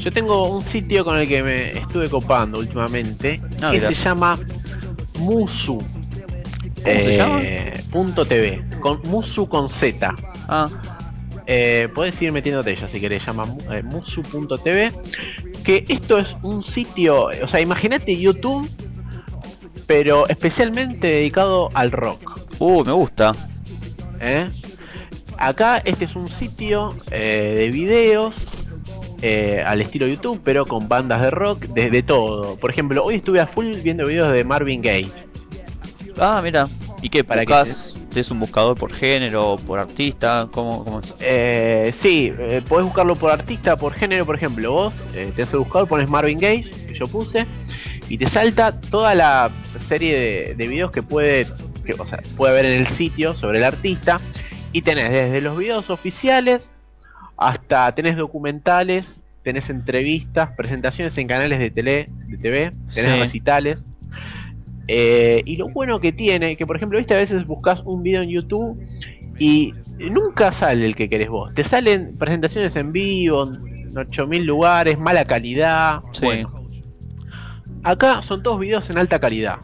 Yo 0.00 0.10
tengo 0.10 0.56
un 0.56 0.64
sitio 0.64 1.04
con 1.04 1.16
el 1.18 1.28
que 1.28 1.42
me 1.42 1.78
estuve 1.78 2.08
copando 2.08 2.58
últimamente 2.58 3.38
Ah, 3.62 3.70
que 3.70 3.78
mira. 3.80 3.88
se 3.90 3.96
llama 3.96 4.38
Musu. 5.18 5.78
¿Cómo 6.82 7.00
se 7.00 7.16
llama? 7.16 7.40
Eh, 7.42 7.84
punto 7.90 8.24
TV. 8.24 8.62
Con, 8.80 9.00
Musu 9.04 9.48
con 9.48 9.68
Z. 9.68 10.14
Ah, 10.48 10.68
Eh, 11.52 11.88
puedes 11.94 12.20
ir 12.22 12.30
metiéndote 12.32 12.76
ya 12.76 12.86
si 12.88 13.00
querés, 13.00 13.26
llama 13.26 13.44
eh, 13.72 13.82
musu.tv. 13.82 14.92
Que 15.64 15.84
esto 15.88 16.16
es 16.18 16.28
un 16.42 16.64
sitio, 16.64 17.28
o 17.42 17.48
sea, 17.48 17.60
imagínate 17.60 18.16
YouTube, 18.16 18.68
pero 19.90 20.28
especialmente 20.28 21.08
dedicado 21.08 21.68
al 21.74 21.90
rock. 21.90 22.38
uh, 22.60 22.84
me 22.84 22.92
gusta. 22.92 23.34
¿eh? 24.20 24.48
Acá 25.36 25.78
este 25.78 26.04
es 26.04 26.14
un 26.14 26.28
sitio 26.28 26.94
eh, 27.10 27.54
de 27.56 27.70
videos 27.72 28.36
eh, 29.20 29.64
al 29.66 29.80
estilo 29.80 30.06
YouTube, 30.06 30.40
pero 30.44 30.64
con 30.64 30.86
bandas 30.86 31.20
de 31.22 31.30
rock, 31.30 31.62
de, 31.62 31.90
de 31.90 32.04
todo. 32.04 32.54
Por 32.54 32.70
ejemplo, 32.70 33.04
hoy 33.04 33.16
estuve 33.16 33.40
a 33.40 33.48
full 33.48 33.66
viendo 33.82 34.06
videos 34.06 34.32
de 34.32 34.44
Marvin 34.44 34.80
Gaye. 34.80 35.10
Ah, 36.20 36.40
mira. 36.40 36.68
¿Y 37.02 37.08
qué? 37.08 37.24
Para 37.24 37.44
que 37.44 37.52
buscas? 37.52 37.96
¿Tienes 38.10 38.30
un 38.30 38.38
buscador 38.38 38.78
por 38.78 38.92
género, 38.92 39.58
por 39.66 39.80
artista? 39.80 40.48
¿Cómo, 40.52 40.84
cómo 40.84 41.00
es? 41.00 41.16
Eh, 41.18 41.92
sí, 42.00 42.32
eh, 42.38 42.62
podés 42.68 42.86
buscarlo 42.86 43.16
por 43.16 43.32
artista, 43.32 43.76
por 43.76 43.94
género, 43.94 44.24
por 44.24 44.36
ejemplo. 44.36 44.70
Vos 44.70 44.94
eh, 45.14 45.32
tenés 45.34 45.52
el 45.52 45.58
buscador, 45.60 45.88
pones 45.88 46.08
Marvin 46.08 46.38
Gaye, 46.38 46.62
que 46.62 46.96
yo 46.96 47.08
puse, 47.08 47.44
y 48.10 48.18
te 48.18 48.28
salta 48.28 48.78
toda 48.80 49.14
la 49.14 49.50
serie 49.88 50.18
de, 50.18 50.54
de 50.54 50.66
videos 50.68 50.90
que 50.90 51.02
puede, 51.02 51.46
que, 51.84 51.94
o 51.94 52.04
sea, 52.04 52.18
puede 52.36 52.52
haber 52.52 52.66
en 52.66 52.80
el 52.86 52.88
sitio 52.96 53.34
sobre 53.34 53.58
el 53.58 53.64
artista. 53.64 54.20
Y 54.72 54.82
tenés 54.82 55.10
desde 55.10 55.40
los 55.40 55.56
videos 55.56 55.88
oficiales 55.90 56.62
hasta 57.36 57.92
tenés 57.94 58.16
documentales, 58.16 59.06
tenés 59.42 59.70
entrevistas, 59.70 60.50
presentaciones 60.56 61.16
en 61.18 61.26
canales 61.26 61.58
de 61.58 61.70
tele, 61.70 62.06
de 62.28 62.36
TV, 62.36 62.70
tenés 62.94 63.12
Sí. 63.14 63.20
recitales. 63.20 63.78
Eh, 64.88 65.42
y 65.44 65.56
lo 65.56 65.66
bueno 65.68 65.98
que 66.00 66.12
tiene, 66.12 66.56
que 66.56 66.66
por 66.66 66.76
ejemplo, 66.76 66.98
viste, 66.98 67.14
a 67.14 67.18
veces 67.18 67.46
buscas 67.46 67.80
un 67.84 68.02
video 68.02 68.22
en 68.22 68.28
YouTube 68.30 68.78
y 69.38 69.72
nunca 70.10 70.52
sale 70.52 70.84
el 70.84 70.94
que 70.96 71.08
querés 71.08 71.28
vos. 71.28 71.54
Te 71.54 71.64
salen 71.64 72.12
presentaciones 72.18 72.74
en 72.76 72.92
vivo, 72.92 73.44
en 73.48 73.96
8000 73.98 74.44
lugares, 74.44 74.98
mala 74.98 75.24
calidad. 75.24 76.00
Sí. 76.12 76.24
Bueno, 76.26 76.50
acá 77.82 78.22
son 78.22 78.42
todos 78.42 78.58
videos 78.60 78.88
en 78.90 78.98
alta 78.98 79.18
calidad. 79.18 79.56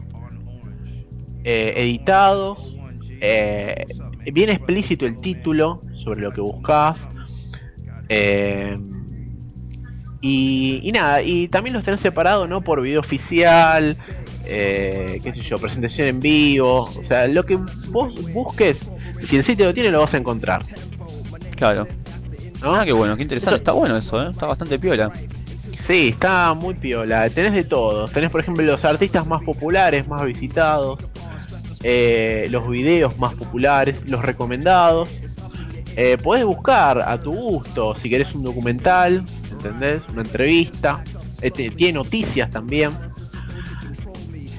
Eh, 1.43 1.73
editados. 1.77 2.73
eh, 3.21 3.85
bien 4.33 4.49
explícito 4.49 5.05
el 5.05 5.19
título 5.21 5.81
sobre 6.03 6.21
lo 6.21 6.31
que 6.31 6.41
buscas. 6.41 6.97
Eh, 8.09 8.77
y, 10.21 10.79
y 10.83 10.91
nada, 10.91 11.21
y 11.21 11.47
también 11.47 11.73
los 11.75 11.83
tenés 11.83 12.01
separados, 12.01 12.49
¿no? 12.49 12.61
Por 12.61 12.81
video 12.81 12.99
oficial, 12.99 13.95
eh, 14.45 15.19
qué 15.23 15.31
sé 15.31 15.41
yo, 15.41 15.57
presentación 15.57 16.07
en 16.07 16.19
vivo. 16.19 16.83
O 16.83 17.03
sea, 17.03 17.27
lo 17.27 17.43
que 17.43 17.57
vos 17.89 18.13
busques, 18.33 18.77
si 19.27 19.35
el 19.37 19.45
sitio 19.45 19.65
lo 19.65 19.73
tiene, 19.73 19.89
lo 19.89 20.01
vas 20.01 20.13
a 20.13 20.17
encontrar. 20.17 20.63
Claro. 21.55 21.85
¿no? 22.61 22.75
Ah, 22.75 22.83
qué 22.85 22.91
bueno, 22.91 23.15
qué 23.15 23.23
interesante. 23.23 23.55
Eso- 23.55 23.61
Está 23.61 23.71
bueno 23.73 23.95
eso, 23.95 24.21
¿eh? 24.23 24.29
Está 24.31 24.47
bastante 24.47 24.79
piola. 24.79 25.11
Sí, 25.87 26.09
está 26.09 26.53
muy 26.53 26.75
piola. 26.75 27.29
Tenés 27.29 27.53
de 27.53 27.63
todos. 27.63 28.11
Tenés, 28.11 28.29
por 28.29 28.41
ejemplo, 28.41 28.63
los 28.65 28.83
artistas 28.83 29.25
más 29.25 29.43
populares, 29.43 30.07
más 30.07 30.25
visitados. 30.25 30.99
eh, 31.83 32.47
los 32.51 32.67
videos 32.67 33.17
más 33.19 33.33
populares, 33.35 33.97
los 34.05 34.21
recomendados. 34.21 35.07
Eh, 35.95 36.17
podés 36.21 36.43
buscar 36.45 36.99
a 37.07 37.17
tu 37.17 37.31
gusto 37.31 37.95
si 37.95 38.09
querés 38.09 38.33
un 38.35 38.43
documental, 38.43 39.23
¿entendés? 39.51 40.01
Una 40.11 40.21
entrevista. 40.23 41.03
Este, 41.41 41.69
tiene 41.71 41.93
noticias 41.93 42.49
también. 42.51 42.91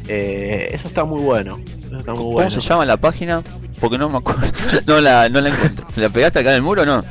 Eh, 0.09 0.71
eso 0.73 0.89
está 0.89 1.05
muy 1.05 1.21
bueno. 1.21 1.59
Eso 1.87 1.99
está 1.99 2.13
muy 2.13 2.19
¿Cómo 2.23 2.33
bueno. 2.33 2.51
se 2.51 2.61
llama 2.61 2.87
la 2.87 2.97
página? 2.97 3.43
Porque 3.81 3.99
no 3.99 4.09
me 4.09 4.19
acuerdo. 4.19 4.47
no, 4.87 5.01
la, 5.01 5.29
no 5.29 5.41
la 5.41 5.51
encuentro. 5.51 5.87
¿La 5.97 6.09
pegaste 6.09 6.39
acá 6.41 6.51
en 6.51 6.57
el 6.57 6.63
muro 6.63 6.83
o 6.83 6.87
no? 6.87 7.03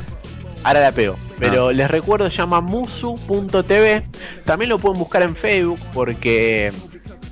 Ahora 0.64 0.82
la 0.82 0.92
pego. 0.92 1.16
Ah. 1.38 1.40
Pero 1.40 1.72
les 1.72 1.90
recuerdo, 1.90 2.28
llama 2.30 2.62
musu.tv. 2.62 4.04
También 4.46 4.70
lo 4.70 4.80
pueden 4.80 4.98
buscar 5.00 5.22
en 5.22 5.36
Facebook 5.36 5.80
porque 5.94 6.72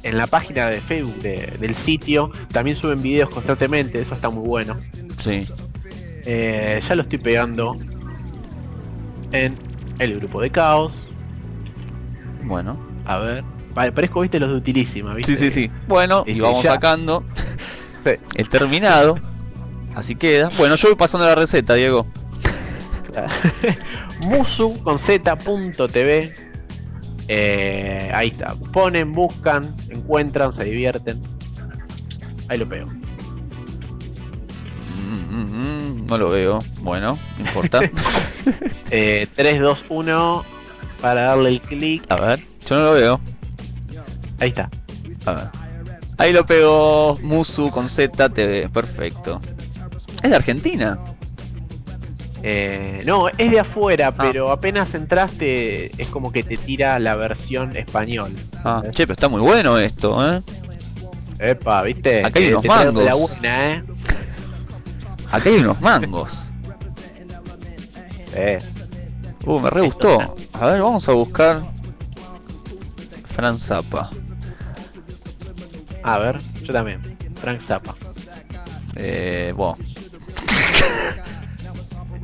en 0.03 0.17
la 0.17 0.27
página 0.27 0.67
de 0.67 0.80
Facebook 0.82 1.16
de- 1.22 1.53
del 1.59 1.75
sitio 1.84 2.32
también 2.51 2.77
suben 2.77 3.01
videos 3.01 3.30
constantemente. 3.32 4.00
Eso 4.01 4.14
está 4.14 4.30
muy 4.30 4.48
bueno. 4.48 4.75
Sí. 5.19 5.42
Eh, 6.27 6.82
ya 6.88 6.95
lo 6.95 7.01
estoy 7.03 7.17
pegando 7.19 7.77
en 9.32 9.58
el 10.00 10.16
grupo 10.16 10.42
de 10.42 10.51
Caos. 10.51 10.93
Bueno. 12.43 12.80
A 13.06 13.17
ver. 13.17 13.43
Pa- 13.74 13.92
Parezco, 13.92 14.22
viste, 14.22 14.40
los 14.40 14.50
de 14.50 14.56
Utilísima, 14.56 15.14
¿viste? 15.16 15.35
Sí, 15.35 15.50
sí, 15.50 15.64
sí. 15.64 15.72
Bueno, 15.88 16.24
y 16.27 16.32
Este, 16.32 16.42
vamos 16.42 16.64
ya. 16.64 16.74
sacando 16.74 17.24
el 18.35 18.50
terminado. 18.50 19.17
Así 19.95 20.16
queda. 20.16 20.50
Bueno, 20.58 20.75
yo 20.75 20.90
voy 20.90 20.95
pasando 20.95 21.25
la 21.25 21.35
receta, 21.35 21.74
Diego. 21.74 22.06
Musu 24.26 24.82
con 24.84 25.00
z.tv. 25.00 26.34
Eh, 27.28 28.12
ahí 28.14 28.30
está. 28.30 28.56
Ponen, 28.74 29.14
buscan, 29.14 29.64
encuentran, 29.90 30.54
se 30.54 30.64
divierten. 30.64 31.22
Ahí 32.48 32.58
lo 32.58 32.68
pego. 32.68 32.88
Mm, 34.98 35.36
mm, 35.36 36.02
mm, 36.02 36.06
no 36.08 36.18
lo 36.18 36.30
veo. 36.30 36.64
Bueno, 36.82 37.18
no 37.38 37.45
importa. 37.45 37.82
Eh, 38.92 39.28
3, 39.36 39.60
2, 39.62 39.86
1 39.90 40.45
para 41.02 41.22
darle 41.22 41.50
el 41.50 41.60
clic. 41.60 42.06
A 42.10 42.18
ver, 42.18 42.40
yo 42.70 42.76
no 42.76 42.84
lo 42.84 42.94
veo. 42.94 43.20
Ahí 44.40 44.50
está. 44.50 44.70
A 45.26 45.34
ver. 45.34 45.48
Ahí 46.18 46.32
lo 46.32 46.45
pegó 46.45 47.18
Musu 47.24 47.72
con 47.72 47.90
Z 47.90 48.30
TV. 48.30 48.70
Perfecto. 48.70 49.42
Es 50.22 50.30
de 50.30 50.36
Argentina. 50.36 51.00
Eh, 52.48 53.01
no, 53.06 53.27
es 53.27 53.49
de 53.49 53.59
afuera, 53.59 54.09
Ah. 54.09 54.14
pero 54.15 54.51
apenas 54.51 54.93
entraste 54.93 55.85
es 55.99 56.07
como 56.09 56.32
que 56.32 56.43
te 56.43 56.57
tira 56.57 56.99
la 56.99 57.15
versión 57.15 57.75
español. 57.75 58.32
Ah, 58.64 58.83
che, 58.91 59.07
pero 59.07 59.14
está 59.14 59.27
muy 59.30 59.41
bueno 59.41 59.80
esto, 59.80 60.35
¿eh? 60.35 60.41
Epa, 61.40 61.82
¿viste? 61.82 62.24
Acá 62.24 62.38
hay 62.40 62.49
unos 62.49 62.61
te 62.61 62.67
mangos. 62.67 63.03
La 63.03 63.15
buena, 63.15 63.65
¿eh? 63.74 63.83
Acá 65.32 65.49
hay 65.49 65.56
unos 65.56 65.82
mangos. 65.82 66.51
Eh, 68.35 68.61
Uh, 69.48 69.59
me 69.59 69.69
re 69.69 69.82
gustó. 69.82 70.35
A 70.53 70.65
ver, 70.67 70.82
vamos 70.82 71.07
a 71.07 71.11
buscar. 71.14 71.61
Fran 73.35 73.59
Zappa. 73.59 74.09
A 76.03 76.17
ver, 76.17 76.40
yo 76.64 76.74
también. 76.74 76.99
Frank 77.35 77.61
Zappa. 77.67 77.93
Eh, 78.95 79.53
bueno. 79.56 79.77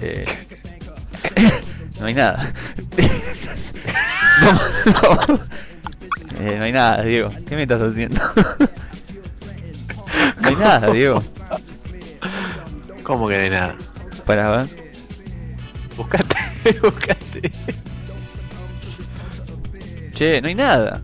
Eh, 0.01 0.25
no 1.99 2.07
hay 2.07 2.13
nada. 2.15 2.51
Vamos. 5.01 5.47
Eh, 6.39 6.55
no 6.57 6.63
hay 6.63 6.71
nada, 6.71 7.03
Diego. 7.03 7.31
¿Qué 7.47 7.55
me 7.55 7.63
estás 7.63 7.81
haciendo? 7.81 8.19
no 10.41 10.47
hay 10.47 10.55
nada, 10.55 10.91
Diego. 10.91 11.23
¿Cómo 13.03 13.27
que 13.27 13.37
no 13.37 13.43
hay 13.43 13.49
nada? 13.51 13.75
Para 14.25 14.49
ver. 14.49 14.67
Buscate, 15.95 16.79
buscate. 16.81 17.51
Che, 20.13 20.41
no 20.41 20.47
hay 20.47 20.55
nada. 20.55 21.01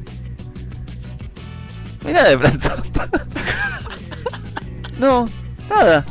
No 2.02 2.08
hay 2.08 2.14
nada 2.14 2.30
de 2.30 2.38
Franz 2.38 2.72
No, 4.98 5.30
nada. 5.70 6.06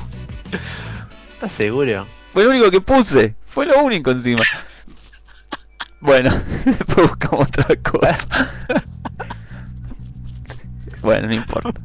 ¿Estás 1.34 1.52
seguro? 1.56 2.06
Fue 2.36 2.44
lo 2.44 2.50
único 2.50 2.70
que 2.70 2.82
puse. 2.82 3.34
Fue 3.46 3.64
lo 3.64 3.82
único 3.82 4.10
encima. 4.10 4.42
Bueno, 6.02 6.30
después 6.66 7.08
buscamos 7.08 7.48
otra 7.48 7.74
cosa. 7.76 8.50
Bueno, 11.00 11.28
no 11.28 11.34
importa. 11.34 11.72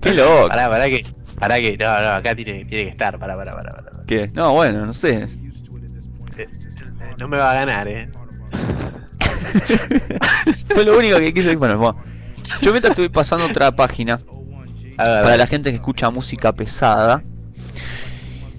Qué 0.00 0.14
loco. 0.14 0.48
Pará, 0.48 0.70
pará 0.70 0.88
que. 0.88 1.04
Pará 1.38 1.60
que. 1.60 1.76
No, 1.76 1.84
no, 1.84 2.12
acá 2.12 2.34
tiene, 2.34 2.64
tiene 2.64 2.84
que 2.84 2.90
estar. 2.92 3.18
Pará, 3.18 3.36
pará, 3.36 3.54
pará, 3.54 3.74
pará. 3.74 3.90
¿Qué? 4.06 4.30
No, 4.32 4.54
bueno, 4.54 4.86
no 4.86 4.94
sé. 4.94 5.28
Eh, 6.38 6.48
No 7.18 7.28
me 7.28 7.36
va 7.36 7.52
a 7.52 7.54
ganar, 7.56 7.86
eh. 7.86 8.08
Fue 10.68 10.86
lo 10.86 10.98
único 10.98 11.18
que 11.18 11.34
quise. 11.34 11.54
Bueno, 11.56 11.76
bueno. 11.76 12.02
Yo 12.62 12.70
mientras 12.70 12.92
estoy 12.92 13.10
pasando 13.10 13.44
otra 13.44 13.72
página 13.72 14.18
para 14.96 15.36
la 15.36 15.46
gente 15.46 15.70
que 15.70 15.76
escucha 15.76 16.10
música 16.10 16.52
pesada. 16.52 17.22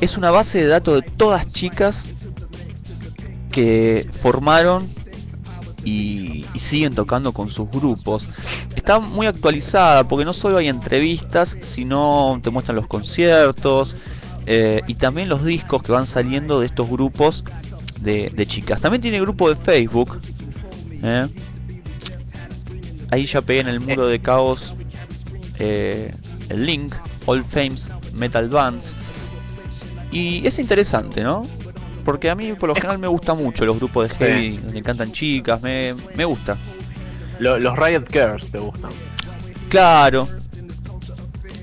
Es 0.02 0.18
una 0.18 0.32
base 0.32 0.58
de 0.60 0.68
datos 0.68 1.02
de 1.02 1.10
todas 1.12 1.48
chicas 1.54 2.06
que 3.52 4.06
formaron 4.20 4.86
y, 5.88 6.46
y 6.54 6.60
siguen 6.60 6.94
tocando 6.94 7.32
con 7.32 7.50
sus 7.50 7.70
grupos. 7.70 8.28
Está 8.76 9.00
muy 9.00 9.28
actualizada 9.28 10.04
porque 10.08 10.26
no 10.26 10.34
solo 10.34 10.58
hay 10.58 10.68
entrevistas, 10.68 11.58
sino 11.64 12.40
te 12.44 12.50
muestran 12.50 12.76
los 12.76 12.88
conciertos 12.88 13.96
eh, 14.50 14.82
y 14.88 14.96
también 14.96 15.28
los 15.28 15.44
discos 15.44 15.84
que 15.84 15.92
van 15.92 16.08
saliendo 16.08 16.62
de 16.62 16.68
estos 16.68 16.90
grupos 16.90 17.44
de, 18.00 18.46
chicas. 18.48 18.80
También 18.80 19.02
tiene 19.02 19.20
grupo 19.20 19.50
de 19.50 19.58
Facebook. 19.58 20.20
¿eh? 21.04 21.28
Ahí 23.12 23.26
ya 23.26 23.42
pegué 23.42 23.60
en 23.60 23.68
el 23.68 23.82
muro 23.82 24.08
de 24.08 24.20
caos 24.20 24.74
eh, 25.60 26.14
el 26.48 26.66
link, 26.66 26.94
All 27.26 27.44
Fames 27.44 27.92
Metal 28.14 28.48
Bands. 28.48 28.96
Y 30.12 30.48
es 30.48 30.60
interesante, 30.60 31.24
¿no? 31.24 31.46
Porque 32.08 32.30
a 32.30 32.36
mí 32.36 32.54
por 32.54 32.70
lo 32.70 32.74
general 32.76 33.00
me 33.00 33.08
gusta 33.08 33.34
mucho 33.34 33.66
los 33.66 33.76
grupos 33.76 34.08
de 34.08 34.16
heavy 34.16 34.58
donde 34.60 34.82
cantan 34.82 35.12
chicas, 35.12 35.62
me, 35.62 35.94
me 36.16 36.24
gusta. 36.24 36.58
Lo- 37.40 37.60
los 37.60 37.78
Riot 37.78 38.06
Girls 38.10 38.50
te 38.50 38.60
gustan. 38.60 38.92
Claro. 39.68 40.26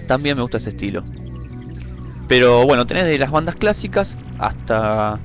También 0.06 0.36
me 0.36 0.42
gusta 0.42 0.58
ese 0.58 0.68
estilo. 0.68 1.02
Pero 2.28 2.66
bueno, 2.66 2.86
tenés 2.86 3.06
de 3.06 3.16
las 3.18 3.30
bandas 3.30 3.56
clásicas 3.56 4.18
hasta 4.38 5.18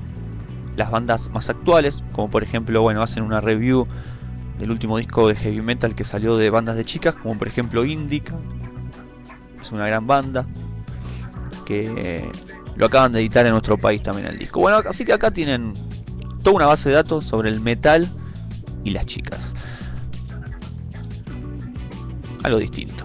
las 0.76 0.90
bandas 0.90 1.28
más 1.28 1.50
actuales, 1.50 2.02
como 2.12 2.30
por 2.30 2.42
ejemplo, 2.42 2.80
bueno, 2.80 3.02
hacen 3.02 3.22
una 3.22 3.42
review 3.42 3.86
del 4.58 4.70
último 4.70 4.96
disco 4.96 5.28
de 5.28 5.34
heavy 5.36 5.60
metal 5.60 5.94
que 5.94 6.04
salió 6.04 6.38
de 6.38 6.48
bandas 6.48 6.76
de 6.76 6.86
chicas, 6.86 7.14
como 7.14 7.36
por 7.38 7.46
ejemplo 7.46 7.84
Indica. 7.84 8.32
Es 9.60 9.70
una 9.70 9.86
gran 9.86 10.06
banda 10.06 10.46
que 11.66 12.30
lo 12.80 12.86
acaban 12.86 13.12
de 13.12 13.20
editar 13.20 13.44
en 13.44 13.52
nuestro 13.52 13.76
país 13.76 14.02
también 14.02 14.26
el 14.26 14.38
disco. 14.38 14.58
Bueno, 14.58 14.78
así 14.88 15.04
que 15.04 15.12
acá 15.12 15.30
tienen 15.30 15.74
toda 16.42 16.56
una 16.56 16.66
base 16.66 16.88
de 16.88 16.94
datos 16.94 17.26
sobre 17.26 17.50
el 17.50 17.60
metal 17.60 18.08
y 18.84 18.90
las 18.90 19.04
chicas. 19.04 19.52
Algo 22.42 22.58
distinto. 22.58 23.04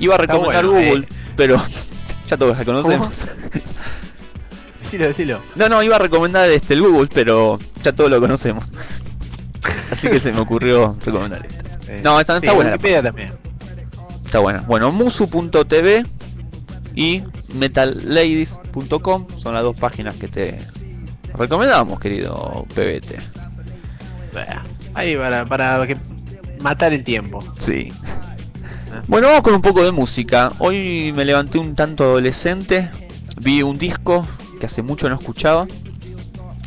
Iba 0.00 0.16
a 0.16 0.20
Está 0.20 0.32
recomendar 0.32 0.66
bueno, 0.66 0.88
Google, 0.88 1.06
eh. 1.06 1.14
pero 1.36 1.62
ya 2.28 2.36
todos 2.36 2.58
la 2.58 2.64
conocemos. 2.64 3.24
Decilo, 4.82 5.06
decilo. 5.06 5.40
No, 5.54 5.68
no, 5.68 5.80
iba 5.84 5.94
a 5.94 5.98
recomendar 6.00 6.50
este 6.50 6.74
el 6.74 6.82
Google, 6.82 7.08
pero 7.14 7.60
ya 7.84 7.92
todos 7.92 8.10
lo 8.10 8.20
conocemos. 8.20 8.72
Así 9.88 10.08
que 10.08 10.18
se 10.18 10.32
me 10.32 10.40
ocurrió 10.40 10.96
recomendar 11.04 11.46
este. 11.46 11.60
Eh, 11.90 12.00
No, 12.04 12.20
está, 12.20 12.36
está 12.36 12.50
sí, 12.50 12.54
buena. 12.54 12.70
la 12.70 12.76
Wikipedia 12.76 13.02
también. 13.02 13.30
Está 14.24 14.38
buena. 14.38 14.60
Bueno, 14.60 14.92
musu.tv 14.92 16.04
y 16.94 17.22
metalladies.com 17.54 19.26
son 19.36 19.54
las 19.54 19.62
dos 19.62 19.76
páginas 19.76 20.16
que 20.16 20.28
te 20.28 20.58
recomendamos, 21.34 22.00
querido 22.00 22.66
PBT. 22.74 23.14
Bah, 24.34 24.62
Ahí 24.94 25.16
para, 25.16 25.46
para 25.46 25.86
que 25.86 25.96
matar 26.60 26.92
el 26.92 27.04
tiempo. 27.04 27.42
Sí. 27.58 27.92
Bueno, 29.06 29.28
vamos 29.28 29.42
con 29.42 29.54
un 29.54 29.62
poco 29.62 29.84
de 29.84 29.92
música. 29.92 30.52
Hoy 30.58 31.12
me 31.14 31.24
levanté 31.24 31.58
un 31.58 31.74
tanto 31.74 32.04
adolescente, 32.04 32.90
vi 33.40 33.62
un 33.62 33.78
disco 33.78 34.26
que 34.58 34.66
hace 34.66 34.82
mucho 34.82 35.08
no 35.08 35.14
escuchaba 35.14 35.66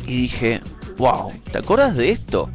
y 0.06 0.22
dije, 0.22 0.60
wow, 0.96 1.32
¿te 1.52 1.58
acuerdas 1.58 1.96
de 1.96 2.10
esto? 2.10 2.48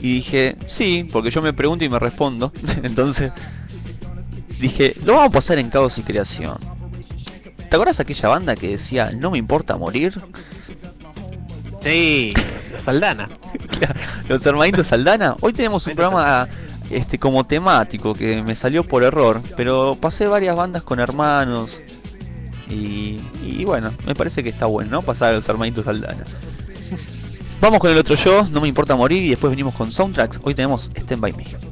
Y 0.00 0.14
dije, 0.14 0.56
sí, 0.66 1.08
porque 1.12 1.30
yo 1.30 1.42
me 1.42 1.52
pregunto 1.52 1.84
y 1.84 1.88
me 1.88 1.98
respondo. 1.98 2.52
Entonces 2.82 3.32
dije, 4.60 4.94
lo 5.04 5.14
vamos 5.14 5.28
a 5.28 5.32
pasar 5.32 5.58
en 5.58 5.70
caos 5.70 5.98
y 5.98 6.02
creación. 6.02 6.56
¿Te 7.68 7.76
acuerdas 7.76 8.00
aquella 8.00 8.28
banda 8.28 8.56
que 8.56 8.68
decía, 8.68 9.10
no 9.16 9.30
me 9.30 9.38
importa 9.38 9.76
morir? 9.76 10.18
Sí, 11.82 12.32
los 12.72 12.82
Saldana. 12.84 13.28
Claro, 13.78 14.00
Los 14.28 14.44
hermanitos 14.44 14.88
Saldana. 14.88 15.36
Hoy 15.40 15.52
tenemos 15.52 15.86
un 15.86 15.94
programa 15.94 16.48
este 16.90 17.18
como 17.18 17.44
temático 17.44 18.14
que 18.14 18.42
me 18.42 18.56
salió 18.56 18.82
por 18.82 19.04
error, 19.04 19.40
pero 19.56 19.96
pasé 20.00 20.26
varias 20.26 20.56
bandas 20.56 20.84
con 20.84 20.98
hermanos 20.98 21.82
y, 22.68 23.20
y 23.44 23.64
bueno, 23.64 23.92
me 24.06 24.14
parece 24.14 24.42
que 24.42 24.48
está 24.48 24.66
bueno, 24.66 24.90
¿no? 24.90 25.02
Pasar 25.02 25.30
a 25.30 25.36
los 25.36 25.48
hermanitos 25.48 25.84
Saldana. 25.84 26.24
Vamos 27.60 27.80
con 27.80 27.90
el 27.90 27.98
otro 27.98 28.14
yo, 28.14 28.46
no 28.50 28.60
me 28.60 28.68
importa 28.68 28.96
morir 28.96 29.22
y 29.22 29.30
después 29.30 29.50
venimos 29.50 29.74
con 29.74 29.90
soundtracks. 29.90 30.40
Hoy 30.42 30.54
tenemos 30.54 30.90
Stand 30.94 31.20
By 31.20 31.32
Me. 31.32 31.67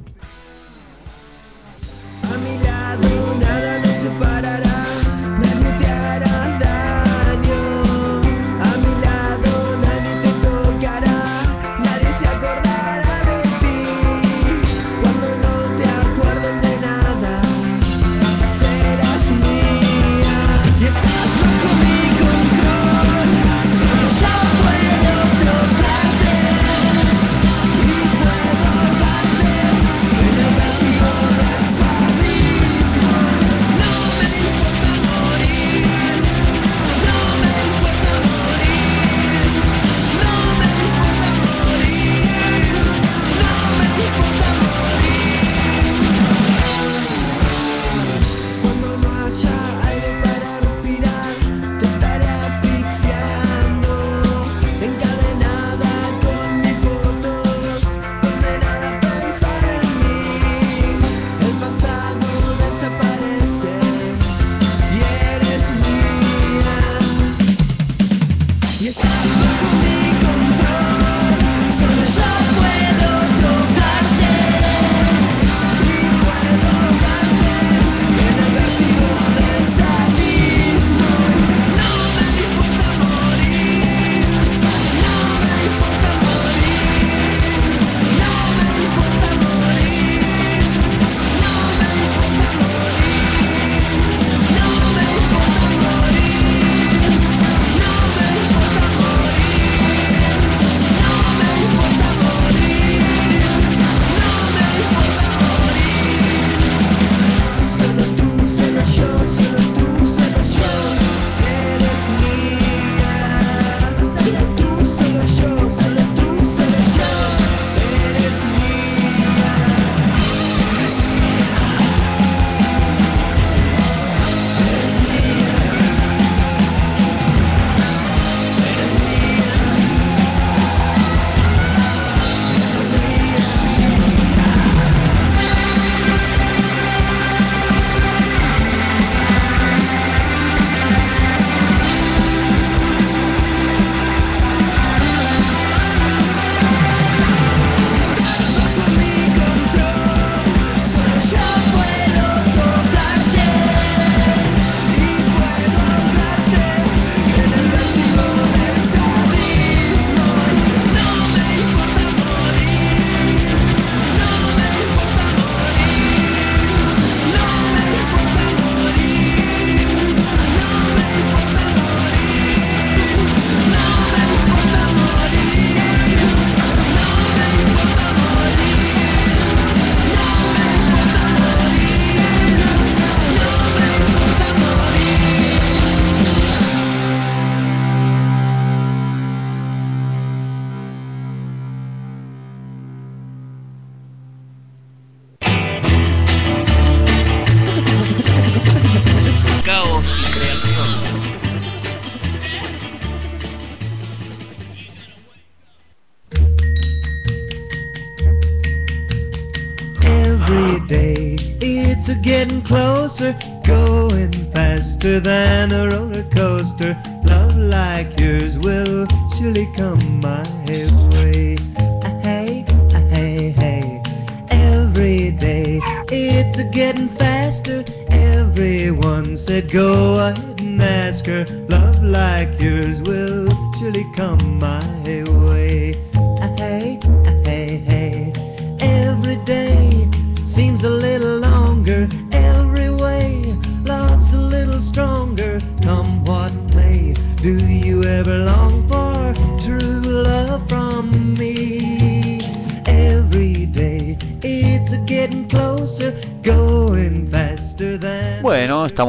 Closer, 213.16 213.34
going 213.62 214.32
faster 214.52 215.20
than 215.20 215.72
a 215.72 215.85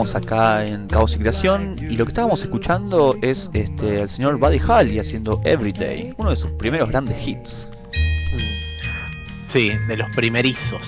estamos 0.07 0.31
acá 0.31 0.65
en 0.65 0.87
Caos 0.87 1.15
y 1.15 1.19
Creación 1.19 1.75
y 1.81 1.97
lo 1.97 2.05
que 2.05 2.11
estábamos 2.11 2.41
escuchando 2.41 3.15
es 3.21 3.49
este 3.53 4.01
el 4.01 4.09
señor 4.09 4.37
Buddy 4.37 4.59
Holly 4.65 4.99
haciendo 4.99 5.41
Everyday, 5.43 6.13
uno 6.17 6.29
de 6.29 6.35
sus 6.37 6.51
primeros 6.51 6.89
grandes 6.89 7.27
hits. 7.27 7.67
Sí, 9.51 9.71
de 9.87 9.97
los 9.97 10.09
primerizos. 10.15 10.81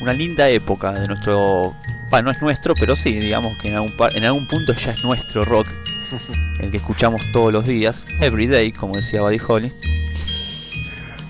Una 0.00 0.12
linda 0.12 0.48
época 0.48 0.92
de 0.92 1.06
nuestro, 1.06 1.74
bah, 2.10 2.20
no 2.20 2.32
es 2.32 2.42
nuestro, 2.42 2.74
pero 2.74 2.96
sí, 2.96 3.12
digamos 3.12 3.56
que 3.58 3.68
en 3.68 3.74
algún, 3.76 3.94
en 4.12 4.24
algún 4.24 4.48
punto 4.48 4.72
ya 4.72 4.92
es 4.92 5.04
nuestro 5.04 5.44
rock, 5.44 5.68
el 6.60 6.70
que 6.72 6.78
escuchamos 6.78 7.22
todos 7.32 7.52
los 7.52 7.64
días, 7.64 8.06
Everyday, 8.20 8.72
como 8.72 8.96
decía 8.96 9.22
Buddy 9.22 9.40
Holly. 9.46 9.72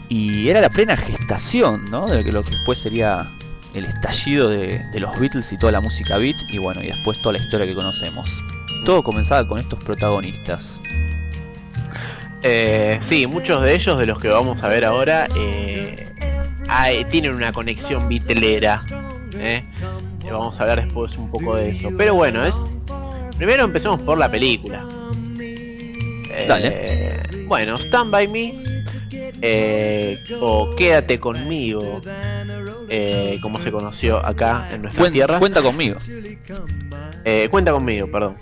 Y 0.09 0.49
era 0.49 0.63
la 0.63 0.71
plena 0.71 0.97
gestación, 0.97 1.85
¿no? 1.91 2.07
De 2.07 2.23
lo 2.33 2.43
que 2.43 2.53
después 2.53 2.79
sería 2.79 3.31
el 3.79 3.87
estallido 3.87 4.49
de, 4.51 4.85
de 4.93 5.01
los 5.01 5.19
Beatles 5.19 5.53
y 5.53 5.57
toda 5.59 5.73
la 5.73 5.81
música 5.81 6.17
beat, 6.19 6.37
y 6.49 6.59
bueno, 6.59 6.83
y 6.83 6.89
después 6.89 7.21
toda 7.23 7.35
la 7.35 7.39
historia 7.39 7.67
que 7.67 7.75
conocemos. 7.75 8.45
Todo 8.85 9.03
comenzaba 9.03 9.47
con 9.47 9.59
estos 9.59 9.83
protagonistas. 9.83 10.81
Eh, 12.43 13.01
sí, 13.09 13.27
muchos 13.27 13.63
de 13.63 13.75
ellos, 13.75 13.99
de 13.99 14.07
los 14.07 14.21
que 14.21 14.29
vamos 14.29 14.63
a 14.63 14.69
ver 14.69 14.85
ahora, 14.85 15.27
eh, 15.37 16.07
hay- 16.69 17.05
tienen 17.07 17.35
una 17.35 17.53
conexión 17.53 18.09
vitelera. 18.09 18.81
¿eh? 19.35 19.65
Vamos 20.31 20.59
a 20.59 20.63
hablar 20.63 20.85
después 20.85 21.17
un 21.17 21.31
poco 21.31 21.57
de 21.57 21.71
eso. 21.71 21.91
Pero 21.97 22.15
bueno, 22.15 22.45
es 22.45 22.55
primero 23.37 23.65
empecemos 23.65 24.01
por 24.01 24.19
la 24.19 24.29
película. 24.31 24.85
Dale. 26.47 27.23
Bueno, 27.47 27.77
Stand 27.77 28.11
By 28.11 28.29
Me 28.29 28.53
o 30.41 30.75
Quédate 30.77 31.19
conmigo, 31.19 32.01
eh, 32.89 33.39
como 33.43 33.63
se 33.63 33.71
conoció 33.71 34.25
acá 34.25 34.69
en 34.73 34.83
nuestra 34.83 35.11
tierra. 35.11 35.39
cuenta 35.39 35.63
conmigo. 35.63 35.99
Eh, 37.25 37.49
cuenta 37.51 37.73
conmigo, 37.73 38.11
perdón. 38.11 38.35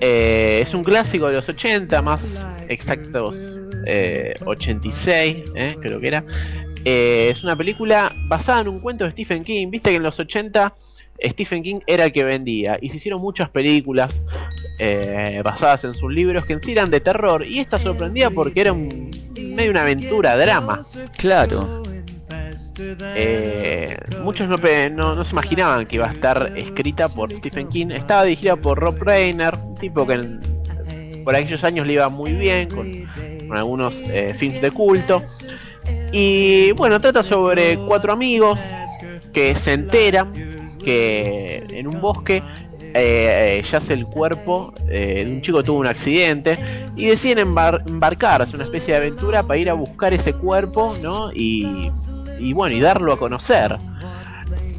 Eh, 0.00 0.64
es 0.66 0.74
un 0.74 0.84
clásico 0.84 1.26
de 1.28 1.34
los 1.34 1.48
80, 1.48 2.02
más 2.02 2.20
exactos 2.68 3.36
eh, 3.86 4.34
86, 4.44 5.44
eh, 5.54 5.76
creo 5.80 6.00
que 6.00 6.06
era. 6.06 6.24
Eh, 6.84 7.30
es 7.32 7.42
una 7.42 7.56
película 7.56 8.12
basada 8.26 8.60
en 8.60 8.68
un 8.68 8.80
cuento 8.80 9.04
de 9.04 9.12
Stephen 9.12 9.44
King. 9.44 9.68
Viste 9.70 9.90
que 9.90 9.96
en 9.96 10.02
los 10.02 10.18
80 10.18 10.74
Stephen 11.22 11.62
King 11.62 11.80
era 11.86 12.04
el 12.04 12.12
que 12.12 12.24
vendía 12.24 12.76
y 12.80 12.90
se 12.90 12.96
hicieron 12.96 13.20
muchas 13.20 13.48
películas 13.48 14.20
eh, 14.78 15.40
basadas 15.44 15.84
en 15.84 15.94
sus 15.94 16.12
libros 16.12 16.44
que 16.44 16.54
en 16.54 16.62
sí 16.62 16.72
eran 16.72 16.90
de 16.90 17.00
terror 17.00 17.46
y 17.46 17.60
esta 17.60 17.78
sorprendía 17.78 18.30
porque 18.30 18.60
era 18.60 18.72
un, 18.72 19.10
medio 19.54 19.70
una 19.70 19.82
aventura, 19.82 20.36
drama. 20.36 20.82
Claro. 21.16 21.82
Eh, 23.16 23.96
muchos 24.22 24.48
no, 24.48 24.56
no, 24.56 25.14
no 25.14 25.24
se 25.24 25.30
imaginaban 25.32 25.86
que 25.86 25.96
iba 25.96 26.08
a 26.08 26.12
estar 26.12 26.52
escrita 26.56 27.08
por 27.08 27.30
Stephen 27.32 27.68
King. 27.68 27.88
Estaba 27.90 28.24
dirigida 28.24 28.56
por 28.56 28.78
Rob 28.78 29.02
Reiner, 29.02 29.54
un 29.56 29.74
tipo 29.76 30.06
que 30.06 30.20
por 31.24 31.34
aquellos 31.34 31.64
años 31.64 31.86
le 31.86 31.94
iba 31.94 32.08
muy 32.08 32.32
bien 32.32 32.68
con, 32.68 32.86
con 33.48 33.56
algunos 33.56 33.94
eh, 34.10 34.34
films 34.38 34.60
de 34.60 34.70
culto. 34.70 35.22
Y 36.12 36.72
bueno, 36.72 37.00
trata 37.00 37.22
sobre 37.22 37.76
cuatro 37.86 38.12
amigos 38.12 38.58
que 39.32 39.56
se 39.64 39.72
enteran 39.72 40.32
que 40.84 41.64
en 41.70 41.86
un 41.88 42.00
bosque 42.00 42.42
eh, 42.96 43.58
eh, 43.58 43.64
yace 43.72 43.94
el 43.94 44.06
cuerpo 44.06 44.72
eh, 44.88 45.24
de 45.24 45.30
un 45.32 45.42
chico 45.42 45.58
que 45.58 45.64
tuvo 45.64 45.78
un 45.80 45.86
accidente 45.86 46.56
y 46.94 47.06
deciden 47.06 47.48
embar- 47.48 47.82
embarcarse 47.88 48.54
una 48.54 48.64
especie 48.64 48.94
de 48.94 49.00
aventura 49.00 49.42
para 49.42 49.58
ir 49.58 49.68
a 49.70 49.74
buscar 49.74 50.14
ese 50.14 50.32
cuerpo, 50.34 50.94
¿no? 51.02 51.32
Y, 51.32 51.90
y 52.38 52.52
bueno, 52.52 52.76
y 52.76 52.80
darlo 52.80 53.12
a 53.12 53.18
conocer. 53.18 53.78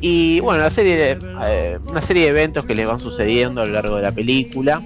Y 0.02 0.40
bueno, 0.40 0.62
una 0.62 0.74
serie, 0.74 0.96
de, 0.98 1.18
eh, 1.48 1.80
una 1.88 2.02
serie 2.02 2.24
de 2.24 2.30
eventos 2.30 2.66
que 2.66 2.76
les 2.76 2.88
van 2.88 3.00
sucediendo 3.00 3.62
a 3.62 3.66
lo 3.66 3.74
largo 3.74 3.96
de 3.96 4.04
la 4.04 4.12
película. 4.12 4.82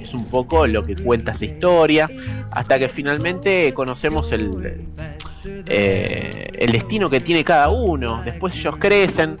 Es 0.00 0.12
un 0.14 0.24
poco 0.26 0.66
lo 0.66 0.84
que 0.84 0.96
cuenta 0.96 1.32
esta 1.32 1.44
historia. 1.44 2.08
Hasta 2.50 2.78
que 2.78 2.88
finalmente 2.88 3.72
conocemos 3.74 4.32
el, 4.32 4.86
eh, 5.66 6.48
el 6.58 6.72
destino 6.72 7.08
que 7.08 7.20
tiene 7.20 7.44
cada 7.44 7.70
uno. 7.70 8.22
Después 8.24 8.54
ellos 8.56 8.76
crecen. 8.78 9.38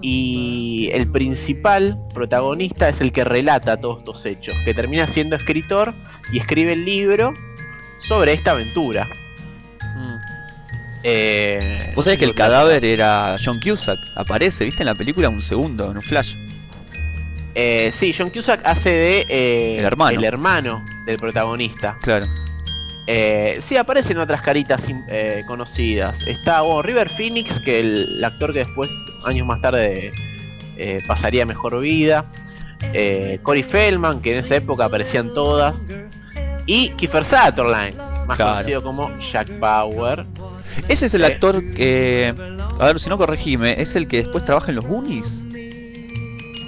Y 0.00 0.90
el 0.92 1.10
principal 1.10 1.98
protagonista 2.14 2.88
es 2.88 3.00
el 3.00 3.12
que 3.12 3.24
relata 3.24 3.76
todos 3.78 3.98
estos 3.98 4.24
hechos. 4.24 4.54
Que 4.64 4.72
termina 4.74 5.12
siendo 5.12 5.36
escritor 5.36 5.94
y 6.32 6.38
escribe 6.38 6.72
el 6.72 6.84
libro 6.84 7.34
sobre 7.98 8.32
esta 8.32 8.52
aventura. 8.52 9.08
Eh, 11.08 11.92
Vos 11.94 12.04
sabés 12.04 12.18
que 12.18 12.24
el 12.24 12.34
cadáver 12.34 12.84
era 12.84 13.36
John 13.42 13.60
Cusack. 13.60 14.00
Aparece, 14.16 14.64
viste, 14.64 14.82
en 14.82 14.86
la 14.86 14.94
película 14.96 15.28
un 15.28 15.40
segundo, 15.40 15.90
en 15.90 15.98
un 15.98 16.02
flash. 16.02 16.34
Eh, 17.54 17.92
sí, 18.00 18.12
John 18.16 18.30
Cusack 18.30 18.60
hace 18.66 18.90
de 18.90 19.26
eh, 19.28 19.78
El 19.78 19.84
hermano. 19.84 20.18
el 20.18 20.24
hermano 20.24 20.84
del 21.06 21.16
protagonista. 21.16 21.96
Claro. 22.02 22.26
Eh, 23.06 23.60
sí, 23.68 23.76
aparecen 23.76 24.18
otras 24.18 24.42
caritas 24.42 24.80
eh, 25.08 25.42
conocidas. 25.46 26.18
Está 26.26 26.62
bueno, 26.62 26.82
River 26.82 27.08
Phoenix, 27.10 27.60
que 27.60 27.78
el, 27.78 28.16
el 28.18 28.24
actor 28.24 28.52
que 28.52 28.58
después, 28.60 28.90
años 29.24 29.46
más 29.46 29.60
tarde, 29.62 30.10
pasaría 31.06 31.46
mejor 31.46 31.78
vida. 31.80 32.26
Corey 33.42 33.62
Feldman, 33.62 34.20
que 34.20 34.32
en 34.36 34.44
esa 34.44 34.56
época 34.56 34.86
aparecían 34.86 35.32
todas. 35.32 35.76
Y 36.66 36.90
Kiefer 36.90 37.24
Sutherland, 37.24 37.94
más 38.26 38.36
Claro. 38.36 38.54
conocido 38.56 38.82
como 38.82 39.08
Jack 39.32 39.56
Bauer. 39.60 40.26
Ese 40.88 41.06
es 41.06 41.14
el 41.14 41.22
Eh. 41.22 41.26
actor 41.26 41.62
que. 41.72 42.34
A 42.78 42.86
ver, 42.86 43.00
si 43.00 43.08
no 43.08 43.16
corregime, 43.18 43.80
¿es 43.80 43.96
el 43.96 44.06
que 44.08 44.18
después 44.18 44.44
trabaja 44.44 44.70
en 44.70 44.76
los 44.76 44.84
Goonies? 44.86 45.44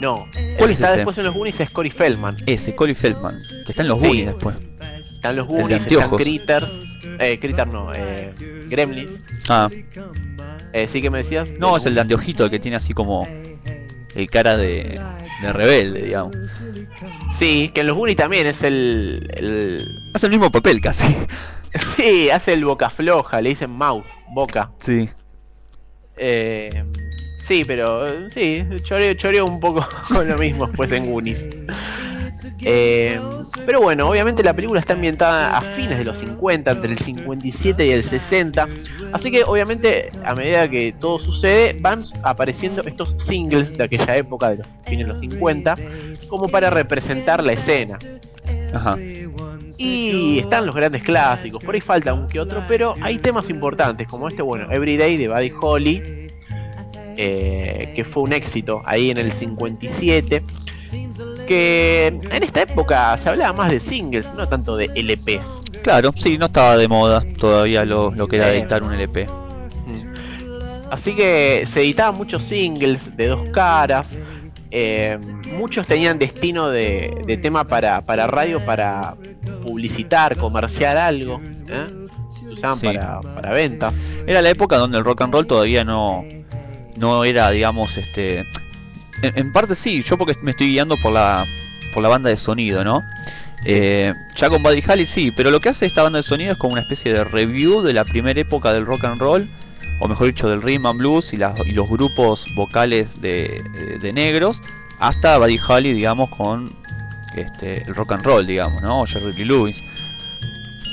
No, 0.00 0.26
el 0.36 0.54
¿Cuál 0.56 0.68
que 0.68 0.72
es 0.72 0.78
está 0.80 0.88
ese? 0.88 0.96
después 0.98 1.18
en 1.18 1.24
los 1.26 1.34
Goonies 1.34 1.58
es 1.60 1.70
Corey 1.70 1.90
Feldman. 1.90 2.34
Ese, 2.46 2.74
Colin 2.76 2.94
Feldman, 2.94 3.36
que 3.66 3.72
está 3.72 3.82
en 3.82 3.88
los 3.88 3.98
Sí. 3.98 4.04
Goonies 4.06 4.26
después. 4.26 4.56
Están 5.00 5.36
los 5.36 5.48
El 5.48 5.52
Goonies, 5.62 5.80
están. 5.90 6.10
Critters. 6.16 6.66
Eh, 7.18 7.38
Critters 7.40 7.72
no, 7.72 7.92
eh, 7.94 8.32
Gremlins. 8.68 9.10
Ah, 9.48 9.68
Eh, 10.72 10.88
¿Sí 10.92 11.00
que 11.00 11.10
me 11.10 11.22
decías? 11.22 11.48
no, 11.58 11.76
es 11.76 11.86
el 11.86 11.94
de 11.94 12.02
anteojito, 12.02 12.44
el 12.44 12.50
que 12.50 12.58
tiene 12.60 12.76
así 12.76 12.92
como. 12.92 13.26
El 14.14 14.30
cara 14.30 14.56
de. 14.56 15.00
de 15.42 15.52
rebelde, 15.52 16.02
digamos. 16.02 16.36
Sí, 17.38 17.70
que 17.74 17.80
en 17.80 17.86
los 17.88 17.96
Goonies 17.96 18.16
también 18.16 18.46
es 18.46 18.60
el, 18.62 19.28
el- 19.36 20.00
Hace 20.12 20.26
el 20.26 20.30
mismo 20.30 20.50
papel 20.52 20.80
casi. 20.80 21.06
Sí, 21.96 22.30
hace 22.30 22.52
el 22.52 22.64
boca 22.64 22.90
floja, 22.90 23.40
le 23.40 23.50
dicen 23.50 23.70
mouth, 23.70 24.04
boca. 24.30 24.70
Sí. 24.78 25.08
Eh, 26.16 26.84
sí, 27.46 27.62
pero 27.66 28.28
sí, 28.30 28.64
choreo, 28.82 29.14
choreo 29.14 29.44
un 29.44 29.60
poco 29.60 29.86
con 30.08 30.28
lo 30.28 30.38
mismo 30.38 30.66
después 30.66 30.90
en 30.92 31.10
Goonies. 31.10 31.38
Eh, 32.64 33.20
pero 33.66 33.80
bueno, 33.80 34.08
obviamente 34.08 34.42
la 34.42 34.54
película 34.54 34.80
está 34.80 34.94
ambientada 34.94 35.56
a 35.56 35.60
fines 35.60 35.98
de 35.98 36.04
los 36.04 36.18
50, 36.18 36.70
entre 36.70 36.92
el 36.92 36.98
57 36.98 37.86
y 37.86 37.90
el 37.90 38.08
60. 38.08 38.68
Así 39.12 39.30
que 39.30 39.42
obviamente 39.44 40.10
a 40.24 40.34
medida 40.34 40.68
que 40.68 40.92
todo 40.92 41.18
sucede 41.18 41.76
van 41.80 42.04
apareciendo 42.22 42.82
estos 42.82 43.14
singles 43.26 43.76
de 43.76 43.84
aquella 43.84 44.16
época, 44.16 44.50
de 44.50 44.58
los 44.58 44.66
fines 44.84 45.06
de 45.06 45.12
los 45.12 45.20
50, 45.20 45.76
como 46.28 46.48
para 46.48 46.70
representar 46.70 47.42
la 47.42 47.52
escena. 47.52 47.98
Ajá. 48.72 48.96
Y 49.76 50.38
están 50.38 50.66
los 50.66 50.74
grandes 50.74 51.02
clásicos, 51.02 51.62
por 51.62 51.74
ahí 51.74 51.80
falta 51.80 52.14
un 52.14 52.28
que 52.28 52.40
otro, 52.40 52.62
pero 52.68 52.94
hay 53.02 53.18
temas 53.18 53.50
importantes 53.50 54.06
como 54.08 54.28
este, 54.28 54.42
bueno, 54.42 54.70
Everyday 54.70 55.16
de 55.16 55.28
Buddy 55.28 55.52
Holly, 55.60 56.02
eh, 57.16 57.92
que 57.94 58.04
fue 58.04 58.22
un 58.22 58.32
éxito 58.32 58.80
ahí 58.84 59.10
en 59.10 59.18
el 59.18 59.32
57, 59.32 60.42
que 61.46 62.06
en 62.06 62.42
esta 62.42 62.62
época 62.62 63.18
se 63.22 63.28
hablaba 63.28 63.52
más 63.52 63.70
de 63.70 63.80
singles, 63.80 64.26
no 64.36 64.48
tanto 64.48 64.76
de 64.76 64.86
LPs. 64.94 65.82
Claro, 65.82 66.12
sí, 66.16 66.38
no 66.38 66.46
estaba 66.46 66.76
de 66.76 66.88
moda 66.88 67.22
todavía 67.38 67.84
lo, 67.84 68.10
lo 68.12 68.26
que 68.28 68.36
era 68.36 68.50
editar 68.50 68.82
un 68.82 68.92
LP. 68.92 69.26
Así 70.90 71.14
que 71.14 71.68
se 71.72 71.80
editaban 71.80 72.14
muchos 72.16 72.44
singles 72.44 73.16
de 73.16 73.26
dos 73.28 73.48
caras. 73.50 74.06
Eh, 74.70 75.18
muchos 75.58 75.86
tenían 75.86 76.18
destino 76.18 76.68
de, 76.68 77.22
de 77.26 77.36
tema 77.38 77.64
para, 77.66 78.00
para 78.02 78.26
radio, 78.26 78.64
para 78.64 79.14
publicitar, 79.62 80.36
comerciar 80.36 80.96
algo. 80.96 81.40
¿eh? 81.68 81.86
Se 82.30 82.46
usaban 82.46 82.76
Sí. 82.76 82.86
para, 82.86 83.20
para 83.20 83.50
venta. 83.52 83.92
Era 84.26 84.42
la 84.42 84.50
época 84.50 84.76
donde 84.76 84.98
el 84.98 85.04
rock 85.04 85.22
and 85.22 85.32
roll 85.32 85.46
todavía 85.46 85.84
no, 85.84 86.24
no 86.96 87.24
era, 87.24 87.50
digamos, 87.50 87.96
este. 87.96 88.40
En, 89.22 89.36
en 89.36 89.52
parte 89.52 89.74
sí, 89.74 90.02
yo 90.02 90.16
porque 90.18 90.34
me 90.42 90.52
estoy 90.52 90.68
guiando 90.68 90.96
por 90.96 91.12
la, 91.12 91.46
por 91.92 92.02
la 92.02 92.08
banda 92.08 92.30
de 92.30 92.36
sonido, 92.36 92.84
¿no? 92.84 93.02
Eh, 93.64 94.14
ya 94.36 94.48
con 94.48 94.62
Buddy 94.62 94.82
Holly 94.88 95.04
sí, 95.04 95.32
pero 95.32 95.50
lo 95.50 95.58
que 95.60 95.68
hace 95.70 95.84
esta 95.84 96.04
banda 96.04 96.18
de 96.18 96.22
sonido 96.22 96.52
es 96.52 96.58
como 96.58 96.74
una 96.74 96.82
especie 96.82 97.12
de 97.12 97.24
review 97.24 97.82
de 97.82 97.92
la 97.92 98.04
primera 98.04 98.38
época 98.40 98.72
del 98.72 98.86
rock 98.86 99.04
and 99.06 99.20
roll, 99.20 99.48
o 100.00 100.08
mejor 100.08 100.26
dicho, 100.28 100.48
del 100.48 100.62
rhythm 100.62 100.86
and 100.86 100.98
blues 100.98 101.32
y, 101.32 101.36
los 101.38 101.88
grupos 101.88 102.46
vocales 102.54 103.20
de, 103.20 103.62
de- 104.00 104.12
negros, 104.12 104.62
hasta 104.98 105.38
Buddy 105.38 105.58
Holly, 105.66 105.92
digamos, 105.92 106.30
con 106.30 106.72
este, 107.36 107.82
el 107.82 107.94
rock 107.94 108.12
and 108.12 108.24
roll, 108.24 108.46
digamos, 108.46 108.82
¿no? 108.82 109.02
O 109.02 109.06
Jerry 109.06 109.32
Lee 109.32 109.44
Lewis. 109.44 109.82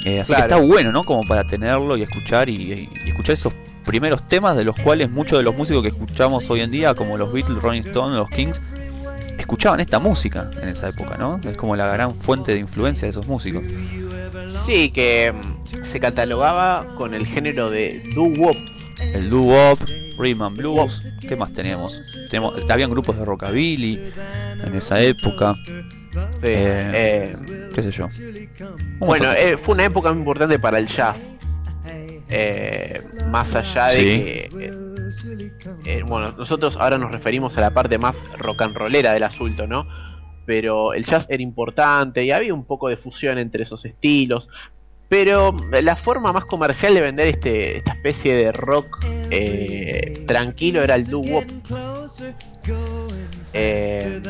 Eh, 0.05 0.19
así 0.19 0.33
Claro. 0.33 0.47
que 0.47 0.53
está 0.55 0.65
bueno, 0.65 0.91
¿no? 0.91 1.03
Como 1.03 1.27
para 1.27 1.45
tenerlo 1.45 1.97
y 1.97 2.03
escuchar 2.03 2.49
y, 2.49 2.89
y 3.05 3.07
escuchar 3.07 3.33
esos 3.33 3.53
primeros 3.85 4.27
temas 4.27 4.55
de 4.57 4.63
los 4.63 4.75
cuales 4.77 5.09
muchos 5.11 5.37
de 5.39 5.43
los 5.43 5.55
músicos 5.55 5.81
que 5.83 5.89
escuchamos 5.89 6.49
hoy 6.49 6.61
en 6.61 6.69
día, 6.71 6.93
como 6.95 7.17
los 7.17 7.31
Beatles, 7.31 7.61
Rolling 7.61 7.81
Stones, 7.81 8.15
los 8.17 8.29
Kings, 8.29 8.61
escuchaban 9.37 9.79
esta 9.79 9.99
música 9.99 10.49
en 10.61 10.69
esa 10.69 10.89
época, 10.89 11.17
¿no? 11.17 11.39
Es 11.47 11.57
como 11.57 11.75
la 11.75 11.87
gran 11.91 12.15
fuente 12.15 12.53
de 12.53 12.59
influencia 12.59 13.05
de 13.05 13.11
esos 13.11 13.27
músicos. 13.27 13.63
Sí, 14.65 14.89
que 14.89 15.31
mm, 15.33 15.91
se 15.91 15.99
catalogaba 15.99 16.85
con 16.97 17.13
el 17.13 17.25
género 17.27 17.69
de 17.69 18.01
doo-wop. 18.15 18.55
El 18.99 19.29
doo-wop, 19.29 19.79
rhythm 20.17 20.41
and 20.43 20.57
blues, 20.57 21.09
¿qué 21.19 21.35
más 21.35 21.51
tenemos? 21.51 22.01
tenemos? 22.29 22.55
Habían 22.69 22.89
grupos 22.89 23.17
de 23.17 23.25
rockabilly 23.25 24.11
en 24.63 24.75
esa 24.75 24.99
época. 25.01 25.55
Eh, 26.41 27.35
qué 27.73 27.81
sé 27.81 27.91
yo. 27.91 28.07
Bueno, 28.99 29.31
eh, 29.33 29.57
fue 29.61 29.75
una 29.75 29.85
época 29.85 30.11
muy 30.11 30.19
importante 30.19 30.57
para 30.59 30.77
el 30.77 30.87
jazz. 30.87 31.17
Eh, 32.29 33.03
más 33.29 33.53
allá 33.53 33.85
de 33.85 33.89
Sí. 33.91 34.03
que. 34.03 34.49
eh, 34.65 34.71
eh, 35.85 36.03
bueno, 36.07 36.31
nosotros 36.31 36.75
ahora 36.79 36.97
nos 36.97 37.11
referimos 37.11 37.55
a 37.57 37.61
la 37.61 37.69
parte 37.71 37.97
más 37.97 38.15
rock 38.39 38.63
and 38.63 38.75
rollera 38.75 39.13
del 39.13 39.23
asunto, 39.23 39.67
¿no? 39.67 39.85
Pero 40.45 40.93
el 40.93 41.05
jazz 41.05 41.25
era 41.29 41.43
importante 41.43 42.23
y 42.23 42.31
había 42.31 42.53
un 42.53 42.65
poco 42.65 42.87
de 42.87 42.97
fusión 42.97 43.37
entre 43.37 43.63
esos 43.63 43.83
estilos. 43.85 44.47
Pero 45.07 45.55
la 45.83 45.95
forma 45.95 46.31
más 46.33 46.45
comercial 46.45 46.95
de 46.95 47.01
vender 47.01 47.27
este, 47.27 47.77
esta 47.77 47.93
especie 47.93 48.35
de 48.35 48.51
rock 48.51 49.05
eh, 49.29 50.23
tranquilo 50.27 50.81
era 50.81 50.95
el 50.95 51.05
doo-wop. 51.07 51.45
Eh, 53.53 54.21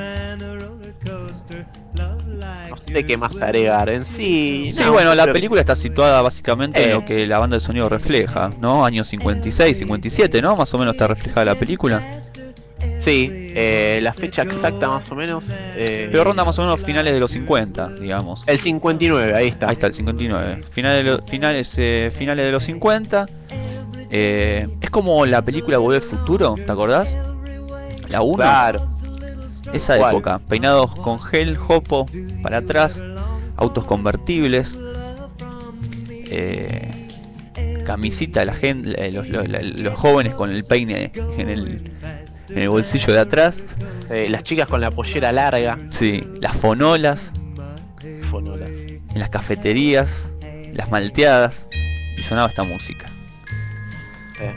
no 2.70 2.78
sé 2.88 3.04
qué 3.06 3.18
más 3.18 3.36
agregar 3.42 3.90
en 3.90 4.02
sí. 4.04 4.70
Sí, 4.72 4.84
no, 4.84 4.92
bueno, 4.94 5.16
la 5.16 5.26
película 5.32 5.62
está 5.62 5.76
situada 5.76 6.22
básicamente 6.22 6.84
en 6.84 6.90
Eh. 6.90 6.94
lo 6.94 7.06
que 7.06 7.26
la 7.26 7.40
banda 7.40 7.56
de 7.56 7.62
sonido 7.62 7.90
refleja, 7.90 8.52
¿no? 8.60 8.86
Años 8.86 9.08
56, 9.08 9.78
57, 9.78 10.42
¿no? 10.42 10.56
Más 10.56 10.74
o 10.74 10.78
menos 10.78 10.96
está 10.96 11.08
reflejada 11.08 11.46
la 11.46 11.56
película. 11.56 12.02
Sí, 13.06 13.30
eh, 13.32 14.00
la 14.02 14.12
fecha 14.14 14.42
exacta 14.42 14.88
más 14.88 15.10
o 15.12 15.16
menos. 15.16 15.44
eh, 15.76 16.10
Pero 16.12 16.24
ronda 16.24 16.44
más 16.44 16.58
o 16.60 16.64
menos 16.64 16.82
finales 16.82 17.14
de 17.14 17.20
los 17.20 17.30
50, 17.32 17.88
digamos. 18.00 18.44
El 18.48 18.60
59, 18.60 19.34
ahí 19.36 19.48
está. 19.50 19.68
Ahí 19.68 19.74
está, 19.74 19.88
el 19.88 19.94
59. 19.94 20.64
Finales 20.72 21.06
de, 21.06 21.12
lo- 21.12 21.22
finales, 21.24 21.74
eh, 21.78 22.10
finales 22.12 22.46
de 22.46 22.52
los 22.52 22.64
50. 22.64 23.28
Eh, 24.10 24.68
es 24.82 24.90
como 24.90 25.26
la 25.28 25.42
película 25.44 25.78
Volver 25.78 26.02
al 26.02 26.08
Futuro, 26.08 26.56
¿te 26.56 26.72
acordás? 26.72 27.16
La 28.10 28.22
1. 28.22 28.36
Claro. 28.38 28.88
Esa 29.72 29.98
¿Cuál? 29.98 30.12
época. 30.16 30.40
Peinados 30.50 30.96
con 30.96 31.20
gel, 31.22 31.58
jopo, 31.58 32.06
para 32.42 32.58
atrás. 32.58 33.04
Autos 33.58 33.86
convertibles. 33.86 34.78
eh, 36.30 36.92
camisita 37.86 38.40
de 38.40 38.46
la 38.48 38.54
gente, 38.56 39.12
los, 39.12 39.28
los- 39.30 39.48
los 39.48 39.94
jóvenes 39.94 40.34
con 40.34 40.50
el 40.50 40.64
peine 40.64 41.12
en 41.38 41.50
el, 41.50 41.92
en 42.50 42.60
el 42.60 42.70
bolsillo 42.70 43.14
de 43.14 43.20
atrás. 43.20 43.64
Eh, 44.10 44.30
las 44.30 44.44
chicas 44.44 44.68
con 44.68 44.82
la 44.82 44.92
pollera 44.92 45.32
larga. 45.32 45.78
Sí, 45.90 46.24
las 46.42 46.56
fonolas. 46.56 47.34
Fonolas. 48.30 48.70
en 48.70 49.20
las 49.20 49.30
cafeterías, 49.30 50.32
las 50.74 50.92
malteadas, 50.92 51.68
y 52.18 52.22
sonaba 52.22 52.48
esta 52.50 52.64
música. 52.64 53.08
Eh, 54.40 54.54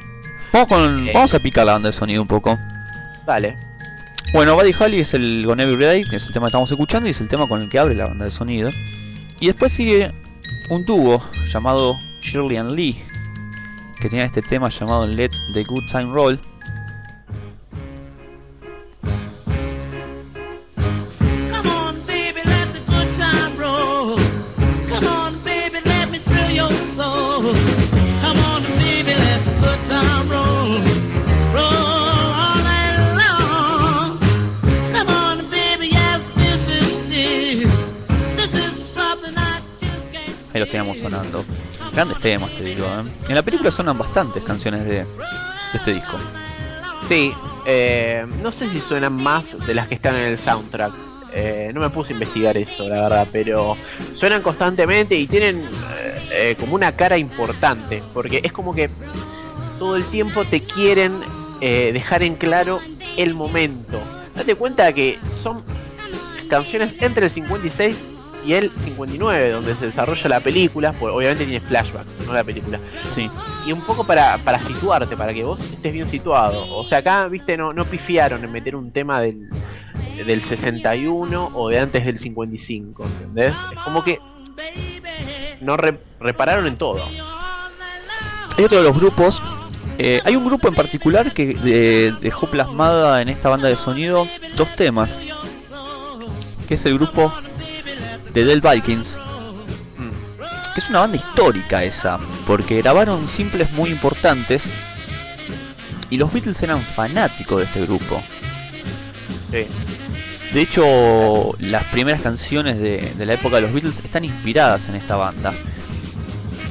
Vamos, 0.53 0.69
con, 0.69 1.09
Eh. 1.09 1.13
vamos 1.15 1.33
a 1.35 1.39
picar 1.39 1.65
la 1.67 1.73
banda 1.75 1.89
de 1.89 1.93
sonido 1.93 2.23
un 2.23 2.29
poco. 2.29 2.59
dale. 3.27 3.55
Bueno, 4.33 4.55
Buddy 4.57 4.75
Holly 4.79 5.01
es 5.01 5.15
el 5.15 5.45
Gone 5.47 5.63
Every 5.63 5.85
Day, 5.85 6.05
que 6.05 6.17
es 6.17 6.27
el 6.27 6.33
tema 6.33 6.47
que 6.47 6.51
estamos 6.51 6.71
escuchando, 6.71 7.07
y 7.07 7.11
es 7.11 7.21
el 7.21 7.29
tema 7.29 7.47
con 7.49 7.63
el 7.63 7.69
que 7.71 7.79
abre 7.79 7.95
la 7.95 8.07
banda 8.07 8.25
de 8.27 8.31
sonido. 8.31 8.71
Y 9.41 9.47
después 9.47 9.73
sigue 9.73 10.13
un 10.71 10.85
dúo 10.85 11.23
llamado 11.47 11.99
Shirley 12.21 12.57
and 12.59 12.73
Lee, 12.73 13.03
que 14.01 14.09
tenía 14.11 14.25
este 14.25 14.43
tema 14.43 14.69
llamado 14.69 15.07
Let 15.07 15.31
the 15.55 15.63
Good 15.65 15.87
Time 15.91 16.13
Roll. 16.13 16.39
Teníamos 40.69 40.99
sonando. 40.99 41.45
Grandes 41.93 42.21
temas, 42.21 42.51
te 42.53 42.65
digo. 42.65 42.87
¿eh? 42.87 43.29
En 43.29 43.35
la 43.35 43.43
película 43.43 43.71
sonan 43.71 43.99
bastantes 43.99 44.43
canciones 44.45 44.85
de, 44.85 45.05
este 45.75 45.95
disco. 45.95 46.17
Sí, 47.09 47.33
eh, 47.67 48.27
no 48.43 48.53
sé 48.53 48.69
si 48.69 48.81
suenan 48.81 49.15
más 49.15 49.45
de 49.67 49.75
las 49.75 49.89
que 49.89 49.95
están 49.95 50.17
en 50.17 50.25
el 50.25 50.39
soundtrack. 50.39 50.93
Eh, 51.35 51.71
no 51.75 51.81
me 51.81 51.91
puse 51.91 52.13
a 52.13 52.13
investigar 52.15 52.57
eso, 52.57 52.89
la 52.89 53.03
verdad, 53.03 53.29
pero 53.31 53.77
suenan 54.17 54.43
constantemente 54.43 55.15
y 55.15 55.27
tienen 55.27 55.63
eh, 56.33 56.57
como 56.59 56.75
una 56.75 56.93
cara 56.93 57.19
importante, 57.19 58.03
porque 58.15 58.41
es 58.43 58.53
como 58.53 58.75
que 58.75 58.89
todo 59.79 59.97
el 59.97 60.05
tiempo 60.05 60.45
te 60.45 60.61
quieren 60.61 61.21
dejar 61.61 62.23
en 62.23 62.37
claro 62.37 62.79
el 63.17 63.35
momento. 63.35 64.01
Date 64.37 64.55
cuenta 64.55 64.93
que 64.93 65.19
son 65.43 65.61
canciones 66.49 66.95
entre 67.03 67.27
el 67.27 67.33
56 67.33 67.97
y 68.49 68.55
el 68.55 68.71
59, 68.85 69.51
donde 69.51 69.75
se 69.75 69.87
desarrolla 69.87 70.29
la 70.29 70.41
película, 70.41 70.93
pues 70.93 71.13
obviamente 71.15 71.45
tiene 71.45 71.61
flashback, 71.61 72.07
no 72.27 72.33
la 72.33 72.43
película. 72.43 72.79
Sí. 73.15 73.31
Y 73.67 73.73
un 73.73 73.83
poco 73.83 74.05
para, 74.05 74.39
para 74.39 74.59
situarte, 74.67 75.17
para 75.17 75.35
que 75.35 75.45
vos 75.45 75.61
estés 75.61 75.93
bien 75.93 76.11
situado. 76.11 76.65
O 76.75 76.83
sea, 76.85 76.99
acá, 76.99 77.29
viste, 77.29 77.57
no, 77.59 77.73
no 77.75 77.85
pifiaron 77.85 78.43
en 78.43 78.51
meter 78.51 78.75
un 78.75 78.91
tema 78.91 79.21
del, 79.21 79.51
del 80.27 80.43
61 80.49 81.51
o 81.55 81.69
de 81.69 81.79
antes 81.79 82.07
del 82.07 82.19
55, 82.19 83.05
¿entendés? 83.05 83.55
Es 83.73 83.79
como 83.81 84.03
que 84.03 84.19
no 85.61 85.77
re- 85.77 86.01
repararon 86.19 86.67
en 86.67 86.77
todo. 86.77 87.03
Hay 88.57 88.65
otro 88.65 88.79
de 88.79 88.85
los 88.85 88.97
grupos. 88.99 89.43
eh, 89.99 90.21
hay 90.25 90.37
un 90.37 90.45
grupo 90.47 90.69
en 90.69 90.75
particular 90.75 91.33
que 91.33 91.55
de- 91.55 92.15
dejó 92.21 92.47
plasmada 92.49 93.21
en 93.21 93.29
esta 93.29 93.49
banda 93.49 93.69
de 93.69 93.77
sonido 93.77 94.27
dos 94.57 94.75
temas. 94.77 95.21
Que 96.67 96.75
es 96.75 96.87
el 96.87 96.95
grupo 96.95 97.33
de 98.39 98.45
Del 98.45 98.61
Vikings. 98.61 99.19
Que 100.75 100.81
es 100.81 100.89
una 100.91 101.01
banda 101.01 101.17
histórica 101.17 101.83
esa. 101.83 102.19
Porque 102.47 102.79
grabaron 102.79 103.27
simples 103.27 103.73
muy 103.73 103.91
importantes. 103.91 104.73
Y 106.11 106.17
los 106.17 106.33
Beatles 106.33 106.63
eran 106.63 106.81
fanáticos 106.81 107.59
de 107.59 107.65
este 107.65 107.83
grupo. 107.83 108.23
Sí. 109.51 109.67
De 110.53 110.63
hecho, 110.63 111.55
las 111.59 111.85
primeras 111.85 112.23
canciones 112.23 112.79
de, 112.79 113.13
de 113.17 113.27
la 113.27 113.35
época 113.35 113.57
de 113.57 113.63
los 113.63 113.73
Beatles 113.73 114.01
están 114.05 114.25
inspiradas 114.25 114.89
en 114.89 114.95
esta 114.95 115.17
banda. 115.17 115.53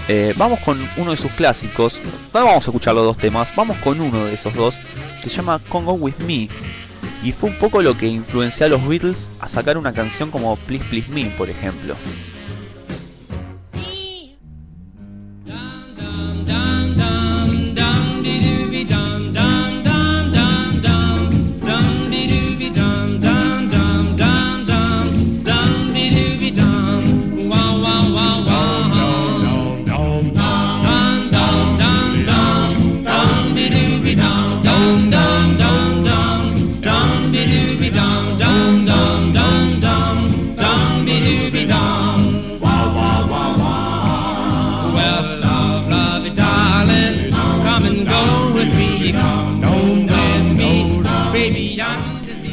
Eh, 0.09 0.33
vamos 0.37 0.59
con 0.61 0.79
uno 0.97 1.11
de 1.11 1.17
sus 1.17 1.31
clásicos. 1.33 1.99
No 2.33 2.45
vamos 2.45 2.65
a 2.65 2.69
escuchar 2.69 2.95
los 2.95 3.03
dos 3.03 3.17
temas, 3.17 3.53
vamos 3.55 3.77
con 3.77 3.99
uno 3.99 4.25
de 4.25 4.33
esos 4.33 4.53
dos, 4.53 4.79
que 5.21 5.29
se 5.29 5.37
llama 5.37 5.59
Congo 5.67 5.93
With 5.93 6.17
Me. 6.25 6.47
Y 7.27 7.33
fue 7.33 7.49
un 7.49 7.57
poco 7.57 7.81
lo 7.81 7.97
que 7.97 8.07
influenció 8.07 8.67
a 8.67 8.69
los 8.69 8.87
Beatles 8.87 9.31
a 9.41 9.49
sacar 9.49 9.77
una 9.77 9.91
canción 9.91 10.31
como 10.31 10.55
Please 10.55 10.85
Please 10.85 11.11
Me, 11.11 11.25
por 11.31 11.49
ejemplo. 11.49 11.93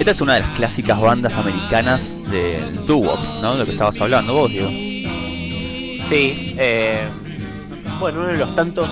Esta 0.05 0.11
es 0.11 0.21
una 0.21 0.35
de 0.35 0.41
las 0.41 0.51
clásicas 0.51 1.01
bandas 1.01 1.35
americanas 1.39 2.15
del 2.31 2.85
doo-wop, 2.85 3.19
¿no? 3.41 3.53
De 3.53 3.61
lo 3.61 3.65
que 3.65 3.71
estabas 3.71 3.99
hablando 4.03 4.35
vos, 4.35 4.51
Diego. 4.51 4.69
Sí, 4.69 6.55
eh, 6.59 7.09
bueno, 7.99 8.21
uno 8.21 8.29
de 8.29 8.37
los 8.37 8.55
tantos 8.55 8.87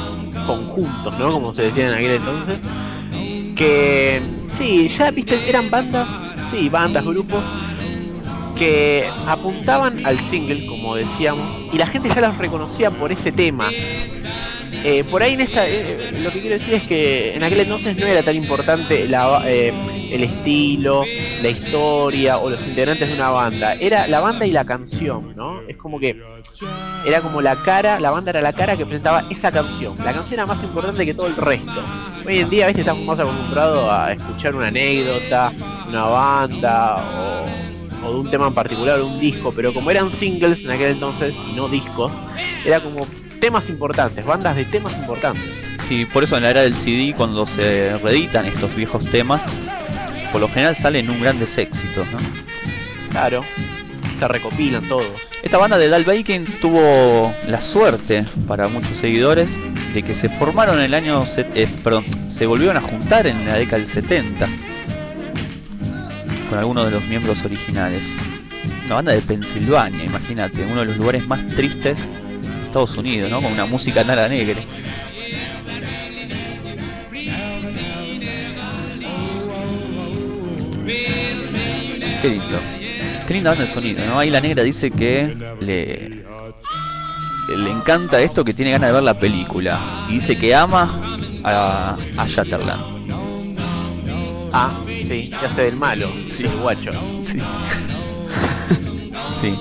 conjuntos, 0.47 1.19
¿no? 1.19 1.31
Como 1.31 1.55
se 1.55 1.65
decía 1.65 1.89
en 1.89 1.95
aquel 1.97 2.13
entonces. 2.13 2.61
Que 3.55 4.23
sí, 4.59 4.91
ya 4.97 5.11
viste, 5.11 5.39
eran 5.47 5.71
bandas, 5.71 6.09
sí, 6.51 6.71
bandas, 6.71 7.05
grupos 7.05 7.45
que 8.57 9.07
apuntaban 9.27 10.07
al 10.07 10.19
single, 10.31 10.65
como 10.65 10.95
decíamos, 10.95 11.47
y 11.75 11.77
la 11.77 11.89
gente 11.89 12.09
ya 12.09 12.23
los 12.23 12.39
reconocía 12.39 12.91
por 12.91 13.13
ese 13.13 13.31
tema. 13.31 13.69
Eh, 14.85 15.05
por 15.05 15.23
ahí 15.23 15.35
en 15.35 15.43
esta, 15.43 15.69
eh, 15.69 16.13
lo 16.23 16.31
que 16.33 16.41
quiero 16.41 16.59
decir 16.59 16.75
es 16.75 16.83
que 16.85 17.35
en 17.37 17.43
aquel 17.43 17.61
entonces 17.61 17.99
no 17.99 18.07
era 18.07 18.23
tan 18.23 18.35
importante 18.35 19.07
la, 19.07 19.43
eh, 19.47 19.73
el 20.11 20.25
estilo, 20.25 21.05
la 21.41 21.49
historia 21.49 22.39
o 22.39 22.51
los 22.51 22.61
integrantes 22.67 23.09
de 23.09 23.15
una 23.15 23.31
banda. 23.31 23.75
Era 23.75 24.09
la 24.09 24.21
banda 24.21 24.45
y 24.45 24.51
la 24.51 24.65
canción, 24.65 25.37
¿no? 25.37 25.61
Es 25.69 25.77
como 25.77 26.01
que 26.01 26.21
era 27.07 27.21
como 27.21 27.41
la 27.41 27.57
cara, 27.63 28.01
la 28.01 28.11
banda 28.11 28.31
era 28.31 28.41
la 28.41 28.53
cara 28.53 28.77
que 28.77 28.85
presentaba 28.85 29.25
esa 29.31 29.53
canción. 29.53 29.95
La 29.99 30.13
canción 30.13 30.35
era 30.35 30.47
más 30.47 30.63
importante 30.63 31.07
que 31.07 31.15
todo 31.15 31.29
el 31.29 31.37
resto. 31.37 31.83
Hoy 32.27 32.39
en 32.41 32.51
día, 32.51 32.65
a 32.65 32.67
veces 32.69 32.81
estamos 32.81 33.05
más 33.05 33.19
acostumbrados 33.19 33.89
a 33.89 34.13
escuchar 34.13 34.55
una 34.55 34.69
anécdota, 34.69 35.53
una 35.89 36.05
banda 36.05 36.97
o, 38.03 38.07
o 38.07 38.13
de 38.15 38.21
un 38.21 38.31
tema 38.31 38.49
en 38.49 38.55
particular, 38.55 39.01
un 39.01 39.21
disco, 39.21 39.53
pero 39.55 39.73
como 39.73 39.91
eran 39.91 40.11
singles 40.19 40.61
en 40.61 40.71
aquel 40.71 40.93
entonces 40.93 41.35
no 41.55 41.69
discos, 41.69 42.13
era 42.65 42.81
como 42.81 43.07
temas 43.43 43.69
importantes, 43.69 44.25
bandas 44.25 44.55
de 44.55 44.65
temas 44.65 44.97
importantes. 44.97 45.43
Sí, 45.83 46.05
por 46.05 46.23
eso 46.23 46.37
en 46.37 46.45
la 46.45 46.51
era 46.51 46.61
del 46.63 46.75
CD, 46.75 47.13
cuando 47.17 47.45
se 47.45 47.93
reeditan 47.99 48.47
estos 48.47 48.73
viejos 48.77 49.05
temas, 49.07 49.45
por 50.31 50.41
lo 50.41 50.47
general 50.47 50.77
salen 50.77 51.11
un 51.11 51.21
grandes 51.21 51.59
éxitos, 51.59 52.07
¿no? 52.13 52.19
Claro, 53.11 53.45
se 54.21 54.29
recopilan 54.29 54.89
todos. 54.89 55.11
Esta 55.43 55.59
banda 55.59 55.77
de 55.77 55.89
Dal 55.89 56.05
Bacon 56.05 56.45
tuvo 56.61 57.35
la 57.49 57.61
suerte, 57.61 58.25
para 58.47 58.69
muchos 58.69 58.97
seguidores, 58.97 59.59
de 59.93 60.05
que 60.05 60.15
se 60.15 60.29
formaron 60.29 60.79
en 60.79 60.85
el 60.85 60.95
año. 60.95 61.25
eh, 61.37 61.69
perdón, 61.83 62.05
se 62.31 62.47
volvieron 62.47 62.77
a 62.77 62.81
juntar 62.81 63.27
en 63.27 63.45
la 63.45 63.57
década 63.57 63.79
del 63.79 63.89
70 63.89 64.47
con 66.49 66.59
algunos 66.61 66.85
de 66.85 66.93
los 66.93 67.05
miembros 67.07 67.45
originales. 67.45 68.15
Una 68.87 68.95
banda 68.95 69.13
de 69.13 69.21
Pensilvania, 69.21 70.05
imagínate, 70.05 70.63
uno 70.63 70.81
de 70.83 70.87
los 70.87 70.97
lugares 70.97 71.27
más 71.27 71.45
tristes 71.49 72.07
Estados 72.73 72.97
Unidos, 72.97 73.31
¿no? 73.31 73.43
Con 73.43 73.53
una 73.53 73.67
música 73.67 74.03
tan 74.03 74.19
alegre. 74.19 74.63
Qué 82.23 82.29
lindo. 82.29 82.59
Qué 83.27 83.35
linda 83.35 83.51
banda 83.51 83.65
de 83.65 83.71
sonido, 83.71 84.05
¿no? 84.07 84.19
Ahí 84.19 84.31
la 84.31 84.41
negra 84.41 84.63
dice 84.63 84.91
que 84.91 85.37
le, 85.61 86.25
le 87.57 87.71
encanta 87.71 88.21
esto, 88.21 88.45
que 88.45 88.55
tiene 88.55 88.73
ganas 88.73 88.89
de 88.89 88.95
ver 88.95 89.03
la 89.03 89.19
película. 89.19 89.79
Y 90.09 90.15
dice 90.15 90.37
que 90.37 90.55
ama 90.55 91.17
a, 91.45 91.97
a 92.17 92.27
Shatterland. 92.27 92.83
Ah, 94.53 94.71
sí, 94.87 95.31
ya 95.31 95.53
se 95.55 95.63
ve 95.63 95.69
el 95.69 95.77
malo, 95.77 96.09
Sí. 96.29 96.45
el 96.45 96.57
guacho. 96.59 96.91
Sí. 97.27 97.39
sí. 99.41 99.55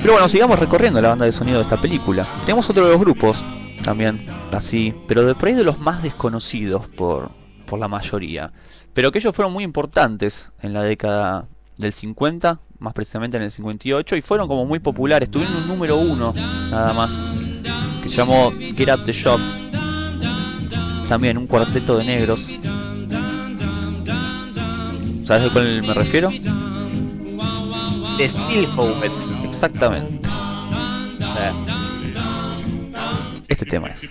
Pero 0.00 0.14
bueno, 0.14 0.28
sigamos 0.28 0.58
recorriendo 0.58 1.00
la 1.00 1.10
banda 1.10 1.26
de 1.26 1.32
sonido 1.32 1.58
de 1.58 1.64
esta 1.64 1.80
película. 1.80 2.26
Tenemos 2.42 2.68
otro 2.70 2.86
de 2.86 2.92
los 2.92 3.00
grupos 3.00 3.44
también, 3.84 4.26
así, 4.52 4.94
pero 5.06 5.26
de 5.26 5.34
por 5.34 5.48
ahí 5.48 5.54
de 5.54 5.64
los 5.64 5.78
más 5.78 6.02
desconocidos 6.02 6.86
por, 6.88 7.30
por 7.66 7.78
la 7.78 7.88
mayoría. 7.88 8.50
Pero 8.94 9.12
que 9.12 9.18
ellos 9.18 9.34
fueron 9.34 9.52
muy 9.52 9.62
importantes 9.62 10.52
en 10.62 10.72
la 10.72 10.82
década 10.82 11.48
del 11.76 11.92
50, 11.92 12.60
más 12.78 12.92
precisamente 12.94 13.36
en 13.36 13.42
el 13.42 13.50
58, 13.50 14.16
y 14.16 14.22
fueron 14.22 14.48
como 14.48 14.64
muy 14.64 14.78
populares. 14.78 15.30
Tuvieron 15.30 15.56
un 15.56 15.68
número 15.68 15.96
uno, 15.96 16.32
nada 16.70 16.92
más, 16.92 17.20
que 18.02 18.08
se 18.08 18.16
llamó 18.16 18.52
Get 18.52 18.88
Up 18.92 19.02
the 19.02 19.12
Shop. 19.12 19.40
También 21.08 21.36
un 21.36 21.46
cuarteto 21.46 21.98
de 21.98 22.04
negros. 22.04 22.48
¿Sabes 25.24 25.44
de 25.44 25.50
cuál 25.50 25.82
me 25.82 25.94
refiero? 25.94 26.30
De 28.18 28.30
Steelhovet. 28.30 29.29
Exactamente. 29.50 30.28
Eh, 31.36 31.52
Este 33.48 33.66
tema 33.66 33.88
es. 33.88 34.08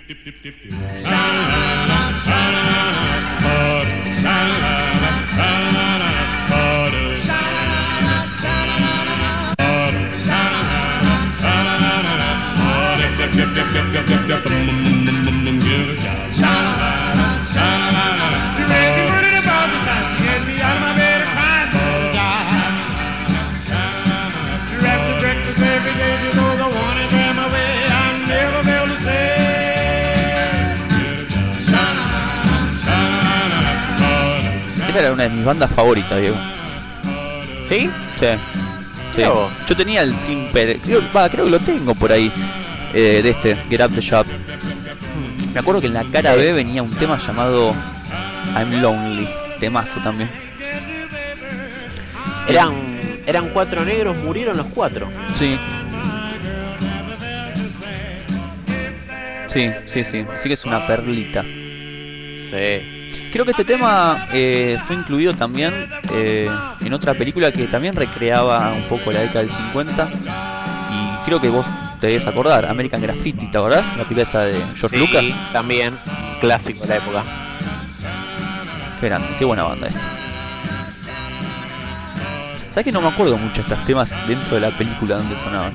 Era 35.00 35.14
una 35.14 35.24
de 35.24 35.30
mis 35.30 35.46
bandas 35.46 35.72
favoritas, 35.72 36.20
Diego. 36.20 36.36
¿Sí? 37.70 37.90
Sí. 38.18 38.28
Sí. 39.16 39.22
Yo 39.22 39.76
tenía 39.78 40.02
el 40.02 40.18
Simper, 40.18 40.78
creo, 40.80 41.02
creo 41.12 41.46
que 41.46 41.52
lo 41.52 41.60
tengo 41.60 41.96
por 41.96 42.12
ahí, 42.12 42.32
eh, 42.94 43.22
de 43.24 43.30
este, 43.30 43.56
Get 43.70 43.82
Up 43.82 43.94
the 43.96 44.02
Shop. 44.02 44.28
Me 45.54 45.60
acuerdo 45.62 45.80
que 45.80 45.88
en 45.88 45.94
la 45.94 46.04
cara 46.12 46.36
B 46.36 46.52
venía 46.52 46.84
un 46.84 46.92
tema 46.92 47.18
llamado 47.18 47.74
I'm 48.56 48.82
Lonely, 48.82 49.28
temazo 49.60 50.02
también. 50.02 50.30
Eran, 52.48 53.22
eran 53.26 53.50
cuatro 53.50 53.86
negros, 53.86 54.18
murieron 54.18 54.58
los 54.58 54.68
cuatro. 54.68 55.10
Sí. 55.32 55.58
Sí, 59.48 59.72
sí, 59.86 60.04
sí. 60.04 60.26
Sí 60.36 60.50
que 60.50 60.54
es 60.54 60.66
una 60.66 60.86
perlita. 60.86 61.42
Sí. 61.44 62.99
Creo 63.32 63.46
que 63.46 63.52
este 63.52 63.66
tema 63.66 64.28
eh, 64.34 64.78
fue 64.88 64.96
incluido 64.96 65.36
también 65.36 65.90
eh, 66.14 66.50
en 66.82 66.94
otra 66.94 67.14
película 67.14 67.52
que 67.52 67.68
también 67.68 67.96
recreaba 67.96 68.72
un 68.74 68.84
poco 68.84 69.12
la 69.12 69.22
década 69.22 69.42
del 69.42 69.50
50. 69.52 70.10
Y 70.92 71.26
creo 71.26 71.40
que 71.40 71.50
vos 71.50 71.66
te 72.02 72.08
debes 72.08 72.26
acordar, 72.26 72.66
American 72.66 73.02
Graffiti, 73.02 73.48
¿te 73.52 73.58
acordás? 73.58 73.86
La 73.98 74.04
película 74.04 74.24
esa 74.24 74.42
de 74.42 74.56
George 74.76 74.90
Sí, 74.90 74.98
Lucas. 74.98 75.24
también, 75.54 75.98
clásico 76.42 76.82
de 76.82 76.88
la 76.88 76.98
época. 76.98 77.24
Qué 79.00 79.06
grande, 79.08 79.28
qué 79.38 79.46
buena 79.46 79.64
banda 79.64 79.88
esta. 79.88 80.02
¿Sabes 82.70 82.86
que 82.86 82.92
no 82.92 83.02
me 83.02 83.08
acuerdo 83.10 83.38
mucho 83.38 83.62
de 83.62 83.62
estos 83.62 83.86
temas 83.86 84.16
dentro 84.28 84.56
de 84.56 84.62
la 84.62 84.72
película 84.72 85.18
donde 85.18 85.36
sonaban? 85.36 85.74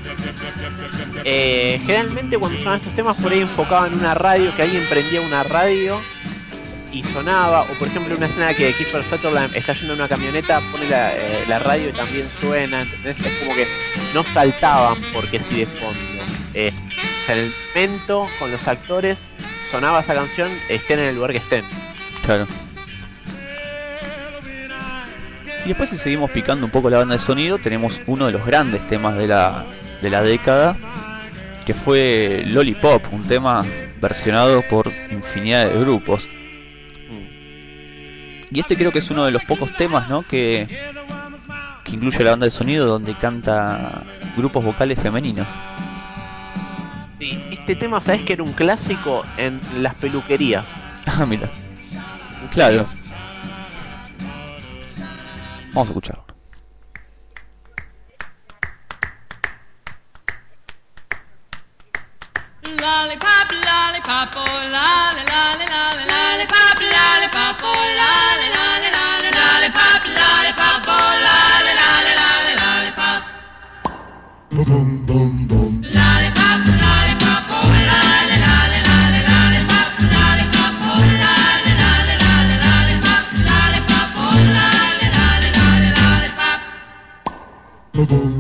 Eh, 1.25 1.81
generalmente 1.87 2.37
cuando 2.39 2.59
sonaban 2.59 2.81
estos 2.81 2.95
temas 2.97 3.17
por 3.21 3.33
ahí 3.33 3.41
enfocaban 3.41 3.95
una 3.95 4.15
radio, 4.15 4.55
que 4.57 4.63
alguien 4.63 4.85
prendía 4.89 5.21
una 5.21 5.43
radio 5.45 6.01
y 6.95 7.03
sonaba, 7.13 7.63
o 7.63 7.75
por 7.75 7.89
ejemplo 7.89 8.17
una 8.17 8.27
escena 8.27 8.55
que 8.55 8.73
Kiefer 8.73 9.03
Sutherland 9.11 9.55
está 9.57 9.73
yendo 9.73 9.95
en 9.95 9.99
una 9.99 10.09
camioneta, 10.09 10.61
pone 10.71 10.89
la, 10.89 11.13
eh, 11.13 11.59
radio 11.59 11.89
y 11.89 11.93
también 11.93 12.31
suena, 12.41 12.83
¿entendés? 12.83 13.17
Es 13.19 13.39
como 13.41 13.55
que 13.57 13.67
no 14.15 14.23
saltaban 14.33 14.99
porque 15.13 15.41
sí 15.41 15.61
de 15.61 15.67
fondo. 15.67 16.25
Eh, 16.55 16.73
en 17.27 17.39
el 17.39 17.53
momento, 17.75 18.29
con 18.39 18.53
los 18.53 18.67
actores, 18.69 19.19
sonaba 19.73 20.01
esa 20.01 20.15
canción, 20.15 20.51
estén 20.69 21.01
en 21.01 21.07
el 21.07 21.17
lugar 21.17 21.33
que 21.33 21.39
estén. 21.39 21.65
Claro. 22.25 22.47
Y 25.65 25.69
después 25.69 25.91
si 25.91 25.97
seguimos 25.97 26.31
picando 26.31 26.65
un 26.65 26.71
poco 26.71 26.91
la 26.91 26.99
banda 26.99 27.15
de 27.15 27.19
sonido, 27.19 27.59
tenemos 27.59 28.01
uno 28.07 28.27
de 28.27 28.33
los 28.33 28.47
grandes 28.47 28.87
temas 28.87 29.17
de 29.17 29.27
la, 29.27 29.67
de 30.01 30.11
la 30.11 30.23
década, 30.23 30.77
que 31.67 31.75
fue 31.75 32.45
Lollipop, 32.47 33.13
un 33.13 33.27
tema 33.27 33.67
versionado 34.01 34.63
por 34.69 34.93
infinidad 35.11 35.69
de 35.69 35.81
grupos. 35.81 36.29
Y 38.55 38.61
este 38.61 38.77
creo 38.77 38.93
que 38.93 39.01
es 39.01 39.11
uno 39.11 39.25
de 39.25 39.33
los 39.33 39.45
pocos 39.45 39.73
temas, 39.73 40.09
¿no? 40.09 40.23
Que, 40.23 40.69
que 41.83 41.91
incluye 41.91 42.23
la 42.23 42.31
banda 42.31 42.45
de 42.45 42.53
sonido 42.53 42.87
donde 42.87 43.15
canta 43.15 44.05
grupos 44.37 44.65
vocales 44.65 45.01
femeninos. 45.01 45.49
Sí, 47.19 47.43
este 47.51 47.75
tema, 47.75 48.01
¿sabes 48.05 48.23
que 48.23 48.35
era 48.35 48.45
un 48.45 48.53
clásico 48.53 49.25
en 49.37 49.61
las 49.83 49.95
peluquerías? 49.97 50.65
Ah, 51.07 51.27
mira. 51.27 51.51
Claro. 52.51 52.87
Vamos 55.75 55.89
a 55.89 55.91
escucharlo. 55.91 56.24
lollipop, 62.85 63.49
lollipop, 63.65 64.37
oh 64.37 64.45
lollipop, 64.75 65.57
lollipop, 65.95 67.65
oh 67.65 67.81
lollipop, 69.33 70.03
lollipop, 70.05 70.85
oh 70.87 71.11
lollipop. 71.25 73.23
Boom, 74.51 74.65
boom, 74.65 75.07
boom, 75.07 75.47
boom. 75.49 75.73
Boom, 87.95 88.07
boom. 88.07 88.34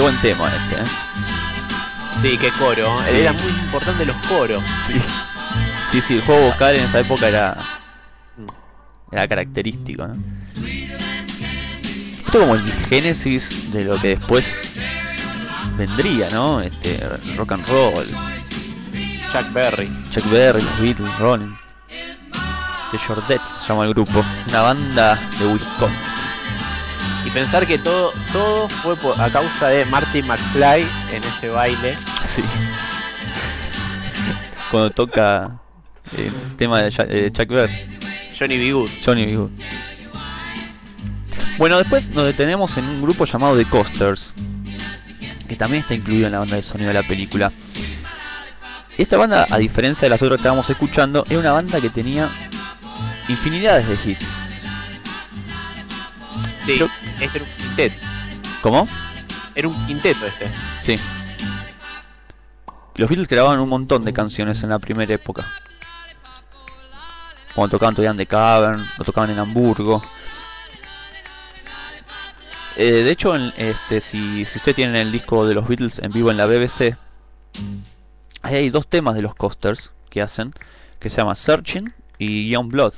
Qué 0.00 0.04
buen, 0.04 0.20
tema 0.22 0.50
este, 0.56 0.76
¿eh? 0.76 0.84
Sí, 2.22 2.38
qué 2.38 2.50
coro. 2.52 2.98
Sí. 3.04 3.16
Era 3.16 3.34
muy 3.34 3.50
importante 3.50 4.06
los 4.06 4.16
coros. 4.26 4.62
Sí. 4.80 4.94
Sí, 5.90 6.00
sí, 6.00 6.14
el 6.14 6.22
juego 6.22 6.52
vocal 6.52 6.74
en 6.74 6.84
esa 6.84 7.00
época 7.00 7.28
era. 7.28 7.58
Era 9.12 9.28
característico, 9.28 10.08
¿no? 10.08 10.16
Esto 12.16 12.40
como 12.40 12.54
el 12.54 12.62
génesis 12.88 13.70
de 13.70 13.84
lo 13.84 14.00
que 14.00 14.16
después 14.16 14.56
vendría, 15.76 16.30
¿no? 16.30 16.62
Este, 16.62 17.06
rock 17.36 17.52
and 17.52 17.68
roll, 17.68 18.06
Chuck 19.34 19.52
Berry. 19.52 19.92
Chuck 20.08 20.24
Berry, 20.30 20.62
los 20.62 20.80
Beatles, 20.80 21.18
Rolling. 21.18 21.54
The 22.90 22.96
Shortettes 22.96 23.48
se 23.48 23.68
llama 23.68 23.84
el 23.84 23.90
grupo. 23.90 24.24
Una 24.48 24.62
banda 24.62 25.18
de 25.38 25.44
Wisconsin. 25.44 26.29
Y 27.24 27.30
pensar 27.30 27.66
que 27.66 27.78
todo, 27.78 28.12
todo 28.32 28.68
fue 28.68 28.96
por- 28.96 29.20
a 29.20 29.30
causa 29.30 29.68
de 29.68 29.84
Marty 29.84 30.22
McFly 30.22 30.86
en 31.12 31.22
ese 31.24 31.48
baile. 31.48 31.98
Sí. 32.22 32.42
Cuando 34.70 34.90
toca 34.90 35.58
el 36.16 36.32
tema 36.56 36.80
de 36.82 37.30
Chuck 37.32 37.48
Berry. 37.48 37.98
Johnny 38.38 38.56
B. 38.56 38.72
Good. 38.72 38.90
Johnny 39.04 39.26
B. 39.26 39.36
Good. 39.36 39.50
Bueno, 41.58 41.76
después 41.78 42.08
nos 42.10 42.24
detenemos 42.24 42.76
en 42.78 42.86
un 42.86 43.02
grupo 43.02 43.26
llamado 43.26 43.54
The 43.56 43.66
Coasters, 43.66 44.34
que 45.46 45.56
también 45.56 45.82
está 45.82 45.94
incluido 45.94 46.26
en 46.26 46.32
la 46.32 46.38
banda 46.38 46.56
de 46.56 46.62
sonido 46.62 46.88
de 46.88 46.94
la 46.94 47.06
película. 47.06 47.52
Esta 48.96 49.18
banda, 49.18 49.46
a 49.50 49.58
diferencia 49.58 50.06
de 50.06 50.10
las 50.10 50.22
otras 50.22 50.36
que 50.38 50.40
estábamos 50.42 50.70
escuchando, 50.70 51.24
era 51.28 51.38
una 51.38 51.52
banda 51.52 51.80
que 51.80 51.90
tenía 51.90 52.30
infinidades 53.28 53.86
de 53.88 54.10
hits. 54.10 54.34
Sí, 56.66 56.74
Creo- 56.76 56.90
este 57.20 57.38
era 57.38 57.44
un 57.44 57.56
quinteto. 57.56 57.96
¿Cómo? 58.62 58.88
Era 59.54 59.68
un 59.68 59.86
quinteto 59.86 60.26
este. 60.26 60.50
Sí. 60.78 60.96
Los 62.96 63.08
Beatles 63.08 63.28
grababan 63.28 63.60
un 63.60 63.68
montón 63.68 64.04
de 64.04 64.12
canciones 64.12 64.62
en 64.62 64.70
la 64.70 64.78
primera 64.78 65.14
época. 65.14 65.46
Cuando 67.54 67.76
tocaban 67.76 67.94
todavía 67.94 68.10
en 68.10 68.16
The 68.16 68.26
Cavern, 68.26 68.84
lo 68.98 69.04
tocaban 69.04 69.30
en 69.30 69.38
Hamburgo. 69.38 70.02
Eh, 72.76 73.02
de 73.02 73.10
hecho, 73.10 73.34
este, 73.34 74.00
si, 74.00 74.44
si 74.44 74.58
usted 74.58 74.74
tiene 74.74 75.00
el 75.00 75.12
disco 75.12 75.46
de 75.46 75.54
los 75.54 75.66
Beatles 75.66 75.98
en 75.98 76.12
vivo 76.12 76.30
en 76.30 76.36
la 76.36 76.46
BBC, 76.46 76.96
ahí 78.42 78.54
hay 78.54 78.70
dos 78.70 78.86
temas 78.86 79.14
de 79.14 79.22
los 79.22 79.34
Coasters 79.34 79.92
que 80.08 80.22
hacen, 80.22 80.54
que 80.98 81.10
se 81.10 81.18
llama 81.18 81.34
Searching 81.34 81.92
y 82.18 82.48
Young 82.48 82.68
Blood. 82.68 82.94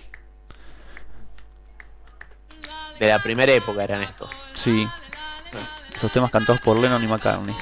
De 3.00 3.08
la 3.08 3.18
primera 3.22 3.52
época 3.52 3.82
eran 3.84 4.02
estos. 4.02 4.30
Sí. 4.52 4.86
Esos 5.94 6.10
temas 6.12 6.30
cantados 6.30 6.60
por 6.60 6.78
Lennon 6.78 7.02
y 7.02 7.06
McCartney. 7.06 7.54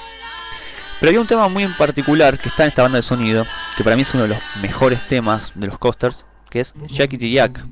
Pero 1.01 1.11
había 1.11 1.21
un 1.21 1.27
tema 1.27 1.49
muy 1.49 1.65
en 1.65 1.75
particular 1.77 2.39
que 2.39 2.49
está 2.51 2.65
en 2.65 2.69
esta 2.69 2.83
banda 2.83 2.97
de 2.97 3.03
sonido, 3.03 3.47
que 3.77 3.83
para 3.83 3.97
mí 3.97 4.03
es 4.03 4.13
uno 4.15 4.25
de 4.25 4.29
los 4.31 4.39
mejores 4.61 5.07
temas 5.07 5.53
de 5.55 5.67
los 5.69 5.79
Coasters, 5.79 6.27
que 6.51 6.61
es 6.61 6.75
Jackity 6.89 7.33
Jack. 7.33 7.65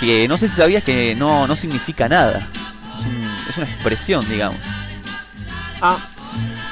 Que 0.00 0.28
no 0.28 0.38
sé 0.38 0.48
si 0.48 0.54
sabías 0.56 0.84
que 0.84 1.14
no, 1.16 1.46
no 1.48 1.56
significa 1.56 2.08
nada. 2.08 2.48
Es, 2.94 3.04
un- 3.04 3.28
es 3.48 3.56
una 3.58 3.66
expresión, 3.66 4.28
digamos. 4.28 4.60
Ah, 5.80 5.98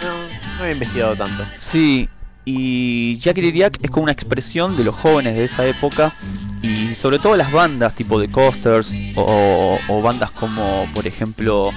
no, 0.02 0.08
no 0.56 0.62
había 0.62 0.74
investigado 0.74 1.16
tanto. 1.16 1.44
Sí, 1.56 2.08
y 2.44 3.18
Jackity 3.18 3.52
Jack 3.58 3.78
es 3.82 3.90
como 3.90 4.05
una 4.05 4.12
expresión 4.12 4.76
de 4.76 4.84
los 4.84 4.94
jóvenes 4.94 5.34
de 5.34 5.44
esa 5.44 5.66
época 5.66 6.15
y 6.62 6.75
sobre 6.97 7.18
todo 7.18 7.36
las 7.36 7.52
bandas 7.52 7.94
tipo 7.94 8.18
The 8.20 8.31
Coasters 8.31 8.94
o, 9.16 10.00
bandas 10.02 10.31
como 10.31 10.89
por 10.94 11.07
ejemplo 11.07 11.73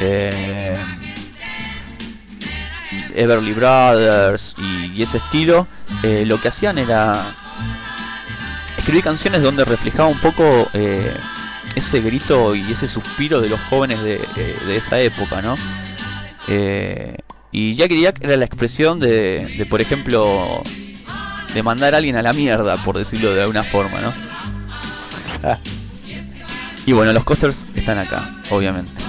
eh, 0.00 0.76
Everly 3.14 3.52
Brothers 3.52 4.56
y, 4.58 5.02
ese 5.02 5.18
estilo, 5.18 5.68
eh, 6.02 6.24
lo 6.26 6.40
que 6.40 6.48
hacían 6.48 6.78
era 6.78 7.36
escribir 8.76 9.04
canciones 9.04 9.42
donde 9.42 9.64
reflejaba 9.64 10.08
un 10.08 10.18
poco 10.18 10.68
eh, 10.72 11.14
ese 11.74 12.00
grito 12.00 12.54
y 12.54 12.72
ese 12.72 12.88
suspiro 12.88 13.40
de 13.40 13.50
los 13.50 13.60
jóvenes 13.68 14.02
de, 14.02 14.26
esa 14.70 14.98
época, 15.00 15.42
¿no? 15.42 15.56
Y 17.52 17.74
Jack 17.74 17.92
Jack 17.92 18.24
era 18.24 18.36
la 18.36 18.44
expresión 18.44 18.98
de, 18.98 19.54
de, 19.58 19.66
por 19.66 19.80
ejemplo, 19.80 20.62
de 21.52 21.62
mandar 21.62 21.94
a 21.94 21.98
alguien 21.98 22.16
a 22.16 22.22
la 22.22 22.32
mierda, 22.32 22.82
por 22.82 22.96
decirlo 22.96 23.32
de 23.32 23.42
alguna 23.42 23.62
forma, 23.62 23.98
¿no? 24.00 24.33
Y 26.86 26.92
bueno, 26.92 27.14
los 27.14 27.24
coasters 27.24 27.66
están 27.74 27.96
acá, 27.96 28.36
obviamente. 28.50 29.00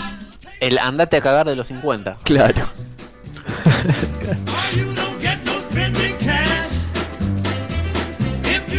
El 0.61 0.77
andate 0.77 1.17
a 1.17 1.21
cagar 1.21 1.45
de 1.45 1.57
los 1.57 1.67
50. 1.67 2.13
Claro. 2.23 2.69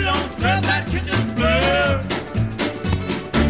don't 0.07 0.31
scrub 0.31 0.63
that 0.71 0.87
kitchen 0.87 1.23
floor, 1.35 2.01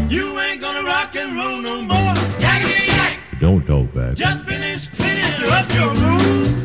you 0.09 0.39
ain't 0.41 0.61
gonna 0.61 0.83
rock 0.83 1.15
and 1.17 1.37
roll 1.37 1.61
no 1.61 1.83
more. 1.83 2.15
Yakety 2.45 2.89
yak! 2.89 3.19
Don't 3.41 3.67
talk 3.67 3.93
back. 3.95 4.15
Just 4.17 4.43
finished 4.45 4.93
cleaning 4.97 5.53
up 5.59 5.69
your 5.79 5.93
room. 6.03 6.65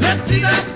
Let's 0.00 0.22
see 0.28 0.40
that 0.40 0.75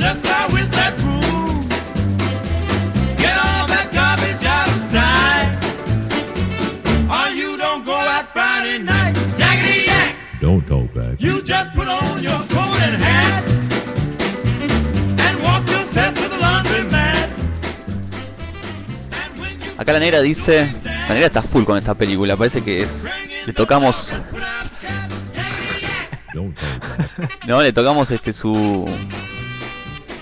Acá 19.81 19.95
la 19.95 19.99
negra 19.99 20.21
dice. 20.21 20.71
La 20.85 21.15
negra 21.15 21.27
está 21.29 21.43
full 21.43 21.65
con 21.65 21.79
esta 21.79 21.95
película, 21.95 22.37
parece 22.37 22.63
que 22.63 22.83
es. 22.83 23.09
Le 23.47 23.53
tocamos. 23.55 24.13
No, 27.47 27.61
le 27.63 27.73
tocamos 27.73 28.11
este 28.11 28.33
su. 28.33 28.89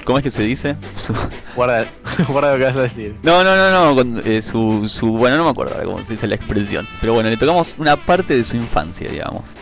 ¿Cómo 0.05 0.19
es 0.19 0.25
que 0.25 0.31
se 0.31 0.43
dice? 0.43 0.75
Su... 0.95 1.15
Guarda, 1.55 1.87
guarda 2.29 2.53
lo 2.53 2.59
que 2.59 2.65
vas 2.65 2.77
a 2.77 2.83
decir. 2.83 3.15
No, 3.23 3.45
no, 3.45 3.55
no, 3.57 3.71
no, 3.71 3.95
con, 3.95 4.23
eh, 4.25 4.41
su, 4.43 4.89
su. 4.89 5.17
Bueno, 5.19 5.37
no 5.37 5.45
me 5.45 5.51
acuerdo 5.51 5.75
ahora 5.75 5.85
cómo 5.87 6.03
se 6.03 6.15
dice 6.15 6.27
la 6.27 6.35
expresión. 6.37 6.89
Pero 7.01 7.13
bueno, 7.15 7.29
le 7.29 7.37
tocamos 7.37 7.77
una 7.79 7.97
parte 7.97 8.35
de 8.37 8.43
su 8.43 8.57
infancia, 8.57 9.09
digamos. 9.11 9.53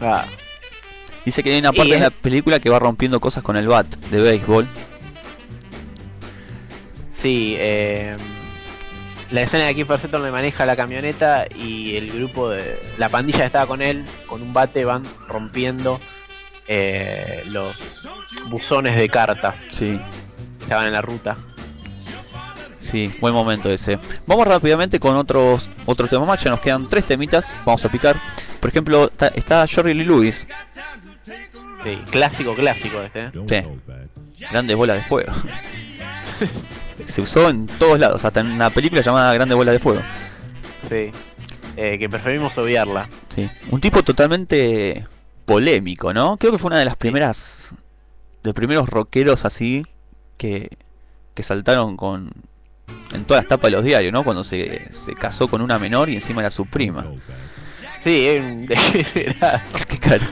Ah. 0.00 0.24
Dice 1.24 1.42
que 1.42 1.52
hay 1.52 1.58
una 1.58 1.72
parte 1.72 1.94
es- 1.94 2.00
la 2.00 2.10
película 2.10 2.60
que 2.60 2.70
va 2.70 2.78
rompiendo 2.78 3.20
cosas 3.20 3.42
con 3.42 3.56
el 3.56 3.66
bat 3.68 3.86
de 4.10 4.20
béisbol. 4.20 4.68
Sí, 7.20 7.56
eh, 7.58 8.16
la 9.30 9.42
escena 9.42 9.66
de 9.66 9.74
Kiefer 9.74 10.00
Sutton 10.00 10.22
le 10.22 10.30
maneja 10.30 10.66
la 10.66 10.76
camioneta 10.76 11.46
y 11.54 11.96
el 11.96 12.10
grupo 12.10 12.50
de 12.50 12.78
la 12.98 13.08
pandilla 13.08 13.40
que 13.40 13.46
estaba 13.46 13.66
con 13.66 13.82
él 13.82 14.04
con 14.26 14.42
un 14.42 14.52
bate 14.52 14.84
van 14.84 15.02
rompiendo 15.28 16.00
eh, 16.66 17.42
los 17.46 17.76
buzones 18.48 18.96
de 18.96 19.08
carta. 19.08 19.54
Sí. 19.68 20.00
Estaban 20.60 20.86
en 20.86 20.92
la 20.92 21.02
ruta. 21.02 21.36
Sí, 22.78 23.12
buen 23.20 23.34
momento 23.34 23.70
ese. 23.70 23.98
Vamos 24.26 24.46
rápidamente 24.46 24.98
con 24.98 25.14
otros 25.16 25.68
otros 25.84 26.08
temas 26.08 26.26
más. 26.26 26.42
Ya 26.42 26.50
nos 26.50 26.60
quedan 26.60 26.88
tres 26.88 27.04
temitas. 27.04 27.52
Vamos 27.64 27.84
a 27.84 27.88
picar. 27.88 28.16
Por 28.58 28.70
ejemplo, 28.70 29.04
está, 29.06 29.28
está 29.28 29.66
Jerry 29.66 29.94
Lee 29.94 30.04
Lewis. 30.04 30.46
Sí, 31.84 31.98
clásico, 32.10 32.54
clásico 32.54 33.02
este. 33.02 33.26
¿eh? 33.26 33.32
Sí. 33.48 34.44
Grandes 34.50 34.76
bolas 34.76 34.96
de 34.96 35.02
fuego. 35.02 35.32
Se 37.06 37.22
usó 37.22 37.48
en 37.48 37.66
todos 37.66 37.98
lados, 37.98 38.24
hasta 38.24 38.40
en 38.40 38.48
una 38.48 38.70
película 38.70 39.00
llamada 39.00 39.32
Grandes 39.34 39.56
bolas 39.56 39.72
de 39.72 39.78
fuego. 39.78 40.00
Sí. 40.88 41.10
Eh, 41.76 41.98
que 41.98 42.08
preferimos 42.08 42.56
obviarla. 42.58 43.08
Sí. 43.28 43.48
Un 43.70 43.80
tipo 43.80 44.02
totalmente 44.02 45.06
polémico, 45.46 46.12
¿no? 46.12 46.36
Creo 46.36 46.52
que 46.52 46.58
fue 46.58 46.68
una 46.68 46.78
de 46.78 46.84
las 46.84 46.96
primeras. 46.96 47.74
De 48.42 48.54
primeros 48.54 48.88
rockeros 48.88 49.44
así. 49.44 49.86
Que. 50.36 50.68
Que 51.34 51.42
saltaron 51.42 51.96
con. 51.96 52.30
En 53.12 53.24
todas 53.24 53.44
las 53.44 53.48
tapas 53.48 53.70
de 53.70 53.76
los 53.76 53.84
diarios, 53.84 54.12
¿no? 54.12 54.24
Cuando 54.24 54.44
se, 54.44 54.92
se 54.92 55.14
casó 55.14 55.48
con 55.48 55.62
una 55.62 55.78
menor 55.78 56.08
y 56.10 56.14
encima 56.14 56.40
era 56.40 56.50
su 56.50 56.66
prima. 56.66 57.06
Sí, 58.04 58.26
degenerado. 58.68 59.60
Qué 59.88 59.98
caro. 59.98 60.26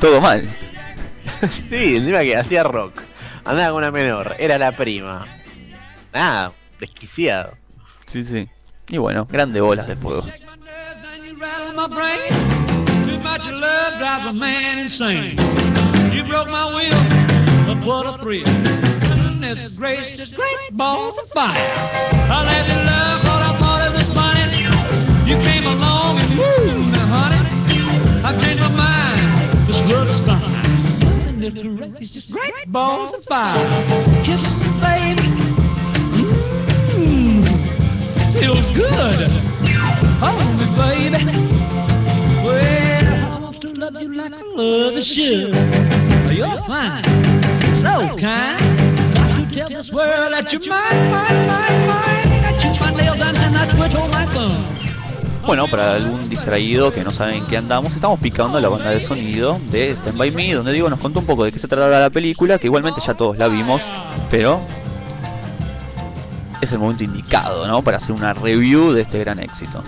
Todo 0.00 0.20
mal. 0.20 0.48
Sí, 1.68 1.96
encima 1.96 2.20
que 2.20 2.36
hacía 2.36 2.62
rock. 2.64 3.02
Andaba 3.48 3.70
con 3.70 3.78
una 3.78 3.90
menor, 3.90 4.36
era 4.38 4.58
la 4.58 4.72
prima. 4.72 5.26
Nada, 6.12 6.52
desquiciado. 6.78 7.54
Sí, 8.04 8.22
sí. 8.22 8.46
Y 8.90 8.98
bueno, 8.98 9.24
grande 9.24 9.62
bolas 9.62 9.88
de 9.88 9.96
fuego. 9.96 10.22
rattle 11.38 11.72
my 11.74 11.86
brain. 11.88 12.48
Fine. 31.50 31.64
Goodness 31.64 31.90
gracious, 31.92 32.30
great 32.30 32.72
balls 32.72 33.14
of 33.14 33.24
fire. 33.24 33.54
Kisses, 34.24 34.66
baby. 34.80 35.22
Mmm, 36.96 37.44
feels 38.38 38.70
good. 38.76 39.30
Hold 40.20 40.52
me, 40.58 40.66
baby. 40.76 41.24
Well, 42.44 43.36
I 43.36 43.40
want 43.40 43.60
to 43.62 43.68
love 43.74 44.00
you 44.00 44.14
like 44.14 44.32
I 44.32 44.42
love 44.42 44.96
a 44.96 45.02
should. 45.02 45.54
You're 46.34 46.62
fine, 46.62 47.02
so 47.76 48.16
kind. 48.18 48.58
Got 49.14 49.30
to 49.36 49.54
tell 49.54 49.68
this 49.68 49.92
world 49.92 50.32
that 50.32 50.52
you're 50.52 50.68
mine, 50.68 51.10
mine, 51.10 51.46
mine, 51.46 51.86
mine. 51.86 52.28
Got 52.42 52.64
you 52.64 52.70
my 52.80 52.90
nails 53.00 53.20
and 53.20 53.56
I 53.56 53.66
twiddle 53.68 54.08
my 54.08 54.24
thumb. 54.26 54.27
Bueno, 55.48 55.66
para 55.66 55.94
algún 55.94 56.28
distraído 56.28 56.92
que 56.92 57.02
no 57.02 57.10
sabe 57.10 57.36
en 57.36 57.46
qué 57.46 57.56
andamos, 57.56 57.94
estamos 57.94 58.20
picando 58.20 58.60
la 58.60 58.68
banda 58.68 58.90
de 58.90 59.00
sonido 59.00 59.58
de 59.70 59.90
Stand 59.92 60.18
By 60.18 60.30
Me, 60.30 60.52
donde 60.52 60.72
digo 60.74 60.90
nos 60.90 61.00
contó 61.00 61.20
un 61.20 61.24
poco 61.24 61.44
de 61.44 61.52
qué 61.52 61.58
se 61.58 61.66
trataba 61.66 61.98
la 62.00 62.10
película, 62.10 62.58
que 62.58 62.66
igualmente 62.66 63.00
ya 63.00 63.14
todos 63.14 63.38
la 63.38 63.48
vimos, 63.48 63.86
pero 64.30 64.60
es 66.60 66.70
el 66.72 66.78
momento 66.78 67.02
indicado, 67.04 67.66
¿no? 67.66 67.80
Para 67.80 67.96
hacer 67.96 68.14
una 68.14 68.34
review 68.34 68.92
de 68.92 69.00
este 69.00 69.20
gran 69.20 69.38
éxito. 69.38 69.82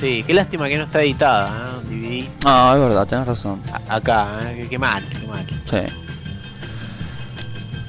Sí, 0.00 0.22
qué 0.24 0.32
lástima 0.32 0.68
que 0.68 0.78
no 0.78 0.84
está 0.84 1.02
editada, 1.02 1.48
¿eh? 1.48 1.88
DVD. 1.90 2.28
Ah, 2.44 2.72
es 2.76 2.80
verdad, 2.80 3.06
tenés 3.08 3.26
razón. 3.26 3.60
A- 3.88 3.96
Acá, 3.96 4.28
¿eh? 4.44 4.58
Qué- 4.62 4.68
qué 4.68 4.78
mal, 4.78 5.02
qué 5.08 5.26
mal. 5.26 5.44
Sí. 5.68 5.92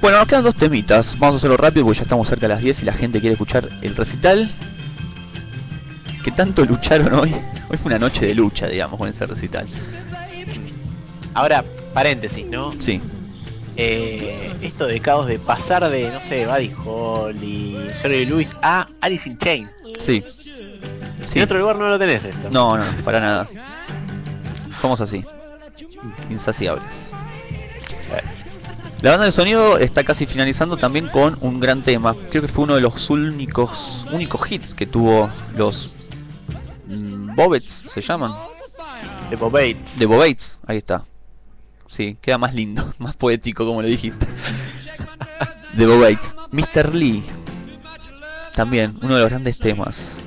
Bueno, 0.02 0.18
nos 0.18 0.28
quedan 0.28 0.44
dos 0.44 0.56
temitas. 0.56 1.20
Vamos 1.20 1.36
a 1.36 1.38
hacerlo 1.38 1.58
rápido 1.58 1.86
porque 1.86 2.00
ya 2.00 2.04
estamos 2.04 2.28
cerca 2.28 2.48
de 2.48 2.56
las 2.56 2.64
10 2.64 2.82
y 2.82 2.86
la 2.86 2.94
gente 2.94 3.20
quiere 3.20 3.34
escuchar 3.34 3.70
el 3.84 3.96
recital. 3.96 4.50
Que 6.24 6.32
tanto 6.32 6.66
lucharon 6.66 7.14
hoy. 7.14 7.34
Hoy 7.70 7.78
fue 7.78 7.90
una 7.90 8.00
noche 8.00 8.26
de 8.28 8.36
lucha, 8.36 8.68
digamos, 8.68 8.98
con 8.98 9.08
ese 9.08 9.26
recital. 9.26 9.66
Ahora, 11.34 11.64
paréntesis, 11.94 12.46
¿no? 12.46 12.72
Sí. 12.80 13.02
Eh, 13.78 14.54
esto 14.62 14.86
de 14.86 15.00
caos 15.00 15.28
de 15.28 15.40
pasar 15.40 15.90
de, 15.90 16.12
no 16.12 16.20
sé, 16.28 16.46
Buddy 16.46 16.72
Holly, 16.86 17.90
Jerry 18.02 18.26
Lewis 18.26 18.50
a 18.62 18.88
Alice 19.00 19.28
in 19.28 19.38
Chains. 19.40 19.70
Sí. 19.98 20.24
En 21.34 21.44
otro 21.44 21.60
lugar 21.60 21.78
no 21.78 21.88
lo 21.88 21.98
tenés 21.98 22.24
esto. 22.24 22.50
No, 22.52 22.78
no, 22.78 22.86
para 23.04 23.20
nada. 23.20 23.48
Somos 24.76 25.00
así. 25.02 25.24
Insaciables. 26.30 27.14
La 29.02 29.12
banda 29.12 29.26
de 29.26 29.32
sonido 29.32 29.80
está 29.80 30.04
casi 30.04 30.28
finalizando 30.28 30.78
también 30.78 31.08
con 31.08 31.36
un 31.42 31.60
gran 31.60 31.82
tema. 31.82 32.16
Creo 32.30 32.44
que 32.44 32.48
fue 32.48 32.66
uno 32.66 32.76
de 32.76 32.82
los 32.82 33.10
únicos 33.10 34.06
únicos 34.12 34.52
hits 34.52 34.76
que 34.76 34.86
tuvo 34.86 35.28
los 35.56 35.90
Bobets, 37.36 37.86
se 37.88 38.02
llaman. 38.02 38.32
De 39.30 39.36
Bobates. 39.36 39.78
De 39.98 40.06
Bobates, 40.06 40.60
ahí 40.66 40.78
está. 40.78 41.06
Sí, 41.88 42.18
queda 42.22 42.38
más 42.38 42.54
lindo, 42.54 42.94
más 43.00 43.16
poético 43.16 43.66
como 43.66 43.82
lo 43.82 43.88
dijiste. 43.88 44.26
De 45.74 45.86
Bobates. 45.86 46.36
Mr. 46.52 46.96
Lee. 46.96 47.24
También, 48.56 48.98
uno 49.02 49.16
de 49.16 49.22
los 49.22 49.30
grandes 49.30 49.60
temas. 49.60 50.20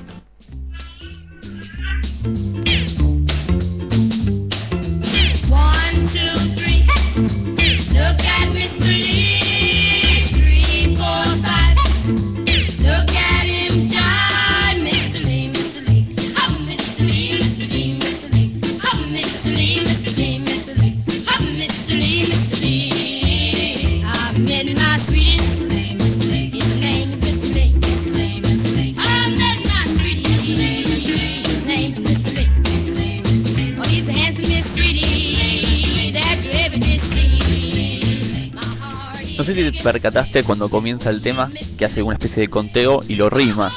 No 39.45 39.53
sé 39.53 39.63
si 39.63 39.73
te 39.73 39.83
percataste 39.83 40.43
cuando 40.43 40.71
comienza 40.71 41.11
el 41.11 41.21
tema 41.21 41.53
que 41.77 41.85
hace 41.85 42.03
una 42.03 42.15
especie 42.15 42.41
de 42.41 42.49
conteo 42.49 43.03
y 43.07 43.17
lo 43.17 43.29
rima. 43.29 43.71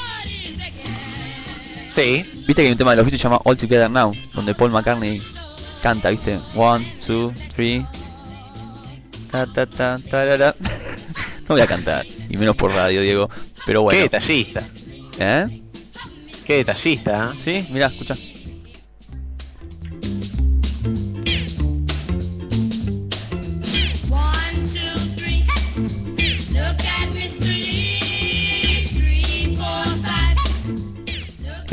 Sí. 1.93 2.25
Viste 2.47 2.53
que 2.53 2.61
hay 2.61 2.71
un 2.71 2.77
tema 2.77 2.91
de 2.91 2.95
los 2.95 3.03
Beatles 3.03 3.11
que 3.11 3.17
se 3.17 3.23
llama 3.23 3.41
All 3.43 3.57
Together 3.57 3.91
Now, 3.91 4.15
donde 4.33 4.55
Paul 4.55 4.71
McCartney 4.71 5.21
canta, 5.83 6.09
¿viste? 6.09 6.39
One, 6.55 6.85
two, 7.05 7.33
three. 7.53 7.85
Ta 9.29 9.45
ta 9.45 9.65
ta 9.65 9.97
tarara. 10.09 10.55
No 11.49 11.55
voy 11.55 11.61
a 11.61 11.67
cantar, 11.67 12.05
y 12.29 12.37
menos 12.37 12.55
por 12.55 12.71
radio, 12.71 13.01
Diego. 13.01 13.29
Pero 13.65 13.81
bueno. 13.81 13.97
Qué 13.97 14.03
detallista. 14.03 14.63
¿Eh? 15.19 15.61
Qué 16.45 16.55
detallista, 16.55 17.33
¿eh? 17.33 17.37
Sí, 17.39 17.67
mirá, 17.73 17.87
escucha. 17.87 18.15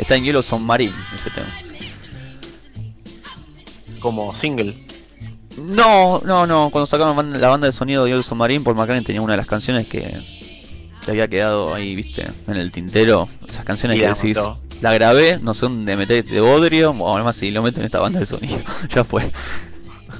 Está 0.05 0.15
en 0.17 0.23
Yellow 0.23 0.43
Submarine 0.43 0.93
ese 1.15 1.31
tema. 1.31 1.47
Como 3.99 4.31
single. 4.39 4.75
No, 5.57 6.21
no, 6.23 6.45
no. 6.45 6.69
Cuando 6.69 6.85
sacaron 6.85 7.31
la 7.41 7.47
banda- 7.47 7.65
de 7.65 7.71
sonido 7.71 8.03
de 8.03 8.11
Yellow 8.11 8.21
Submarine, 8.21 8.63
Paul 8.63 8.75
McCartney 8.75 9.03
tenía 9.03 9.21
una 9.23 9.33
de 9.33 9.37
las 9.37 9.47
canciones 9.47 9.87
que 9.87 10.01
le 10.01 11.11
había 11.11 11.27
quedado 11.27 11.73
ahí, 11.73 11.95
viste, 11.95 12.23
en 12.47 12.55
el 12.57 12.71
tintero. 12.71 13.27
Esas 13.47 13.65
canciones 13.65 13.97
Y 13.97 14.01
que 14.01 14.07
decís, 14.09 14.37
montó. 14.37 14.59
la 14.81 14.93
grabé, 14.93 15.39
no 15.41 15.55
sé 15.55 15.61
dónde 15.61 15.95
meter 15.97 16.19
este 16.23 16.39
bodrio, 16.39 16.91
o 16.91 17.15
además 17.15 17.35
si 17.37 17.49
lo 17.49 17.63
meto 17.63 17.79
en 17.79 17.87
esta 17.87 17.99
banda 17.99 18.19
de 18.19 18.27
sonido, 18.27 18.59
ya 18.93 19.03
fue. 19.03 19.31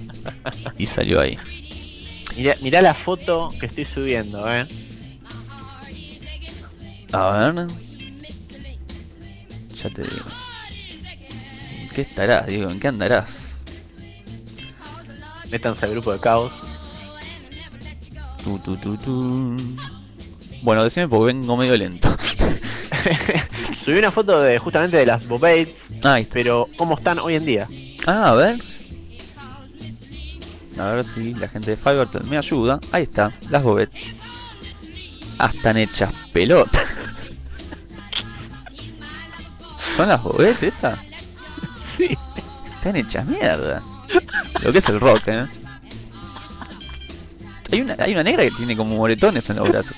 y 0.80 0.88
salió 0.88 1.22
ahí. 1.22 1.38
Mirá, 2.38 2.55
mirá 2.64 2.81
la 2.81 2.95
foto 2.95 3.49
que 3.59 3.67
estoy 3.67 3.85
subiendo, 3.85 4.51
¿eh? 4.51 4.67
A 7.14 7.51
ver. 7.51 7.67
Ya 9.85 9.91
te 9.91 10.01
digo. 10.01 10.25
¿En 11.80 11.89
qué 11.89 12.01
estarás, 12.01 12.47
Diego? 12.47 12.72
¿En 12.72 12.80
qué 12.80 12.88
andarás? 12.88 13.55
Métanse 15.51 15.85
al 15.85 15.91
grupo 15.91 16.11
de 16.11 16.19
caos. 16.19 16.51
Tu, 18.43 18.57
tu, 18.59 18.75
tu, 18.77 18.97
tu. 18.97 19.55
Bueno, 20.64 20.83
decime 20.83 21.07
porque 21.07 21.33
vengo 21.33 21.55
medio 21.55 21.77
lento. 21.77 22.09
Subí 23.85 23.99
una 23.99 24.09
foto 24.09 24.41
de 24.41 24.57
justamente 24.57 24.97
de 24.97 25.05
las 25.05 25.27
Bobates, 25.27 25.75
Ah, 26.03 26.19
pero 26.33 26.67
cómo 26.77 26.97
están 26.97 27.19
hoy 27.19 27.35
en 27.35 27.45
día. 27.45 27.67
Ah, 28.07 28.31
a 28.31 28.33
ver. 28.33 28.57
A 30.80 30.83
ver 30.93 31.03
si 31.05 31.35
la 31.35 31.47
gente 31.47 31.72
de 31.72 31.77
Fiverr 31.77 32.25
me 32.25 32.39
ayuda. 32.39 32.80
Ahí 32.91 33.03
está, 33.03 33.31
las 33.51 33.61
Bobet. 33.61 33.91
Ah, 35.38 35.51
están 35.53 35.77
hechas 35.77 36.11
pelota. 36.33 36.81
¿Son 39.95 40.09
las 40.09 40.22
Bobet 40.22 40.61
estas? 40.64 40.99
Sí. 41.98 42.17
Están 42.75 42.98
hechas 42.98 43.25
mierda. 43.25 43.82
Lo 44.61 44.74
que 44.74 44.80
es 44.80 44.90
el 44.90 44.99
rock, 44.99 45.22
eh. 45.27 45.45
Hay 47.72 47.80
una, 47.82 47.95
hay 47.99 48.11
una 48.11 48.24
negra 48.24 48.43
que 48.43 48.51
tiene 48.51 48.75
como 48.75 48.95
moretones 48.98 49.49
en 49.49 49.56
los 49.56 49.69
brazos. 49.69 49.95